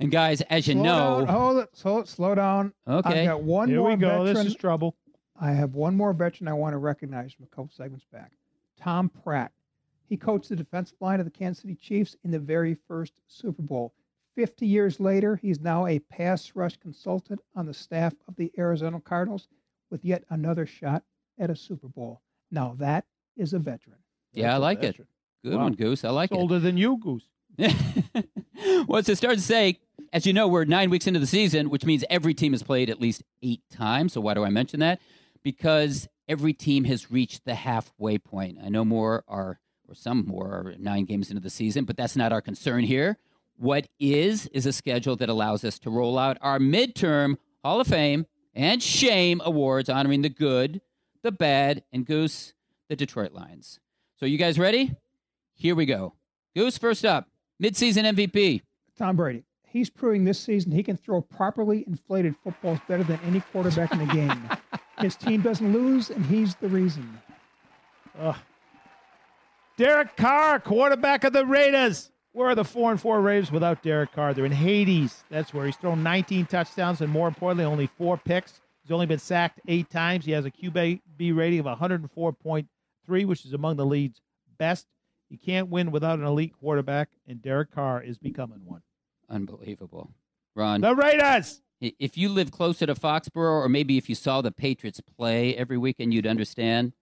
And 0.00 0.12
guys, 0.12 0.40
as 0.42 0.68
you 0.68 0.74
Slow 0.74 0.82
know, 0.84 1.24
down. 1.26 1.34
hold 1.34 1.56
it, 1.58 1.68
slow, 1.76 2.04
slow 2.04 2.34
down. 2.36 2.72
Okay. 2.86 3.22
I've 3.22 3.26
got 3.26 3.42
one 3.42 3.68
Here 3.68 3.78
more 3.80 3.90
we 3.90 3.96
go. 3.96 4.08
veteran. 4.24 4.34
This 4.34 4.46
is 4.46 4.54
trouble. 4.54 4.94
I 5.40 5.50
have 5.50 5.74
one 5.74 5.96
more 5.96 6.12
veteran 6.12 6.46
I 6.48 6.52
want 6.52 6.74
to 6.74 6.78
recognize 6.78 7.32
from 7.32 7.44
a 7.44 7.48
couple 7.48 7.70
segments 7.76 8.04
back. 8.12 8.32
Tom 8.80 9.08
Pratt. 9.08 9.50
He 10.08 10.16
coached 10.16 10.48
the 10.48 10.56
defensive 10.56 10.96
line 11.00 11.20
of 11.20 11.26
the 11.26 11.30
Kansas 11.30 11.62
City 11.62 11.74
Chiefs 11.74 12.16
in 12.24 12.30
the 12.30 12.38
very 12.38 12.74
first 12.88 13.12
Super 13.26 13.62
Bowl. 13.62 13.92
50 14.36 14.66
years 14.66 15.00
later, 15.00 15.36
he's 15.36 15.60
now 15.60 15.86
a 15.86 15.98
pass 15.98 16.52
rush 16.54 16.76
consultant 16.76 17.40
on 17.56 17.66
the 17.66 17.74
staff 17.74 18.14
of 18.28 18.36
the 18.36 18.52
Arizona 18.56 19.00
Cardinals 19.00 19.48
with 19.90 20.04
yet 20.04 20.24
another 20.30 20.64
shot 20.64 21.02
at 21.38 21.50
a 21.50 21.56
Super 21.56 21.88
Bowl. 21.88 22.20
Now, 22.50 22.74
that 22.78 23.04
is 23.36 23.52
a 23.52 23.58
veteran. 23.58 23.96
yeah, 24.32 24.54
I 24.54 24.58
like 24.58 24.82
it. 24.82 24.96
Good 25.44 25.54
Wow. 25.54 25.64
one, 25.64 25.72
Goose. 25.74 26.04
I 26.04 26.10
like 26.10 26.30
It's 26.30 26.38
it. 26.38 26.40
older 26.40 26.58
than 26.58 26.76
you, 26.76 26.96
Goose. 26.98 27.28
well, 28.86 29.02
to 29.02 29.16
start 29.16 29.34
to 29.36 29.42
say, 29.42 29.78
as 30.12 30.26
you 30.26 30.32
know, 30.32 30.48
we're 30.48 30.64
nine 30.64 30.90
weeks 30.90 31.06
into 31.06 31.20
the 31.20 31.26
season, 31.26 31.70
which 31.70 31.84
means 31.84 32.04
every 32.08 32.34
team 32.34 32.52
has 32.52 32.62
played 32.62 32.90
at 32.90 33.00
least 33.00 33.22
eight 33.42 33.62
times. 33.70 34.12
So 34.12 34.20
why 34.20 34.34
do 34.34 34.44
I 34.44 34.50
mention 34.50 34.80
that? 34.80 35.00
Because 35.42 36.08
every 36.28 36.52
team 36.52 36.84
has 36.84 37.10
reached 37.10 37.44
the 37.44 37.54
halfway 37.54 38.18
point. 38.18 38.58
I 38.64 38.68
know 38.68 38.84
more 38.84 39.24
are, 39.28 39.58
or 39.88 39.94
some 39.94 40.26
more 40.26 40.74
nine 40.78 41.04
games 41.04 41.30
into 41.30 41.42
the 41.42 41.50
season, 41.50 41.84
but 41.84 41.96
that's 41.96 42.16
not 42.16 42.32
our 42.32 42.40
concern 42.40 42.84
here. 42.84 43.16
What 43.56 43.88
is, 43.98 44.46
is 44.48 44.66
a 44.66 44.72
schedule 44.72 45.16
that 45.16 45.28
allows 45.28 45.64
us 45.64 45.78
to 45.80 45.90
roll 45.90 46.18
out 46.18 46.38
our 46.40 46.58
midterm 46.58 47.36
Hall 47.64 47.80
of 47.80 47.86
Fame 47.86 48.26
and 48.54 48.82
Shame 48.82 49.40
awards 49.44 49.88
honoring 49.88 50.22
the 50.22 50.28
good, 50.28 50.80
the 51.22 51.32
bad, 51.32 51.82
and 51.92 52.06
Goose, 52.06 52.54
the 52.88 52.96
Detroit 52.96 53.32
Lions. 53.32 53.80
So, 54.16 54.26
you 54.26 54.38
guys 54.38 54.58
ready? 54.58 54.94
Here 55.54 55.74
we 55.74 55.86
go. 55.86 56.14
Goose, 56.54 56.78
first 56.78 57.04
up, 57.04 57.28
midseason 57.62 58.04
MVP. 58.04 58.62
Tom 58.96 59.16
Brady. 59.16 59.44
He's 59.66 59.90
proving 59.90 60.24
this 60.24 60.38
season 60.38 60.72
he 60.72 60.82
can 60.82 60.96
throw 60.96 61.20
properly 61.20 61.84
inflated 61.86 62.34
footballs 62.42 62.78
better 62.88 63.04
than 63.04 63.20
any 63.24 63.40
quarterback 63.40 63.92
in 63.92 63.98
the 63.98 64.06
game. 64.06 64.50
His 65.00 65.14
team 65.14 65.42
doesn't 65.42 65.72
lose, 65.72 66.10
and 66.10 66.26
he's 66.26 66.56
the 66.56 66.68
reason. 66.68 67.20
Ugh. 68.18 68.34
Derek 69.78 70.16
Carr, 70.16 70.58
quarterback 70.58 71.22
of 71.22 71.32
the 71.32 71.46
Raiders. 71.46 72.10
Where 72.32 72.48
are 72.48 72.56
the 72.56 72.64
four 72.64 72.90
and 72.90 73.00
four 73.00 73.20
Raiders 73.20 73.52
without 73.52 73.80
Derek 73.80 74.10
Carr? 74.10 74.34
They're 74.34 74.44
in 74.44 74.50
Hades. 74.50 75.22
That's 75.30 75.54
where 75.54 75.66
he's 75.66 75.76
thrown 75.76 76.02
19 76.02 76.46
touchdowns 76.46 77.00
and 77.00 77.12
more 77.12 77.28
importantly, 77.28 77.64
only 77.64 77.86
four 77.86 78.16
picks. 78.16 78.60
He's 78.82 78.90
only 78.90 79.06
been 79.06 79.20
sacked 79.20 79.60
eight 79.68 79.88
times. 79.88 80.24
He 80.24 80.32
has 80.32 80.44
a 80.44 80.50
QB 80.50 81.00
rating 81.18 81.60
of 81.60 81.66
104.3, 81.66 83.26
which 83.26 83.44
is 83.44 83.52
among 83.52 83.76
the 83.76 83.86
league's 83.86 84.20
best. 84.58 84.88
You 85.30 85.38
can't 85.38 85.68
win 85.68 85.92
without 85.92 86.18
an 86.18 86.24
elite 86.24 86.54
quarterback, 86.58 87.10
and 87.28 87.40
Derek 87.40 87.72
Carr 87.72 88.02
is 88.02 88.18
becoming 88.18 88.64
one. 88.64 88.82
Unbelievable. 89.30 90.10
Ron. 90.56 90.80
The 90.80 90.96
Raiders. 90.96 91.62
If 91.80 92.18
you 92.18 92.30
live 92.30 92.50
closer 92.50 92.86
to 92.86 92.96
Foxborough, 92.96 93.62
or 93.62 93.68
maybe 93.68 93.96
if 93.96 94.08
you 94.08 94.16
saw 94.16 94.42
the 94.42 94.50
Patriots 94.50 95.00
play 95.16 95.54
every 95.54 95.78
weekend, 95.78 96.12
you'd 96.12 96.26
understand. 96.26 96.94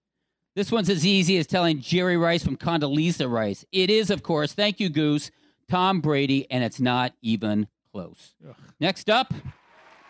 This 0.57 0.73
one's 0.73 0.89
as 0.89 1.05
easy 1.05 1.37
as 1.37 1.47
telling 1.47 1.83
Jerry 1.83 2.17
Rice 2.17 2.43
from 2.43 2.57
Condoleezza 2.57 3.31
Rice. 3.31 3.67
It 3.73 3.91
is, 3.91 4.09
of 4.09 4.23
course, 4.23 4.55
thank 4.55 4.81
you, 4.81 4.89
Goose, 4.89 5.31
Tom 5.69 6.01
Brady, 6.01 6.51
and 6.51 6.65
it's 6.65 6.81
not 6.81 7.13
even 7.21 7.69
close. 7.93 8.35
Next 8.81 9.11
up, 9.11 9.35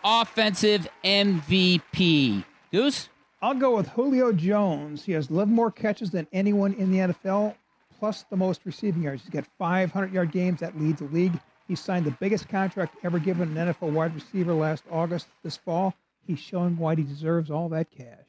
offensive 0.05 0.87
MVP. 1.03 2.45
Goose? 2.71 3.09
I'll 3.41 3.55
go 3.55 3.75
with 3.75 3.89
Julio 3.89 4.31
Jones. 4.31 5.03
He 5.03 5.11
has 5.11 5.29
11 5.29 5.53
more 5.53 5.69
catches 5.69 6.11
than 6.11 6.27
anyone 6.31 6.71
in 6.75 6.93
the 6.93 6.99
NFL, 6.99 7.53
plus 7.99 8.23
the 8.29 8.37
most 8.37 8.61
receiving 8.63 9.03
yards. 9.03 9.23
He's 9.23 9.29
got 9.29 9.45
500 9.59 10.13
yard 10.13 10.31
games. 10.31 10.61
That 10.61 10.79
leads 10.79 10.99
the 10.99 11.07
league. 11.07 11.37
He 11.67 11.75
signed 11.75 12.05
the 12.05 12.15
biggest 12.21 12.47
contract 12.47 12.95
ever 13.03 13.19
given 13.19 13.57
an 13.57 13.73
NFL 13.73 13.91
wide 13.91 14.15
receiver 14.15 14.53
last 14.53 14.85
August. 14.89 15.27
This 15.43 15.57
fall, 15.57 15.93
he's 16.25 16.39
showing 16.39 16.77
why 16.77 16.95
he 16.95 17.03
deserves 17.03 17.51
all 17.51 17.67
that 17.67 17.91
cash. 17.91 18.26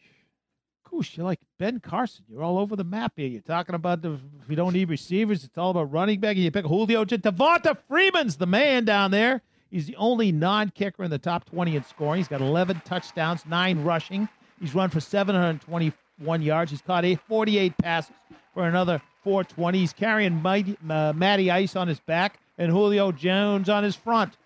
You're 1.02 1.26
like 1.26 1.40
Ben 1.58 1.80
Carson. 1.80 2.24
You're 2.28 2.42
all 2.42 2.58
over 2.58 2.76
the 2.76 2.84
map 2.84 3.12
here. 3.16 3.28
You're 3.28 3.40
talking 3.40 3.74
about 3.74 4.02
the 4.02 4.12
if 4.12 4.48
you 4.48 4.56
don't 4.56 4.72
need 4.72 4.88
receivers, 4.88 5.44
it's 5.44 5.56
all 5.56 5.70
about 5.70 5.92
running 5.92 6.20
back. 6.20 6.36
And 6.36 6.44
you 6.44 6.50
pick 6.50 6.66
Julio 6.66 7.04
Devonta 7.04 7.76
Freeman's 7.88 8.36
the 8.36 8.46
man 8.46 8.84
down 8.84 9.10
there. 9.10 9.42
He's 9.70 9.86
the 9.86 9.96
only 9.96 10.32
non-kicker 10.32 11.04
in 11.04 11.10
the 11.10 11.18
top 11.18 11.44
20 11.44 11.76
in 11.76 11.84
scoring. 11.84 12.18
He's 12.18 12.28
got 12.28 12.40
11 12.40 12.82
touchdowns, 12.84 13.44
nine 13.46 13.84
rushing. 13.84 14.28
He's 14.60 14.74
run 14.74 14.88
for 14.88 15.00
721 15.00 16.42
yards. 16.42 16.70
He's 16.70 16.80
caught 16.80 17.04
eight, 17.04 17.20
48 17.28 17.76
passes 17.78 18.14
for 18.54 18.66
another 18.66 19.00
420. 19.24 19.78
He's 19.78 19.92
carrying 19.92 20.40
Mighty, 20.40 20.76
uh, 20.88 21.12
Matty 21.14 21.50
Ice 21.50 21.76
on 21.76 21.86
his 21.86 22.00
back 22.00 22.40
and 22.56 22.72
Julio 22.72 23.12
Jones 23.12 23.68
on 23.68 23.84
his 23.84 23.94
front. 23.94 24.36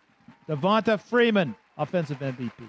Devonta 0.48 1.00
Freeman, 1.00 1.54
offensive 1.78 2.18
MVP. 2.18 2.68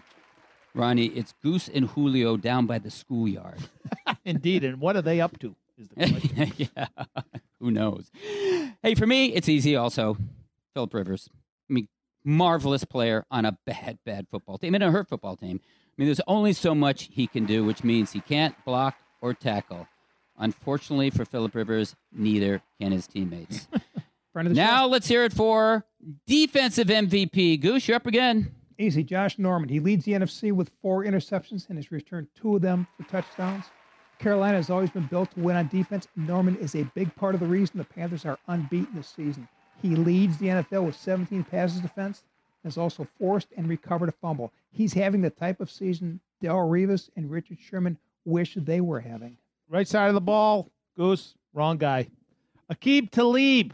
Ronnie, 0.76 1.08
it's 1.08 1.34
Goose 1.44 1.70
and 1.70 1.88
Julio 1.90 2.38
down 2.38 2.66
by 2.66 2.80
the 2.80 2.90
schoolyard. 2.90 3.60
Indeed. 4.26 4.64
And 4.64 4.80
what 4.80 4.96
are 4.96 5.02
they 5.02 5.22
up 5.22 5.38
to? 5.40 5.56
Is 5.78 5.90
the 5.90 5.96
question. 5.96 6.54
yeah. 6.76 6.88
Who 7.60 7.72
knows? 7.72 8.10
Hey, 8.82 8.96
for 8.96 9.08
me, 9.08 9.28
it's 9.28 9.48
easy 9.48 9.76
also. 9.76 10.18
Philip 10.74 10.94
Rivers. 10.94 11.30
I 11.70 11.74
mean, 11.74 11.88
marvelous 12.24 12.84
player 12.84 13.26
on 13.30 13.46
a 13.46 13.58
bad, 13.66 14.00
bad 14.06 14.28
football 14.30 14.58
team 14.58 14.76
and 14.76 14.84
a 14.84 14.92
hurt 14.92 15.08
football 15.08 15.36
team. 15.36 15.62
I 15.64 15.94
mean, 15.98 16.08
there's 16.08 16.22
only 16.28 16.54
so 16.54 16.74
much 16.74 17.10
he 17.12 17.28
can 17.28 17.46
do, 17.46 17.64
which 17.64 17.84
means 17.84 18.12
he 18.12 18.20
can't 18.20 18.56
block 18.66 18.96
or 19.22 19.34
tackle. 19.34 19.88
Unfortunately 20.38 21.12
for 21.12 21.26
Philip 21.26 21.54
Rivers, 21.54 21.96
neither 22.12 22.62
can 22.82 22.92
his 22.92 23.06
teammates. 23.06 23.68
Friend 24.34 24.48
of 24.48 24.56
the 24.56 24.60
now 24.60 24.88
let's 24.88 25.08
hear 25.08 25.24
it 25.24 25.32
for 25.32 25.86
defensive 26.26 26.88
MVP. 26.88 27.62
Goose, 27.62 27.88
you're 27.88 27.96
up 27.96 28.08
again. 28.08 28.52
Easy, 28.84 29.02
Josh 29.02 29.40
Norman. 29.40 29.70
He 29.70 29.80
leads 29.80 30.04
the 30.04 30.12
NFC 30.12 30.52
with 30.52 30.72
four 30.82 31.06
interceptions 31.06 31.70
and 31.70 31.78
has 31.78 31.90
returned 31.90 32.28
two 32.36 32.58
of 32.58 32.62
them 32.62 32.86
for 32.98 33.04
touchdowns. 33.04 33.66
Carolina 34.20 34.58
has 34.58 34.70
always 34.70 34.90
been 34.90 35.06
built 35.06 35.32
to 35.32 35.40
win 35.40 35.56
on 35.56 35.70
defense. 35.70 36.06
Norman 36.18 36.58
is 36.58 36.76
a 36.76 36.84
big 36.94 37.16
part 37.16 37.34
of 37.34 37.40
the 37.40 37.48
reason 37.48 37.78
the 37.78 37.86
Panthers 37.86 38.26
are 38.26 38.38
unbeaten 38.48 38.94
this 38.94 39.08
season. 39.08 39.48
He 39.82 39.96
leads 39.96 40.38
the 40.38 40.48
NFL 40.48 40.86
with 40.86 40.98
17 40.98 41.46
passes 41.46 41.80
defense 41.80 42.24
has 42.66 42.78
also 42.78 43.08
forced 43.18 43.48
and 43.56 43.70
recovered 43.70 44.10
a 44.10 44.14
fumble. 44.14 44.52
He's 44.72 44.94
having 44.94 45.22
the 45.22 45.30
type 45.30 45.62
of 45.62 45.72
season 45.72 46.20
Darrelle 46.42 46.70
Revis 46.70 47.10
and 47.16 47.32
Richard 47.32 47.60
Sherman 47.62 47.98
wish 48.26 48.56
they 48.56 48.82
were 48.82 49.00
having. 49.00 49.38
Right 49.70 49.88
side 49.88 50.10
of 50.10 50.14
the 50.14 50.22
ball, 50.22 50.70
Goose, 50.98 51.36
wrong 51.54 51.78
guy. 51.78 52.08
Aqib 52.70 53.12
Talib. 53.12 53.74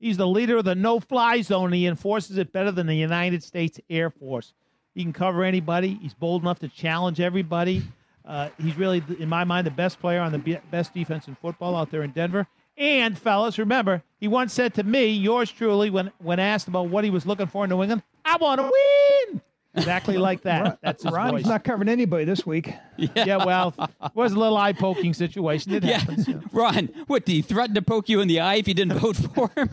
He's 0.00 0.16
the 0.16 0.26
leader 0.26 0.58
of 0.58 0.64
the 0.64 0.74
no 0.74 1.00
fly 1.00 1.40
zone. 1.40 1.72
He 1.72 1.86
enforces 1.86 2.38
it 2.38 2.52
better 2.52 2.70
than 2.70 2.86
the 2.86 2.94
United 2.94 3.42
States 3.42 3.80
Air 3.88 4.10
Force. 4.10 4.52
He 4.94 5.02
can 5.02 5.12
cover 5.12 5.42
anybody. 5.42 5.98
He's 6.00 6.14
bold 6.14 6.42
enough 6.42 6.60
to 6.60 6.68
challenge 6.68 7.20
everybody. 7.20 7.82
Uh, 8.24 8.48
he's 8.58 8.76
really, 8.76 9.02
in 9.18 9.28
my 9.28 9.44
mind, 9.44 9.66
the 9.66 9.72
best 9.72 10.00
player 10.00 10.20
on 10.20 10.32
the 10.32 10.38
be- 10.38 10.58
best 10.70 10.94
defense 10.94 11.28
in 11.28 11.34
football 11.34 11.76
out 11.76 11.90
there 11.90 12.02
in 12.02 12.10
Denver. 12.10 12.46
And, 12.76 13.16
fellas, 13.16 13.58
remember, 13.58 14.02
he 14.18 14.28
once 14.28 14.52
said 14.52 14.74
to 14.74 14.82
me, 14.82 15.06
yours 15.06 15.50
truly, 15.50 15.90
when, 15.90 16.10
when 16.18 16.38
asked 16.40 16.66
about 16.66 16.88
what 16.88 17.04
he 17.04 17.10
was 17.10 17.26
looking 17.26 17.46
for 17.46 17.64
in 17.64 17.70
New 17.70 17.82
England, 17.82 18.02
I 18.24 18.36
want 18.36 18.60
to 18.60 18.64
win. 18.64 19.42
Exactly 19.76 20.16
like 20.18 20.42
that. 20.42 20.78
That's 20.82 21.02
his 21.02 21.12
Ron's 21.12 21.32
voice. 21.32 21.46
not 21.46 21.64
covering 21.64 21.88
anybody 21.88 22.24
this 22.24 22.46
week. 22.46 22.72
Yeah, 22.96 23.44
well, 23.44 23.74
it 23.78 24.14
was 24.14 24.32
a 24.32 24.38
little 24.38 24.56
eye 24.56 24.72
poking 24.72 25.12
situation. 25.14 25.72
It 25.72 25.82
Yeah. 25.84 25.98
happens. 25.98 26.28
Ron, 26.52 26.86
what, 27.08 27.24
did 27.26 27.32
he 27.32 27.42
threaten 27.42 27.74
to 27.74 27.82
poke 27.82 28.08
you 28.08 28.20
in 28.20 28.28
the 28.28 28.40
eye 28.40 28.54
if 28.56 28.68
you 28.68 28.74
didn't 28.74 28.98
vote 28.98 29.16
for 29.16 29.50
him? 29.56 29.70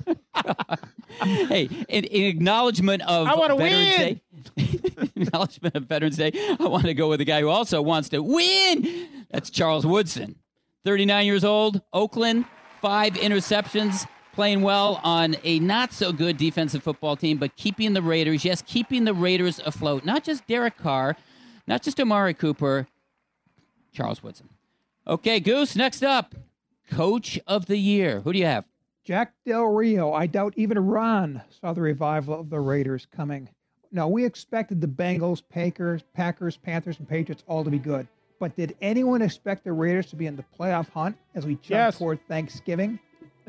hey, 1.48 1.70
in, 1.90 2.04
in 2.06 2.24
acknowledgement 2.24 3.02
of 3.04 3.28
I 3.28 3.36
Veterans 3.36 3.60
win! 3.62 4.22
Day, 4.58 4.80
acknowledgement 5.16 5.76
of 5.76 5.84
Veterans 5.84 6.18
Day, 6.18 6.32
I 6.60 6.68
want 6.68 6.86
to 6.86 6.94
go 6.94 7.10
with 7.10 7.22
a 7.22 7.26
guy 7.26 7.42
who 7.42 7.50
also 7.50 7.82
wants 7.82 8.10
to 8.10 8.24
win. 8.24 9.08
That's 9.30 9.50
Charles 9.50 9.86
Woodson. 9.86 10.36
39 10.84 11.26
years 11.28 11.44
old, 11.44 11.82
Oakland, 11.94 12.46
five 12.82 13.14
interceptions, 13.14 14.08
playing 14.42 14.64
well 14.64 15.00
on 15.04 15.36
a 15.44 15.60
not 15.60 15.94
so 15.94 16.12
good 16.12 16.36
defensive 16.36 16.82
football 16.82 17.16
team, 17.16 17.38
but 17.38 17.56
keeping 17.58 17.94
the 17.94 18.02
Raiders, 18.02 18.44
yes, 18.44 18.64
keeping 18.66 19.04
the 19.06 19.14
Raiders 19.14 19.60
afloat. 19.60 20.04
Not 20.04 20.24
just 20.24 20.48
Derek 20.48 20.78
Carr, 20.78 21.16
Not 21.68 21.84
just 21.84 22.00
Amari 22.00 22.34
Cooper, 22.34 22.88
Charles 23.94 24.24
Woodson. 24.24 24.50
Okay, 25.06 25.40
Goose, 25.40 25.76
next 25.76 26.02
up, 26.02 26.34
Coach 26.90 27.40
of 27.46 27.68
the 27.68 27.78
Year. 27.78 28.22
Who 28.22 28.34
do 28.34 28.40
you 28.40 28.46
have? 28.46 28.66
Jack 29.04 29.34
Del 29.46 29.66
Rio. 29.66 30.12
I 30.12 30.26
doubt 30.26 30.56
even 30.58 30.80
Ron 30.80 31.44
saw 31.62 31.72
the 31.74 31.82
revival 31.82 32.40
of 32.40 32.50
the 32.50 32.60
Raiders 32.60 33.06
coming. 33.16 33.48
No, 33.92 34.08
we 34.08 34.26
expected 34.26 34.82
the 34.82 34.88
Bengals, 34.88 35.44
Packers, 35.52 36.02
Packers, 36.16 36.58
Panthers, 36.58 36.98
and 36.98 37.08
Patriots 37.08 37.44
all 37.46 37.64
to 37.64 37.70
be 37.70 37.78
good. 37.78 38.08
But 38.40 38.56
did 38.56 38.76
anyone 38.82 39.22
expect 39.22 39.66
the 39.66 39.74
Raiders 39.74 40.08
to 40.08 40.16
be 40.16 40.26
in 40.26 40.36
the 40.36 40.46
playoff 40.60 40.90
hunt 40.90 41.16
as 41.36 41.46
we 41.46 41.54
jump 41.58 41.70
Yes. 41.70 42.00
toward 42.00 42.20
Thanksgiving? 42.28 42.98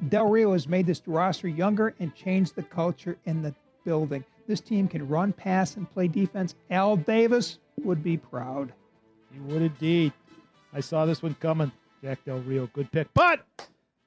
Del 0.08 0.28
Rio 0.28 0.52
has 0.52 0.68
made 0.68 0.86
this 0.86 1.02
roster 1.06 1.48
younger 1.48 1.94
and 2.00 2.14
changed 2.14 2.56
the 2.56 2.62
culture 2.62 3.16
in 3.24 3.42
the 3.42 3.54
building. 3.84 4.24
This 4.46 4.60
team 4.60 4.88
can 4.88 5.06
run, 5.08 5.32
pass, 5.32 5.76
and 5.76 5.90
play 5.90 6.08
defense. 6.08 6.54
Al 6.70 6.96
Davis 6.96 7.58
would 7.82 8.02
be 8.02 8.16
proud. 8.16 8.72
He 9.32 9.40
would 9.40 9.62
indeed. 9.62 10.12
I 10.72 10.80
saw 10.80 11.06
this 11.06 11.22
one 11.22 11.34
coming. 11.34 11.72
Jack 12.02 12.24
Del 12.24 12.38
Rio, 12.38 12.68
good 12.72 12.90
pick. 12.90 13.08
But 13.14 13.40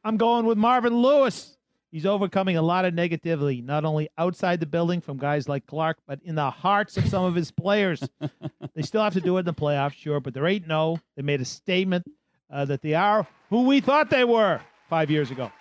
I'm 0.04 0.18
going 0.18 0.46
with 0.46 0.58
Marvin 0.58 0.96
Lewis. 1.02 1.58
He's 1.92 2.06
overcoming 2.06 2.58
a 2.58 2.62
lot 2.62 2.84
of 2.84 2.94
negativity, 2.94 3.64
not 3.64 3.86
only 3.86 4.10
outside 4.18 4.60
the 4.60 4.66
building 4.66 5.00
from 5.00 5.18
guys 5.18 5.48
like 5.48 5.66
Clark, 5.66 5.98
but 6.06 6.20
in 6.26 6.36
the 6.36 6.50
hearts 6.52 6.98
of 6.98 7.08
some 7.08 7.24
of 7.24 7.36
his 7.36 7.52
players. 7.52 8.04
they 8.76 8.82
still 8.82 9.02
have 9.02 9.14
to 9.14 9.22
do 9.22 9.38
it 9.38 9.42
in 9.42 9.46
the 9.46 9.54
playoffs, 9.54 9.94
sure, 9.94 10.20
but 10.20 10.34
they're 10.34 10.46
8 10.46 10.66
0. 10.66 11.00
They 11.16 11.22
made 11.22 11.40
a 11.40 11.46
statement 11.46 12.06
uh, 12.52 12.66
that 12.66 12.82
they 12.82 12.96
are 12.96 13.26
who 13.50 13.62
we 13.62 13.80
thought 13.80 14.10
they 14.10 14.26
were 14.26 14.60
five 14.90 15.10
years 15.10 15.32
ago. 15.32 15.52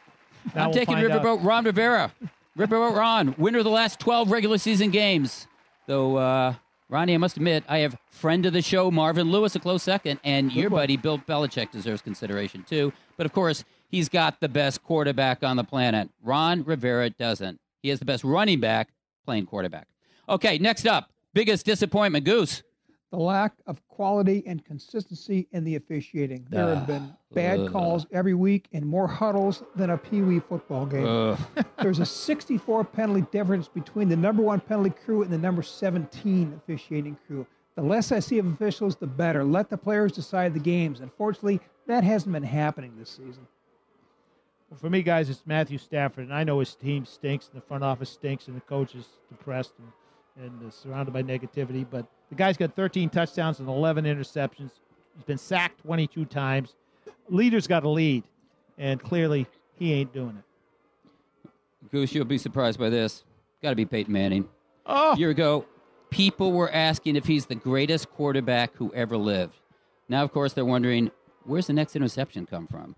I'm 0.55 0.67
we'll 0.67 0.75
taking 0.75 0.95
find 0.95 1.11
out. 1.11 1.23
Riverboat 1.23 1.45
Ron 1.45 1.65
Rivera. 1.65 2.13
Riverboat 2.57 2.97
Ron, 2.97 3.35
winner 3.37 3.59
of 3.59 3.65
the 3.65 3.71
last 3.71 3.99
12 3.99 4.31
regular 4.31 4.59
season 4.59 4.91
games. 4.91 5.49
Though, 5.87 6.17
uh, 6.17 6.55
Ronnie, 6.89 7.15
I 7.15 7.17
must 7.17 7.37
admit, 7.37 7.65
I 7.69 7.79
have 7.79 7.97
friend 8.11 8.47
of 8.47 8.53
the 8.53 8.63
show, 8.63 8.91
Marvin 8.91 9.31
Lewis, 9.31 9.57
a 9.57 9.59
close 9.59 9.83
second, 9.83 10.21
and 10.23 10.53
your 10.53 10.71
buddy, 10.71 10.97
Bill 10.97 11.19
Belichick, 11.19 11.73
deserves 11.73 12.01
consideration 12.01 12.63
too. 12.63 12.93
But 13.17 13.27
of 13.27 13.33
course, 13.33 13.65
he's 13.89 14.09
got 14.09 14.41
the 14.41 14.49
best 14.49 14.85
quarterback 14.85 15.43
on 15.43 15.57
the 15.57 15.65
planet. 15.65 16.09
Ron 16.23 16.63
Rivera 16.63 17.11
doesn't. 17.11 17.59
He 17.83 17.89
has 17.89 17.99
the 17.99 18.05
best 18.05 18.23
running 18.23 18.61
back 18.61 18.91
playing 19.25 19.47
quarterback. 19.47 19.89
Okay, 20.29 20.59
next 20.59 20.87
up, 20.87 21.11
biggest 21.33 21.67
disappointment, 21.67 22.25
Goose. 22.25 22.63
The 23.15 23.21
lack 23.21 23.53
of 23.69 23.87
quality 23.87 24.43
and 24.45 24.65
consistency 24.65 25.47
in 25.53 25.63
the 25.63 25.77
officiating. 25.77 26.49
There 26.51 26.75
have 26.75 26.85
been 26.85 27.15
bad 27.33 27.61
Ugh. 27.61 27.71
calls 27.71 28.07
every 28.11 28.35
week 28.35 28.67
and 28.73 28.85
more 28.85 29.07
huddles 29.07 29.63
than 29.77 29.91
a 29.91 29.97
Pee 29.97 30.23
Wee 30.23 30.41
football 30.41 30.85
game. 30.85 31.07
Ugh. 31.07 31.39
There's 31.81 32.01
a 32.01 32.07
64 32.07 32.83
penalty 32.83 33.25
difference 33.31 33.69
between 33.69 34.09
the 34.09 34.17
number 34.17 34.43
one 34.43 34.59
penalty 34.59 34.91
crew 34.91 35.23
and 35.23 35.33
the 35.33 35.39
number 35.39 35.63
17 35.63 36.55
officiating 36.57 37.17
crew. 37.29 37.47
The 37.77 37.83
less 37.83 38.11
I 38.11 38.19
see 38.19 38.39
of 38.39 38.47
officials, 38.47 38.97
the 38.97 39.07
better. 39.07 39.45
Let 39.45 39.71
the 39.71 39.79
players 39.79 40.11
decide 40.11 40.53
the 40.53 40.59
games. 40.59 40.99
Unfortunately, 40.99 41.61
that 41.87 42.03
hasn't 42.03 42.33
been 42.33 42.43
happening 42.43 42.95
this 42.99 43.11
season. 43.11 43.47
Well, 44.71 44.81
for 44.81 44.91
me, 44.91 45.05
guys, 45.05 45.31
it's 45.31 45.47
Matthew 45.47 45.79
Stafford, 45.79 46.25
and 46.25 46.35
I 46.35 46.43
know 46.43 46.59
his 46.59 46.75
team 46.75 47.05
stinks, 47.05 47.49
and 47.53 47.63
the 47.63 47.65
front 47.65 47.85
office 47.85 48.11
stinks, 48.11 48.49
and 48.49 48.57
the 48.57 48.61
coach 48.63 48.97
is 48.97 49.07
depressed 49.29 49.75
and, 49.79 50.45
and 50.45 50.67
uh, 50.69 50.71
surrounded 50.73 51.13
by 51.13 51.23
negativity. 51.23 51.87
But 51.89 52.07
the 52.35 52.39
guy's 52.39 52.57
got 52.57 52.75
13 52.75 53.11
touchdowns 53.11 53.61
and 53.61 53.69
11 53.69 54.05
interceptions. 54.07 54.73
He's 55.15 55.25
been 55.25 55.39
sacked 55.39 55.81
22 55.83 56.25
times. 56.25 56.75
Leader's 57.29 57.69
got 57.69 57.85
a 57.85 57.89
lead, 57.89 58.25
and 58.77 59.01
clearly 59.01 59.47
he 59.79 59.93
ain't 59.93 60.13
doing 60.13 60.37
it. 60.37 61.51
Goose, 61.93 62.13
you'll 62.13 62.25
be 62.25 62.39
surprised 62.39 62.79
by 62.79 62.91
this. 62.91 63.23
Got 63.63 63.71
to 63.71 63.77
be 63.77 63.85
Peyton 63.85 64.13
Manning. 64.13 64.49
Oh. 64.85 65.13
A 65.13 65.17
year 65.17 65.31
ago, 65.31 65.65
people 66.11 66.51
were 66.51 66.73
asking 66.73 67.15
if 67.15 67.25
he's 67.25 67.47
the 67.47 67.55
greatest 67.55 68.11
quarterback 68.11 68.75
who 68.75 68.93
ever 68.95 69.17
lived. 69.17 69.55
Now, 70.09 70.25
of 70.25 70.33
course, 70.33 70.55
they're 70.55 70.65
wondering 70.65 71.13
where's 71.45 71.69
the 71.69 71.73
next 71.73 71.95
interception 71.95 72.47
come 72.47 72.67
from? 72.67 72.97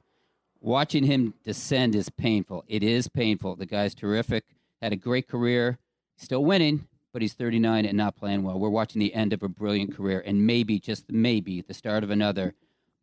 Watching 0.63 1.05
him 1.05 1.35
descend 1.45 1.95
is 1.95 2.09
painful. 2.09 2.65
It 2.69 2.83
is 2.83 3.07
painful. 3.07 3.57
The 3.57 3.67
guy's 3.67 3.95
terrific, 3.95 4.45
had 4.81 4.95
a 4.95 4.97
great 4.97 5.29
career, 5.29 5.79
still 6.17 6.43
winning, 6.43 6.87
but 7.17 7.23
he's 7.23 7.33
39 7.33 7.87
and 7.87 7.97
not 7.97 8.15
playing 8.15 8.43
well. 8.43 8.59
We're 8.59 8.69
watching 8.69 9.01
the 9.01 9.15
end 9.15 9.33
of 9.33 9.43
a 9.43 9.49
brilliant 9.49 9.97
career 9.97 10.23
and 10.27 10.47
maybe, 10.47 10.79
just 10.79 11.11
maybe, 11.11 11.63
the 11.63 11.73
start 11.73 12.05
of 12.05 12.11
another. 12.11 12.53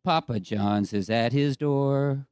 Papa 0.04 0.38
John's 0.38 0.92
is 0.92 1.10
at 1.10 1.32
his 1.32 1.56
door. 1.56 2.24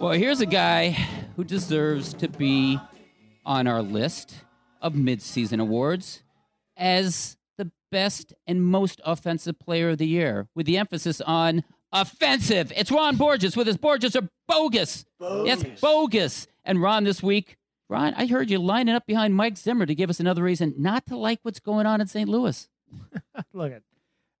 Well, 0.00 0.10
here's 0.14 0.40
a 0.40 0.46
guy 0.46 0.90
who 1.36 1.44
deserves 1.44 2.12
to 2.14 2.26
be 2.26 2.80
on 3.44 3.68
our 3.68 3.80
list 3.80 4.34
of 4.82 4.94
midseason 4.94 5.60
awards 5.60 6.24
as 6.76 7.36
the 7.56 7.70
best 7.92 8.32
and 8.48 8.64
most 8.64 9.00
offensive 9.04 9.60
player 9.60 9.90
of 9.90 9.98
the 9.98 10.08
year, 10.08 10.48
with 10.56 10.66
the 10.66 10.76
emphasis 10.76 11.20
on 11.20 11.62
offensive. 12.00 12.72
It's 12.76 12.90
Ron 12.90 13.16
Borges 13.16 13.56
with 13.56 13.66
his 13.66 13.76
Borges 13.76 14.14
are 14.16 14.28
bogus. 14.46 15.04
Yes, 15.20 15.64
bogus. 15.80 16.46
And 16.64 16.82
Ron, 16.82 17.04
this 17.04 17.22
week, 17.22 17.56
Ron, 17.88 18.14
I 18.14 18.26
heard 18.26 18.50
you 18.50 18.58
lining 18.58 18.94
up 18.94 19.06
behind 19.06 19.34
Mike 19.34 19.56
Zimmer 19.56 19.86
to 19.86 19.94
give 19.94 20.10
us 20.10 20.20
another 20.20 20.42
reason 20.42 20.74
not 20.76 21.06
to 21.06 21.16
like 21.16 21.40
what's 21.42 21.60
going 21.60 21.86
on 21.86 22.00
in 22.00 22.06
St. 22.06 22.28
Louis. 22.28 22.68
Look 23.52 23.72
at 23.72 23.82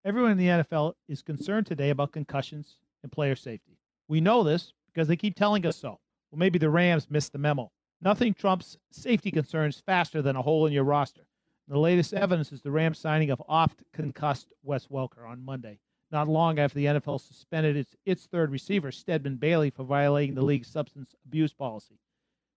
everyone 0.04 0.32
in 0.32 0.38
the 0.38 0.48
NFL 0.48 0.94
is 1.08 1.22
concerned 1.22 1.66
today 1.66 1.90
about 1.90 2.12
concussions 2.12 2.76
and 3.02 3.10
player 3.10 3.36
safety. 3.36 3.78
We 4.08 4.20
know 4.20 4.42
this 4.42 4.72
because 4.92 5.08
they 5.08 5.16
keep 5.16 5.36
telling 5.36 5.64
us 5.64 5.76
so. 5.76 5.98
Well, 6.30 6.38
maybe 6.38 6.58
the 6.58 6.70
Rams 6.70 7.10
missed 7.10 7.32
the 7.32 7.38
memo. 7.38 7.70
Nothing 8.02 8.34
trumps 8.34 8.76
safety 8.90 9.30
concerns 9.30 9.82
faster 9.84 10.20
than 10.20 10.36
a 10.36 10.42
hole 10.42 10.66
in 10.66 10.72
your 10.72 10.84
roster. 10.84 11.26
The 11.68 11.78
latest 11.78 12.12
evidence 12.12 12.52
is 12.52 12.62
the 12.62 12.70
Rams 12.70 12.98
signing 12.98 13.30
of 13.30 13.42
oft 13.48 13.82
concussed 13.92 14.52
Wes 14.62 14.86
Welker 14.86 15.26
on 15.26 15.44
Monday, 15.44 15.78
not 16.10 16.28
long 16.28 16.58
after 16.58 16.78
the 16.78 16.86
NFL 16.86 17.20
suspended 17.20 17.76
its, 17.76 17.94
its 18.04 18.26
third 18.26 18.50
receiver, 18.50 18.92
Stedman 18.92 19.36
Bailey, 19.36 19.70
for 19.70 19.84
violating 19.84 20.34
the 20.34 20.42
league's 20.42 20.68
substance 20.68 21.14
abuse 21.24 21.52
policy. 21.52 21.98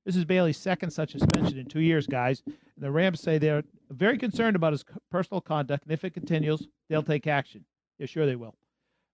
This 0.05 0.15
is 0.15 0.25
Bailey's 0.25 0.57
second 0.57 0.91
such 0.91 1.11
suspension 1.11 1.57
in 1.57 1.65
two 1.65 1.81
years, 1.81 2.07
guys. 2.07 2.41
And 2.45 2.55
the 2.77 2.91
Rams 2.91 3.21
say 3.21 3.37
they're 3.37 3.63
very 3.89 4.17
concerned 4.17 4.55
about 4.55 4.73
his 4.73 4.85
personal 5.11 5.41
conduct, 5.41 5.83
and 5.83 5.91
if 5.91 6.03
it 6.03 6.13
continues, 6.13 6.67
they'll 6.89 7.03
take 7.03 7.27
action. 7.27 7.65
Yeah, 7.97 8.05
sure 8.05 8.25
they 8.25 8.35
will. 8.35 8.55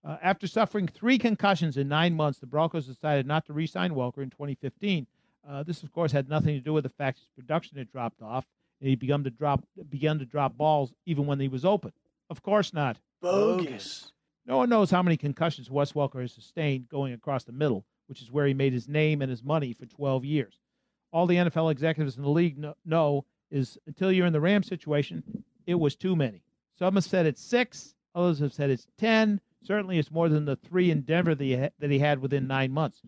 Uh, 0.05 0.17
after 0.21 0.45
suffering 0.45 0.87
three 0.87 1.17
concussions 1.17 1.77
in 1.77 1.87
nine 1.87 2.13
months, 2.13 2.39
the 2.39 2.45
Broncos 2.45 2.85
decided 2.85 3.25
not 3.25 3.45
to 3.47 3.53
re 3.53 3.65
sign 3.65 3.91
Welker 3.91 4.21
in 4.21 4.29
2015. 4.29 5.07
Uh, 5.47 5.63
this, 5.63 5.81
of 5.83 5.91
course, 5.91 6.11
had 6.11 6.29
nothing 6.29 6.55
to 6.55 6.61
do 6.61 6.73
with 6.73 6.83
the 6.83 6.89
fact 6.89 7.19
his 7.19 7.27
production 7.35 7.77
had 7.77 7.91
dropped 7.91 8.21
off, 8.21 8.45
and 8.79 8.89
he 8.89 8.95
begun 8.95 9.23
to 9.23 9.31
drop 9.31 9.63
began 9.89 10.19
to 10.19 10.25
drop 10.25 10.55
balls 10.55 10.93
even 11.05 11.25
when 11.25 11.39
he 11.39 11.47
was 11.47 11.65
open. 11.65 11.91
Of 12.29 12.43
course 12.43 12.73
not. 12.73 12.97
Bogus. 13.21 14.11
No 14.45 14.57
one 14.57 14.69
knows 14.69 14.91
how 14.91 15.01
many 15.01 15.17
concussions 15.17 15.71
Wes 15.71 15.93
Welker 15.93 16.21
has 16.21 16.31
sustained 16.31 16.87
going 16.89 17.13
across 17.13 17.43
the 17.43 17.51
middle, 17.51 17.85
which 18.07 18.21
is 18.21 18.31
where 18.31 18.45
he 18.45 18.53
made 18.53 18.73
his 18.73 18.87
name 18.87 19.21
and 19.21 19.29
his 19.29 19.43
money 19.43 19.73
for 19.73 19.85
12 19.85 20.23
years. 20.23 20.59
All 21.11 21.25
the 21.25 21.35
NFL 21.35 21.71
executives 21.71 22.17
in 22.17 22.23
the 22.23 22.29
league 22.29 22.63
know 22.85 23.25
is 23.49 23.77
until 23.87 24.11
you're 24.11 24.27
in 24.27 24.33
the 24.33 24.41
Rams 24.41 24.67
situation, 24.67 25.43
it 25.65 25.75
was 25.75 25.95
too 25.95 26.15
many. 26.15 26.43
Some 26.77 26.95
have 26.95 27.03
said 27.03 27.25
it's 27.25 27.41
six, 27.41 27.95
others 28.13 28.39
have 28.39 28.53
said 28.53 28.69
it's 28.69 28.87
10. 28.97 29.41
Certainly, 29.63 29.97
it's 29.97 30.11
more 30.11 30.29
than 30.29 30.45
the 30.45 30.57
three 30.57 30.91
in 30.91 31.01
Denver 31.01 31.33
that 31.33 31.43
he, 31.43 31.55
ha- 31.55 31.69
that 31.79 31.89
he 31.89 31.97
had 31.97 32.19
within 32.19 32.45
nine 32.47 32.71
months. 32.71 33.01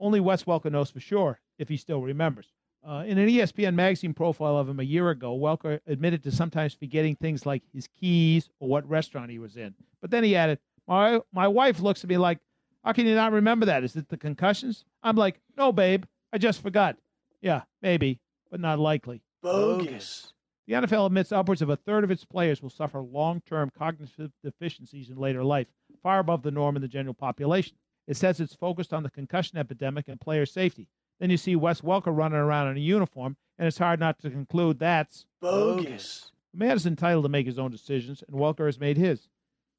Only 0.00 0.20
Wes 0.20 0.44
Welker 0.44 0.70
knows 0.70 0.90
for 0.90 1.00
sure, 1.00 1.40
if 1.58 1.68
he 1.68 1.76
still 1.76 2.00
remembers. 2.00 2.52
Uh, 2.86 3.04
in 3.06 3.18
an 3.18 3.28
ESPN 3.28 3.74
magazine 3.74 4.14
profile 4.14 4.56
of 4.56 4.68
him 4.68 4.80
a 4.80 4.84
year 4.84 5.10
ago, 5.10 5.36
Welker 5.36 5.80
admitted 5.86 6.22
to 6.22 6.30
sometimes 6.30 6.72
forgetting 6.72 7.16
things 7.16 7.44
like 7.44 7.62
his 7.74 7.88
keys 7.88 8.48
or 8.60 8.68
what 8.68 8.88
restaurant 8.88 9.30
he 9.30 9.38
was 9.38 9.56
in. 9.56 9.74
But 10.00 10.10
then 10.10 10.24
he 10.24 10.36
added, 10.36 10.60
"My 10.88 11.20
my 11.32 11.46
wife 11.46 11.78
looks 11.80 12.02
at 12.02 12.10
me 12.10 12.16
like, 12.16 12.38
how 12.84 12.92
can 12.92 13.06
you 13.06 13.14
not 13.14 13.32
remember 13.32 13.66
that? 13.66 13.84
Is 13.84 13.94
it 13.94 14.08
the 14.08 14.16
concussions?" 14.16 14.84
I'm 15.02 15.16
like, 15.16 15.40
"No, 15.56 15.70
babe, 15.70 16.04
I 16.32 16.38
just 16.38 16.62
forgot." 16.62 16.96
Yeah, 17.40 17.62
maybe, 17.82 18.18
but 18.50 18.58
not 18.58 18.78
likely. 18.80 19.22
Bogus. 19.42 20.32
The 20.66 20.74
NFL 20.74 21.06
admits 21.06 21.32
upwards 21.32 21.62
of 21.62 21.70
a 21.70 21.76
third 21.76 22.04
of 22.04 22.10
its 22.10 22.24
players 22.24 22.60
will 22.60 22.68
suffer 22.68 23.00
long-term 23.00 23.70
cognitive 23.70 24.32
deficiencies 24.42 25.08
in 25.08 25.16
later 25.16 25.42
life, 25.42 25.68
far 26.02 26.18
above 26.18 26.42
the 26.42 26.50
norm 26.50 26.76
in 26.76 26.82
the 26.82 26.88
general 26.88 27.14
population. 27.14 27.76
It 28.06 28.16
says 28.16 28.40
it's 28.40 28.54
focused 28.54 28.92
on 28.92 29.02
the 29.02 29.10
concussion 29.10 29.58
epidemic 29.58 30.08
and 30.08 30.20
player 30.20 30.44
safety. 30.44 30.88
Then 31.20 31.30
you 31.30 31.36
see 31.36 31.56
Wes 31.56 31.80
Welker 31.80 32.14
running 32.14 32.38
around 32.38 32.68
in 32.68 32.76
a 32.76 32.80
uniform, 32.80 33.36
and 33.58 33.66
it's 33.66 33.78
hard 33.78 33.98
not 33.98 34.18
to 34.20 34.30
conclude 34.30 34.78
that's 34.78 35.26
Bogus. 35.40 36.32
The 36.52 36.58
man 36.58 36.76
is 36.76 36.86
entitled 36.86 37.24
to 37.24 37.28
make 37.28 37.46
his 37.46 37.58
own 37.58 37.70
decisions, 37.70 38.22
and 38.26 38.36
Welker 38.36 38.66
has 38.66 38.78
made 38.78 38.96
his. 38.96 39.28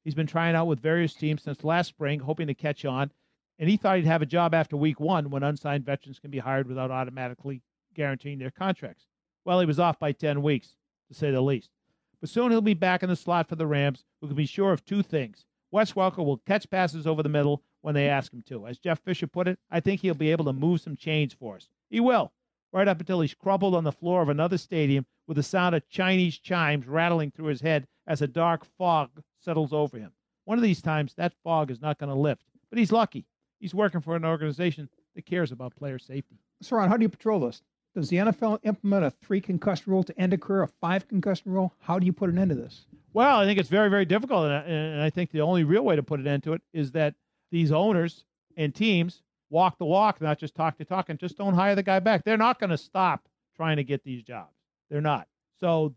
He's 0.04 0.14
been 0.14 0.26
trying 0.26 0.54
out 0.54 0.66
with 0.66 0.80
various 0.80 1.14
teams 1.14 1.42
since 1.42 1.62
last 1.62 1.88
spring, 1.88 2.20
hoping 2.20 2.46
to 2.46 2.54
catch 2.54 2.84
on, 2.84 3.10
and 3.58 3.68
he 3.68 3.76
thought 3.76 3.96
he'd 3.96 4.06
have 4.06 4.22
a 4.22 4.26
job 4.26 4.54
after 4.54 4.76
week 4.76 4.98
one 4.98 5.28
when 5.28 5.42
unsigned 5.42 5.84
veterans 5.84 6.18
can 6.18 6.30
be 6.30 6.38
hired 6.38 6.66
without 6.66 6.90
automatically 6.90 7.62
guaranteeing 7.94 8.38
their 8.38 8.50
contracts. 8.50 9.06
Well, 9.44 9.60
he 9.60 9.66
was 9.66 9.78
off 9.78 9.98
by 9.98 10.12
10 10.12 10.42
weeks, 10.42 10.76
to 11.08 11.14
say 11.14 11.30
the 11.30 11.42
least. 11.42 11.70
But 12.20 12.30
soon 12.30 12.50
he'll 12.50 12.60
be 12.60 12.74
back 12.74 13.02
in 13.02 13.08
the 13.08 13.16
slot 13.16 13.48
for 13.48 13.56
the 13.56 13.66
Rams, 13.66 14.04
who 14.20 14.28
can 14.28 14.36
be 14.36 14.46
sure 14.46 14.72
of 14.72 14.84
two 14.84 15.02
things. 15.02 15.44
Wes 15.70 15.92
Welker 15.92 16.24
will 16.24 16.38
catch 16.38 16.68
passes 16.70 17.06
over 17.06 17.22
the 17.22 17.28
middle 17.28 17.62
when 17.82 17.94
they 17.94 18.08
ask 18.08 18.32
him 18.32 18.42
to. 18.42 18.66
As 18.66 18.78
Jeff 18.78 19.00
Fisher 19.00 19.26
put 19.26 19.48
it, 19.48 19.58
I 19.70 19.80
think 19.80 20.00
he'll 20.00 20.14
be 20.14 20.32
able 20.32 20.44
to 20.46 20.52
move 20.52 20.80
some 20.80 20.96
chains 20.96 21.32
for 21.32 21.56
us. 21.56 21.68
He 21.90 22.00
will. 22.00 22.32
right 22.72 22.88
up 22.88 23.00
until 23.00 23.20
he's 23.20 23.34
crumpled 23.34 23.74
on 23.74 23.84
the 23.84 23.92
floor 23.92 24.22
of 24.22 24.28
another 24.28 24.58
stadium 24.58 25.04
with 25.26 25.36
the 25.36 25.42
sound 25.42 25.74
of 25.74 25.88
Chinese 25.88 26.38
chimes 26.38 26.86
rattling 26.86 27.30
through 27.30 27.46
his 27.46 27.60
head 27.60 27.86
as 28.06 28.22
a 28.22 28.26
dark 28.26 28.64
fog 28.64 29.22
settles 29.40 29.72
over 29.72 29.98
him. 29.98 30.12
One 30.44 30.58
of 30.58 30.62
these 30.62 30.82
times, 30.82 31.14
that 31.14 31.34
fog 31.44 31.70
is 31.70 31.80
not 31.80 31.98
going 31.98 32.10
to 32.10 32.18
lift, 32.18 32.44
but 32.70 32.78
he's 32.78 32.92
lucky. 32.92 33.26
He's 33.58 33.74
working 33.74 34.00
for 34.00 34.16
an 34.16 34.24
organization 34.24 34.88
that 35.14 35.26
cares 35.26 35.52
about 35.52 35.76
player 35.76 35.98
safety. 35.98 36.38
So, 36.62 36.76
Ron, 36.76 36.88
how 36.88 36.96
do 36.96 37.02
you 37.02 37.08
patrol 37.08 37.40
this? 37.40 37.62
Does 37.94 38.08
the 38.08 38.18
NFL 38.18 38.60
implement 38.62 39.04
a 39.04 39.10
three 39.10 39.40
concussion 39.40 39.92
rule 39.92 40.04
to 40.04 40.18
end 40.18 40.32
a 40.32 40.38
career, 40.38 40.62
a 40.62 40.68
five 40.68 41.08
concussion 41.08 41.52
rule? 41.52 41.74
How 41.80 41.98
do 41.98 42.06
you 42.06 42.12
put 42.12 42.30
an 42.30 42.38
end 42.38 42.50
to 42.50 42.54
this? 42.54 42.86
Well, 43.12 43.40
I 43.40 43.44
think 43.44 43.58
it's 43.58 43.68
very, 43.68 43.90
very 43.90 44.04
difficult. 44.04 44.44
And 44.44 44.54
I, 44.54 44.60
and 44.60 45.02
I 45.02 45.10
think 45.10 45.32
the 45.32 45.40
only 45.40 45.64
real 45.64 45.82
way 45.82 45.96
to 45.96 46.02
put 46.02 46.20
an 46.20 46.28
end 46.28 46.44
to 46.44 46.52
it 46.52 46.62
is 46.72 46.92
that 46.92 47.14
these 47.50 47.72
owners 47.72 48.24
and 48.56 48.74
teams 48.74 49.22
walk 49.50 49.78
the 49.78 49.84
walk, 49.84 50.20
not 50.20 50.38
just 50.38 50.54
talk 50.54 50.78
the 50.78 50.84
talk, 50.84 51.08
and 51.08 51.18
just 51.18 51.36
don't 51.36 51.54
hire 51.54 51.74
the 51.74 51.82
guy 51.82 51.98
back. 51.98 52.24
They're 52.24 52.36
not 52.36 52.60
going 52.60 52.70
to 52.70 52.78
stop 52.78 53.28
trying 53.56 53.76
to 53.76 53.84
get 53.84 54.04
these 54.04 54.22
jobs. 54.22 54.54
They're 54.88 55.00
not. 55.00 55.26
So 55.58 55.94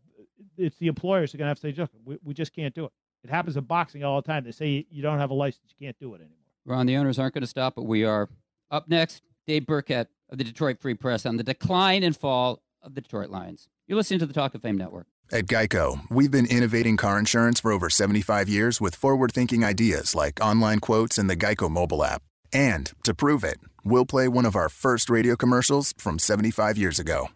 it's 0.58 0.78
the 0.78 0.88
employers 0.88 1.32
who 1.32 1.38
are 1.38 1.40
going 1.40 1.46
to 1.46 1.50
have 1.50 1.58
to 1.58 1.62
say, 1.62 1.72
just, 1.72 1.92
we, 2.04 2.18
we 2.24 2.34
just 2.34 2.54
can't 2.54 2.74
do 2.74 2.86
it. 2.86 2.92
It 3.24 3.30
happens 3.30 3.56
in 3.58 3.64
boxing 3.64 4.04
all 4.04 4.22
the 4.22 4.28
time. 4.28 4.44
They 4.44 4.52
say 4.52 4.86
you 4.90 5.02
don't 5.02 5.20
have 5.20 5.30
a 5.30 5.34
license, 5.34 5.74
you 5.78 5.86
can't 5.86 5.98
do 6.00 6.14
it 6.14 6.18
anymore. 6.18 6.38
Ron, 6.66 6.86
the 6.86 6.98
owners 6.98 7.20
aren't 7.20 7.34
going 7.34 7.42
to 7.42 7.48
stop, 7.48 7.76
but 7.76 7.84
we 7.84 8.04
are. 8.04 8.30
Up 8.72 8.88
next, 8.88 9.24
Dave 9.48 9.66
Birkett 9.66 10.10
of 10.30 10.38
the 10.38 10.44
Detroit 10.44 10.80
Free 10.80 10.94
Press 10.94 11.26
on 11.26 11.38
the 11.38 11.44
decline 11.44 12.04
and 12.04 12.16
fall 12.16 12.62
of 12.82 12.96
the 12.96 13.02
Detroit 13.02 13.30
Lions. 13.30 13.68
You're 13.88 13.98
listening 13.98 14.20
to 14.20 14.26
the 14.26 14.34
Talk 14.34 14.56
of 14.56 14.62
Fame 14.62 14.78
Network. 14.78 15.08
At 15.32 15.46
Geico, 15.48 16.00
we've 16.10 16.32
been 16.32 16.46
innovating 16.46 16.98
car 16.98 17.18
insurance 17.18 17.60
for 17.60 17.72
over 17.72 17.90
75 17.90 18.50
years 18.50 18.80
with 18.80 18.96
forward 18.96 19.32
thinking 19.32 19.64
ideas 19.64 20.16
like 20.16 20.40
online 20.42 20.80
quotes 20.80 21.18
and 21.18 21.30
the 21.30 21.38
Geico 21.38 21.70
mobile 21.70 22.04
app. 22.04 22.22
And 22.52 22.92
to 23.04 23.14
prove 23.14 23.44
it, 23.44 23.58
we'll 23.84 24.06
play 24.06 24.28
one 24.28 24.46
of 24.46 24.56
our 24.56 24.70
first 24.70 25.10
radio 25.10 25.36
commercials 25.36 25.94
from 25.98 26.20
75 26.20 26.78
years 26.78 27.00
ago. 27.00 27.30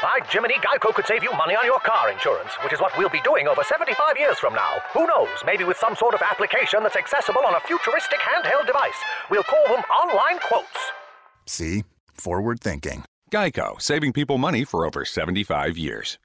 By 0.00 0.20
Jiminy, 0.30 0.54
Geico 0.54 0.94
could 0.94 1.06
save 1.06 1.24
you 1.24 1.32
money 1.32 1.56
on 1.56 1.66
your 1.66 1.80
car 1.80 2.08
insurance, 2.12 2.52
which 2.62 2.72
is 2.72 2.80
what 2.80 2.96
we'll 2.96 3.08
be 3.08 3.20
doing 3.22 3.48
over 3.48 3.64
75 3.64 4.16
years 4.16 4.38
from 4.38 4.54
now. 4.54 4.78
Who 4.92 5.08
knows? 5.08 5.28
Maybe 5.44 5.64
with 5.64 5.76
some 5.76 5.96
sort 5.96 6.14
of 6.14 6.22
application 6.22 6.84
that's 6.84 6.94
accessible 6.94 7.42
on 7.44 7.56
a 7.56 7.60
futuristic 7.60 8.20
handheld 8.20 8.68
device. 8.68 8.94
We'll 9.28 9.42
call 9.42 9.66
them 9.66 9.82
online 9.90 10.38
quotes. 10.38 10.68
See? 11.46 11.82
Forward 12.12 12.60
thinking. 12.60 13.04
Geico, 13.32 13.82
saving 13.82 14.12
people 14.12 14.38
money 14.38 14.64
for 14.64 14.86
over 14.86 15.04
75 15.04 15.76
years. 15.76 16.18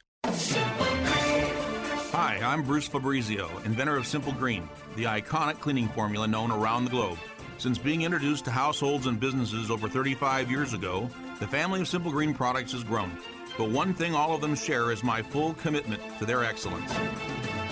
Hi, 2.13 2.39
I'm 2.43 2.61
Bruce 2.61 2.87
Fabrizio, 2.87 3.49
inventor 3.65 3.97
of 3.97 4.05
Simple 4.05 4.33
Green, 4.33 4.69
the 4.95 5.05
iconic 5.05 5.59
cleaning 5.59 5.87
formula 5.89 6.27
known 6.27 6.51
around 6.51 6.85
the 6.85 6.91
globe. 6.91 7.17
Since 7.57 7.79
being 7.79 8.03
introduced 8.03 8.45
to 8.45 8.51
households 8.51 9.07
and 9.07 9.19
businesses 9.19 9.71
over 9.71 9.89
35 9.89 10.51
years 10.51 10.73
ago, 10.73 11.09
the 11.39 11.47
family 11.47 11.81
of 11.81 11.87
Simple 11.87 12.11
Green 12.11 12.35
products 12.35 12.73
has 12.73 12.83
grown. 12.83 13.11
But 13.57 13.69
one 13.69 13.93
thing 13.93 14.15
all 14.15 14.33
of 14.33 14.41
them 14.41 14.55
share 14.55 14.91
is 14.91 15.03
my 15.03 15.21
full 15.21 15.53
commitment 15.55 16.01
to 16.19 16.25
their 16.25 16.43
excellence. 16.43 16.91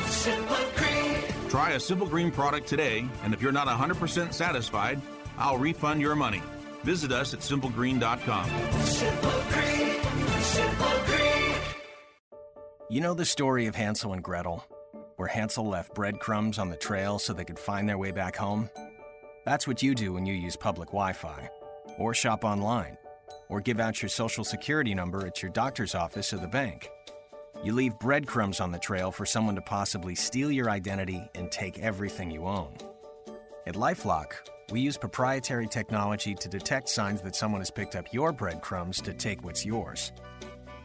Simple 0.06 0.58
Green. 0.76 1.16
Try 1.50 1.72
a 1.72 1.80
Simple 1.80 2.08
Green 2.08 2.32
product 2.32 2.68
today, 2.68 3.06
and 3.24 3.34
if 3.34 3.42
you're 3.42 3.52
not 3.52 3.68
100% 3.68 4.34
satisfied, 4.34 5.02
I'll 5.38 5.58
refund 5.58 6.02
your 6.02 6.16
money. 6.16 6.42
Visit 6.84 7.12
us 7.12 7.34
at 7.34 7.40
simplegreen.com. 7.40 8.50
Simple 8.84 9.44
Green. 9.50 10.42
Simple 10.42 11.00
Green. 11.06 11.56
You 12.90 13.02
know 13.02 13.14
the 13.14 13.26
story 13.26 13.68
of 13.68 13.76
Hansel 13.76 14.14
and 14.14 14.24
Gretel, 14.24 14.66
where 15.16 15.30
Hansel 15.30 15.68
left 15.68 15.96
breadcrumbs 15.96 16.60
on 16.60 16.70
the 16.70 16.76
trail 16.76 17.20
so 17.20 17.34
they 17.34 17.46
could 17.46 17.60
find 17.60 17.88
their 17.88 17.98
way 17.98 18.12
back 18.12 18.36
home? 18.36 18.70
That's 19.46 19.66
what 19.66 19.82
you 19.82 19.96
do 19.96 20.14
when 20.14 20.26
you 20.26 20.34
use 20.34 20.56
public 20.56 20.90
Wi 20.90 21.14
Fi, 21.14 21.50
or 21.98 22.14
shop 22.14 22.44
online, 22.44 22.98
or 23.52 23.60
give 23.60 23.82
out 23.82 24.02
your 24.02 24.10
social 24.10 24.46
security 24.46 24.96
number 24.96 25.28
at 25.28 25.44
your 25.44 25.52
doctor's 25.52 25.94
office 25.94 26.32
or 26.34 26.38
the 26.38 26.48
bank. 26.48 26.90
You 27.64 27.74
leave 27.74 28.00
breadcrumbs 28.00 28.62
on 28.62 28.72
the 28.72 28.80
trail 28.80 29.12
for 29.12 29.26
someone 29.26 29.56
to 29.56 29.62
possibly 29.62 30.16
steal 30.16 30.50
your 30.50 30.70
identity 30.70 31.30
and 31.36 31.52
take 31.52 31.78
everything 31.78 32.32
you 32.32 32.46
own. 32.46 32.74
At 33.68 33.76
Lifelock, 33.76 34.32
we 34.72 34.80
use 34.80 34.98
proprietary 34.98 35.68
technology 35.68 36.34
to 36.34 36.48
detect 36.48 36.88
signs 36.88 37.22
that 37.24 37.36
someone 37.36 37.60
has 37.60 37.70
picked 37.70 37.98
up 37.98 38.14
your 38.14 38.32
breadcrumbs 38.32 39.02
to 39.02 39.14
take 39.14 39.44
what's 39.44 39.66
yours. 39.66 40.14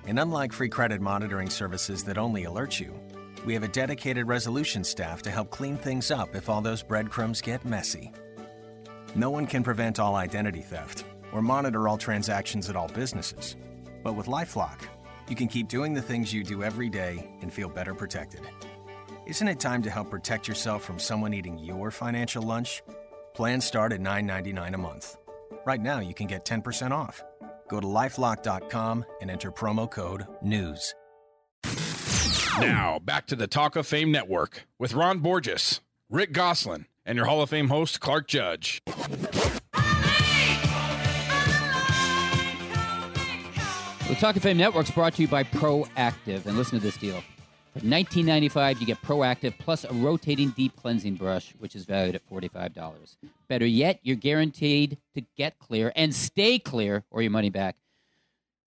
And 0.09 0.19
unlike 0.19 0.53
free 0.53 0.69
credit 0.69 1.01
monitoring 1.01 1.49
services 1.49 2.03
that 2.05 2.19
only 2.19 2.45
alert 2.45 2.81
you, 2.81 2.93
we 3.47 3.55
have 3.55 3.63
a 3.63 3.69
dedicated 3.69 4.27
resolution 4.27 4.83
staff 4.83 5.23
to 5.23 5.31
help 5.31 5.51
clean 5.51 5.77
things 5.77 6.11
up 6.11 6.35
if 6.35 6.49
all 6.49 6.61
those 6.61 6.83
breadcrumbs 6.83 7.41
get 7.41 7.65
messy. 7.65 8.13
No 9.15 9.31
one 9.31 9.47
can 9.47 9.63
prevent 9.63 10.01
all 10.01 10.17
identity 10.17 10.63
theft 10.63 11.05
or 11.33 11.43
monitor 11.43 11.89
all 11.89 11.99
transactions 11.99 12.69
at 12.71 12.77
all 12.77 12.89
businesses. 12.89 13.57
But 14.03 14.15
with 14.15 14.27
Lifelock, 14.27 14.83
you 15.29 15.37
can 15.37 15.49
keep 15.49 15.69
doing 15.69 15.95
the 15.95 16.03
things 16.03 16.33
you 16.33 16.45
do 16.45 16.63
every 16.63 16.89
day 16.89 17.29
and 17.41 17.53
feel 17.53 17.69
better 17.69 17.95
protected. 17.95 18.41
Isn't 19.27 19.49
it 19.49 19.59
time 19.59 19.83
to 19.83 19.91
help 19.91 20.11
protect 20.11 20.47
yourself 20.47 20.85
from 20.85 20.99
someone 20.99 21.35
eating 21.35 21.59
your 21.59 21.91
financial 21.91 22.43
lunch? 22.43 22.83
Plans 23.35 23.65
start 23.65 23.93
at 23.93 24.01
$9.99 24.01 24.75
a 24.75 24.79
month. 24.79 25.17
Right 25.65 25.81
now, 25.81 25.99
you 25.99 26.15
can 26.15 26.29
get 26.29 26.45
10% 26.45 26.93
off. 26.93 27.25
Go 27.69 27.81
to 27.81 27.87
lifelock.com 27.87 29.05
and 29.21 29.31
enter 29.31 29.51
promo 29.51 29.91
code 29.91 30.27
NEWS. 30.43 30.95
Now, 32.61 32.99
back 33.01 33.27
to 33.27 33.37
the 33.37 33.47
Talk 33.47 33.77
of 33.77 33.87
Fame 33.87 34.11
Network 34.11 34.67
with 34.79 34.95
Ron 34.95 35.19
Borges, 35.19 35.81
Rick 36.09 36.33
Gosselin, 36.33 36.87
and 37.05 37.17
your 37.17 37.27
Hall 37.27 37.43
of 37.43 37.51
Fame 37.51 37.69
host, 37.69 38.01
Clark 38.01 38.29
Judge. 38.29 38.81
The 44.09 44.15
Talk 44.15 44.37
of 44.37 44.43
Fame 44.43 44.57
Network 44.57 44.87
is 44.87 44.93
brought 44.93 45.15
to 45.15 45.23
you 45.23 45.27
by 45.27 45.43
Proactiv. 45.43 46.47
And 46.47 46.57
listen 46.57 46.79
to 46.79 46.83
this 46.83 46.97
deal. 46.97 47.25
For 47.73 47.81
$19.95, 47.81 48.81
you 48.81 48.87
get 48.87 49.03
Proactiv 49.03 49.59
plus 49.59 49.83
a 49.83 49.93
rotating 49.95 50.51
deep 50.51 50.77
cleansing 50.77 51.17
brush, 51.17 51.53
which 51.59 51.75
is 51.75 51.85
valued 51.87 52.15
at 52.15 52.25
$45. 52.31 53.17
Better 53.49 53.67
yet, 53.67 53.99
you're 54.05 54.15
guaranteed 54.15 54.99
to 55.15 55.23
get 55.37 55.59
clear 55.59 55.93
and 55.97 56.15
stay 56.15 56.57
clear 56.61 57.03
or 57.11 57.21
your 57.21 57.33
money 57.33 57.51
back. 57.51 57.75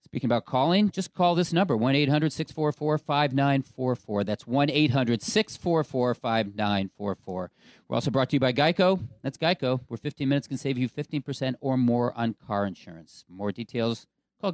Speaking 0.03 0.27
about 0.27 0.45
calling, 0.45 0.91
just 0.91 1.13
call 1.13 1.35
this 1.35 1.53
number 1.53 1.77
1 1.77 1.95
800 1.95 2.33
644 2.33 2.97
5944. 2.97 4.23
That's 4.25 4.45
1 4.45 4.69
800 4.69 5.21
644 5.21 6.15
5944. 6.15 7.51
We're 7.87 7.95
also 7.95 8.11
brought 8.11 8.29
to 8.31 8.35
you 8.35 8.41
by 8.41 8.51
Geico. 8.51 8.99
That's 9.21 9.37
Geico, 9.37 9.79
where 9.87 9.97
15 9.97 10.27
minutes 10.27 10.47
can 10.49 10.57
save 10.57 10.77
you 10.77 10.89
15% 10.89 11.55
or 11.61 11.77
more 11.77 12.11
on 12.17 12.35
car 12.45 12.65
insurance. 12.65 13.23
More 13.29 13.53
details, 13.53 14.05
call 14.41 14.51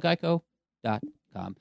geico.com. 0.86 1.56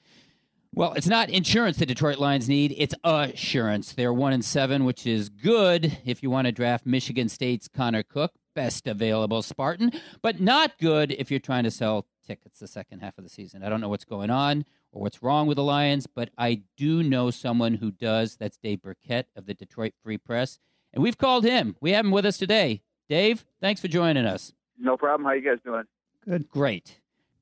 Well, 0.73 0.93
it's 0.93 1.07
not 1.07 1.30
insurance 1.30 1.77
the 1.77 1.85
Detroit 1.85 2.18
Lions 2.18 2.49
need, 2.49 2.76
it's 2.77 2.93
assurance. 3.06 3.93
They're 3.93 4.11
1 4.11 4.34
and 4.34 4.43
7, 4.43 4.84
which 4.84 5.07
is 5.07 5.30
good 5.30 5.97
if 6.03 6.22
you 6.22 6.30
want 6.30 6.47
to 6.47 6.52
draft 6.52 6.85
Michigan 6.85 7.30
State's 7.30 7.69
Connor 7.69 8.03
Cook, 8.03 8.34
best 8.56 8.85
available 8.85 9.41
Spartan, 9.41 9.93
but 10.22 10.41
not 10.41 10.77
good 10.77 11.14
if 11.14 11.31
you're 11.31 11.39
trying 11.39 11.64
to 11.64 11.72
sell 11.72 12.07
tickets 12.27 12.60
the 12.60 12.68
second 12.68 12.99
half 12.99 13.18
of 13.18 13.23
the 13.23 13.30
season. 13.30 13.64
I 13.64 13.69
don't 13.69 13.80
know 13.80 13.88
what's 13.88 14.03
going 14.03 14.30
on 14.30 14.65
or 14.91 15.02
what's 15.02 15.23
wrong 15.23 15.47
with 15.47 15.56
the 15.56 15.64
Lions, 15.64 16.07
but 16.07 16.30
I 16.38 16.64
do 16.76 17.03
know 17.03 17.31
someone 17.31 17.76
who 17.76 17.91
does. 17.91 18.35
That's 18.35 18.57
Dave 18.57 18.81
Birkett 18.81 19.27
of 19.38 19.45
the 19.45 19.53
Detroit 19.53 19.93
Free 20.03 20.18
Press. 20.18 20.60
And 20.93 21.02
we've 21.02 21.18
called 21.18 21.45
him. 21.45 21.77
We 21.80 21.91
have 21.91 22.03
him 22.03 22.11
with 22.11 22.26
us 22.26 22.38
today. 22.38 22.81
Dave, 23.07 23.45
thanks 23.61 23.80
for 23.80 23.88
joining 23.88 24.26
us. 24.26 24.52
No 24.77 24.97
problem. 24.97 25.26
How 25.26 25.34
you 25.34 25.41
guys 25.41 25.60
doing? 25.64 25.84
Good. 26.27 26.49
Great. 26.49 26.99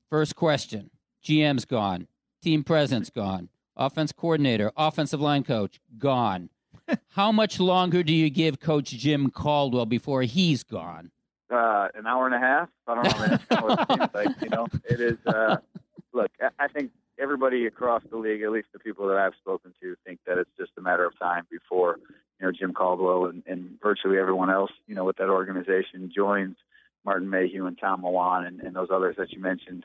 First 0.08 0.36
question. 0.36 0.90
GM's 1.24 1.64
gone. 1.64 2.06
Team 2.42 2.62
president's 2.62 3.10
gone. 3.14 3.48
Offense 3.76 4.12
coordinator, 4.12 4.70
offensive 4.76 5.20
line 5.20 5.42
coach, 5.42 5.80
gone. 5.98 6.50
How 7.08 7.32
much 7.32 7.58
longer 7.58 8.02
do 8.02 8.12
you 8.12 8.30
give 8.30 8.60
Coach 8.60 8.90
Jim 8.90 9.30
Caldwell 9.30 9.86
before 9.86 10.22
he's 10.22 10.62
gone? 10.62 11.10
Uh, 11.50 11.88
an 11.94 12.06
hour 12.06 12.26
and 12.26 12.34
a 12.34 12.38
half. 12.38 12.68
I 12.86 12.94
don't 12.94 13.04
know. 13.04 13.18
Man. 13.18 13.30
That's 13.30 13.44
kind 13.46 13.62
of 13.64 13.68
what 13.68 13.80
it 13.80 13.98
seems 13.98 14.14
like. 14.14 14.42
You 14.42 14.48
know, 14.50 14.66
it 14.88 15.00
is. 15.00 15.18
Uh, 15.26 15.56
look, 16.12 16.30
I- 16.40 16.64
I 16.64 16.68
think 16.68 16.92
everybody 17.18 17.66
across 17.66 18.02
the 18.10 18.16
league, 18.16 18.42
at 18.42 18.50
least 18.52 18.68
the 18.72 18.78
people 18.78 19.06
that 19.08 19.16
I've 19.16 19.34
spoken 19.40 19.72
to, 19.80 19.96
think 20.06 20.20
that 20.26 20.38
it's 20.38 20.50
just 20.58 20.72
a 20.78 20.80
matter 20.80 21.04
of 21.04 21.18
time 21.18 21.46
before 21.50 21.98
you 22.40 22.46
know 22.46 22.52
Jim 22.52 22.74
Caldwell 22.74 23.26
and, 23.26 23.42
and 23.46 23.78
virtually 23.82 24.18
everyone 24.18 24.50
else, 24.50 24.72
you 24.86 24.94
know, 24.94 25.04
with 25.04 25.16
that 25.16 25.28
organization 25.30 26.12
joins 26.14 26.56
Martin 27.04 27.30
Mayhew 27.30 27.66
and 27.66 27.78
Tom 27.78 28.02
Milan 28.02 28.44
and, 28.44 28.60
and 28.60 28.74
those 28.76 28.88
others 28.92 29.16
that 29.18 29.32
you 29.32 29.40
mentioned 29.40 29.84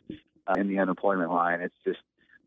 uh, 0.50 0.60
in 0.60 0.68
the 0.68 0.80
unemployment 0.80 1.32
line. 1.32 1.62
It's 1.62 1.76
just 1.86 2.00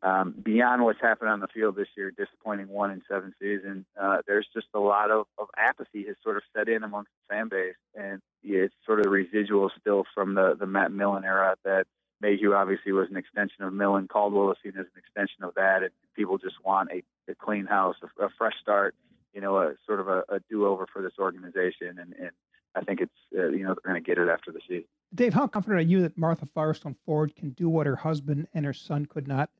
um, 0.02 0.34
beyond 0.42 0.82
what's 0.82 1.00
happened 1.00 1.30
on 1.30 1.40
the 1.40 1.46
field 1.46 1.76
this 1.76 1.88
year, 1.96 2.10
disappointing 2.10 2.68
one 2.68 2.90
in 2.90 3.02
seven 3.08 3.32
season. 3.40 3.86
Uh, 4.00 4.18
there's 4.26 4.48
just 4.52 4.66
a 4.74 4.80
lot 4.80 5.10
of, 5.10 5.26
of 5.38 5.46
apathy 5.56 6.04
has 6.08 6.16
sort 6.22 6.36
of 6.36 6.42
set 6.56 6.68
in 6.68 6.82
amongst 6.82 7.10
the 7.12 7.34
fan 7.34 7.48
base, 7.48 7.76
and 7.94 8.20
yeah, 8.42 8.60
it's 8.60 8.74
sort 8.84 8.98
of 9.00 9.12
residual 9.12 9.70
still 9.80 10.04
from 10.14 10.34
the 10.34 10.56
the 10.58 10.66
Matt 10.66 10.90
Millen 10.90 11.24
era 11.24 11.54
that 11.64 11.86
Mayhew 12.20 12.52
obviously 12.54 12.92
was 12.92 13.08
an 13.10 13.16
extension 13.16 13.62
of 13.64 13.72
Millen. 13.72 14.08
Caldwell 14.08 14.50
is 14.50 14.58
seen 14.62 14.72
as 14.72 14.86
an 14.86 14.98
extension 14.98 15.44
of 15.44 15.54
that, 15.54 15.82
and 15.82 15.90
people 16.16 16.38
just 16.38 16.56
want 16.64 16.90
a, 16.90 17.02
a 17.30 17.34
clean 17.36 17.66
house, 17.66 17.96
a, 18.02 18.24
a 18.24 18.28
fresh 18.36 18.54
start, 18.60 18.96
you 19.32 19.40
know, 19.40 19.56
a 19.58 19.74
sort 19.86 20.00
of 20.00 20.08
a, 20.08 20.24
a 20.28 20.40
do 20.50 20.66
over 20.66 20.86
for 20.92 21.00
this 21.02 21.18
organization, 21.18 21.98
and, 22.00 22.12
and 22.18 22.30
I 22.74 22.82
think 22.82 23.00
it's 23.00 23.12
uh, 23.36 23.48
you 23.48 23.64
know 23.64 23.74
they're 23.74 23.92
going 23.92 24.02
to 24.02 24.06
get 24.06 24.18
it 24.18 24.28
after 24.28 24.52
the 24.52 24.60
season. 24.66 24.84
Dave, 25.14 25.34
how 25.34 25.46
confident 25.46 25.80
are 25.80 25.88
you 25.88 26.02
that 26.02 26.16
Martha 26.16 26.46
Firestone 26.46 26.96
Ford 27.04 27.36
can 27.36 27.50
do 27.50 27.68
what 27.68 27.86
her 27.86 27.96
husband 27.96 28.48
and 28.54 28.64
her 28.64 28.72
son 28.72 29.06
could 29.06 29.28
not? 29.28 29.50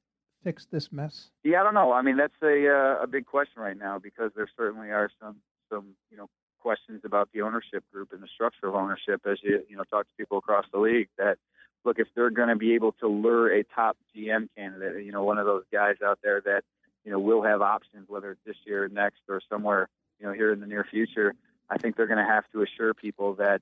Fix 0.43 0.67
this 0.67 0.91
mess. 0.91 1.31
Yeah, 1.45 1.61
I 1.61 1.63
don't 1.63 1.75
know. 1.75 1.93
I 1.93 2.03
mean, 2.03 2.17
that's 2.17 2.35
a 2.43 2.69
uh, 2.69 3.03
a 3.03 3.07
big 3.07 3.27
question 3.27 3.63
right 3.63 3.79
now 3.79 3.99
because 3.99 4.33
there 4.35 4.49
certainly 4.57 4.91
are 4.91 5.11
some 5.21 5.37
some 5.71 5.95
you 6.11 6.17
know 6.17 6.29
questions 6.59 7.03
about 7.05 7.29
the 7.33 7.43
ownership 7.43 7.85
group 7.93 8.13
and 8.13 8.23
the 8.23 8.29
structure 8.33 8.67
of 8.69 8.75
ownership 8.75 9.21
as 9.25 9.39
you 9.43 9.63
you 9.69 9.77
know 9.77 9.85
talk 9.85 10.07
to 10.07 10.13
people 10.17 10.39
across 10.39 10.65
the 10.73 10.79
league 10.81 11.09
that 11.19 11.39
look 11.85 11.99
if 11.99 12.09
they're 12.15 12.31
going 12.31 12.49
to 12.49 12.57
be 12.57 12.75
able 12.75 12.93
to 12.93 13.09
lure 13.09 13.53
a 13.53 13.65
top 13.65 13.97
GM 14.17 14.49
candidate, 14.57 15.05
you 15.05 15.13
know, 15.13 15.25
one 15.25 15.39
of 15.39 15.47
those 15.47 15.65
guys 15.73 15.97
out 16.05 16.19
there 16.23 16.41
that 16.43 16.63
you 17.05 17.11
know 17.11 17.19
will 17.19 17.43
have 17.43 17.63
options 17.63 18.09
whether 18.09 18.33
it's 18.33 18.41
this 18.47 18.57
year, 18.65 18.89
next, 18.89 19.21
or 19.29 19.41
somewhere 19.51 19.89
you 20.21 20.27
know 20.27 20.33
here 20.33 20.53
in 20.53 20.61
the 20.61 20.67
near 20.67 20.87
future. 20.89 21.35
I 21.71 21.79
think 21.79 21.97
they're 21.97 22.07
going 22.07 22.25
to 22.25 22.31
have 22.31 22.45
to 22.53 22.63
assure 22.63 22.95
people 22.95 23.35
that 23.35 23.61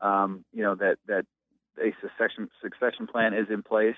um, 0.00 0.44
you 0.52 0.62
know 0.62 0.74
that 0.76 0.98
that 1.06 1.26
a 1.82 1.92
succession 2.00 2.48
succession 2.62 3.06
plan 3.06 3.34
is 3.34 3.46
in 3.50 3.62
place 3.62 3.96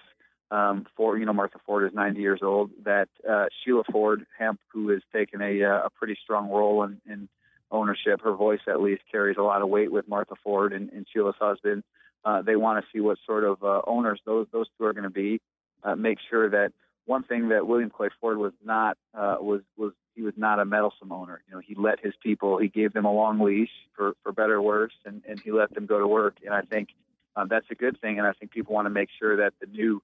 um, 0.50 0.86
for 0.96 1.18
you 1.18 1.26
know 1.26 1.32
Martha 1.32 1.58
Ford 1.66 1.84
is 1.84 1.94
90 1.94 2.20
years 2.20 2.40
old. 2.42 2.70
That 2.84 3.08
uh, 3.28 3.46
Sheila 3.64 3.84
Ford 3.90 4.26
Hamp, 4.38 4.60
who 4.72 4.88
has 4.88 5.02
taken 5.12 5.40
a 5.40 5.62
uh, 5.62 5.86
a 5.86 5.90
pretty 5.90 6.16
strong 6.22 6.50
role 6.50 6.82
in, 6.84 7.00
in 7.06 7.28
ownership, 7.70 8.20
her 8.22 8.32
voice 8.32 8.60
at 8.66 8.80
least 8.80 9.02
carries 9.10 9.36
a 9.38 9.42
lot 9.42 9.62
of 9.62 9.68
weight 9.68 9.92
with 9.92 10.08
Martha 10.08 10.34
Ford 10.42 10.72
and, 10.72 10.90
and 10.90 11.06
Sheila's 11.12 11.36
husband. 11.40 11.84
Uh, 12.24 12.42
they 12.42 12.56
want 12.56 12.84
to 12.84 12.90
see 12.92 13.00
what 13.00 13.18
sort 13.26 13.44
of 13.44 13.62
uh, 13.62 13.82
owners 13.86 14.20
those 14.26 14.46
those 14.52 14.66
two 14.76 14.84
are 14.84 14.92
going 14.92 15.04
to 15.04 15.10
be. 15.10 15.40
Uh, 15.82 15.94
make 15.94 16.18
sure 16.28 16.50
that 16.50 16.72
one 17.06 17.22
thing 17.22 17.48
that 17.48 17.66
William 17.66 17.90
Clay 17.90 18.08
Ford 18.20 18.38
was 18.38 18.52
not 18.64 18.96
uh, 19.14 19.36
was 19.40 19.62
was 19.76 19.92
he 20.20 20.26
was 20.26 20.34
not 20.36 20.60
a 20.60 20.66
meddlesome 20.66 21.12
owner. 21.12 21.40
You 21.48 21.54
know, 21.54 21.62
he 21.66 21.74
let 21.74 21.98
his 22.00 22.12
people, 22.22 22.58
he 22.58 22.68
gave 22.68 22.92
them 22.92 23.06
a 23.06 23.12
long 23.12 23.40
leash 23.40 23.70
for 23.96 24.12
for 24.22 24.32
better 24.32 24.56
or 24.56 24.62
worse, 24.62 24.92
and, 25.06 25.22
and 25.26 25.40
he 25.40 25.50
let 25.50 25.74
them 25.74 25.86
go 25.86 25.98
to 25.98 26.06
work. 26.06 26.36
And 26.44 26.52
I 26.52 26.60
think 26.60 26.90
uh, 27.36 27.46
that's 27.46 27.64
a 27.70 27.74
good 27.74 27.98
thing. 28.02 28.18
And 28.18 28.26
I 28.26 28.32
think 28.32 28.50
people 28.50 28.74
want 28.74 28.84
to 28.84 28.90
make 28.90 29.08
sure 29.18 29.38
that 29.38 29.54
the 29.62 29.66
new 29.66 30.02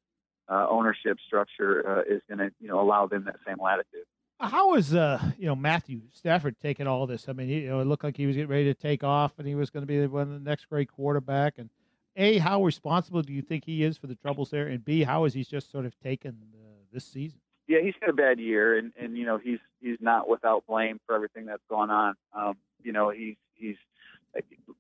uh, 0.49 0.67
ownership 0.71 1.19
structure 1.27 1.87
uh, 1.87 2.15
is 2.15 2.23
going 2.29 2.39
to 2.39 2.51
you 2.61 2.69
know 2.69 2.81
allow 2.81 3.07
them 3.07 3.25
that 3.25 3.37
same 3.47 3.59
latitude. 3.63 4.07
How 4.41 4.71
was 4.71 4.95
uh 4.95 5.21
you 5.39 5.47
know 5.47 5.57
Matthew 5.57 6.01
Stafford 6.13 6.57
taking 6.63 6.87
all 6.87 7.07
this? 7.07 7.29
I 7.29 7.35
mean, 7.35 7.51
you 7.51 7.69
know, 7.69 7.81
it 7.81 7.87
looked 7.87 8.05
like 8.05 8.17
he 8.17 8.27
was 8.27 8.37
getting 8.37 8.51
ready 8.51 8.65
to 8.65 8.75
take 8.75 9.05
off, 9.05 9.33
and 9.39 9.47
he 9.47 9.55
was 9.55 9.69
going 9.69 9.83
to 9.83 9.87
be 9.87 10.07
one 10.07 10.23
of 10.23 10.31
the 10.31 10.51
next 10.51 10.71
great 10.71 10.91
quarterback. 10.91 11.59
And 11.59 11.69
a, 12.17 12.39
how 12.39 12.65
responsible 12.65 13.21
do 13.21 13.35
you 13.35 13.43
think 13.43 13.67
he 13.67 13.83
is 13.83 13.99
for 13.99 14.07
the 14.07 14.15
troubles 14.15 14.49
there? 14.49 14.67
And 14.67 14.83
b, 14.83 15.03
how 15.03 15.27
is 15.27 15.35
he 15.35 15.45
just 15.45 15.71
sort 15.71 15.85
of 15.85 15.99
taken 16.01 16.39
uh, 16.55 16.85
this 16.91 17.05
season? 17.05 17.41
Yeah, 17.69 17.79
he's 17.83 17.95
had 18.01 18.11
a 18.11 18.13
bad 18.13 18.39
year, 18.39 18.79
and 18.79 18.93
and 19.01 19.17
you 19.17 19.27
know 19.27 19.39
he's 19.39 19.59
he's 19.81 19.99
not 20.01 20.29
without 20.29 20.65
blame 20.67 21.01
for 21.07 21.15
everything 21.15 21.47
that's 21.47 21.63
gone 21.69 21.91
on. 21.91 22.15
Um, 22.33 22.55
you 22.83 22.93
know 22.93 23.11
he's 23.11 23.37
he's 23.55 23.77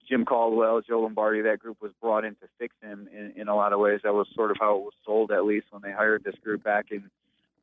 Jim 0.08 0.24
Caldwell, 0.24 0.82
Joe 0.82 1.00
Lombardi, 1.00 1.42
that 1.42 1.58
group 1.58 1.78
was 1.80 1.92
brought 2.00 2.24
in 2.24 2.34
to 2.36 2.48
fix 2.58 2.74
him 2.80 3.08
in, 3.12 3.32
in 3.40 3.48
a 3.48 3.56
lot 3.56 3.72
of 3.72 3.80
ways. 3.80 4.00
That 4.04 4.14
was 4.14 4.28
sort 4.34 4.50
of 4.50 4.56
how 4.60 4.76
it 4.76 4.82
was 4.82 4.92
sold, 5.04 5.32
at 5.32 5.44
least 5.44 5.66
when 5.70 5.82
they 5.82 5.92
hired 5.92 6.24
this 6.24 6.36
group 6.44 6.62
back 6.62 6.86
in, 6.90 7.10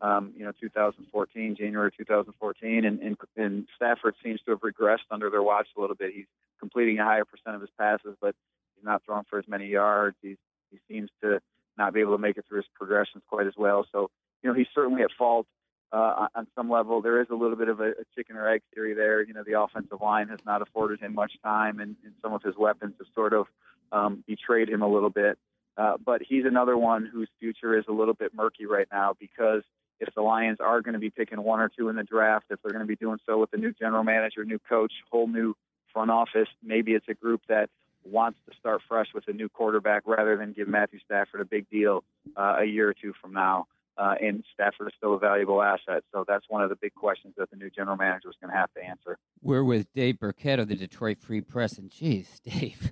um, 0.01 0.33
you 0.37 0.43
know, 0.43 0.51
2014, 0.59 1.55
January 1.55 1.91
2014. 1.97 2.85
And, 2.85 2.99
and, 2.99 3.17
and 3.37 3.67
Stafford 3.75 4.15
seems 4.23 4.41
to 4.41 4.51
have 4.51 4.59
regressed 4.59 5.09
under 5.11 5.29
their 5.29 5.43
watch 5.43 5.67
a 5.77 5.81
little 5.81 5.95
bit. 5.95 6.13
He's 6.13 6.25
completing 6.59 6.99
a 6.99 7.05
higher 7.05 7.25
percent 7.25 7.55
of 7.55 7.61
his 7.61 7.69
passes, 7.77 8.15
but 8.19 8.35
he's 8.75 8.85
not 8.85 9.01
throwing 9.05 9.25
for 9.29 9.39
as 9.39 9.47
many 9.47 9.67
yards. 9.67 10.17
He's, 10.21 10.37
he 10.71 10.79
seems 10.89 11.09
to 11.21 11.39
not 11.77 11.93
be 11.93 12.01
able 12.01 12.13
to 12.13 12.21
make 12.21 12.37
it 12.37 12.45
through 12.47 12.57
his 12.57 12.67
progressions 12.75 13.23
quite 13.29 13.47
as 13.47 13.53
well. 13.57 13.85
So, 13.91 14.09
you 14.43 14.49
know, 14.49 14.55
he's 14.55 14.67
certainly 14.75 15.01
at 15.01 15.09
fault 15.17 15.47
uh, 15.93 16.27
on 16.35 16.47
some 16.55 16.69
level. 16.69 17.01
There 17.01 17.21
is 17.21 17.27
a 17.31 17.35
little 17.35 17.55
bit 17.55 17.69
of 17.69 17.79
a, 17.79 17.91
a 17.91 18.03
chicken 18.15 18.35
or 18.35 18.49
egg 18.49 18.61
theory 18.73 18.93
there. 18.93 19.23
You 19.23 19.33
know, 19.33 19.43
the 19.43 19.59
offensive 19.59 20.01
line 20.01 20.27
has 20.29 20.39
not 20.45 20.61
afforded 20.61 20.99
him 20.99 21.13
much 21.13 21.33
time, 21.43 21.79
and, 21.79 21.95
and 22.03 22.13
some 22.21 22.33
of 22.33 22.41
his 22.41 22.55
weapons 22.57 22.95
have 22.97 23.07
sort 23.15 23.33
of 23.33 23.47
um, 23.91 24.23
betrayed 24.27 24.69
him 24.69 24.81
a 24.81 24.87
little 24.87 25.11
bit. 25.11 25.37
Uh, 25.77 25.93
but 26.03 26.21
he's 26.21 26.45
another 26.45 26.77
one 26.77 27.09
whose 27.11 27.29
future 27.39 27.77
is 27.77 27.85
a 27.87 27.91
little 27.91 28.13
bit 28.13 28.33
murky 28.33 28.65
right 28.65 28.87
now 28.91 29.13
because 29.19 29.63
if 29.99 30.13
the 30.13 30.21
Lions 30.21 30.59
are 30.59 30.81
going 30.81 30.93
to 30.93 30.99
be 30.99 31.09
picking 31.09 31.41
one 31.41 31.59
or 31.59 31.69
two 31.69 31.89
in 31.89 31.95
the 31.95 32.03
draft, 32.03 32.45
if 32.49 32.59
they're 32.61 32.71
going 32.71 32.83
to 32.83 32.87
be 32.87 32.95
doing 32.95 33.17
so 33.25 33.39
with 33.39 33.51
a 33.53 33.57
new 33.57 33.71
general 33.71 34.03
manager, 34.03 34.43
new 34.43 34.59
coach, 34.59 34.91
whole 35.11 35.27
new 35.27 35.55
front 35.91 36.11
office, 36.11 36.49
maybe 36.63 36.93
it's 36.93 37.07
a 37.07 37.13
group 37.13 37.41
that 37.47 37.69
wants 38.03 38.37
to 38.47 38.55
start 38.59 38.81
fresh 38.87 39.07
with 39.15 39.27
a 39.27 39.33
new 39.33 39.47
quarterback 39.47 40.03
rather 40.05 40.35
than 40.35 40.53
give 40.53 40.67
Matthew 40.67 40.99
Stafford 41.05 41.41
a 41.41 41.45
big 41.45 41.69
deal 41.69 42.03
uh, 42.35 42.57
a 42.59 42.65
year 42.65 42.89
or 42.89 42.93
two 42.93 43.13
from 43.21 43.33
now 43.33 43.65
uh, 43.97 44.15
and 44.21 44.43
Stafford 44.53 44.87
is 44.87 44.93
still 44.97 45.13
a 45.15 45.19
valuable 45.19 45.61
asset. 45.61 46.03
So 46.11 46.25
that's 46.27 46.45
one 46.49 46.63
of 46.63 46.69
the 46.69 46.75
big 46.75 46.95
questions 46.95 47.33
that 47.37 47.49
the 47.51 47.57
new 47.57 47.69
general 47.69 47.97
manager 47.97 48.29
is 48.29 48.35
going 48.41 48.51
to 48.51 48.57
have 48.57 48.73
to 48.73 48.83
answer. 48.83 49.17
We're 49.41 49.63
with 49.63 49.91
Dave 49.93 50.19
Birkett 50.19 50.59
of 50.59 50.67
the 50.67 50.75
Detroit 50.75 51.19
Free 51.19 51.41
Press, 51.41 51.77
and 51.77 51.91
geez, 51.91 52.39
Dave, 52.43 52.91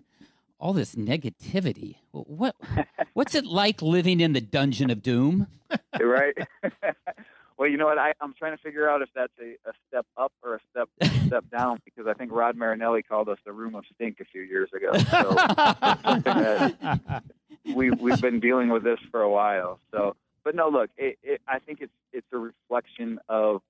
all 0.59 0.73
this 0.73 0.95
negativity. 0.95 1.95
What 2.11 2.55
what's 3.13 3.35
it 3.35 3.45
like 3.45 3.81
living 3.81 4.19
in 4.19 4.33
the 4.33 4.41
dungeon 4.41 4.89
of 4.89 5.01
doom? 5.01 5.47
right. 5.99 6.35
well, 7.57 7.69
you 7.69 7.77
know 7.77 7.85
what? 7.85 7.97
I, 7.97 8.13
I'm 8.21 8.33
trying 8.37 8.55
to 8.55 8.61
figure 8.61 8.89
out 8.89 9.01
if 9.01 9.09
that's 9.15 9.33
a, 9.39 9.53
a 9.67 9.73
step 9.87 10.05
up 10.17 10.33
or 10.43 10.55
a 10.55 10.59
step 10.69 10.89
step 11.25 11.45
down 11.49 11.79
because 11.83 12.05
I 12.05 12.13
think 12.13 12.31
Rod 12.31 12.55
Marinelli 12.55 13.01
called 13.01 13.29
us 13.29 13.39
the 13.45 13.53
room 13.53 13.73
of 13.73 13.85
stink 13.95 14.19
a 14.19 14.25
few 14.25 14.41
years 14.41 14.69
ago. 14.73 14.91
So 15.09 15.35
we 17.73 17.89
we've 17.91 18.21
been 18.21 18.39
dealing 18.39 18.69
with 18.69 18.83
this 18.83 18.99
for 19.09 19.21
a 19.21 19.29
while. 19.29 19.79
So 19.91 20.15
but 20.43 20.55
no, 20.55 20.69
look, 20.69 20.89
it, 20.97 21.17
it, 21.23 21.41
I 21.47 21.59
think 21.59 21.81
it's 21.81 21.93
it's 22.13 22.27
a 22.33 22.37
reflection 22.37 23.19
of 23.29 23.61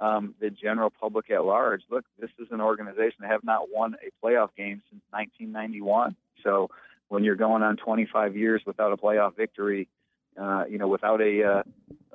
um, 0.00 0.34
the 0.40 0.50
general 0.50 0.90
public 0.90 1.30
at 1.30 1.44
large. 1.44 1.82
Look, 1.90 2.04
this 2.18 2.30
is 2.38 2.48
an 2.50 2.60
organization 2.60 3.18
that 3.20 3.30
have 3.30 3.44
not 3.44 3.68
won 3.72 3.94
a 3.94 4.26
playoff 4.26 4.48
game 4.56 4.82
since 4.90 5.02
1991. 5.10 6.16
So 6.42 6.70
when 7.08 7.24
you're 7.24 7.36
going 7.36 7.62
on 7.62 7.76
25 7.76 8.36
years 8.36 8.62
without 8.64 8.92
a 8.92 8.96
playoff 8.96 9.36
victory, 9.36 9.88
uh, 10.40 10.64
you 10.68 10.78
know, 10.78 10.88
without 10.88 11.20
a 11.20 11.42
uh, 11.44 11.62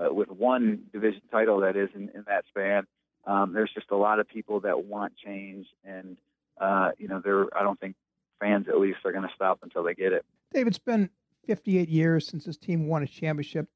uh, 0.04 0.14
with 0.14 0.30
one 0.30 0.84
division 0.92 1.22
title 1.32 1.60
that 1.62 1.76
is 1.76 1.90
in, 1.94 2.10
in 2.16 2.24
that 2.28 2.46
span, 2.50 2.88
um, 3.28 3.54
there's 3.54 3.72
just 3.74 3.92
a 3.92 3.96
lot 3.96 4.20
of 4.20 4.28
people 4.28 4.62
that 4.62 4.86
want 4.86 5.14
change, 5.18 5.68
and 5.84 6.18
uh, 6.60 6.92
you 6.98 7.08
know, 7.08 7.22
there 7.24 7.46
I 7.56 7.64
don't 7.64 7.80
think 7.80 7.96
fans 8.40 8.68
at 8.68 8.80
least 8.80 9.00
are 9.06 9.12
going 9.12 9.28
to 9.28 9.34
stop 9.36 9.60
until 9.64 9.84
they 9.84 9.94
get 9.94 10.14
it. 10.14 10.26
Dave, 10.54 10.68
it's 10.68 10.80
been 10.80 11.10
58 11.46 11.90
years 11.90 12.28
since 12.28 12.46
this 12.46 12.58
team 12.58 12.88
won 12.88 13.04
a 13.04 13.08
championship 13.08 13.68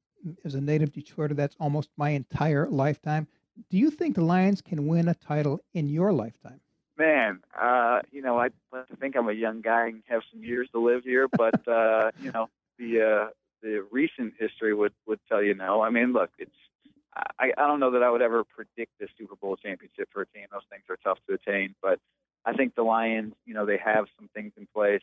as 0.44 0.54
a 0.54 0.60
native 0.60 0.92
Detroiter, 0.92 1.36
that's 1.36 1.56
almost 1.60 1.90
my 1.96 2.10
entire 2.10 2.68
lifetime. 2.68 3.26
Do 3.68 3.76
you 3.76 3.90
think 3.90 4.14
the 4.14 4.24
Lions 4.24 4.62
can 4.62 4.86
win 4.86 5.08
a 5.08 5.14
title 5.14 5.60
in 5.74 5.88
your 5.88 6.12
lifetime? 6.12 6.60
Man, 6.96 7.40
uh, 7.58 8.00
you 8.10 8.22
know, 8.22 8.38
I 8.38 8.48
think 8.98 9.16
I'm 9.16 9.28
a 9.28 9.32
young 9.32 9.60
guy 9.60 9.88
and 9.88 10.02
have 10.06 10.22
some 10.30 10.42
years 10.42 10.68
to 10.72 10.80
live 10.80 11.04
here, 11.04 11.28
but 11.28 11.66
uh, 11.68 12.10
you 12.20 12.30
know, 12.32 12.48
the 12.78 13.00
uh, 13.02 13.30
the 13.62 13.86
recent 13.90 14.34
history 14.38 14.74
would 14.74 14.92
would 15.06 15.20
tell 15.28 15.42
you 15.42 15.54
no. 15.54 15.82
I 15.82 15.90
mean, 15.90 16.12
look, 16.12 16.30
it's 16.38 16.50
I, 17.14 17.52
I 17.56 17.66
don't 17.66 17.80
know 17.80 17.92
that 17.92 18.02
I 18.02 18.10
would 18.10 18.22
ever 18.22 18.44
predict 18.44 18.92
the 18.98 19.08
Super 19.18 19.36
Bowl 19.36 19.56
championship 19.56 20.08
for 20.12 20.22
a 20.22 20.26
team. 20.26 20.46
Those 20.52 20.62
things 20.70 20.84
are 20.88 20.98
tough 21.02 21.18
to 21.28 21.34
attain, 21.34 21.74
but 21.82 21.98
I 22.44 22.52
think 22.52 22.74
the 22.74 22.82
Lions, 22.82 23.34
you 23.46 23.54
know, 23.54 23.66
they 23.66 23.78
have 23.78 24.06
some 24.18 24.28
things 24.34 24.52
in 24.56 24.66
place 24.74 25.02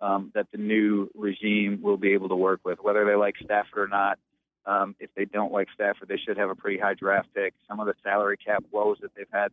um, 0.00 0.32
that 0.34 0.48
the 0.52 0.58
new 0.58 1.10
regime 1.14 1.80
will 1.82 1.96
be 1.96 2.12
able 2.12 2.28
to 2.28 2.36
work 2.36 2.60
with, 2.64 2.78
whether 2.82 3.04
they 3.04 3.14
like 3.14 3.36
Stafford 3.42 3.78
or 3.78 3.88
not. 3.88 4.18
Um, 4.64 4.94
if 5.00 5.10
they 5.16 5.24
don't 5.24 5.52
like 5.52 5.68
Stafford, 5.74 6.08
they 6.08 6.18
should 6.18 6.36
have 6.36 6.50
a 6.50 6.54
pretty 6.54 6.78
high 6.78 6.94
draft 6.94 7.28
pick. 7.34 7.54
Some 7.68 7.80
of 7.80 7.86
the 7.86 7.94
salary 8.02 8.36
cap 8.36 8.64
woes 8.70 8.98
that 9.02 9.10
they've 9.16 9.26
had, 9.32 9.50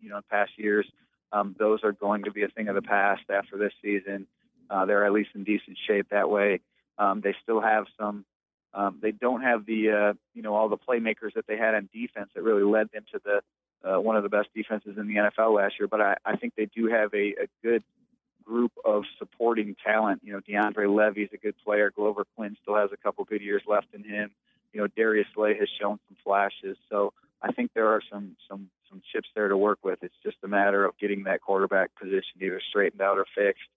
you 0.00 0.10
know, 0.10 0.18
in 0.18 0.22
past 0.30 0.52
years, 0.56 0.86
um, 1.32 1.56
those 1.58 1.80
are 1.82 1.92
going 1.92 2.24
to 2.24 2.30
be 2.30 2.42
a 2.42 2.48
thing 2.48 2.68
of 2.68 2.74
the 2.74 2.82
past 2.82 3.22
after 3.30 3.56
this 3.56 3.72
season. 3.82 4.26
Uh, 4.68 4.84
they're 4.84 5.06
at 5.06 5.12
least 5.12 5.30
in 5.34 5.44
decent 5.44 5.78
shape 5.86 6.08
that 6.10 6.28
way. 6.28 6.60
Um, 6.98 7.20
they 7.22 7.34
still 7.42 7.60
have 7.60 7.86
some. 7.98 8.24
Um, 8.72 8.98
they 9.02 9.10
don't 9.10 9.40
have 9.40 9.66
the, 9.66 9.90
uh, 9.90 10.12
you 10.34 10.42
know, 10.42 10.54
all 10.54 10.68
the 10.68 10.76
playmakers 10.76 11.34
that 11.34 11.46
they 11.48 11.56
had 11.56 11.74
on 11.74 11.88
defense 11.92 12.30
that 12.34 12.42
really 12.42 12.62
led 12.62 12.88
them 12.92 13.04
to 13.12 13.20
the 13.24 13.40
uh, 13.82 13.98
one 13.98 14.14
of 14.14 14.22
the 14.22 14.28
best 14.28 14.48
defenses 14.54 14.96
in 14.98 15.08
the 15.08 15.14
NFL 15.14 15.56
last 15.56 15.74
year. 15.80 15.88
But 15.88 16.00
I, 16.00 16.16
I 16.24 16.36
think 16.36 16.54
they 16.54 16.66
do 16.66 16.86
have 16.86 17.12
a, 17.14 17.34
a 17.42 17.46
good 17.64 17.82
group 18.44 18.72
of 18.84 19.04
supporting 19.18 19.74
talent. 19.84 20.20
You 20.22 20.34
know, 20.34 20.40
DeAndre 20.40 20.94
Levy's 20.94 21.30
a 21.32 21.38
good 21.38 21.54
player. 21.64 21.90
Glover 21.90 22.26
Quin 22.36 22.56
still 22.62 22.76
has 22.76 22.90
a 22.92 22.96
couple 22.96 23.24
good 23.24 23.40
years 23.40 23.62
left 23.66 23.88
in 23.94 24.04
him 24.04 24.30
you 24.72 24.80
know, 24.80 24.86
Darius 24.96 25.26
Slay 25.34 25.56
has 25.58 25.68
shown 25.80 25.98
some 26.08 26.16
flashes. 26.24 26.76
So 26.88 27.12
I 27.42 27.52
think 27.52 27.72
there 27.74 27.88
are 27.88 28.02
some 28.10 28.36
some 28.48 28.70
some 28.88 29.02
chips 29.12 29.28
there 29.34 29.48
to 29.48 29.56
work 29.56 29.78
with. 29.82 29.98
It's 30.02 30.14
just 30.22 30.36
a 30.44 30.48
matter 30.48 30.84
of 30.84 30.96
getting 30.98 31.24
that 31.24 31.40
quarterback 31.40 31.90
position 31.94 32.40
either 32.40 32.60
straightened 32.68 33.00
out 33.00 33.18
or 33.18 33.26
fixed, 33.34 33.68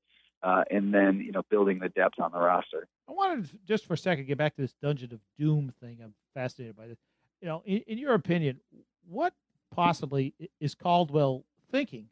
uh, 0.41 0.63
and 0.69 0.93
then 0.93 1.19
you 1.19 1.31
know 1.31 1.43
building 1.49 1.79
the 1.79 1.89
depth 1.89 2.19
on 2.19 2.31
the 2.31 2.39
roster. 2.39 2.87
I 3.07 3.13
wanted 3.13 3.49
to, 3.49 3.57
just 3.67 3.85
for 3.85 3.93
a 3.93 3.97
second 3.97 4.27
get 4.27 4.37
back 4.37 4.55
to 4.55 4.61
this 4.61 4.73
Dungeon 4.81 5.13
of 5.13 5.19
Doom 5.37 5.73
thing. 5.79 5.99
I'm 6.03 6.13
fascinated 6.33 6.75
by 6.75 6.87
this. 6.87 6.97
You 7.41 7.47
know, 7.47 7.61
in, 7.65 7.79
in 7.87 7.97
your 7.97 8.13
opinion, 8.13 8.59
what 9.07 9.33
possibly 9.71 10.33
is 10.59 10.75
Caldwell 10.75 11.43
thinking 11.71 12.07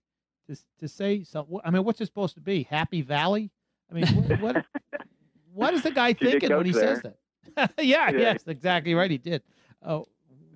to 0.48 0.58
to 0.80 0.88
say 0.88 1.24
something? 1.24 1.60
I 1.64 1.70
mean, 1.70 1.84
what's 1.84 2.00
it 2.02 2.06
supposed 2.06 2.36
to 2.36 2.42
be? 2.42 2.64
Happy 2.64 3.02
Valley? 3.02 3.52
I 3.90 3.94
mean, 3.94 4.08
what 4.08 4.42
what, 4.42 4.66
what 5.54 5.74
is 5.74 5.84
the 5.84 5.92
guy 5.92 6.14
thinking 6.14 6.56
when 6.56 6.66
he 6.66 6.72
there. 6.72 6.96
says 6.96 7.02
that? 7.04 7.18
yeah, 7.58 7.66
yeah, 7.78 8.12
yes, 8.12 8.44
exactly 8.48 8.94
right. 8.94 9.12
He 9.12 9.18
did. 9.18 9.42
Uh, 9.84 10.02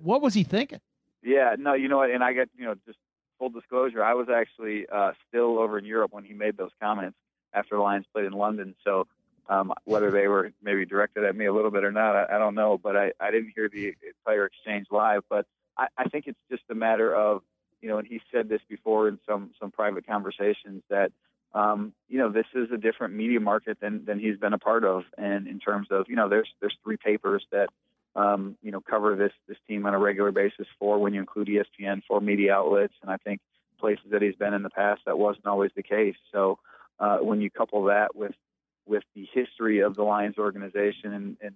what 0.02 0.22
was 0.22 0.34
he 0.34 0.44
thinking? 0.44 0.80
Yeah, 1.22 1.56
no, 1.58 1.74
you 1.74 1.88
know 1.88 1.98
what? 1.98 2.10
And 2.10 2.22
I 2.22 2.32
got 2.32 2.48
you 2.56 2.64
know 2.64 2.74
just 2.86 2.98
full 3.38 3.50
disclosure. 3.50 4.02
I 4.02 4.14
was 4.14 4.28
actually 4.28 4.86
uh, 4.92 5.12
still 5.28 5.58
over 5.58 5.78
in 5.78 5.84
Europe 5.84 6.12
when 6.12 6.24
he 6.24 6.32
made 6.32 6.56
those 6.56 6.70
comments. 6.80 7.16
after 7.52 7.76
the 7.76 7.82
Lions 7.82 8.06
played 8.12 8.26
in 8.26 8.32
London. 8.32 8.74
So 8.84 9.06
um, 9.48 9.72
whether 9.84 10.10
they 10.10 10.28
were 10.28 10.52
maybe 10.62 10.86
directed 10.86 11.24
at 11.24 11.36
me 11.36 11.46
a 11.46 11.52
little 11.52 11.70
bit 11.70 11.84
or 11.84 11.92
not, 11.92 12.16
I, 12.16 12.36
I 12.36 12.38
don't 12.38 12.54
know. 12.54 12.78
But 12.78 12.96
I, 12.96 13.12
I 13.20 13.30
didn't 13.30 13.52
hear 13.54 13.68
the 13.68 13.94
entire 14.18 14.46
exchange 14.46 14.86
live. 14.90 15.22
But 15.28 15.46
I, 15.76 15.88
I 15.98 16.04
think 16.08 16.26
it's 16.26 16.38
just 16.50 16.62
a 16.70 16.74
matter 16.74 17.14
of 17.14 17.42
you 17.80 17.88
know, 17.88 17.98
and 17.98 18.06
he 18.06 18.20
said 18.32 18.48
this 18.48 18.60
before 18.68 19.08
in 19.08 19.18
some 19.28 19.50
some 19.60 19.70
private 19.70 20.06
conversations 20.06 20.82
that 20.88 21.12
um, 21.56 21.92
you 22.08 22.18
know 22.18 22.30
this 22.30 22.46
is 22.54 22.68
a 22.72 22.76
different 22.76 23.14
media 23.14 23.40
market 23.40 23.78
than 23.80 24.04
than 24.04 24.18
he's 24.18 24.38
been 24.38 24.52
a 24.52 24.58
part 24.58 24.84
of, 24.84 25.04
and 25.16 25.46
in 25.46 25.58
terms 25.58 25.88
of 25.90 26.06
you 26.08 26.16
know 26.16 26.28
there's 26.28 26.48
there's 26.60 26.76
three 26.84 26.96
papers 26.96 27.44
that 27.52 27.68
um, 28.14 28.56
you 28.62 28.70
know 28.70 28.80
cover 28.80 29.16
this 29.16 29.32
this 29.48 29.58
team 29.66 29.86
on 29.86 29.94
a 29.94 29.98
regular 29.98 30.32
basis 30.32 30.66
for 30.78 30.98
when 30.98 31.14
you 31.14 31.20
include 31.20 31.48
ESPN 31.48 32.02
for 32.06 32.20
media 32.20 32.54
outlets, 32.54 32.94
and 33.02 33.10
I 33.10 33.16
think 33.16 33.40
places 33.78 34.06
that 34.10 34.22
he's 34.22 34.36
been 34.36 34.54
in 34.54 34.62
the 34.62 34.70
past 34.70 35.02
that 35.06 35.18
wasn't 35.18 35.46
always 35.46 35.70
the 35.76 35.82
case. 35.82 36.16
So 36.32 36.58
uh, 36.98 37.18
when 37.18 37.40
you 37.40 37.50
couple 37.50 37.84
that 37.84 38.14
with 38.14 38.34
with 38.86 39.02
the 39.14 39.26
history 39.32 39.80
of 39.80 39.96
the 39.96 40.02
Lions 40.02 40.38
organization 40.38 41.12
and, 41.12 41.36
and 41.40 41.54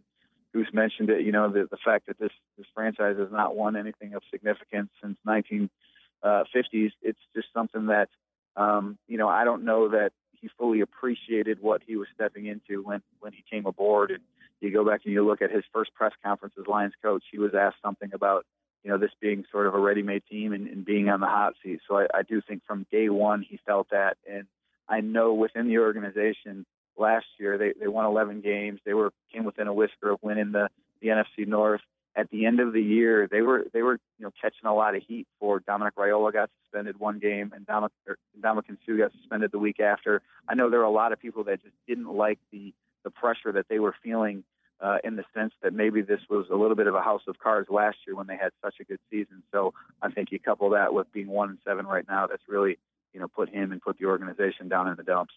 who's 0.52 0.68
mentioned 0.72 1.10
it, 1.10 1.24
you 1.24 1.32
know, 1.32 1.48
the, 1.50 1.68
the 1.70 1.76
fact 1.84 2.06
that 2.08 2.18
this, 2.18 2.32
this 2.58 2.66
franchise 2.74 3.16
has 3.18 3.30
not 3.30 3.54
won 3.54 3.76
anything 3.76 4.14
of 4.14 4.22
significance 4.30 4.90
since 5.02 5.16
1950s, 5.26 6.90
it's 7.02 7.18
just 7.34 7.48
something 7.54 7.86
that, 7.86 8.08
um, 8.56 8.98
you 9.08 9.18
know, 9.18 9.28
I 9.28 9.44
don't 9.44 9.64
know 9.64 9.88
that 9.88 10.12
he 10.32 10.48
fully 10.58 10.80
appreciated 10.80 11.58
what 11.60 11.82
he 11.86 11.96
was 11.96 12.08
stepping 12.14 12.46
into 12.46 12.82
when, 12.82 13.02
when 13.20 13.32
he 13.32 13.44
came 13.50 13.66
aboard. 13.66 14.10
And 14.10 14.20
you 14.60 14.72
go 14.72 14.84
back 14.84 15.02
and 15.04 15.12
you 15.12 15.26
look 15.26 15.42
at 15.42 15.50
his 15.50 15.64
first 15.72 15.94
press 15.94 16.12
conference 16.24 16.54
as 16.58 16.66
Lions 16.66 16.94
coach, 17.02 17.24
he 17.30 17.38
was 17.38 17.54
asked 17.54 17.76
something 17.82 18.10
about, 18.14 18.46
you 18.82 18.90
know, 18.90 18.98
this 18.98 19.10
being 19.20 19.44
sort 19.52 19.66
of 19.66 19.74
a 19.74 19.78
ready-made 19.78 20.22
team 20.30 20.52
and, 20.52 20.66
and 20.66 20.84
being 20.84 21.08
on 21.10 21.20
the 21.20 21.26
hot 21.26 21.54
seat. 21.62 21.80
So 21.86 21.98
I, 21.98 22.06
I 22.14 22.22
do 22.22 22.40
think 22.40 22.62
from 22.66 22.86
day 22.90 23.08
one 23.10 23.44
he 23.48 23.58
felt 23.66 23.90
that. 23.90 24.16
And 24.30 24.46
I 24.88 25.00
know 25.00 25.34
within 25.34 25.68
the 25.68 25.78
organization, 25.78 26.64
last 27.00 27.26
year. 27.38 27.58
They 27.58 27.72
they 27.78 27.88
won 27.88 28.04
11 28.04 28.42
games. 28.42 28.80
They 28.84 28.94
were 28.94 29.12
came 29.32 29.44
within 29.44 29.66
a 29.66 29.74
whisker 29.74 30.10
of 30.10 30.18
winning 30.22 30.52
the 30.52 30.68
the 31.00 31.08
NFC 31.08 31.46
North. 31.48 31.80
At 32.16 32.28
the 32.30 32.44
end 32.46 32.58
of 32.60 32.72
the 32.72 32.82
year, 32.82 33.28
they 33.30 33.40
were 33.40 33.66
they 33.72 33.82
were 33.82 33.98
you 34.18 34.24
know 34.24 34.32
catching 34.40 34.66
a 34.66 34.74
lot 34.74 34.96
of 34.96 35.02
heat 35.02 35.26
for 35.38 35.60
Dominic 35.60 35.94
Raiola 35.94 36.32
got 36.32 36.50
suspended 36.64 36.98
one 36.98 37.18
game 37.18 37.52
and 37.54 37.64
Dominic 37.66 37.92
Dominic 38.40 38.66
Suh 38.84 38.96
got 38.96 39.12
suspended 39.12 39.52
the 39.52 39.58
week 39.58 39.80
after. 39.80 40.20
I 40.48 40.54
know 40.54 40.70
there 40.70 40.80
were 40.80 40.86
a 40.86 40.90
lot 40.90 41.12
of 41.12 41.20
people 41.20 41.44
that 41.44 41.62
just 41.62 41.74
didn't 41.86 42.12
like 42.12 42.38
the 42.52 42.74
the 43.04 43.10
pressure 43.10 43.52
that 43.52 43.66
they 43.68 43.78
were 43.78 43.94
feeling 44.02 44.44
uh, 44.80 44.98
in 45.04 45.16
the 45.16 45.24
sense 45.34 45.52
that 45.62 45.72
maybe 45.72 46.02
this 46.02 46.20
was 46.28 46.46
a 46.50 46.56
little 46.56 46.76
bit 46.76 46.86
of 46.86 46.94
a 46.94 47.02
house 47.02 47.22
of 47.28 47.38
cards 47.38 47.68
last 47.70 47.98
year 48.06 48.16
when 48.16 48.26
they 48.26 48.36
had 48.36 48.50
such 48.62 48.74
a 48.80 48.84
good 48.84 48.98
season. 49.10 49.42
So 49.52 49.74
I 50.02 50.10
think 50.10 50.32
you 50.32 50.38
couple 50.38 50.70
that 50.70 50.94
with 50.94 51.12
being 51.12 51.28
one 51.28 51.50
and 51.50 51.58
seven 51.66 51.86
right 51.86 52.04
now, 52.08 52.26
that's 52.26 52.42
really 52.48 52.78
you 53.12 53.20
know 53.20 53.28
put 53.28 53.48
him 53.50 53.72
and 53.72 53.80
put 53.80 53.98
the 53.98 54.06
organization 54.06 54.68
down 54.68 54.88
in 54.88 54.96
the 54.96 55.02
dumps. 55.02 55.34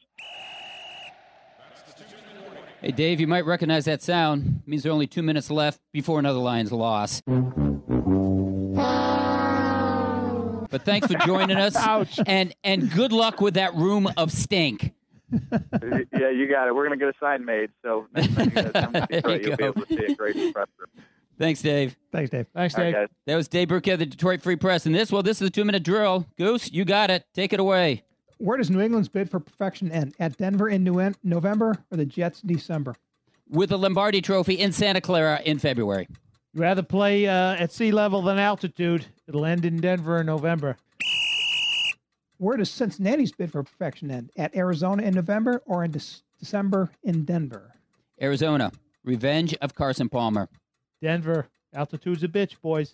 Hey, 2.84 2.92
Dave, 2.92 3.22
you 3.22 3.28
might 3.28 3.46
recognize 3.46 3.86
that 3.86 4.02
sound. 4.02 4.62
It 4.62 4.68
means 4.68 4.84
there 4.84 4.92
are 4.92 4.94
only 4.94 5.08
two 5.08 5.24
minutes 5.24 5.50
left 5.50 5.80
before 5.94 6.20
another 6.20 6.40
Lions 6.40 6.70
loss. 6.70 7.22
But 10.70 10.82
thanks 10.84 11.08
for 11.08 11.18
joining 11.20 11.56
us. 11.56 11.76
Ouch. 11.78 12.20
And 12.28 12.54
and 12.62 12.92
good 12.92 13.14
luck 13.14 13.40
with 13.40 13.54
that 13.54 13.74
room 13.76 14.10
of 14.18 14.34
stink. 14.34 14.92
yeah, 15.32 16.30
you 16.30 16.46
got 16.50 16.68
it. 16.68 16.76
We're 16.76 16.84
gonna 16.84 16.98
get 16.98 17.08
a 17.08 17.14
sign 17.22 17.46
made. 17.46 17.70
So 17.84 18.08
next 18.14 18.36
time 18.36 18.46
you 18.50 18.52
guys 18.52 18.72
come 18.74 18.94
to 18.94 19.08
Detroit, 19.10 19.42
you 19.44 19.48
you'll 19.48 19.58
be 19.58 19.64
able 19.64 19.86
to 19.86 19.88
see 19.88 20.04
a 20.04 20.16
great 20.16 20.54
press 20.54 20.68
room. 20.78 21.06
Thanks, 21.40 21.62
Dave. 21.62 21.96
Thanks, 22.12 22.32
Dave. 22.32 22.48
Thanks, 22.54 22.76
Dave. 22.76 22.94
guys. 22.94 23.08
That 23.28 23.38
was 23.38 23.48
Dave 23.48 23.70
Birkett, 23.70 24.00
the 24.00 24.06
Detroit 24.06 24.42
Free 24.42 24.58
Press. 24.58 24.86
And 24.86 24.94
this, 24.94 25.10
well, 25.10 25.24
this 25.24 25.42
is 25.42 25.48
the 25.48 25.52
two 25.52 25.64
minute 25.64 25.84
drill. 25.84 26.28
Goose, 26.38 26.70
you 26.70 26.84
got 26.84 27.10
it. 27.10 27.24
Take 27.34 27.54
it 27.54 27.62
away. 27.62 28.04
Where 28.44 28.58
does 28.58 28.70
New 28.70 28.82
England's 28.82 29.08
bid 29.08 29.30
for 29.30 29.40
perfection 29.40 29.90
end? 29.90 30.16
At 30.20 30.36
Denver 30.36 30.68
in 30.68 30.84
New- 30.84 31.14
November 31.24 31.78
or 31.90 31.96
the 31.96 32.06
Jets 32.06 32.42
in 32.44 32.50
December? 32.50 32.94
With 33.50 33.70
the 33.70 33.78
Lombardi 33.78 34.22
Trophy 34.22 34.56
in 34.56 34.74
Santa 34.74 35.00
Clara 35.00 35.40
in 35.46 35.60
February. 35.60 36.10
You'd 36.54 36.60
rather 36.62 36.84
play 36.84 37.26
uh, 37.26 37.56
at 37.56 37.72
sea 37.72 37.94
level 37.94 38.22
than 38.22 38.38
altitude. 38.40 39.06
It'll 39.30 39.46
end 39.46 39.64
in 39.64 39.80
Denver 39.80 40.20
in 40.20 40.26
November. 40.26 40.76
Where 42.38 42.58
does 42.58 42.70
Cincinnati's 42.70 43.32
bid 43.32 43.50
for 43.50 43.64
perfection 43.64 44.12
end? 44.12 44.30
At 44.36 44.54
Arizona 44.58 45.04
in 45.04 45.14
November 45.14 45.62
or 45.66 45.86
in 45.86 45.94
Dec- 45.94 46.22
December 46.38 46.92
in 47.02 47.24
Denver? 47.24 47.76
Arizona, 48.22 48.74
revenge 49.06 49.56
of 49.62 49.74
Carson 49.74 50.10
Palmer. 50.10 50.50
Denver, 51.02 51.48
altitude's 51.74 52.24
a 52.24 52.28
bitch, 52.28 52.60
boys. 52.60 52.94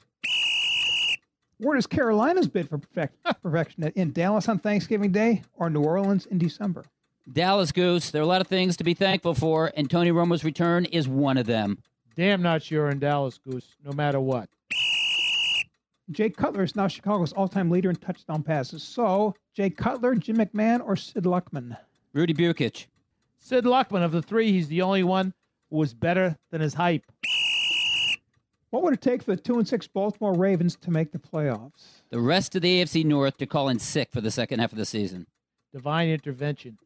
Where 1.60 1.76
does 1.76 1.88
Carolina's 1.88 2.48
bid 2.48 2.70
for 2.70 2.78
perfect, 2.78 3.18
perfection? 3.44 3.84
In 3.96 4.14
Dallas 4.14 4.48
on 4.48 4.60
Thanksgiving 4.60 5.12
Day 5.12 5.42
or 5.56 5.70
New 5.70 5.84
Orleans 5.84 6.26
in 6.28 6.38
December? 6.38 6.86
Dallas 7.34 7.74
Goose, 7.74 8.12
there 8.12 8.22
are 8.22 8.24
a 8.24 8.28
lot 8.28 8.40
of 8.40 8.48
things 8.48 8.78
to 8.78 8.86
be 8.86 8.94
thankful 8.94 9.34
for, 9.34 9.70
and 9.76 9.90
Tony 9.90 10.12
Romo's 10.12 10.46
return 10.46 10.86
is 10.86 11.10
one 11.10 11.38
of 11.38 11.46
them. 11.46 11.80
Damn 12.16 12.42
not 12.42 12.64
sure 12.64 12.90
in 12.90 13.00
Dallas, 13.00 13.40
Goose, 13.46 13.76
no 13.84 13.92
matter 13.92 14.22
what. 14.22 14.50
Jay 16.12 16.30
Cutler 16.30 16.64
is 16.64 16.78
now 16.78 16.88
Chicago's 16.88 17.34
all-time 17.34 17.70
leader 17.70 17.90
in 17.90 17.98
touchdown 17.98 18.42
passes. 18.42 18.82
So, 18.82 19.36
Jay 19.54 19.70
Cutler, 19.70 20.16
Jim 20.16 20.38
McMahon, 20.38 20.82
or 20.84 20.96
Sid 20.96 21.26
Luckman? 21.26 21.78
Rudy 22.14 22.34
Bukich. 22.34 22.86
Sid 23.40 23.66
Luckman, 23.66 24.04
of 24.04 24.14
the 24.14 24.22
three, 24.22 24.54
he's 24.54 24.70
the 24.70 24.82
only 24.82 25.04
one 25.04 25.34
who 25.70 25.76
was 25.76 25.94
better 25.94 26.38
than 26.52 26.62
his 26.62 26.74
hype. 26.74 27.04
What 28.72 28.84
would 28.84 28.94
it 28.94 29.02
take 29.02 29.24
for 29.24 29.36
the 29.36 29.42
two 29.42 29.58
and 29.58 29.68
six 29.68 29.88
Baltimore 29.88 30.34
Ravens 30.36 30.76
to 30.78 30.92
make 30.92 31.12
the 31.12 31.18
playoffs? 31.20 32.02
The 32.12 32.20
rest 32.20 32.56
of 32.56 32.62
the 32.62 32.82
AFC 32.82 33.04
North 33.04 33.38
to 33.38 33.46
call 33.46 33.70
in 33.70 33.80
sick 33.80 34.10
for 34.12 34.22
the 34.22 34.30
second 34.32 34.60
half 34.60 34.72
of 34.72 34.78
the 34.78 34.86
season. 34.86 35.26
Divine 35.74 36.10
intervention. 36.10 36.78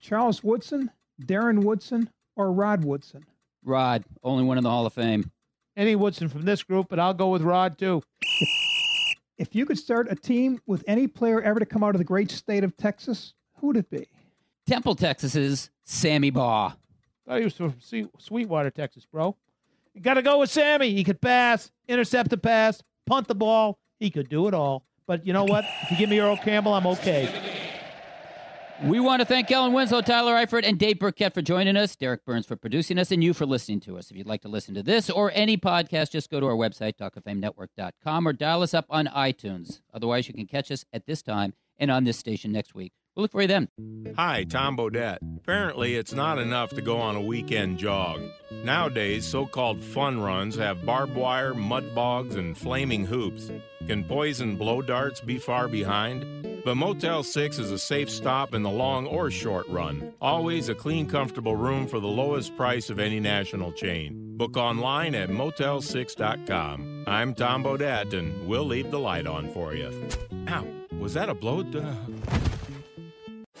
Charles 0.00 0.42
Woodson, 0.42 0.90
Darren 1.22 1.62
Woodson, 1.64 2.10
or 2.36 2.50
Rod 2.52 2.84
Woodson? 2.84 3.24
Rod, 3.64 4.04
only 4.24 4.42
one 4.44 4.58
in 4.58 4.64
the 4.64 4.70
Hall 4.70 4.86
of 4.86 4.92
Fame. 4.94 5.30
Any 5.76 5.96
Woodson 5.96 6.28
from 6.28 6.42
this 6.44 6.62
group, 6.62 6.88
but 6.88 6.98
I'll 6.98 7.14
go 7.14 7.28
with 7.28 7.42
Rod 7.42 7.78
too. 7.78 8.02
If 9.38 9.54
you 9.54 9.66
could 9.66 9.78
start 9.78 10.08
a 10.10 10.14
team 10.14 10.60
with 10.66 10.84
any 10.86 11.06
player 11.06 11.40
ever 11.40 11.58
to 11.60 11.66
come 11.66 11.82
out 11.84 11.94
of 11.94 11.98
the 11.98 12.04
great 12.04 12.30
state 12.30 12.64
of 12.64 12.76
Texas, 12.76 13.34
who 13.56 13.68
would 13.68 13.76
it 13.76 13.90
be? 13.90 14.06
Temple, 14.66 14.94
Texas's 14.94 15.70
Sammy 15.84 16.30
Baugh. 16.30 16.72
Oh, 17.26 17.36
he 17.36 17.44
was 17.44 17.54
from 17.54 17.74
Swe- 17.80 18.08
Sweetwater, 18.18 18.70
Texas, 18.70 19.06
bro. 19.10 19.36
You 19.94 20.00
got 20.00 20.14
to 20.14 20.22
go 20.22 20.38
with 20.38 20.50
Sammy. 20.50 20.92
He 20.92 21.04
could 21.04 21.20
pass, 21.20 21.70
intercept 21.86 22.32
a 22.32 22.36
pass, 22.36 22.82
punt 23.06 23.28
the 23.28 23.34
ball. 23.34 23.78
He 23.98 24.10
could 24.10 24.28
do 24.28 24.48
it 24.48 24.54
all. 24.54 24.86
But 25.06 25.26
you 25.26 25.32
know 25.32 25.44
what? 25.44 25.64
If 25.82 25.90
you 25.90 25.96
give 25.96 26.08
me 26.08 26.18
Earl 26.18 26.36
Campbell, 26.36 26.74
I'm 26.74 26.86
okay. 26.86 27.60
We 28.84 28.98
want 28.98 29.20
to 29.20 29.26
thank 29.26 29.46
Kellen 29.46 29.72
Winslow, 29.72 30.00
Tyler 30.00 30.34
Eifert, 30.34 30.64
and 30.64 30.76
Dave 30.76 30.98
Birkett 30.98 31.34
for 31.34 31.42
joining 31.42 31.76
us, 31.76 31.94
Derek 31.94 32.24
Burns 32.24 32.46
for 32.46 32.56
producing 32.56 32.98
us, 32.98 33.12
and 33.12 33.22
you 33.22 33.32
for 33.32 33.46
listening 33.46 33.78
to 33.80 33.96
us. 33.96 34.10
If 34.10 34.16
you'd 34.16 34.26
like 34.26 34.42
to 34.42 34.48
listen 34.48 34.74
to 34.74 34.82
this 34.82 35.08
or 35.08 35.30
any 35.34 35.56
podcast, 35.56 36.10
just 36.10 36.30
go 36.30 36.40
to 36.40 36.46
our 36.46 36.56
website, 36.56 36.94
talkoffamenetwork.com, 36.96 38.26
or 38.26 38.32
dial 38.32 38.62
us 38.62 38.74
up 38.74 38.86
on 38.90 39.06
iTunes. 39.06 39.82
Otherwise, 39.94 40.26
you 40.26 40.34
can 40.34 40.46
catch 40.46 40.72
us 40.72 40.84
at 40.92 41.06
this 41.06 41.22
time 41.22 41.54
and 41.78 41.92
on 41.92 42.02
this 42.02 42.18
station 42.18 42.50
next 42.50 42.74
week. 42.74 42.92
We'll 43.14 43.22
look 43.22 43.32
for 43.32 43.42
you 43.42 43.48
then. 43.48 43.68
Hi, 44.16 44.44
Tom 44.44 44.76
Bodett. 44.76 45.18
Apparently, 45.36 45.96
it's 45.96 46.14
not 46.14 46.38
enough 46.38 46.70
to 46.70 46.82
go 46.82 46.98
on 46.98 47.14
a 47.14 47.20
weekend 47.20 47.78
jog. 47.78 48.22
Nowadays, 48.64 49.26
so 49.26 49.44
called 49.44 49.82
fun 49.82 50.20
runs 50.20 50.56
have 50.56 50.86
barbed 50.86 51.14
wire, 51.14 51.52
mud 51.52 51.94
bogs, 51.94 52.36
and 52.36 52.56
flaming 52.56 53.04
hoops. 53.04 53.50
Can 53.86 54.04
poison 54.04 54.56
blow 54.56 54.80
darts 54.80 55.20
be 55.20 55.38
far 55.38 55.68
behind? 55.68 56.62
But 56.64 56.76
Motel 56.76 57.22
6 57.22 57.58
is 57.58 57.70
a 57.70 57.78
safe 57.78 58.08
stop 58.08 58.54
in 58.54 58.62
the 58.62 58.70
long 58.70 59.06
or 59.06 59.30
short 59.30 59.66
run. 59.68 60.12
Always 60.20 60.68
a 60.68 60.74
clean, 60.74 61.06
comfortable 61.08 61.56
room 61.56 61.86
for 61.88 61.98
the 62.00 62.06
lowest 62.06 62.56
price 62.56 62.88
of 62.88 63.00
any 63.00 63.18
national 63.18 63.72
chain. 63.72 64.36
Book 64.36 64.56
online 64.56 65.14
at 65.14 65.28
motel6.com. 65.28 67.04
I'm 67.06 67.34
Tom 67.34 67.64
Bodett, 67.64 68.14
and 68.14 68.46
we'll 68.46 68.64
leave 68.64 68.90
the 68.90 69.00
light 69.00 69.26
on 69.26 69.52
for 69.52 69.74
you. 69.74 69.90
Ow, 70.48 70.66
was 70.98 71.14
that 71.14 71.28
a 71.28 71.34
blow? 71.34 71.64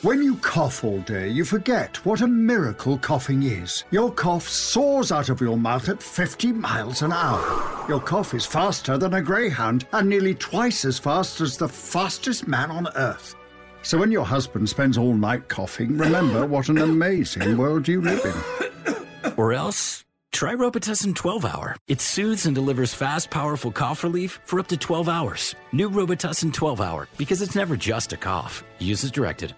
When 0.02 0.20
you 0.20 0.34
cough 0.38 0.82
all 0.82 0.98
day, 1.02 1.28
you 1.28 1.44
forget 1.44 2.04
what 2.04 2.22
a 2.22 2.26
miracle 2.26 2.98
coughing 2.98 3.44
is. 3.44 3.84
Your 3.92 4.10
cough 4.10 4.48
soars 4.48 5.12
out 5.12 5.28
of 5.28 5.40
your 5.40 5.56
mouth 5.56 5.88
at 5.88 6.02
50 6.02 6.50
miles 6.54 7.02
an 7.02 7.12
hour. 7.12 7.86
Your 7.88 8.00
cough 8.00 8.34
is 8.34 8.44
faster 8.44 8.98
than 8.98 9.14
a 9.14 9.22
greyhound 9.22 9.86
and 9.92 10.08
nearly 10.08 10.34
twice 10.34 10.84
as 10.84 10.98
fast 10.98 11.40
as 11.40 11.56
the 11.56 11.68
fastest 11.68 12.48
man 12.48 12.68
on 12.72 12.88
earth. 12.96 13.36
So 13.82 13.96
when 13.96 14.10
your 14.10 14.24
husband 14.24 14.68
spends 14.68 14.98
all 14.98 15.14
night 15.14 15.46
coughing, 15.46 15.96
remember 15.96 16.46
what 16.46 16.68
an 16.68 16.78
amazing 16.78 17.56
world 17.56 17.86
you 17.86 18.00
live 18.00 18.24
in. 18.24 19.34
Or 19.36 19.52
else, 19.52 20.04
try 20.32 20.56
Robitussin 20.56 21.14
12 21.14 21.44
Hour. 21.44 21.76
It 21.86 22.00
soothes 22.00 22.44
and 22.44 22.56
delivers 22.56 22.92
fast, 22.92 23.30
powerful 23.30 23.70
cough 23.70 24.02
relief 24.02 24.40
for 24.46 24.58
up 24.58 24.66
to 24.68 24.76
12 24.76 25.08
hours. 25.08 25.54
New 25.70 25.88
Robitussin 25.88 26.52
12 26.52 26.80
Hour, 26.80 27.08
because 27.18 27.40
it's 27.40 27.54
never 27.54 27.76
just 27.76 28.12
a 28.12 28.16
cough. 28.16 28.64
Use 28.80 29.04
as 29.04 29.12
directed. 29.12 29.54